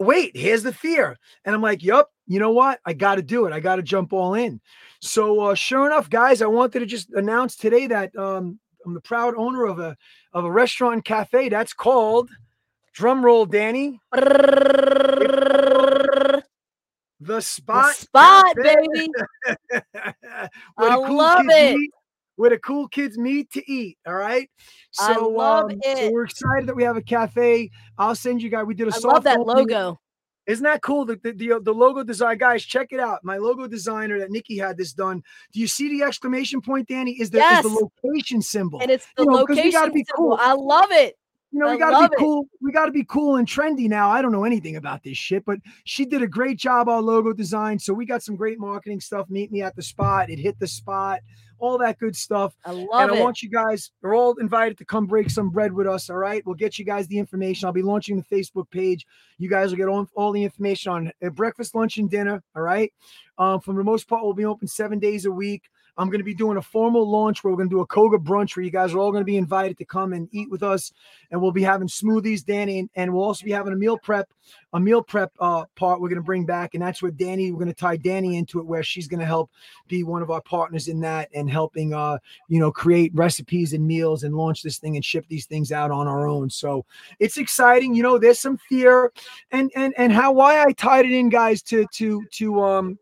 wait, 0.00 0.34
here's 0.34 0.64
the 0.64 0.72
fear. 0.72 1.16
And 1.44 1.54
I'm 1.54 1.62
like, 1.62 1.84
yup, 1.84 2.10
you 2.26 2.40
know 2.40 2.50
what? 2.50 2.80
I 2.84 2.94
got 2.94 3.16
to 3.16 3.22
do 3.22 3.46
it. 3.46 3.52
I 3.52 3.60
got 3.60 3.76
to 3.76 3.82
jump 3.82 4.12
all 4.12 4.34
in. 4.34 4.60
So 5.00 5.40
uh, 5.40 5.54
sure 5.54 5.86
enough, 5.86 6.10
guys, 6.10 6.42
I 6.42 6.46
wanted 6.46 6.80
to 6.80 6.86
just 6.86 7.10
announce 7.10 7.54
today 7.54 7.86
that 7.86 8.16
um, 8.16 8.58
I'm 8.84 8.94
the 8.94 9.00
proud 9.00 9.34
owner 9.36 9.66
of 9.66 9.78
a 9.78 9.96
of 10.32 10.44
a 10.44 10.50
restaurant 10.50 11.04
cafe 11.04 11.48
that's 11.50 11.72
called 11.72 12.30
drum 12.92 13.24
roll, 13.24 13.46
Danny. 13.46 14.00
The 17.20 17.40
spot, 17.40 17.94
the 17.96 18.02
spot, 18.02 18.56
baby. 18.56 19.10
I 20.78 20.96
love 20.96 21.46
it. 21.48 21.76
Meet, 21.76 21.90
where 22.36 22.50
the 22.50 22.58
cool 22.58 22.88
kids 22.88 23.18
meet 23.18 23.50
to 23.52 23.70
eat. 23.70 23.98
All 24.06 24.14
right. 24.14 24.48
So, 24.92 25.38
um, 25.38 25.78
so 25.84 26.10
we're 26.10 26.24
excited 26.24 26.66
that 26.68 26.74
we 26.74 26.82
have 26.84 26.96
a 26.96 27.02
cafe. 27.02 27.70
I'll 27.98 28.14
send 28.14 28.42
you 28.42 28.48
guys. 28.48 28.64
We 28.64 28.74
did 28.74 28.88
a 28.88 28.92
I 28.94 28.98
love 29.00 29.24
that 29.24 29.40
logo. 29.40 30.00
Isn't 30.46 30.64
that 30.64 30.80
cool? 30.82 31.04
The, 31.04 31.16
the, 31.22 31.32
the, 31.32 31.60
the, 31.62 31.72
logo 31.72 32.02
design, 32.02 32.38
guys, 32.38 32.64
check 32.64 32.88
it 32.92 32.98
out. 32.98 33.20
My 33.22 33.36
logo 33.36 33.68
designer 33.68 34.18
that 34.18 34.30
Nikki 34.30 34.56
had 34.56 34.76
this 34.76 34.92
done. 34.92 35.22
Do 35.52 35.60
you 35.60 35.68
see 35.68 35.90
the 35.90 36.04
exclamation 36.04 36.60
point, 36.62 36.88
Dani? 36.88 37.20
Is 37.20 37.30
the, 37.30 37.38
yes. 37.38 37.64
is 37.64 37.70
the 37.70 37.88
location 38.04 38.42
symbol. 38.42 38.80
And 38.80 38.90
it's 38.90 39.06
the 39.16 39.24
you 39.24 39.30
know, 39.30 39.36
location 39.36 39.70
symbol. 39.70 40.02
Cool. 40.16 40.38
I 40.40 40.54
love 40.54 40.90
it. 40.90 41.16
You 41.52 41.58
know, 41.58 41.68
I 41.68 41.72
we 41.72 41.78
gotta 41.78 42.08
be 42.08 42.16
cool. 42.16 42.42
It. 42.42 42.58
We 42.60 42.72
gotta 42.72 42.92
be 42.92 43.04
cool 43.04 43.36
and 43.36 43.46
trendy 43.46 43.88
now. 43.88 44.10
I 44.10 44.22
don't 44.22 44.32
know 44.32 44.44
anything 44.44 44.76
about 44.76 45.02
this 45.02 45.16
shit, 45.16 45.44
but 45.44 45.58
she 45.84 46.04
did 46.04 46.22
a 46.22 46.26
great 46.28 46.58
job 46.58 46.88
on 46.88 47.04
logo 47.04 47.32
design. 47.32 47.78
So 47.78 47.92
we 47.92 48.06
got 48.06 48.22
some 48.22 48.36
great 48.36 48.58
marketing 48.58 49.00
stuff. 49.00 49.28
Meet 49.28 49.50
me 49.50 49.62
at 49.62 49.74
the 49.74 49.82
spot. 49.82 50.30
It 50.30 50.38
hit 50.38 50.58
the 50.58 50.68
spot 50.68 51.20
all 51.60 51.78
that 51.78 51.98
good 51.98 52.16
stuff. 52.16 52.54
I 52.64 52.72
love 52.72 52.88
and 52.92 53.12
it. 53.12 53.18
I 53.18 53.22
want 53.22 53.42
you 53.42 53.50
guys, 53.50 53.92
they're 54.00 54.14
all 54.14 54.34
invited 54.38 54.78
to 54.78 54.84
come 54.84 55.06
break 55.06 55.30
some 55.30 55.50
bread 55.50 55.72
with 55.72 55.86
us. 55.86 56.10
All 56.10 56.16
right. 56.16 56.44
We'll 56.44 56.54
get 56.54 56.78
you 56.78 56.84
guys 56.84 57.06
the 57.06 57.18
information. 57.18 57.66
I'll 57.66 57.72
be 57.72 57.82
launching 57.82 58.16
the 58.16 58.36
Facebook 58.36 58.68
page. 58.70 59.06
You 59.38 59.48
guys 59.48 59.70
will 59.70 59.76
get 59.76 59.88
all, 59.88 60.08
all 60.16 60.32
the 60.32 60.42
information 60.42 60.92
on 60.92 61.12
uh, 61.24 61.30
breakfast, 61.30 61.74
lunch, 61.74 61.98
and 61.98 62.10
dinner. 62.10 62.42
All 62.56 62.62
right. 62.62 62.92
Um, 63.38 63.60
for 63.60 63.74
the 63.74 63.84
most 63.84 64.08
part, 64.08 64.24
we'll 64.24 64.32
be 64.32 64.44
open 64.44 64.66
seven 64.66 64.98
days 64.98 65.26
a 65.26 65.30
week. 65.30 65.62
I'm 66.00 66.08
going 66.08 66.20
to 66.20 66.24
be 66.24 66.34
doing 66.34 66.56
a 66.56 66.62
formal 66.62 67.06
launch 67.06 67.44
where 67.44 67.52
we're 67.52 67.58
going 67.58 67.68
to 67.68 67.76
do 67.76 67.82
a 67.82 67.86
Koga 67.86 68.16
brunch 68.16 68.56
where 68.56 68.64
you 68.64 68.70
guys 68.70 68.94
are 68.94 68.98
all 68.98 69.12
going 69.12 69.20
to 69.20 69.26
be 69.26 69.36
invited 69.36 69.76
to 69.76 69.84
come 69.84 70.14
and 70.14 70.30
eat 70.32 70.50
with 70.50 70.62
us. 70.62 70.92
And 71.30 71.42
we'll 71.42 71.52
be 71.52 71.62
having 71.62 71.88
smoothies, 71.88 72.42
Dani, 72.42 72.88
and, 72.94 73.12
we'll 73.12 73.22
also 73.22 73.44
be 73.44 73.50
having 73.52 73.74
a 73.74 73.76
meal 73.76 73.98
prep, 73.98 74.32
a 74.72 74.80
meal 74.80 75.02
prep 75.02 75.30
uh, 75.40 75.66
part 75.76 76.00
we're 76.00 76.08
going 76.08 76.16
to 76.16 76.22
bring 76.22 76.46
back. 76.46 76.72
And 76.72 76.82
that's 76.82 77.02
where 77.02 77.12
Dani, 77.12 77.52
we're 77.52 77.58
going 77.58 77.68
to 77.68 77.74
tie 77.74 77.98
Dani 77.98 78.38
into 78.38 78.60
it, 78.60 78.66
where 78.66 78.82
she's 78.82 79.08
going 79.08 79.20
to 79.20 79.26
help 79.26 79.50
be 79.88 80.02
one 80.02 80.22
of 80.22 80.30
our 80.30 80.40
partners 80.40 80.88
in 80.88 81.00
that 81.00 81.28
and 81.34 81.50
helping, 81.50 81.92
uh, 81.92 82.16
you 82.48 82.60
know, 82.60 82.72
create 82.72 83.14
recipes 83.14 83.74
and 83.74 83.86
meals 83.86 84.24
and 84.24 84.34
launch 84.34 84.62
this 84.62 84.78
thing 84.78 84.96
and 84.96 85.04
ship 85.04 85.26
these 85.28 85.44
things 85.44 85.70
out 85.70 85.90
on 85.90 86.08
our 86.08 86.26
own. 86.26 86.48
So 86.48 86.86
it's 87.18 87.36
exciting. 87.36 87.94
You 87.94 88.04
know, 88.04 88.16
there's 88.16 88.40
some 88.40 88.56
fear 88.56 89.12
and, 89.50 89.70
and, 89.76 89.92
and 89.98 90.12
how, 90.12 90.32
why 90.32 90.62
I 90.62 90.72
tied 90.72 91.04
it 91.04 91.12
in 91.12 91.28
guys 91.28 91.60
to, 91.64 91.84
to, 91.92 92.24
to, 92.30 92.62
um, 92.62 92.98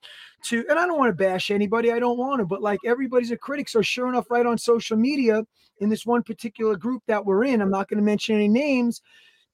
to, 0.48 0.64
and 0.68 0.78
I 0.78 0.86
don't 0.86 0.98
want 0.98 1.10
to 1.10 1.24
bash 1.24 1.50
anybody, 1.50 1.92
I 1.92 1.98
don't 1.98 2.18
want 2.18 2.40
to, 2.40 2.46
but 2.46 2.62
like 2.62 2.80
everybody's 2.84 3.30
a 3.30 3.36
critic. 3.36 3.68
So, 3.68 3.82
sure 3.82 4.08
enough, 4.08 4.30
right 4.30 4.46
on 4.46 4.58
social 4.58 4.96
media, 4.96 5.44
in 5.80 5.88
this 5.88 6.06
one 6.06 6.22
particular 6.22 6.76
group 6.76 7.02
that 7.06 7.24
we're 7.24 7.44
in, 7.44 7.60
I'm 7.60 7.70
not 7.70 7.88
going 7.88 7.98
to 7.98 8.04
mention 8.04 8.34
any 8.34 8.48
names, 8.48 9.00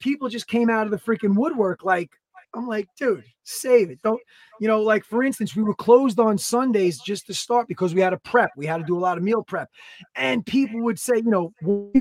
people 0.01 0.29
just 0.29 0.49
came 0.49 0.71
out 0.71 0.87
of 0.87 0.91
the 0.91 0.99
freaking 0.99 1.37
woodwork. 1.37 1.85
Like, 1.85 2.11
I'm 2.55 2.67
like, 2.67 2.89
dude, 2.97 3.25
save 3.43 3.91
it. 3.91 4.01
Don't, 4.03 4.21
you 4.61 4.69
know, 4.69 4.81
like 4.81 5.05
for 5.05 5.23
instance, 5.23 5.57
we 5.57 5.63
were 5.63 5.75
closed 5.75 6.21
on 6.21 6.39
Sundays 6.39 7.01
just 7.01 7.27
to 7.27 7.35
start 7.35 7.69
because 7.69 7.95
we 7.95 8.01
had 8.01 8.11
to 8.11 8.19
prep. 8.19 8.53
We 8.57 8.67
had 8.67 8.79
to 8.79 8.85
do 8.85 8.97
a 8.97 9.01
lot 9.01 9.19
of 9.19 9.25
meal 9.25 9.43
prep. 9.43 9.69
And 10.15 10.47
people 10.47 10.81
would 10.83 10.99
say, 10.99 11.17
you 11.17 11.31
know, 11.31 11.53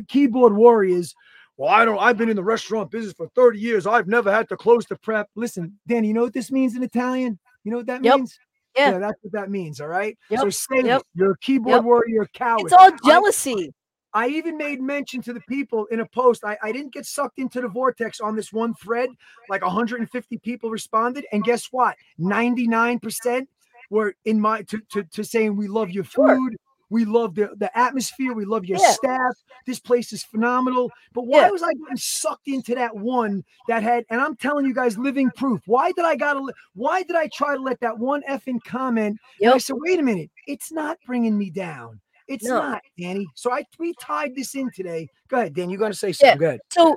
keyboard 0.08 0.56
warriors, 0.56 1.16
well, 1.58 1.70
I 1.70 1.86
don't, 1.86 2.00
I've 2.00 2.18
been 2.18 2.30
in 2.30 2.36
the 2.36 2.44
restaurant 2.44 2.92
business 2.92 3.14
for 3.14 3.28
30 3.36 3.60
years. 3.60 3.86
I've 3.86 4.08
never 4.08 4.32
had 4.32 4.50
to 4.50 4.58
close 4.58 4.86
the 4.86 4.96
prep. 4.98 5.30
Listen, 5.36 5.80
Dani, 5.90 6.08
you 6.08 6.14
know 6.14 6.24
what 6.24 6.34
this 6.34 6.52
means 6.52 6.76
in 6.76 6.84
Italian? 6.84 7.40
You 7.64 7.72
know 7.72 7.78
what 7.78 7.88
that 7.88 8.04
yep. 8.04 8.18
means? 8.18 8.40
Yeah. 8.76 8.92
yeah. 8.92 8.98
that's 9.00 9.20
what 9.22 9.34
that 9.34 9.50
means. 9.50 9.82
All 9.82 9.88
right. 9.88 10.18
Yep. 10.30 10.40
So 10.40 10.50
say 10.50 10.84
yep. 10.84 11.04
You're 11.16 11.32
a 11.32 11.38
keyboard 11.38 11.76
yep. 11.76 11.84
warrior, 11.84 12.28
coward. 12.34 12.64
It's 12.66 12.74
all 12.74 12.92
jealousy. 13.06 13.74
I, 14.14 14.26
I, 14.26 14.28
even 14.30 14.58
made 14.58 14.82
mention 14.82 15.22
to 15.24 15.34
the 15.34 15.42
people 15.42 15.86
in 15.88 16.00
a 16.00 16.06
post. 16.06 16.44
I, 16.44 16.58
I 16.62 16.72
didn't 16.72 16.94
get 16.94 17.06
sucked 17.06 17.40
into 17.40 17.62
the 17.62 17.68
vortex 17.68 18.20
on 18.20 18.36
this 18.36 18.54
one 18.54 18.74
thread. 18.76 19.10
Like 19.50 19.64
150 19.64 20.38
people 20.38 20.70
responded. 20.70 21.26
And 21.32 21.44
guess 21.44 21.68
what? 21.72 21.96
99% 22.20 23.48
were 23.90 24.16
in 24.26 24.40
my 24.40 24.62
to, 24.64 24.80
to, 24.92 25.04
to 25.04 25.24
saying 25.24 25.56
we 25.56 25.68
love 25.68 25.90
your 25.92 26.04
food. 26.04 26.52
Sure. 26.52 26.60
We 26.94 27.06
love 27.06 27.34
the, 27.34 27.50
the 27.58 27.76
atmosphere. 27.76 28.34
We 28.34 28.46
love 28.46 28.66
your 28.66 28.78
Yeah. 28.78 28.94
staff. 28.94 29.34
This 29.66 29.80
place 29.80 30.14
is 30.14 30.24
phenomenal. 30.24 30.92
But 31.14 31.26
why 31.26 31.40
Yeah. 31.40 31.50
was 31.50 31.64
I 31.64 31.74
getting 31.74 31.98
sucked 31.98 32.48
into 32.48 32.76
that 32.76 32.96
one 32.96 33.44
that 33.68 33.82
had, 33.82 34.06
and 34.12 34.22
I'm 34.22 34.36
telling 34.36 34.68
you 34.68 34.76
guys, 34.76 34.96
living 34.96 35.32
proof. 35.32 35.60
Why 35.66 35.92
did 35.94 36.06
I 36.06 36.16
gotta, 36.16 36.54
why 36.76 37.02
did 37.02 37.16
I 37.16 37.30
try 37.34 37.56
to 37.56 37.62
let 37.62 37.80
that 37.80 37.98
one 37.98 38.22
effing 38.30 38.64
comment? 38.64 39.18
And 39.42 39.50
I 39.50 39.54
Yep. 39.54 39.62
said, 39.62 39.76
wait 39.80 40.00
a 40.00 40.04
minute, 40.04 40.30
it's 40.46 40.72
not 40.72 41.00
bringing 41.08 41.36
me 41.36 41.50
down. 41.50 42.00
It's 42.28 42.46
No. 42.46 42.58
not, 42.58 42.84
Dani. 43.00 43.26
So 43.34 43.52
I 43.52 43.66
we 43.80 43.96
tied 43.96 44.36
this 44.36 44.54
in 44.54 44.70
today. 44.70 45.10
Go 45.30 45.38
ahead, 45.38 45.56
Dan. 45.56 45.72
You're 45.72 45.80
gonna 45.80 45.96
say 45.96 46.12
something. 46.12 46.36
Yeah. 46.36 46.40
Go 46.40 46.46
ahead. 46.46 46.62
So, 46.70 46.96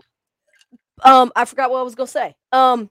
um, 1.04 1.32
I 1.34 1.46
forgot 1.46 1.70
what 1.70 1.78
I 1.78 1.82
was 1.82 1.94
gonna 1.94 2.06
say. 2.06 2.36
Um, 2.52 2.90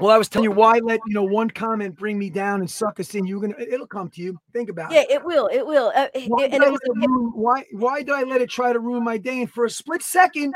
Well, 0.00 0.10
I 0.10 0.18
was 0.18 0.28
telling 0.28 0.44
you 0.44 0.52
why 0.52 0.78
let 0.78 1.00
you 1.06 1.14
know 1.14 1.22
one 1.22 1.50
comment 1.50 1.96
bring 1.96 2.18
me 2.18 2.30
down 2.30 2.60
and 2.60 2.70
suck 2.70 2.98
us 2.98 3.14
in. 3.14 3.26
You're 3.26 3.40
gonna 3.40 3.54
it'll 3.58 3.86
come 3.86 4.08
to 4.10 4.22
you. 4.22 4.38
Think 4.52 4.70
about 4.70 4.90
yeah, 4.90 5.00
it. 5.00 5.06
Yeah, 5.10 5.16
it 5.16 5.24
will. 5.24 5.48
It 5.52 5.66
will. 5.66 5.92
Uh, 5.94 6.08
Why 6.28 6.44
and 6.44 6.52
did, 6.52 6.62
it 6.62 6.70
was 6.70 6.80
ruin, 6.86 7.32
why 7.34 7.64
why 7.72 8.02
did 8.02 8.14
I 8.14 8.22
let 8.22 8.40
it 8.40 8.50
try 8.50 8.72
to 8.72 8.80
ruin 8.80 9.04
my 9.04 9.18
day? 9.18 9.40
And 9.40 9.50
for 9.50 9.64
a 9.64 9.70
split 9.70 10.02
second, 10.02 10.54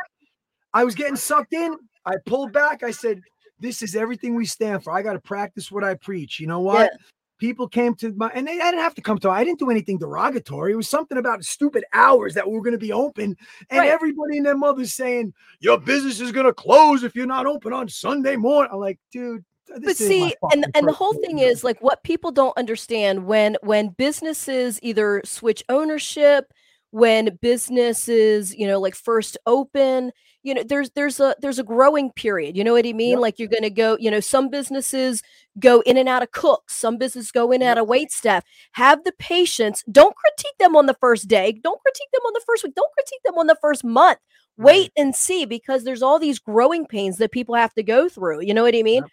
I 0.73 0.85
was 0.85 0.95
getting 0.95 1.17
sucked 1.17 1.53
in. 1.53 1.77
I 2.05 2.15
pulled 2.25 2.53
back. 2.53 2.83
I 2.83 2.91
said, 2.91 3.21
"This 3.61 3.83
is 3.83 3.95
everything 3.95 4.35
we 4.35 4.47
stand 4.47 4.83
for. 4.83 4.93
I 4.93 5.03
got 5.03 5.13
to 5.13 5.21
practice 5.21 5.71
what 5.71 5.85
I 5.85 5.95
preach." 5.95 6.41
You 6.41 6.47
know 6.47 6.61
what? 6.61 6.91
Yeah. 6.93 6.99
People 7.39 7.69
came 7.69 7.95
to 7.97 8.13
my, 8.15 8.31
and 8.35 8.47
they 8.47 8.61
I 8.61 8.71
didn't 8.71 8.81
have 8.81 8.95
to 8.95 9.03
come 9.03 9.19
to. 9.19 9.31
I 9.31 9.45
didn't 9.45 9.59
do 9.59 9.71
anything 9.71 9.99
derogatory. 9.99 10.73
It 10.73 10.77
was 10.77 10.89
something 10.89 11.19
about 11.19 11.45
stupid 11.45 11.85
hours 11.93 12.35
that 12.35 12.47
we 12.49 12.55
were 12.55 12.63
going 12.63 12.73
to 12.73 12.79
be 12.79 12.93
open, 12.93 13.37
and 13.71 13.79
Right. 13.81 13.91
everybody 13.91 14.39
and 14.39 14.47
their 14.47 14.57
mother's 14.57 14.95
saying 14.95 15.35
your 15.61 15.79
business 15.79 16.21
is 16.21 16.33
going 16.33 16.47
to 16.47 16.55
close 16.55 17.03
if 17.03 17.15
you're 17.15 17.27
not 17.27 17.47
open 17.47 17.73
on 17.73 17.89
Sunday 17.89 18.37
morning. 18.37 18.71
I'm 18.73 18.81
like, 18.81 18.99
dude. 19.13 19.45
but 19.69 19.97
see 19.97 20.35
and 20.53 20.67
and 20.75 20.89
the 20.89 20.93
whole 20.93 21.13
thing 21.15 21.41
is 21.41 21.63
like 21.65 21.81
what 21.83 22.03
people 22.05 22.31
don't 22.31 22.57
understand 22.57 23.27
when 23.27 23.57
when 23.63 23.89
businesses 23.89 24.79
either 24.83 25.21
switch 25.25 25.63
ownership 25.69 26.53
when 26.93 27.37
businesses 27.43 28.55
you 28.55 28.67
know 28.67 28.79
like 28.81 28.95
first 28.95 29.37
open 29.47 30.11
you 30.47 30.55
know 30.55 30.63
there's 30.63 30.91
there's 30.91 31.19
a 31.21 31.35
there's 31.41 31.59
a 31.59 31.65
growing 31.65 32.11
period 32.13 32.57
you 32.57 32.63
know 32.63 32.73
what 32.73 32.87
i 32.87 32.93
mean? 32.93 33.13
Yep. 33.13 33.21
like 33.21 33.39
you're 33.39 33.49
going 33.49 33.63
to 33.63 33.71
go 33.71 33.97
you 34.01 34.11
know 34.11 34.21
some 34.21 34.49
businesses 34.49 35.23
go 35.59 35.81
in 35.81 35.97
and 35.97 36.09
out 36.09 36.23
of 36.23 36.31
cooks 36.31 36.77
some 36.77 36.97
businesses 36.99 37.33
go 37.33 37.51
in 37.51 37.63
and 37.63 37.69
out 37.71 37.79
of 37.79 37.89
wait 37.89 38.13
staff. 38.13 38.45
Have 38.73 39.05
the 39.05 39.13
patience. 39.19 39.83
Don't 39.91 40.15
critique 40.17 40.59
them 40.59 40.77
on 40.77 40.87
the 40.87 40.95
first 40.95 41.29
day. 41.29 41.53
Don't 41.63 41.81
critique 41.81 42.09
them 42.13 42.23
on 42.27 42.33
the 42.35 42.43
first 42.47 42.65
week. 42.65 42.75
Don't 42.75 42.93
critique 42.93 43.23
them 43.25 43.39
on 43.39 43.47
the 43.47 43.57
first 43.61 43.85
month. 43.85 44.19
Wait 44.59 44.91
and 44.97 45.15
see 45.15 45.45
because 45.45 45.85
there's 45.85 46.03
all 46.03 46.19
these 46.19 46.39
growing 46.39 46.87
pains 46.87 47.19
that 47.19 47.31
people 47.31 47.55
have 47.55 47.75
to 47.75 47.83
go 47.83 48.09
through 48.09 48.41
you 48.41 48.55
know 48.55 48.63
what 48.63 48.75
i 48.75 48.83
mean? 48.83 49.03
Yep. 49.03 49.11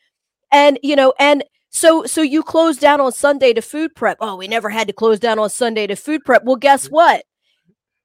and 0.51 0.79
you 0.83 0.95
know 0.95 1.13
and 1.19 1.43
so 1.69 2.05
so 2.05 2.21
you 2.21 2.43
closed 2.43 2.79
down 2.79 3.01
on 3.01 3.11
sunday 3.11 3.51
to 3.53 3.61
food 3.61 3.93
prep. 3.95 4.17
Oh 4.21 4.35
we 4.35 4.47
never 4.47 4.69
had 4.69 4.87
to 4.87 4.93
close 4.93 5.19
down 5.19 5.39
on 5.39 5.49
sunday 5.49 5.87
to 5.87 5.95
food 5.95 6.23
prep. 6.23 6.43
Well 6.45 6.55
guess 6.55 6.87
what 6.87 7.25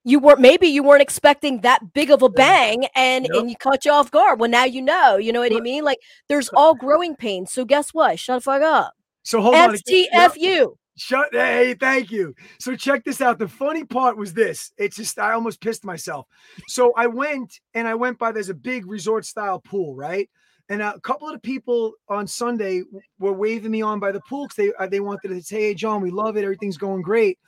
you 0.05 0.19
weren't 0.19 0.41
maybe 0.41 0.67
you 0.69 0.83
weren't 0.83 1.03
expecting 1.03 1.61
that 1.63 1.93
big 1.93 2.11
of 2.11 2.23
a 2.23 2.29
bang 2.29 2.87
and 2.95 3.27
Yep. 3.27 3.35
and 3.35 3.51
you 3.51 3.57
caught 3.57 3.85
you 3.85 3.93
off 3.93 4.11
guard 4.11 4.41
well 4.41 4.49
now 4.51 4.65
you 4.65 4.81
know 4.81 5.17
you 5.17 5.33
know 5.33 5.41
what 5.41 5.53
i 5.53 5.61
mean 5.61 5.85
like 5.85 5.99
there's 6.29 6.49
all 6.51 6.75
growing 6.75 7.15
pains 7.17 7.53
so 7.53 7.65
guess 7.65 7.91
what 7.93 8.19
shut 8.19 8.39
the 8.39 8.41
fuck 8.41 8.63
up 8.63 8.93
So 9.23 9.41
hold 9.41 9.55
on. 9.55 9.75
stfu 9.77 10.69
Shut. 11.01 11.29
Hey, 11.31 11.75
thank 11.79 12.11
you. 12.11 12.35
So 12.59 12.75
check 12.75 13.05
this 13.05 13.21
out. 13.21 13.39
The 13.39 13.47
funny 13.47 13.85
part 13.85 14.17
was 14.17 14.35
this. 14.35 14.73
It's 14.79 14.97
just 14.97 15.17
I 15.19 15.33
almost 15.33 15.61
pissed 15.61 15.85
myself. 15.85 16.27
So 16.67 16.93
I 16.97 17.07
went 17.07 17.61
and 17.75 17.87
I 17.87 17.95
went 17.95 18.19
by. 18.19 18.33
There's 18.33 18.49
a 18.49 18.55
big 18.55 18.85
resort 18.85 19.25
style 19.25 19.61
pool, 19.61 19.95
right? 19.95 20.29
And 20.69 20.83
a 20.83 20.99
couple 21.01 21.29
of 21.29 21.35
the 21.35 21.39
people 21.41 21.93
on 22.09 22.27
Sunday 22.27 22.83
were 23.21 23.33
waving 23.33 23.71
me 23.71 23.81
on 23.81 24.01
by 24.01 24.11
the 24.11 24.21
pool 24.29 24.47
because 24.49 24.57
they 24.57 24.73
uh, 24.77 24.89
they 24.89 24.99
wanted 24.99 25.29
to 25.29 25.41
say, 25.41 25.61
"Hey, 25.69 25.75
Jon, 25.75 26.03
we 26.03 26.11
love 26.11 26.37
it. 26.37 26.43
Everything's 26.43 26.77
going 26.77 27.03
great." 27.03 27.39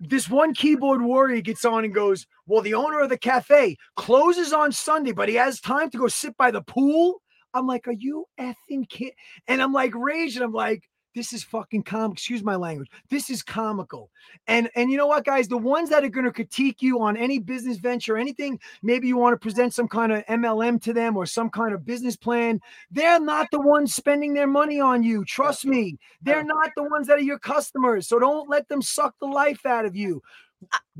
This 0.00 0.28
one 0.28 0.54
keyboard 0.54 1.02
warrior 1.02 1.42
gets 1.42 1.64
on 1.64 1.84
and 1.84 1.94
goes, 1.94 2.26
"Well, 2.46 2.62
the 2.62 2.74
owner 2.74 3.00
of 3.00 3.10
the 3.10 3.18
cafe 3.18 3.76
closes 3.96 4.52
on 4.52 4.72
Sunday, 4.72 5.12
but 5.12 5.28
he 5.28 5.34
has 5.36 5.60
time 5.60 5.90
to 5.90 5.98
go 5.98 6.08
sit 6.08 6.36
by 6.36 6.50
the 6.50 6.62
pool." 6.62 7.22
I'm 7.54 7.66
like, 7.66 7.86
"Are 7.86 7.92
you 7.92 8.26
effing 8.38 8.88
kid?" 8.88 9.12
And 9.46 9.62
I'm 9.62 9.72
like 9.72 9.94
raging. 9.94 10.42
I'm 10.42 10.52
like, 10.52 10.89
this 11.14 11.32
is 11.32 11.42
fucking 11.42 11.82
comic. 11.82 12.18
Excuse 12.18 12.42
my 12.42 12.56
language. 12.56 12.88
This 13.08 13.30
is 13.30 13.42
comical. 13.42 14.10
And 14.46 14.70
and 14.76 14.90
you 14.90 14.96
know 14.96 15.06
what, 15.06 15.24
guys? 15.24 15.48
The 15.48 15.56
ones 15.58 15.90
that 15.90 16.04
are 16.04 16.08
going 16.08 16.26
to 16.26 16.32
critique 16.32 16.82
you 16.82 17.00
on 17.00 17.16
any 17.16 17.38
business 17.38 17.78
venture, 17.78 18.16
anything, 18.16 18.58
maybe 18.82 19.08
you 19.08 19.16
want 19.16 19.34
to 19.34 19.38
present 19.38 19.74
some 19.74 19.88
kind 19.88 20.12
of 20.12 20.24
MLM 20.26 20.80
to 20.82 20.92
them 20.92 21.16
or 21.16 21.26
some 21.26 21.50
kind 21.50 21.74
of 21.74 21.84
business 21.84 22.16
plan. 22.16 22.60
They're 22.90 23.20
not 23.20 23.48
the 23.50 23.60
ones 23.60 23.94
spending 23.94 24.34
their 24.34 24.46
money 24.46 24.80
on 24.80 25.02
you. 25.02 25.24
Trust 25.24 25.66
me. 25.66 25.98
They're 26.22 26.44
not 26.44 26.70
the 26.76 26.84
ones 26.84 27.06
that 27.08 27.18
are 27.18 27.22
your 27.22 27.38
customers. 27.38 28.06
So 28.08 28.18
don't 28.18 28.48
let 28.48 28.68
them 28.68 28.82
suck 28.82 29.14
the 29.20 29.26
life 29.26 29.66
out 29.66 29.84
of 29.84 29.96
you. 29.96 30.22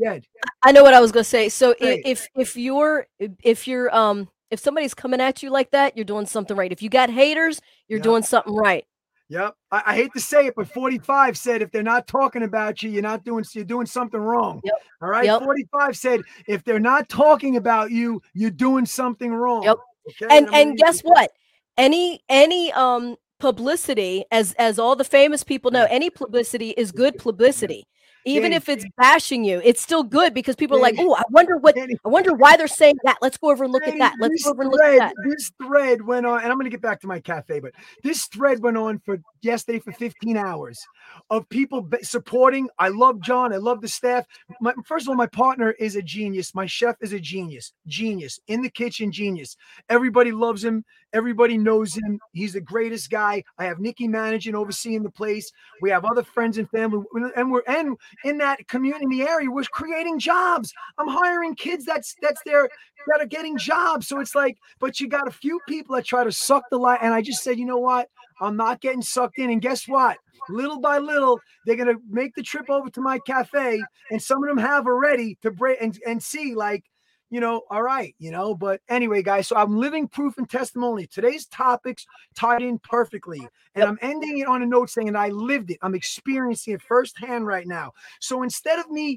Dead. 0.02 0.24
I 0.62 0.72
know 0.72 0.82
what 0.82 0.94
I 0.94 1.00
was 1.00 1.12
gonna 1.12 1.24
say. 1.24 1.48
So 1.48 1.74
Hey. 1.78 2.02
if 2.04 2.26
if 2.34 2.56
you're 2.56 3.06
if 3.42 3.68
you're 3.68 3.94
um 3.94 4.28
if 4.50 4.58
somebody's 4.58 4.94
coming 4.94 5.20
at 5.20 5.42
you 5.42 5.50
like 5.50 5.70
that, 5.70 5.96
you're 5.96 6.04
doing 6.04 6.26
something 6.26 6.56
right. 6.56 6.72
If 6.72 6.82
you 6.82 6.88
got 6.90 7.10
haters, 7.10 7.60
you're 7.88 7.98
Yeah. 7.98 8.04
doing 8.04 8.22
something 8.22 8.54
right. 8.54 8.84
Yep. 9.30 9.54
I, 9.70 9.82
I 9.86 9.94
hate 9.94 10.12
to 10.14 10.20
say 10.20 10.46
it, 10.46 10.54
but 10.56 10.68
45 10.68 11.38
said 11.38 11.62
if 11.62 11.70
they're 11.70 11.84
not 11.84 12.08
talking 12.08 12.42
about 12.42 12.82
you, 12.82 12.90
you're 12.90 13.00
not 13.00 13.24
doing 13.24 13.44
you're 13.52 13.64
doing 13.64 13.86
something 13.86 14.20
wrong. 14.20 14.60
Yep. 14.64 14.74
All 15.00 15.08
right. 15.08 15.24
Yep. 15.24 15.44
45 15.44 15.96
said 15.96 16.20
if 16.46 16.64
they're 16.64 16.80
not 16.80 17.08
talking 17.08 17.56
about 17.56 17.92
you, 17.92 18.20
you're 18.34 18.50
doing 18.50 18.84
something 18.84 19.32
wrong. 19.32 19.62
Yep. 19.62 19.76
Okay. 20.08 20.36
And 20.36 20.48
I'm 20.48 20.54
and 20.54 20.76
guess 20.76 21.00
what? 21.02 21.30
Any 21.78 22.20
any 22.28 22.72
um 22.72 23.16
publicity, 23.38 24.24
as 24.32 24.52
as 24.54 24.80
all 24.80 24.96
the 24.96 25.04
famous 25.04 25.44
people 25.44 25.70
know, 25.70 25.86
any 25.88 26.10
publicity 26.10 26.70
is 26.70 26.90
good 26.90 27.16
publicity. 27.16 27.86
Even 28.24 28.52
Dani. 28.52 28.56
if 28.56 28.68
it's 28.68 28.84
bashing 28.96 29.44
you, 29.44 29.60
it's 29.64 29.80
still 29.80 30.02
good 30.02 30.34
because 30.34 30.56
people 30.56 30.76
are 30.76 30.80
like, 30.80 30.96
"Oh, 30.98 31.14
I 31.14 31.22
wonder 31.30 31.56
what 31.56 31.76
Dani, 31.76 31.94
I 32.04 32.08
wonder 32.08 32.34
why 32.34 32.56
they're 32.56 32.68
saying 32.68 32.96
that. 33.04 33.18
Let's 33.22 33.38
go 33.38 33.50
over 33.50 33.64
and 33.64 33.72
look 33.72 33.86
at 33.86 33.98
that. 33.98 34.16
Let's 34.20 34.44
go 34.44 34.50
over 34.50 34.62
and 34.62 34.70
look 34.70 34.80
at 34.82 34.86
thread, 34.86 35.00
that." 35.00 35.14
This 35.26 35.52
thread 35.62 36.02
went 36.02 36.26
on, 36.26 36.42
and 36.42 36.50
I'm 36.50 36.58
going 36.58 36.64
to 36.64 36.70
get 36.70 36.82
back 36.82 37.00
to 37.00 37.06
my 37.06 37.20
cafe, 37.20 37.60
but 37.60 37.72
this 38.02 38.26
thread 38.26 38.62
went 38.62 38.76
on 38.76 38.98
for 39.00 39.18
yesterday 39.42 39.78
for 39.78 39.92
15 39.92 40.36
hours 40.36 40.86
of 41.30 41.48
people 41.48 41.88
supporting. 42.02 42.68
I 42.78 42.88
love 42.88 43.20
John. 43.20 43.52
I 43.52 43.56
love 43.56 43.80
the 43.80 43.88
staff. 43.88 44.26
My, 44.60 44.74
first 44.84 45.06
of 45.06 45.10
all, 45.10 45.16
my 45.16 45.26
partner 45.26 45.72
is 45.72 45.96
a 45.96 46.02
genius. 46.02 46.54
My 46.54 46.66
chef 46.66 46.96
is 47.00 47.12
a 47.12 47.20
genius. 47.20 47.72
Genius 47.86 48.38
in 48.48 48.62
the 48.62 48.70
kitchen. 48.70 49.10
Genius. 49.10 49.56
Everybody 49.88 50.32
loves 50.32 50.62
him. 50.64 50.84
Everybody 51.12 51.58
knows 51.58 51.94
him. 51.94 52.20
He's 52.32 52.52
the 52.52 52.60
greatest 52.60 53.10
guy. 53.10 53.42
I 53.58 53.64
have 53.64 53.80
Nikki 53.80 54.06
managing, 54.06 54.54
overseeing 54.54 55.02
the 55.02 55.10
place. 55.10 55.50
We 55.82 55.90
have 55.90 56.04
other 56.04 56.22
friends 56.22 56.58
and 56.58 56.70
family, 56.70 57.04
and 57.36 57.50
we're 57.50 57.62
and 57.66 57.96
in 58.24 58.38
that 58.38 58.66
community 58.68 59.22
area, 59.22 59.50
we're 59.50 59.64
creating 59.64 60.18
jobs. 60.18 60.72
I'm 60.98 61.08
hiring 61.08 61.54
kids. 61.54 61.84
That's 61.84 62.14
that's 62.22 62.40
their 62.44 62.68
that 63.08 63.20
are 63.20 63.26
getting 63.26 63.56
jobs. 63.58 64.06
So 64.08 64.20
it's 64.20 64.34
like, 64.34 64.58
but 64.78 65.00
you 65.00 65.08
got 65.08 65.26
a 65.26 65.32
few 65.32 65.58
people 65.66 65.96
that 65.96 66.04
try 66.04 66.22
to 66.22 66.32
suck 66.32 66.64
the 66.70 66.78
light. 66.78 67.00
And 67.02 67.14
I 67.14 67.22
just 67.22 67.42
said, 67.42 67.58
you 67.58 67.64
know 67.64 67.78
what? 67.78 68.08
I'm 68.40 68.56
not 68.56 68.80
getting 68.80 69.02
sucked 69.02 69.38
in. 69.38 69.50
And 69.50 69.60
guess 69.60 69.88
what? 69.88 70.18
Little 70.48 70.80
by 70.80 70.98
little, 70.98 71.38
they're 71.66 71.76
gonna 71.76 71.98
make 72.08 72.34
the 72.34 72.42
trip 72.42 72.70
over 72.70 72.88
to 72.90 73.00
my 73.00 73.18
cafe, 73.26 73.82
and 74.10 74.22
some 74.22 74.42
of 74.42 74.48
them 74.48 74.58
have 74.58 74.86
already 74.86 75.36
to 75.42 75.50
break 75.50 75.78
and, 75.80 75.98
and 76.06 76.22
see, 76.22 76.54
like, 76.54 76.84
you 77.30 77.40
know, 77.40 77.62
all 77.70 77.82
right, 77.82 78.14
you 78.18 78.30
know. 78.30 78.54
But 78.54 78.80
anyway, 78.88 79.22
guys, 79.22 79.46
so 79.46 79.56
I'm 79.56 79.78
living 79.78 80.08
proof 80.08 80.36
and 80.36 80.50
testimony. 80.50 81.06
Today's 81.06 81.46
topics 81.46 82.06
tied 82.34 82.62
in 82.62 82.78
perfectly. 82.80 83.46
And 83.76 83.84
I'm 83.84 83.98
ending 84.02 84.38
it 84.38 84.48
on 84.48 84.62
a 84.62 84.66
note 84.66 84.90
saying 84.90 85.12
that 85.12 85.16
I 85.16 85.28
lived 85.28 85.70
it. 85.70 85.78
I'm 85.80 85.94
experiencing 85.94 86.74
it 86.74 86.82
firsthand 86.82 87.46
right 87.46 87.66
now. 87.66 87.92
So 88.18 88.42
instead 88.42 88.80
of 88.80 88.90
me 88.90 89.16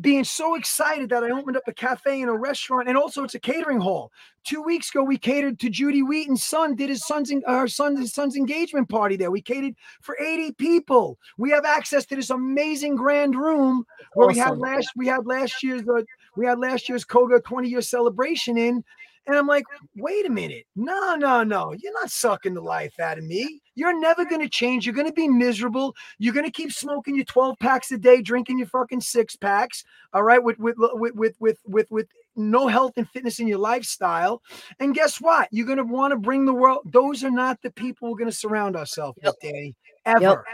being 0.00 0.24
so 0.24 0.56
excited 0.56 1.10
that 1.10 1.22
I 1.22 1.30
opened 1.30 1.56
up 1.56 1.62
a 1.68 1.72
cafe 1.72 2.20
and 2.20 2.30
a 2.30 2.34
restaurant, 2.34 2.88
and 2.88 2.98
also 2.98 3.22
it's 3.22 3.36
a 3.36 3.40
catering 3.40 3.80
hall. 3.80 4.10
Two 4.44 4.60
weeks 4.60 4.90
ago, 4.90 5.04
we 5.04 5.16
catered 5.16 5.60
to 5.60 5.70
Judy 5.70 6.02
Wheaton's 6.02 6.42
son, 6.42 6.74
did 6.74 6.88
his 6.88 7.06
son's 7.06 7.32
her 7.46 7.68
son's 7.68 8.00
his 8.00 8.12
son's 8.12 8.34
engagement 8.34 8.88
party 8.88 9.16
there. 9.16 9.30
We 9.30 9.40
catered 9.40 9.76
for 10.00 10.18
80 10.20 10.52
people. 10.52 11.18
We 11.38 11.50
have 11.50 11.64
access 11.64 12.04
to 12.06 12.16
this 12.16 12.30
amazing 12.30 12.96
grand 12.96 13.36
room 13.36 13.84
where 14.14 14.26
we 14.26 14.38
had 14.38 14.58
last 14.58 14.88
we 14.96 15.06
had 15.06 15.26
last 15.26 15.62
year's 15.62 15.82
uh, 15.82 16.02
we 16.36 16.46
had 16.46 16.58
last 16.58 16.88
year's 16.88 17.04
Koga 17.04 17.40
20 17.40 17.68
year 17.68 17.82
celebration 17.82 18.56
in. 18.56 18.84
And 19.24 19.36
I'm 19.36 19.46
like, 19.46 19.64
wait 19.96 20.26
a 20.26 20.30
minute. 20.30 20.66
No, 20.74 21.14
no, 21.14 21.44
no. 21.44 21.72
You're 21.80 21.92
not 21.92 22.10
sucking 22.10 22.54
the 22.54 22.60
life 22.60 22.98
out 22.98 23.18
of 23.18 23.24
me. 23.24 23.60
You're 23.76 23.96
never 23.98 24.24
going 24.24 24.40
to 24.40 24.48
change. 24.48 24.84
You're 24.84 24.96
going 24.96 25.06
to 25.06 25.12
be 25.12 25.28
miserable. 25.28 25.94
You're 26.18 26.34
going 26.34 26.44
to 26.44 26.50
keep 26.50 26.72
smoking 26.72 27.14
your 27.14 27.24
12 27.26 27.56
packs 27.60 27.92
a 27.92 27.98
day, 27.98 28.20
drinking 28.20 28.58
your 28.58 28.66
fucking 28.66 29.00
six 29.00 29.36
packs. 29.36 29.84
All 30.12 30.24
right. 30.24 30.42
With, 30.42 30.58
with, 30.58 30.74
with, 30.76 31.14
with, 31.14 31.36
with, 31.38 31.58
with, 31.64 31.86
with 31.88 32.08
no 32.34 32.66
health 32.66 32.94
and 32.96 33.08
fitness 33.08 33.38
in 33.38 33.46
your 33.46 33.58
lifestyle. 33.58 34.42
And 34.80 34.92
guess 34.92 35.20
what? 35.20 35.46
You're 35.52 35.66
going 35.66 35.78
to 35.78 35.84
want 35.84 36.10
to 36.10 36.18
bring 36.18 36.44
the 36.44 36.52
world. 36.54 36.80
Those 36.84 37.22
are 37.22 37.30
not 37.30 37.62
the 37.62 37.70
people 37.70 38.10
we're 38.10 38.18
going 38.18 38.30
to 38.30 38.36
surround 38.36 38.74
ourselves 38.74 39.18
Yep. 39.22 39.34
with, 39.40 39.52
Dani. 39.54 39.74
Ever. 40.04 40.44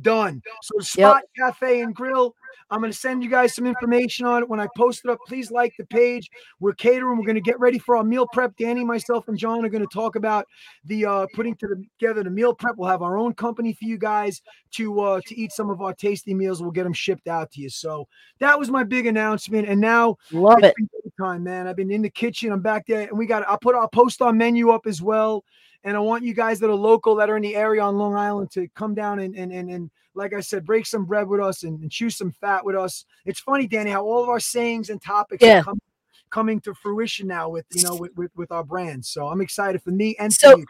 Done. 0.00 0.42
So 0.62 0.74
Yep. 0.78 0.84
Spot 0.84 1.22
Cafe 1.36 1.80
and 1.80 1.94
Grill. 1.94 2.34
I'm 2.70 2.80
going 2.80 2.90
to 2.90 2.98
send 2.98 3.22
you 3.22 3.30
guys 3.30 3.54
some 3.54 3.66
information 3.66 4.26
on 4.26 4.42
it 4.42 4.48
when 4.48 4.58
I 4.58 4.66
post 4.76 5.02
it 5.04 5.10
up. 5.10 5.18
Please 5.28 5.50
like 5.50 5.74
the 5.78 5.84
page. 5.86 6.28
We're 6.60 6.72
catering. 6.72 7.18
We're 7.18 7.26
going 7.26 7.34
to 7.36 7.40
get 7.40 7.60
ready 7.60 7.78
for 7.78 7.96
our 7.96 8.04
meal 8.04 8.26
prep. 8.32 8.56
Dani, 8.56 8.84
myself, 8.84 9.28
and 9.28 9.36
John 9.38 9.64
are 9.64 9.68
going 9.68 9.86
to 9.86 9.94
talk 9.94 10.16
about 10.16 10.46
the 10.84 11.04
uh, 11.04 11.26
putting 11.34 11.56
together 11.56 12.22
the 12.22 12.30
meal 12.30 12.54
prep. 12.54 12.76
We'll 12.76 12.88
have 12.88 13.02
our 13.02 13.18
own 13.18 13.34
company 13.34 13.74
for 13.74 13.84
you 13.84 13.98
guys 13.98 14.40
to 14.72 14.98
uh, 15.00 15.20
to 15.26 15.38
eat 15.38 15.52
some 15.52 15.70
of 15.70 15.82
our 15.82 15.92
tasty 15.92 16.34
meals. 16.34 16.62
We'll 16.62 16.70
get 16.70 16.84
them 16.84 16.92
shipped 16.94 17.28
out 17.28 17.50
to 17.52 17.60
you. 17.60 17.68
So 17.68 18.08
that 18.40 18.58
was 18.58 18.70
my 18.70 18.82
big 18.82 19.06
announcement. 19.06 19.68
And 19.68 19.80
now 19.80 20.16
Love 20.32 20.62
it. 20.64 20.74
time, 21.20 21.44
man. 21.44 21.68
I've 21.68 21.76
been 21.76 21.90
in 21.90 22.02
the 22.02 22.10
kitchen. 22.10 22.50
I'm 22.50 22.60
back 22.60 22.86
there, 22.86 23.08
and 23.08 23.18
we 23.18 23.26
got. 23.26 23.46
I'll 23.46 23.58
put. 23.58 23.74
I'll 23.76 23.88
post 23.88 24.22
our 24.22 24.32
menu 24.32 24.70
up 24.70 24.86
as 24.86 25.02
well. 25.02 25.44
And 25.84 25.96
I 25.96 26.00
want 26.00 26.24
you 26.24 26.34
guys 26.34 26.58
that 26.60 26.70
are 26.70 26.74
local, 26.74 27.14
that 27.16 27.28
are 27.30 27.36
in 27.36 27.42
the 27.42 27.54
area 27.56 27.82
on 27.82 27.96
Long 27.98 28.14
Island, 28.14 28.50
to 28.52 28.66
come 28.74 28.94
down 28.94 29.18
and 29.20 29.34
and 29.36 29.52
and, 29.52 29.70
and 29.70 29.90
like 30.14 30.32
I 30.32 30.40
said, 30.40 30.64
break 30.64 30.86
some 30.86 31.04
bread 31.04 31.28
with 31.28 31.40
us 31.40 31.64
and, 31.64 31.80
and 31.80 31.90
chew 31.90 32.08
some 32.08 32.30
fat 32.32 32.64
with 32.64 32.76
us. 32.76 33.04
It's 33.26 33.40
funny, 33.40 33.66
Dani, 33.68 33.90
how 33.90 34.04
all 34.04 34.22
of 34.22 34.28
our 34.28 34.40
sayings 34.40 34.88
and 34.90 35.02
topics 35.02 35.42
Yeah. 35.44 35.60
are 35.60 35.64
com- 35.64 35.80
coming 36.30 36.60
to 36.62 36.74
fruition 36.74 37.26
now 37.28 37.48
with 37.48 37.66
you 37.72 37.82
know 37.82 37.94
with, 37.96 38.12
with 38.16 38.30
with 38.34 38.50
our 38.52 38.64
brand. 38.64 39.04
So 39.04 39.26
I'm 39.28 39.40
excited 39.40 39.82
for 39.82 39.90
me 39.90 40.16
and 40.18 40.32
So- 40.32 40.52
for 40.52 40.58
you. 40.60 40.66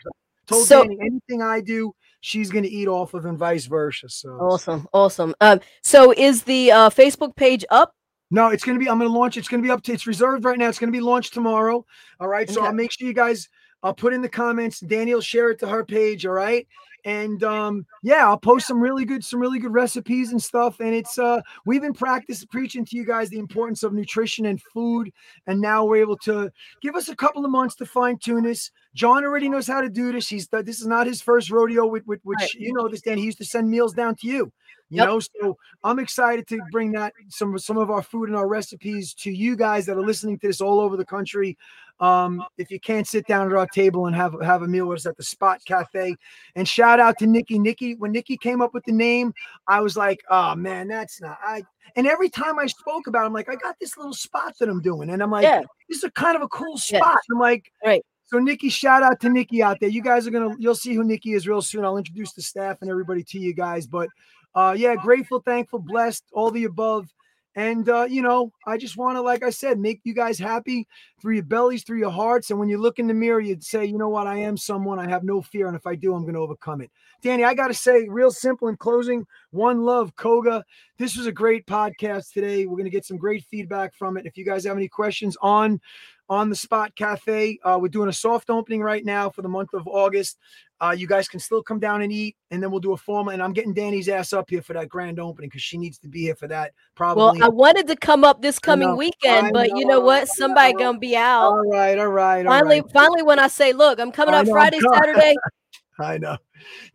told 0.47 0.67
so- 0.67 0.85
Dani 0.85 0.97
anything 1.01 1.43
I 1.43 1.61
do, 1.61 1.95
she's 2.21 2.51
gonna 2.51 2.67
eat 2.69 2.89
off 2.89 3.15
of, 3.15 3.25
and 3.27 3.39
vice 3.39 3.67
versa. 3.67 4.09
So 4.09 4.31
Awesome. 4.41 4.87
Awesome. 4.93 5.35
Um, 5.41 5.61
so 5.83 6.13
is 6.17 6.43
the 6.43 6.73
uh 6.73 6.91
Facebook 6.91 7.37
page 7.37 7.65
up? 7.71 7.95
No, 8.31 8.49
it's 8.49 8.65
gonna 8.65 8.79
be. 8.81 8.89
I'm 8.89 8.99
gonna 8.99 9.11
launch. 9.11 9.37
It's 9.37 9.47
gonna 9.49 9.63
be 9.63 9.71
up 9.71 9.83
to. 9.85 9.93
It's 9.93 10.07
reserved 10.09 10.45
right 10.45 10.59
now. 10.59 10.69
It's 10.69 10.79
gonna 10.79 10.91
be 10.91 11.01
launched 11.01 11.35
tomorrow. 11.35 11.85
All 12.19 12.27
right. 12.29 12.49
So 12.51 12.61
Okay. 12.61 12.67
I'll 12.67 12.73
make 12.75 12.91
sure 12.91 13.07
you 13.07 13.15
guys. 13.15 13.49
I'll 13.85 13.95
put 13.95 14.13
in 14.15 14.23
the 14.23 14.29
comments. 14.29 14.81
Daniel 14.81 15.21
share 15.21 15.51
it 15.51 15.61
to 15.61 15.69
her 15.69 15.85
page. 15.85 16.27
All 16.27 16.33
right. 16.33 16.67
And 17.05 17.45
um, 17.45 17.85
yeah, 18.03 18.27
I'll 18.27 18.39
post 18.39 18.67
some 18.67 18.81
really 18.81 19.05
good, 19.05 19.23
some 19.23 19.39
really 19.39 19.59
good 19.59 19.75
recipes 19.75 20.33
and 20.33 20.43
stuff. 20.43 20.81
And 20.81 20.95
it's 20.95 21.19
uh, 21.19 21.43
we've 21.67 21.83
been 21.83 21.93
practicing 21.93 22.49
preaching 22.49 22.83
to 22.87 22.97
you 22.97 23.05
guys 23.05 23.29
the 23.29 23.39
importance 23.39 23.83
of 23.83 23.93
nutrition 23.93 24.47
and 24.47 24.61
food, 24.73 25.13
and 25.47 25.61
now 25.61 25.85
we're 25.85 26.01
able 26.01 26.17
to 26.19 26.51
give 26.81 26.97
us 26.97 27.11
a 27.11 27.17
couple 27.17 27.45
of 27.45 27.51
months 27.51 27.75
to 27.77 27.85
fine 27.87 28.17
tune 28.19 28.45
this. 28.45 28.71
Jon 28.95 29.23
already 29.23 29.51
knows 29.51 29.67
how 29.67 29.83
to 29.83 29.91
do 29.91 30.13
this. 30.13 30.31
He's 30.31 30.49
this 30.49 30.81
is 30.81 30.87
not 30.87 31.07
his 31.07 31.21
first 31.21 31.51
rodeo 31.51 31.87
with, 31.87 32.07
with 32.07 32.21
which 32.23 32.39
Right. 32.41 32.55
you 32.55 32.73
know 32.73 32.89
this. 32.89 33.03
Dan, 33.03 33.19
he 33.19 33.25
used 33.25 33.39
to 33.39 33.45
send 33.45 33.69
meals 33.71 33.93
down 33.93 34.15
to 34.17 34.27
you. 34.27 34.51
You 34.91 34.99
Yep. 34.99 35.09
know, 35.09 35.19
so 35.21 35.59
I'm 35.83 35.99
excited 35.99 36.47
to 36.49 36.61
bring 36.71 36.93
that 36.93 37.13
some 37.29 37.59
some 37.59 37.77
of 37.77 37.91
our 37.91 38.03
food 38.03 38.29
and 38.29 38.37
our 38.37 38.47
recipes 38.47 39.13
to 39.15 39.31
you 39.31 39.57
guys 39.57 39.87
that 39.87 39.97
are 39.97 40.03
listening 40.03 40.39
to 40.39 40.47
this 40.47 40.61
all 40.61 40.79
over 40.79 40.97
the 40.97 41.05
country. 41.05 41.59
Um, 42.01 42.43
if 42.59 42.71
you 42.71 42.81
can't 42.81 43.07
sit 43.07 43.27
down 43.27 43.47
at 43.47 43.57
our 43.57 43.67
table 43.69 44.07
and 44.07 44.17
have 44.17 44.35
have 44.43 44.63
a 44.63 44.67
meal 44.69 44.87
with 44.87 44.99
us 44.99 45.07
at 45.07 45.17
the 45.17 45.23
Spot 45.23 45.61
Cafe, 45.65 46.17
and 46.57 46.69
shout 46.69 46.99
out 47.01 47.19
to 47.19 47.27
Nikki. 47.27 47.59
Nikki, 47.59 47.95
when 47.95 48.13
Nikki 48.13 48.37
came 48.37 48.61
up 48.61 48.75
with 48.75 48.85
the 48.85 48.93
name, 48.93 49.33
I 49.69 49.81
was 49.81 49.97
like, 49.97 50.21
oh 50.31 50.55
man, 50.55 50.89
that's 50.89 51.21
not 51.21 51.39
I. 51.43 51.63
And 51.97 52.07
every 52.07 52.29
time 52.29 52.59
I 52.59 52.67
spoke 52.67 53.07
about, 53.07 53.23
it, 53.23 53.27
I'm 53.27 53.33
like, 53.33 53.49
I 53.49 53.55
got 53.55 53.77
this 53.81 53.97
little 53.97 54.15
spot 54.15 54.55
that 54.59 54.69
I'm 54.69 54.81
doing, 54.83 55.11
and 55.11 55.23
I'm 55.23 55.31
like, 55.31 55.45
Yeah. 55.45 55.61
this 55.89 55.99
is 55.99 56.05
a 56.05 56.11
kind 56.11 56.35
of 56.37 56.43
a 56.43 56.49
cool 56.49 56.79
Yeah. 56.91 56.99
spot. 56.99 57.19
I'm 57.31 57.39
like, 57.39 57.71
Right. 57.85 58.05
so 58.25 58.39
Nikki, 58.39 58.69
shout 58.71 59.03
out 59.05 59.21
to 59.21 59.29
Nikki 59.29 59.63
out 59.63 59.79
there. 59.81 59.89
You 59.89 60.03
guys 60.03 60.27
are 60.27 60.31
gonna 60.33 60.57
you'll 60.59 60.75
see 60.75 60.95
who 60.95 61.05
Nikki 61.05 61.35
is 61.35 61.47
real 61.47 61.63
soon. 61.63 61.85
I'll 61.85 61.97
introduce 61.97 62.33
the 62.33 62.43
staff 62.43 62.79
and 62.81 62.91
everybody 62.91 63.23
to 63.23 63.39
you 63.39 63.55
guys. 63.55 63.87
But 63.87 64.09
uh 64.57 64.75
yeah, 64.77 64.97
grateful, 64.97 65.41
thankful, 65.41 65.79
blessed, 65.79 66.25
all 66.33 66.51
the 66.51 66.65
above. 66.65 67.09
And 67.57 67.89
uh, 67.89 68.07
you 68.09 68.23
know, 68.23 68.53
I 68.67 68.77
just 68.77 68.97
want 68.97 69.17
to, 69.17 69.23
like 69.23 69.43
I 69.45 69.51
said, 69.51 69.79
make 69.79 70.01
you 70.05 70.15
guys 70.15 70.39
happy 70.39 70.89
through 71.21 71.35
your 71.35 71.45
bellies, 71.45 71.85
through 71.85 71.99
your 71.99 72.11
hearts. 72.11 72.51
And 72.51 72.59
when 72.59 72.69
you 72.69 72.79
look 72.79 72.99
in 72.99 73.07
the 73.07 73.15
mirror, 73.15 73.41
you'd 73.41 73.63
say, 73.63 73.85
you 73.85 73.97
know 73.97 74.09
what, 74.09 74.27
I 74.27 74.39
am 74.39 74.57
someone, 74.57 74.99
I 74.99 75.09
have 75.09 75.23
no 75.23 75.41
fear. 75.41 75.69
And 75.69 75.77
if 75.77 75.87
I 75.87 75.95
do, 75.95 76.15
I'm 76.15 76.27
gonna 76.27 76.41
overcome 76.41 76.81
it. 76.81 76.91
Dani, 77.23 77.45
I 77.45 77.55
gotta 77.55 77.75
say, 77.75 78.09
real 78.09 78.31
simple 78.31 78.69
in 78.69 78.77
closing, 78.77 79.27
one 79.51 79.83
love, 79.83 80.17
Koga. 80.17 80.65
This 80.99 81.17
was 81.17 81.27
a 81.27 81.33
great 81.33 81.67
podcast 81.67 82.33
today. 82.33 82.67
We're 82.67 82.77
gonna 82.77 82.91
get 82.91 83.07
some 83.07 83.19
great 83.19 83.45
feedback 83.45 83.95
from 83.95 84.17
it. 84.17 84.27
If 84.27 84.37
you 84.37 84.45
guys 84.45 84.65
have 84.65 84.77
any 84.77 84.89
questions 84.89 85.37
on 85.41 85.81
on 86.29 86.49
the 86.49 86.57
spot 86.57 86.95
cafe 86.97 87.59
uh, 87.65 87.79
we're 87.79 87.87
doing 87.87 88.09
a 88.09 88.13
soft 88.13 88.49
opening 88.49 88.81
right 88.81 89.05
now 89.05 89.29
for 89.29 89.43
the 89.43 89.49
month 89.49 89.75
of 89.75 89.87
august 89.87 90.39
uh, 90.85 90.93
you 90.93 91.07
guys 91.07 91.29
can 91.29 91.41
still 91.41 91.63
come 91.63 91.79
down 91.79 92.03
and 92.03 92.13
eat 92.13 92.37
and 92.51 92.63
then 92.63 92.71
we'll 92.71 92.81
do 92.81 92.93
a 92.93 92.97
formal 92.97 93.33
and 93.33 93.43
i'm 93.43 93.53
getting 93.53 93.73
Dani's 93.75 94.09
ass 94.09 94.33
up 94.33 94.51
here 94.51 94.63
for 94.63 94.73
that 94.75 94.89
grand 94.89 95.19
opening 95.19 95.49
because 95.49 95.63
she 95.63 95.79
needs 95.79 95.99
to 95.99 96.09
be 96.09 96.21
here 96.21 96.35
for 96.35 96.49
that 96.49 96.73
probably 96.95 97.41
Well, 97.41 97.45
I 97.45 97.49
wanted 97.49 97.87
to 97.89 97.97
come 97.97 98.25
up 98.25 98.43
this 98.43 98.59
coming 98.59 98.89
know, 98.89 98.97
weekend, 98.97 99.49
I 99.49 99.53
but 99.53 99.69
you 99.69 99.87
know 99.87 99.95
know, 99.99 100.01
what? 100.01 100.29
Somebody 100.29 100.73
know. 100.75 100.79
gonna 100.81 100.99
be 100.99 101.17
out. 101.17 101.53
all 101.53 101.71
right 101.71 101.99
all 101.99 102.09
right 102.09 102.45
all 102.47 102.53
finally, 102.53 102.81
right. 102.81 102.93
finally, 102.93 103.23
when 103.23 103.39
I 103.39 103.49
say, 103.49 103.73
look, 103.73 103.99
I'm 103.99 104.13
coming 104.13 104.35
I 104.35 104.41
up 104.41 104.47
know, 104.47 104.53
Friday. 104.53 104.81
Saturday. 104.93 105.35
I 105.99 106.19
know. 106.19 106.37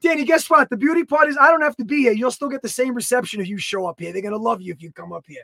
Dani, 0.04 0.26
guess 0.26 0.50
what? 0.50 0.70
The 0.70 0.76
beauty 0.78 1.06
part 1.06 1.30
is 1.30 1.38
I 1.40 1.50
don't 1.52 1.62
have 1.62 1.78
to 1.78 1.86
be 1.86 2.02
here. 2.02 2.12
You'll 2.12 2.32
still 2.32 2.50
get 2.50 2.62
the 2.62 2.70
same 2.70 2.94
reception 2.94 3.40
if 3.40 3.48
you 3.48 3.58
show 3.58 3.86
up 3.86 4.00
here. 4.00 4.12
They're 4.12 4.22
gonna 4.22 4.38
love 4.38 4.62
you 4.62 4.74
if 4.74 4.82
you 4.82 4.92
come 4.92 5.14
up 5.14 5.24
here. 5.28 5.44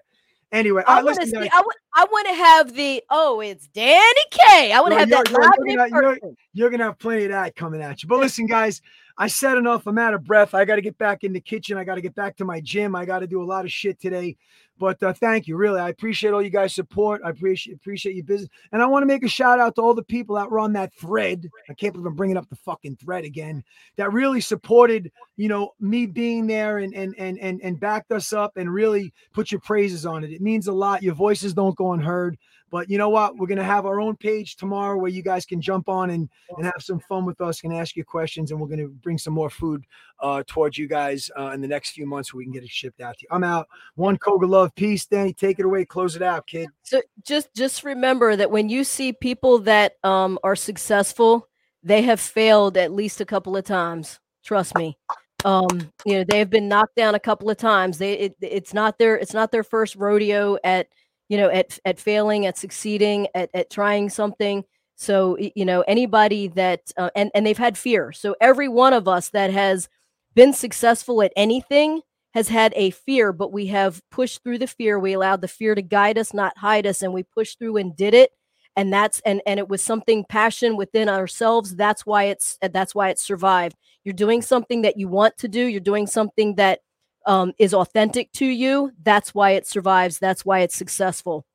Anyway, 0.52 0.84
I 0.88 1.04
want 1.04 1.20
to 1.20 1.26
see. 1.26 1.32
guys, 1.34 1.50
I 1.52 2.04
want. 2.06 2.28
To 2.28 2.34
have 2.34 2.74
the. 2.74 3.04
Oh, 3.10 3.40
it's 3.42 3.68
Dani 3.70 4.02
K. 4.32 4.72
I 4.72 4.80
want 4.80 4.94
to 4.94 4.96
No, 4.96 5.00
have 5.00 5.10
you're- 5.10 5.24
that 5.24 5.32
you're 5.32 5.42
live 5.42 5.52
looking 5.60 5.74
in 5.74 5.80
at- 5.80 5.90
you're- 5.90 6.20
person. 6.20 6.38
you're 6.54 6.70
gonna 6.70 6.84
have 6.86 6.98
plenty 7.00 7.24
of 7.26 7.32
that 7.32 7.56
coming 7.56 7.82
at 7.82 8.02
you. 8.02 8.10
But 8.10 8.20
listen, 8.20 8.48
guys, 8.48 8.82
I 9.18 9.28
said 9.28 9.58
enough. 9.58 9.88
I'm 9.88 9.98
out 9.98 10.14
of 10.14 10.26
breath. 10.26 10.54
I 10.54 10.66
got 10.66 10.76
to 10.76 10.82
get 10.82 10.98
back 10.98 11.24
in 11.24 11.32
the 11.32 11.40
kitchen. 11.40 11.78
I 11.78 11.84
got 11.84 11.96
to 11.96 12.02
get 12.02 12.16
back 12.16 12.36
to 12.38 12.46
my 12.46 12.60
gym. 12.60 12.96
I 12.96 13.06
got 13.06 13.20
to 13.20 13.28
do 13.28 13.42
a 13.42 13.46
lot 13.46 13.64
of 13.64 13.72
shit 13.72 14.00
today. 14.00 14.36
But 14.78 15.02
uh, 15.02 15.14
thank 15.14 15.48
you, 15.48 15.56
really. 15.56 15.80
I 15.80 15.88
appreciate 15.88 16.32
all 16.32 16.42
you 16.42 16.50
guys' 16.50 16.76
support. 16.76 17.22
I 17.24 17.30
appreciate 17.30 17.76
appreciate 17.76 18.16
your 18.16 18.26
business, 18.26 18.50
and 18.74 18.82
I 18.82 18.86
want 18.88 19.04
to 19.04 19.08
make 19.08 19.24
a 19.24 19.30
shout 19.30 19.58
out 19.58 19.76
to 19.76 19.82
all 19.82 19.94
the 19.94 20.04
people 20.04 20.36
that 20.36 20.52
were 20.52 20.60
on 20.60 20.74
that 20.74 20.94
thread. 20.94 21.50
I 21.70 21.74
can't 21.74 21.94
believe 21.94 22.08
I'm 22.08 22.16
bringing 22.16 22.36
up 22.36 22.50
the 22.50 22.58
fucking 22.58 22.98
thread 22.98 23.24
again. 23.24 23.64
That 23.96 24.12
really 24.12 24.42
supported, 24.42 25.14
you 25.38 25.48
know, 25.48 25.76
me 25.80 26.08
being 26.08 26.46
there 26.46 26.80
and 26.80 26.94
and 26.94 27.16
and 27.18 27.40
and 27.40 27.62
and 27.64 27.80
backed 27.80 28.12
us 28.12 28.34
up 28.34 28.58
and 28.58 28.74
really 28.74 29.14
put 29.32 29.50
your 29.50 29.62
praises 29.62 30.06
on 30.06 30.26
it. 30.26 30.32
It 30.32 30.42
means 30.42 30.68
a 30.68 30.74
lot. 30.74 31.04
Your 31.04 31.16
voices 31.16 31.54
don't 31.54 31.78
go 31.78 31.94
unheard. 31.94 32.38
But 32.76 32.90
you 32.90 32.98
know 32.98 33.08
what? 33.08 33.38
We're 33.38 33.48
gonna 33.48 33.64
have 33.64 33.86
our 33.86 34.02
own 34.02 34.18
page 34.18 34.58
tomorrow 34.58 34.98
where 34.98 35.10
you 35.10 35.24
guys 35.24 35.46
can 35.46 35.62
jump 35.62 35.88
on 35.88 36.10
and 36.10 36.28
and 36.58 36.66
have 36.66 36.82
some 36.82 37.00
fun 37.00 37.24
with 37.24 37.40
us 37.40 37.64
and 37.64 37.74
ask 37.74 37.96
you 37.96 38.04
questions. 38.04 38.52
And 38.52 38.60
we're 38.60 38.68
gonna 38.68 38.90
bring 38.90 39.18
some 39.18 39.34
more 39.34 39.50
food 39.50 39.86
uh, 40.20 40.44
towards 40.46 40.78
you 40.78 40.86
guys 40.86 41.32
uh, 41.40 41.52
in 41.52 41.62
the 41.62 41.70
next 41.70 41.92
few 41.92 42.06
months 42.06 42.32
so 42.32 42.38
we 42.38 42.44
can 42.44 42.52
get 42.52 42.64
it 42.64 42.70
shipped 42.70 43.00
out 43.00 43.18
to 43.18 43.22
you. 43.22 43.30
I'm 43.32 43.46
out. 43.46 43.70
One 43.96 44.18
Koga 44.18 44.46
love, 44.46 44.76
peace. 44.76 45.06
Dani, 45.06 45.38
take 45.38 45.58
it 45.58 45.64
away. 45.64 45.86
Close 45.86 46.18
it 46.18 46.22
out, 46.22 46.48
kid. 46.48 46.68
So 46.84 47.02
just 47.24 47.48
just 47.56 47.86
remember 47.86 48.36
that 48.36 48.52
when 48.52 48.68
you 48.68 48.84
see 48.84 49.14
people 49.14 49.60
that 49.60 49.94
um 50.04 50.38
are 50.44 50.58
successful, 50.58 51.48
they 51.82 52.02
have 52.02 52.20
failed 52.20 52.76
at 52.76 52.92
least 52.92 53.22
a 53.22 53.26
couple 53.26 53.56
of 53.56 53.64
times. 53.64 54.20
Trust 54.44 54.76
me. 54.76 54.98
Um, 55.46 55.94
you 56.06 56.18
know, 56.18 56.26
they 56.28 56.40
have 56.40 56.50
been 56.50 56.68
knocked 56.68 56.98
down 56.98 57.16
a 57.16 57.22
couple 57.22 57.50
of 57.50 57.56
times. 57.56 58.00
They 58.00 58.16
it, 58.16 58.36
it's 58.42 58.74
not 58.74 58.98
their 58.98 59.16
it's 59.16 59.34
not 59.34 59.54
their 59.54 59.64
first 59.64 59.96
rodeo 59.96 60.58
at 60.66 60.88
you 61.30 61.38
know 61.38 61.50
at 61.50 61.80
at 61.86 62.00
failing, 62.00 62.46
at 62.46 62.58
succeeding, 62.58 63.28
at 63.36 63.50
at 63.54 63.70
trying 63.70 64.10
something. 64.10 64.64
So 64.96 65.38
you 65.38 65.66
know 65.66 65.82
anybody 65.88 66.48
that 66.50 66.92
uh, 66.98 67.10
and 67.16 67.32
and 67.34 67.46
they've 67.46 67.58
had 67.58 67.78
fear. 67.78 68.12
So 68.12 68.36
every 68.42 68.68
one 68.68 68.94
of 68.94 69.08
us 69.08 69.30
that 69.30 69.52
has 69.52 69.90
been 70.36 70.54
successful 70.54 71.22
at 71.22 71.34
anything 71.36 72.02
has 72.34 72.50
had 72.50 72.74
a 72.76 72.92
fear, 72.92 73.32
but 73.32 73.54
we 73.54 73.68
have 73.68 74.02
pushed 74.12 74.44
through 74.44 74.58
the 74.58 74.68
fear. 74.68 75.00
We 75.00 75.14
allowed 75.14 75.40
the 75.40 75.48
fear 75.48 75.74
to 75.74 75.82
guide 75.82 76.18
us, 76.18 76.34
not 76.34 76.58
hide 76.58 76.86
us, 76.86 77.02
and 77.02 77.14
we 77.14 77.24
pushed 77.24 77.58
through 77.58 77.78
and 77.78 77.96
did 77.96 78.14
it. 78.14 78.32
And 78.76 78.92
that's 78.92 79.22
and 79.22 79.42
and 79.48 79.58
it 79.58 79.70
was 79.70 79.82
something 79.82 80.26
passion 80.28 80.76
within 80.76 81.08
ourselves. 81.08 81.78
That's 81.78 82.06
why 82.06 82.26
it's 82.26 82.58
that's 82.62 82.94
why 82.94 83.10
it 83.10 83.20
survived. 83.20 83.78
You're 84.04 84.14
doing 84.14 84.42
something 84.42 84.82
that 84.82 84.98
you 84.98 85.08
want 85.08 85.38
to 85.38 85.48
do. 85.48 85.66
You're 85.66 85.80
doing 85.80 86.08
something 86.08 86.56
that 86.56 86.82
um, 87.26 87.54
is 87.58 87.74
authentic 87.74 88.32
to 88.34 88.46
you. 88.46 88.92
That's 89.04 89.34
why 89.34 89.52
it 89.52 89.68
survives. 89.68 90.20
That's 90.20 90.46
why 90.46 90.60
it's 90.60 90.76
successful. 90.76 91.46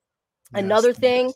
Another 0.53 0.93
thing 0.93 1.27
yes. 1.27 1.35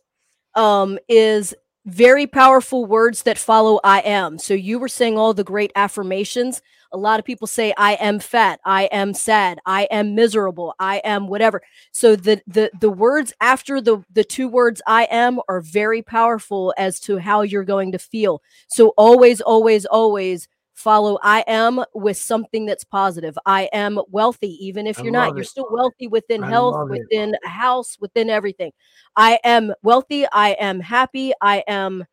um, 0.54 0.98
is 1.08 1.54
very 1.86 2.26
powerful 2.26 2.86
words 2.86 3.22
that 3.22 3.36
follow 3.36 3.78
I 3.84 4.00
am. 4.00 4.38
So 4.38 4.54
you 4.54 4.78
were 4.78 4.88
saying 4.88 5.18
all 5.18 5.34
the 5.34 5.44
great 5.44 5.70
affirmations. 5.76 6.62
A 6.92 6.96
lot 6.96 7.18
of 7.18 7.26
people 7.26 7.46
say 7.46 7.74
I 7.76 7.94
am 7.94 8.20
fat, 8.20 8.60
I 8.64 8.84
am 8.84 9.12
sad, 9.12 9.58
I 9.66 9.84
am 9.90 10.14
miserable, 10.14 10.74
I 10.78 10.98
am 11.04 11.26
whatever. 11.26 11.60
So 11.92 12.16
the 12.16 12.40
the 12.46 12.70
the 12.80 12.90
words 12.90 13.32
after 13.40 13.80
the 13.80 14.02
the 14.12 14.24
two 14.24 14.48
words 14.48 14.80
I 14.86 15.08
am 15.10 15.40
are 15.48 15.60
very 15.60 16.02
powerful 16.02 16.72
as 16.78 17.00
to 17.00 17.18
how 17.18 17.42
you're 17.42 17.64
going 17.64 17.92
to 17.92 17.98
feel. 17.98 18.42
So 18.68 18.94
always 18.96 19.40
always 19.40 19.84
always 19.86 20.48
follow 20.74 21.18
I 21.22 21.44
am 21.46 21.84
with 21.94 22.16
something 22.16 22.66
that's 22.66 22.84
positive. 22.84 23.38
I 23.46 23.68
am 23.72 24.00
wealthy 24.08 24.58
even 24.64 24.86
if 24.86 24.98
I 24.98 25.02
you're 25.02 25.12
not. 25.12 25.34
You're 25.34 25.44
still 25.44 25.68
wealthy 25.70 26.08
within 26.08 26.44
I 26.44 26.50
health, 26.50 26.74
love 26.74 26.90
it. 26.90 27.02
within 27.10 27.36
a 27.44 27.48
house, 27.48 27.96
within 28.00 28.28
everything. 28.28 28.72
I 29.16 29.38
am 29.44 29.72
wealthy. 29.82 30.26
I 30.32 30.50
am 30.60 30.80
happy. 30.80 31.32
I 31.40 31.64
am 31.68 32.04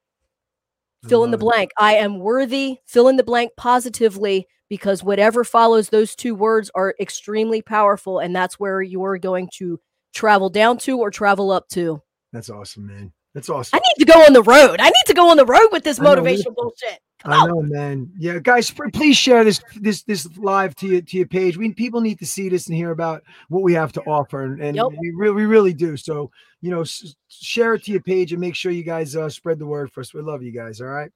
fill 1.08 1.24
in 1.24 1.32
the 1.32 1.38
love 1.38 1.42
it. 1.42 1.56
blank. 1.56 1.72
I 1.78 1.96
am 1.96 2.20
worthy. 2.20 2.78
Fill 2.86 3.08
in 3.08 3.18
the 3.18 3.24
blank 3.24 3.52
positively 3.58 4.48
because 4.70 5.04
whatever 5.04 5.44
follows 5.44 5.90
those 5.90 6.16
two 6.16 6.34
words 6.34 6.72
are 6.76 6.96
extremely 7.00 7.62
powerful. 7.62 8.20
And 8.20 8.36
that's 8.36 8.60
where 8.60 8.82
you're 8.82 9.18
going 9.18 9.50
to 9.56 9.80
travel 10.14 10.50
down 10.50 10.78
to 10.80 11.00
or 11.00 11.12
travel 11.12 11.52
up 11.52 11.68
to. 11.70 12.02
That's 12.32 12.50
awesome, 12.50 12.88
man. 12.88 13.12
That's 13.34 13.50
awesome. 13.50 13.78
I 13.78 13.82
need 13.98 14.06
to 14.06 14.12
go 14.12 14.20
on 14.26 14.34
the 14.34 14.44
road. 14.44 14.82
I 14.82 14.86
need 14.90 15.06
to 15.08 15.14
go 15.14 15.30
on 15.30 15.38
the 15.38 15.46
road 15.46 15.70
with 15.72 15.84
this 15.84 16.00
motivational 16.00 16.54
bullshit. 16.56 17.00
Come 17.20 17.32
I 17.34 17.38
on. 17.38 17.48
know, 17.50 17.62
man. 17.62 18.12
Yeah, 18.18 18.40
guys, 18.40 18.72
please 18.94 19.16
share 19.16 19.44
this 19.44 19.62
this 19.80 20.04
this 20.04 20.28
live 20.38 20.76
to 20.78 20.88
your 20.88 21.02
to 21.02 21.18
your 21.18 21.28
page. 21.28 21.56
We 21.56 21.72
people 21.74 22.02
need 22.02 22.20
to 22.20 22.26
see 22.26 22.50
this 22.50 22.68
and 22.68 22.76
hear 22.76 22.92
about 22.92 23.22
what 23.48 23.62
we 23.64 23.74
have 23.74 23.94
to 23.94 24.02
offer, 24.02 24.44
and, 24.44 24.62
and 24.62 24.76
Yep. 24.76 24.86
we 25.00 25.12
really 25.12 25.34
we 25.36 25.46
really 25.46 25.74
do. 25.74 25.96
So 25.98 26.30
you 26.62 26.72
know, 26.72 26.82
s- 26.82 27.16
share 27.30 27.76
it 27.76 27.84
to 27.86 27.92
your 27.92 28.02
page 28.02 28.32
and 28.34 28.42
make 28.42 28.56
sure 28.56 28.72
you 28.72 28.84
guys 28.84 29.16
uh, 29.16 29.30
spread 29.30 29.60
the 29.60 29.66
word 29.68 29.92
for 29.92 30.02
us. 30.02 30.14
We 30.14 30.22
love 30.22 30.42
you 30.44 30.52
guys. 30.52 30.82
All 30.82 30.88
right. 30.88 31.12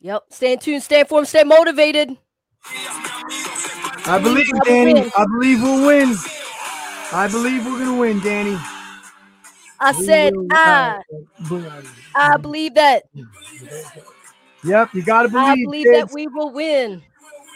Yep. 0.00 0.24
Stay 0.30 0.52
in 0.54 0.58
tune, 0.58 0.80
stay 0.80 1.00
informed, 1.00 1.28
stay 1.28 1.44
motivated. 1.44 2.16
I 4.06 4.18
believe, 4.20 4.46
Dani. 4.66 5.10
I 5.16 5.24
believe 5.26 5.62
we'll 5.62 5.86
win. 5.86 6.16
I 7.12 7.28
believe 7.30 7.64
we're 7.66 7.78
gonna 7.78 7.98
win, 7.98 8.20
Dani. 8.20 8.58
I 9.80 9.92
said, 9.92 10.32
I, 10.50 11.02
uh, 11.10 11.54
I 12.14 12.36
believe 12.36 12.74
that. 12.74 13.04
Yep, 14.62 14.94
you 14.94 15.02
gotta 15.02 15.28
believe. 15.28 15.46
I 15.46 15.54
believe 15.64 15.86
kids. 15.86 16.08
that 16.08 16.14
we 16.14 16.26
will 16.26 16.52
win. 16.52 17.02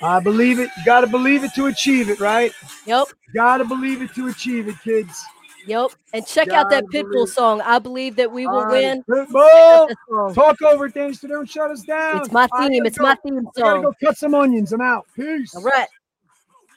I 0.02 0.20
believe 0.20 0.58
it. 0.58 0.70
You 0.76 0.84
gotta 0.84 1.06
believe 1.06 1.44
it 1.44 1.54
to 1.54 1.66
achieve 1.66 2.08
it, 2.08 2.18
right? 2.20 2.52
Yep. 2.86 3.08
Gotta 3.34 3.64
believe 3.64 4.00
it 4.00 4.14
to 4.14 4.28
achieve 4.28 4.68
it, 4.68 4.76
kids. 4.82 5.22
Yep. 5.66 5.92
And 6.12 6.26
check 6.26 6.52
out 6.52 6.70
that 6.70 6.84
Pitbull 6.92 7.26
song. 7.28 7.60
I 7.62 7.78
believe 7.78 8.16
that 8.16 8.30
we 8.30 8.46
will 8.46 8.66
win. 8.68 9.02
Pitbull, 9.08 9.94
talk 10.34 10.60
over 10.62 10.88
Dani, 10.88 11.16
so 11.16 11.28
don't 11.28 11.48
shut 11.48 11.70
us 11.70 11.82
down. 11.82 12.18
It's 12.18 12.32
my 12.32 12.46
theme. 12.58 12.86
It's 12.86 12.98
go- 12.98 13.04
my 13.04 13.16
theme 13.24 13.46
I 13.56 13.60
gotta 13.60 13.74
song. 13.76 13.82
go 13.82 13.94
cut 14.02 14.16
some 14.16 14.34
onions. 14.34 14.72
I'm 14.72 14.80
out. 14.80 15.06
Peace. 15.16 15.54
All 15.54 15.62
right. 15.62 15.88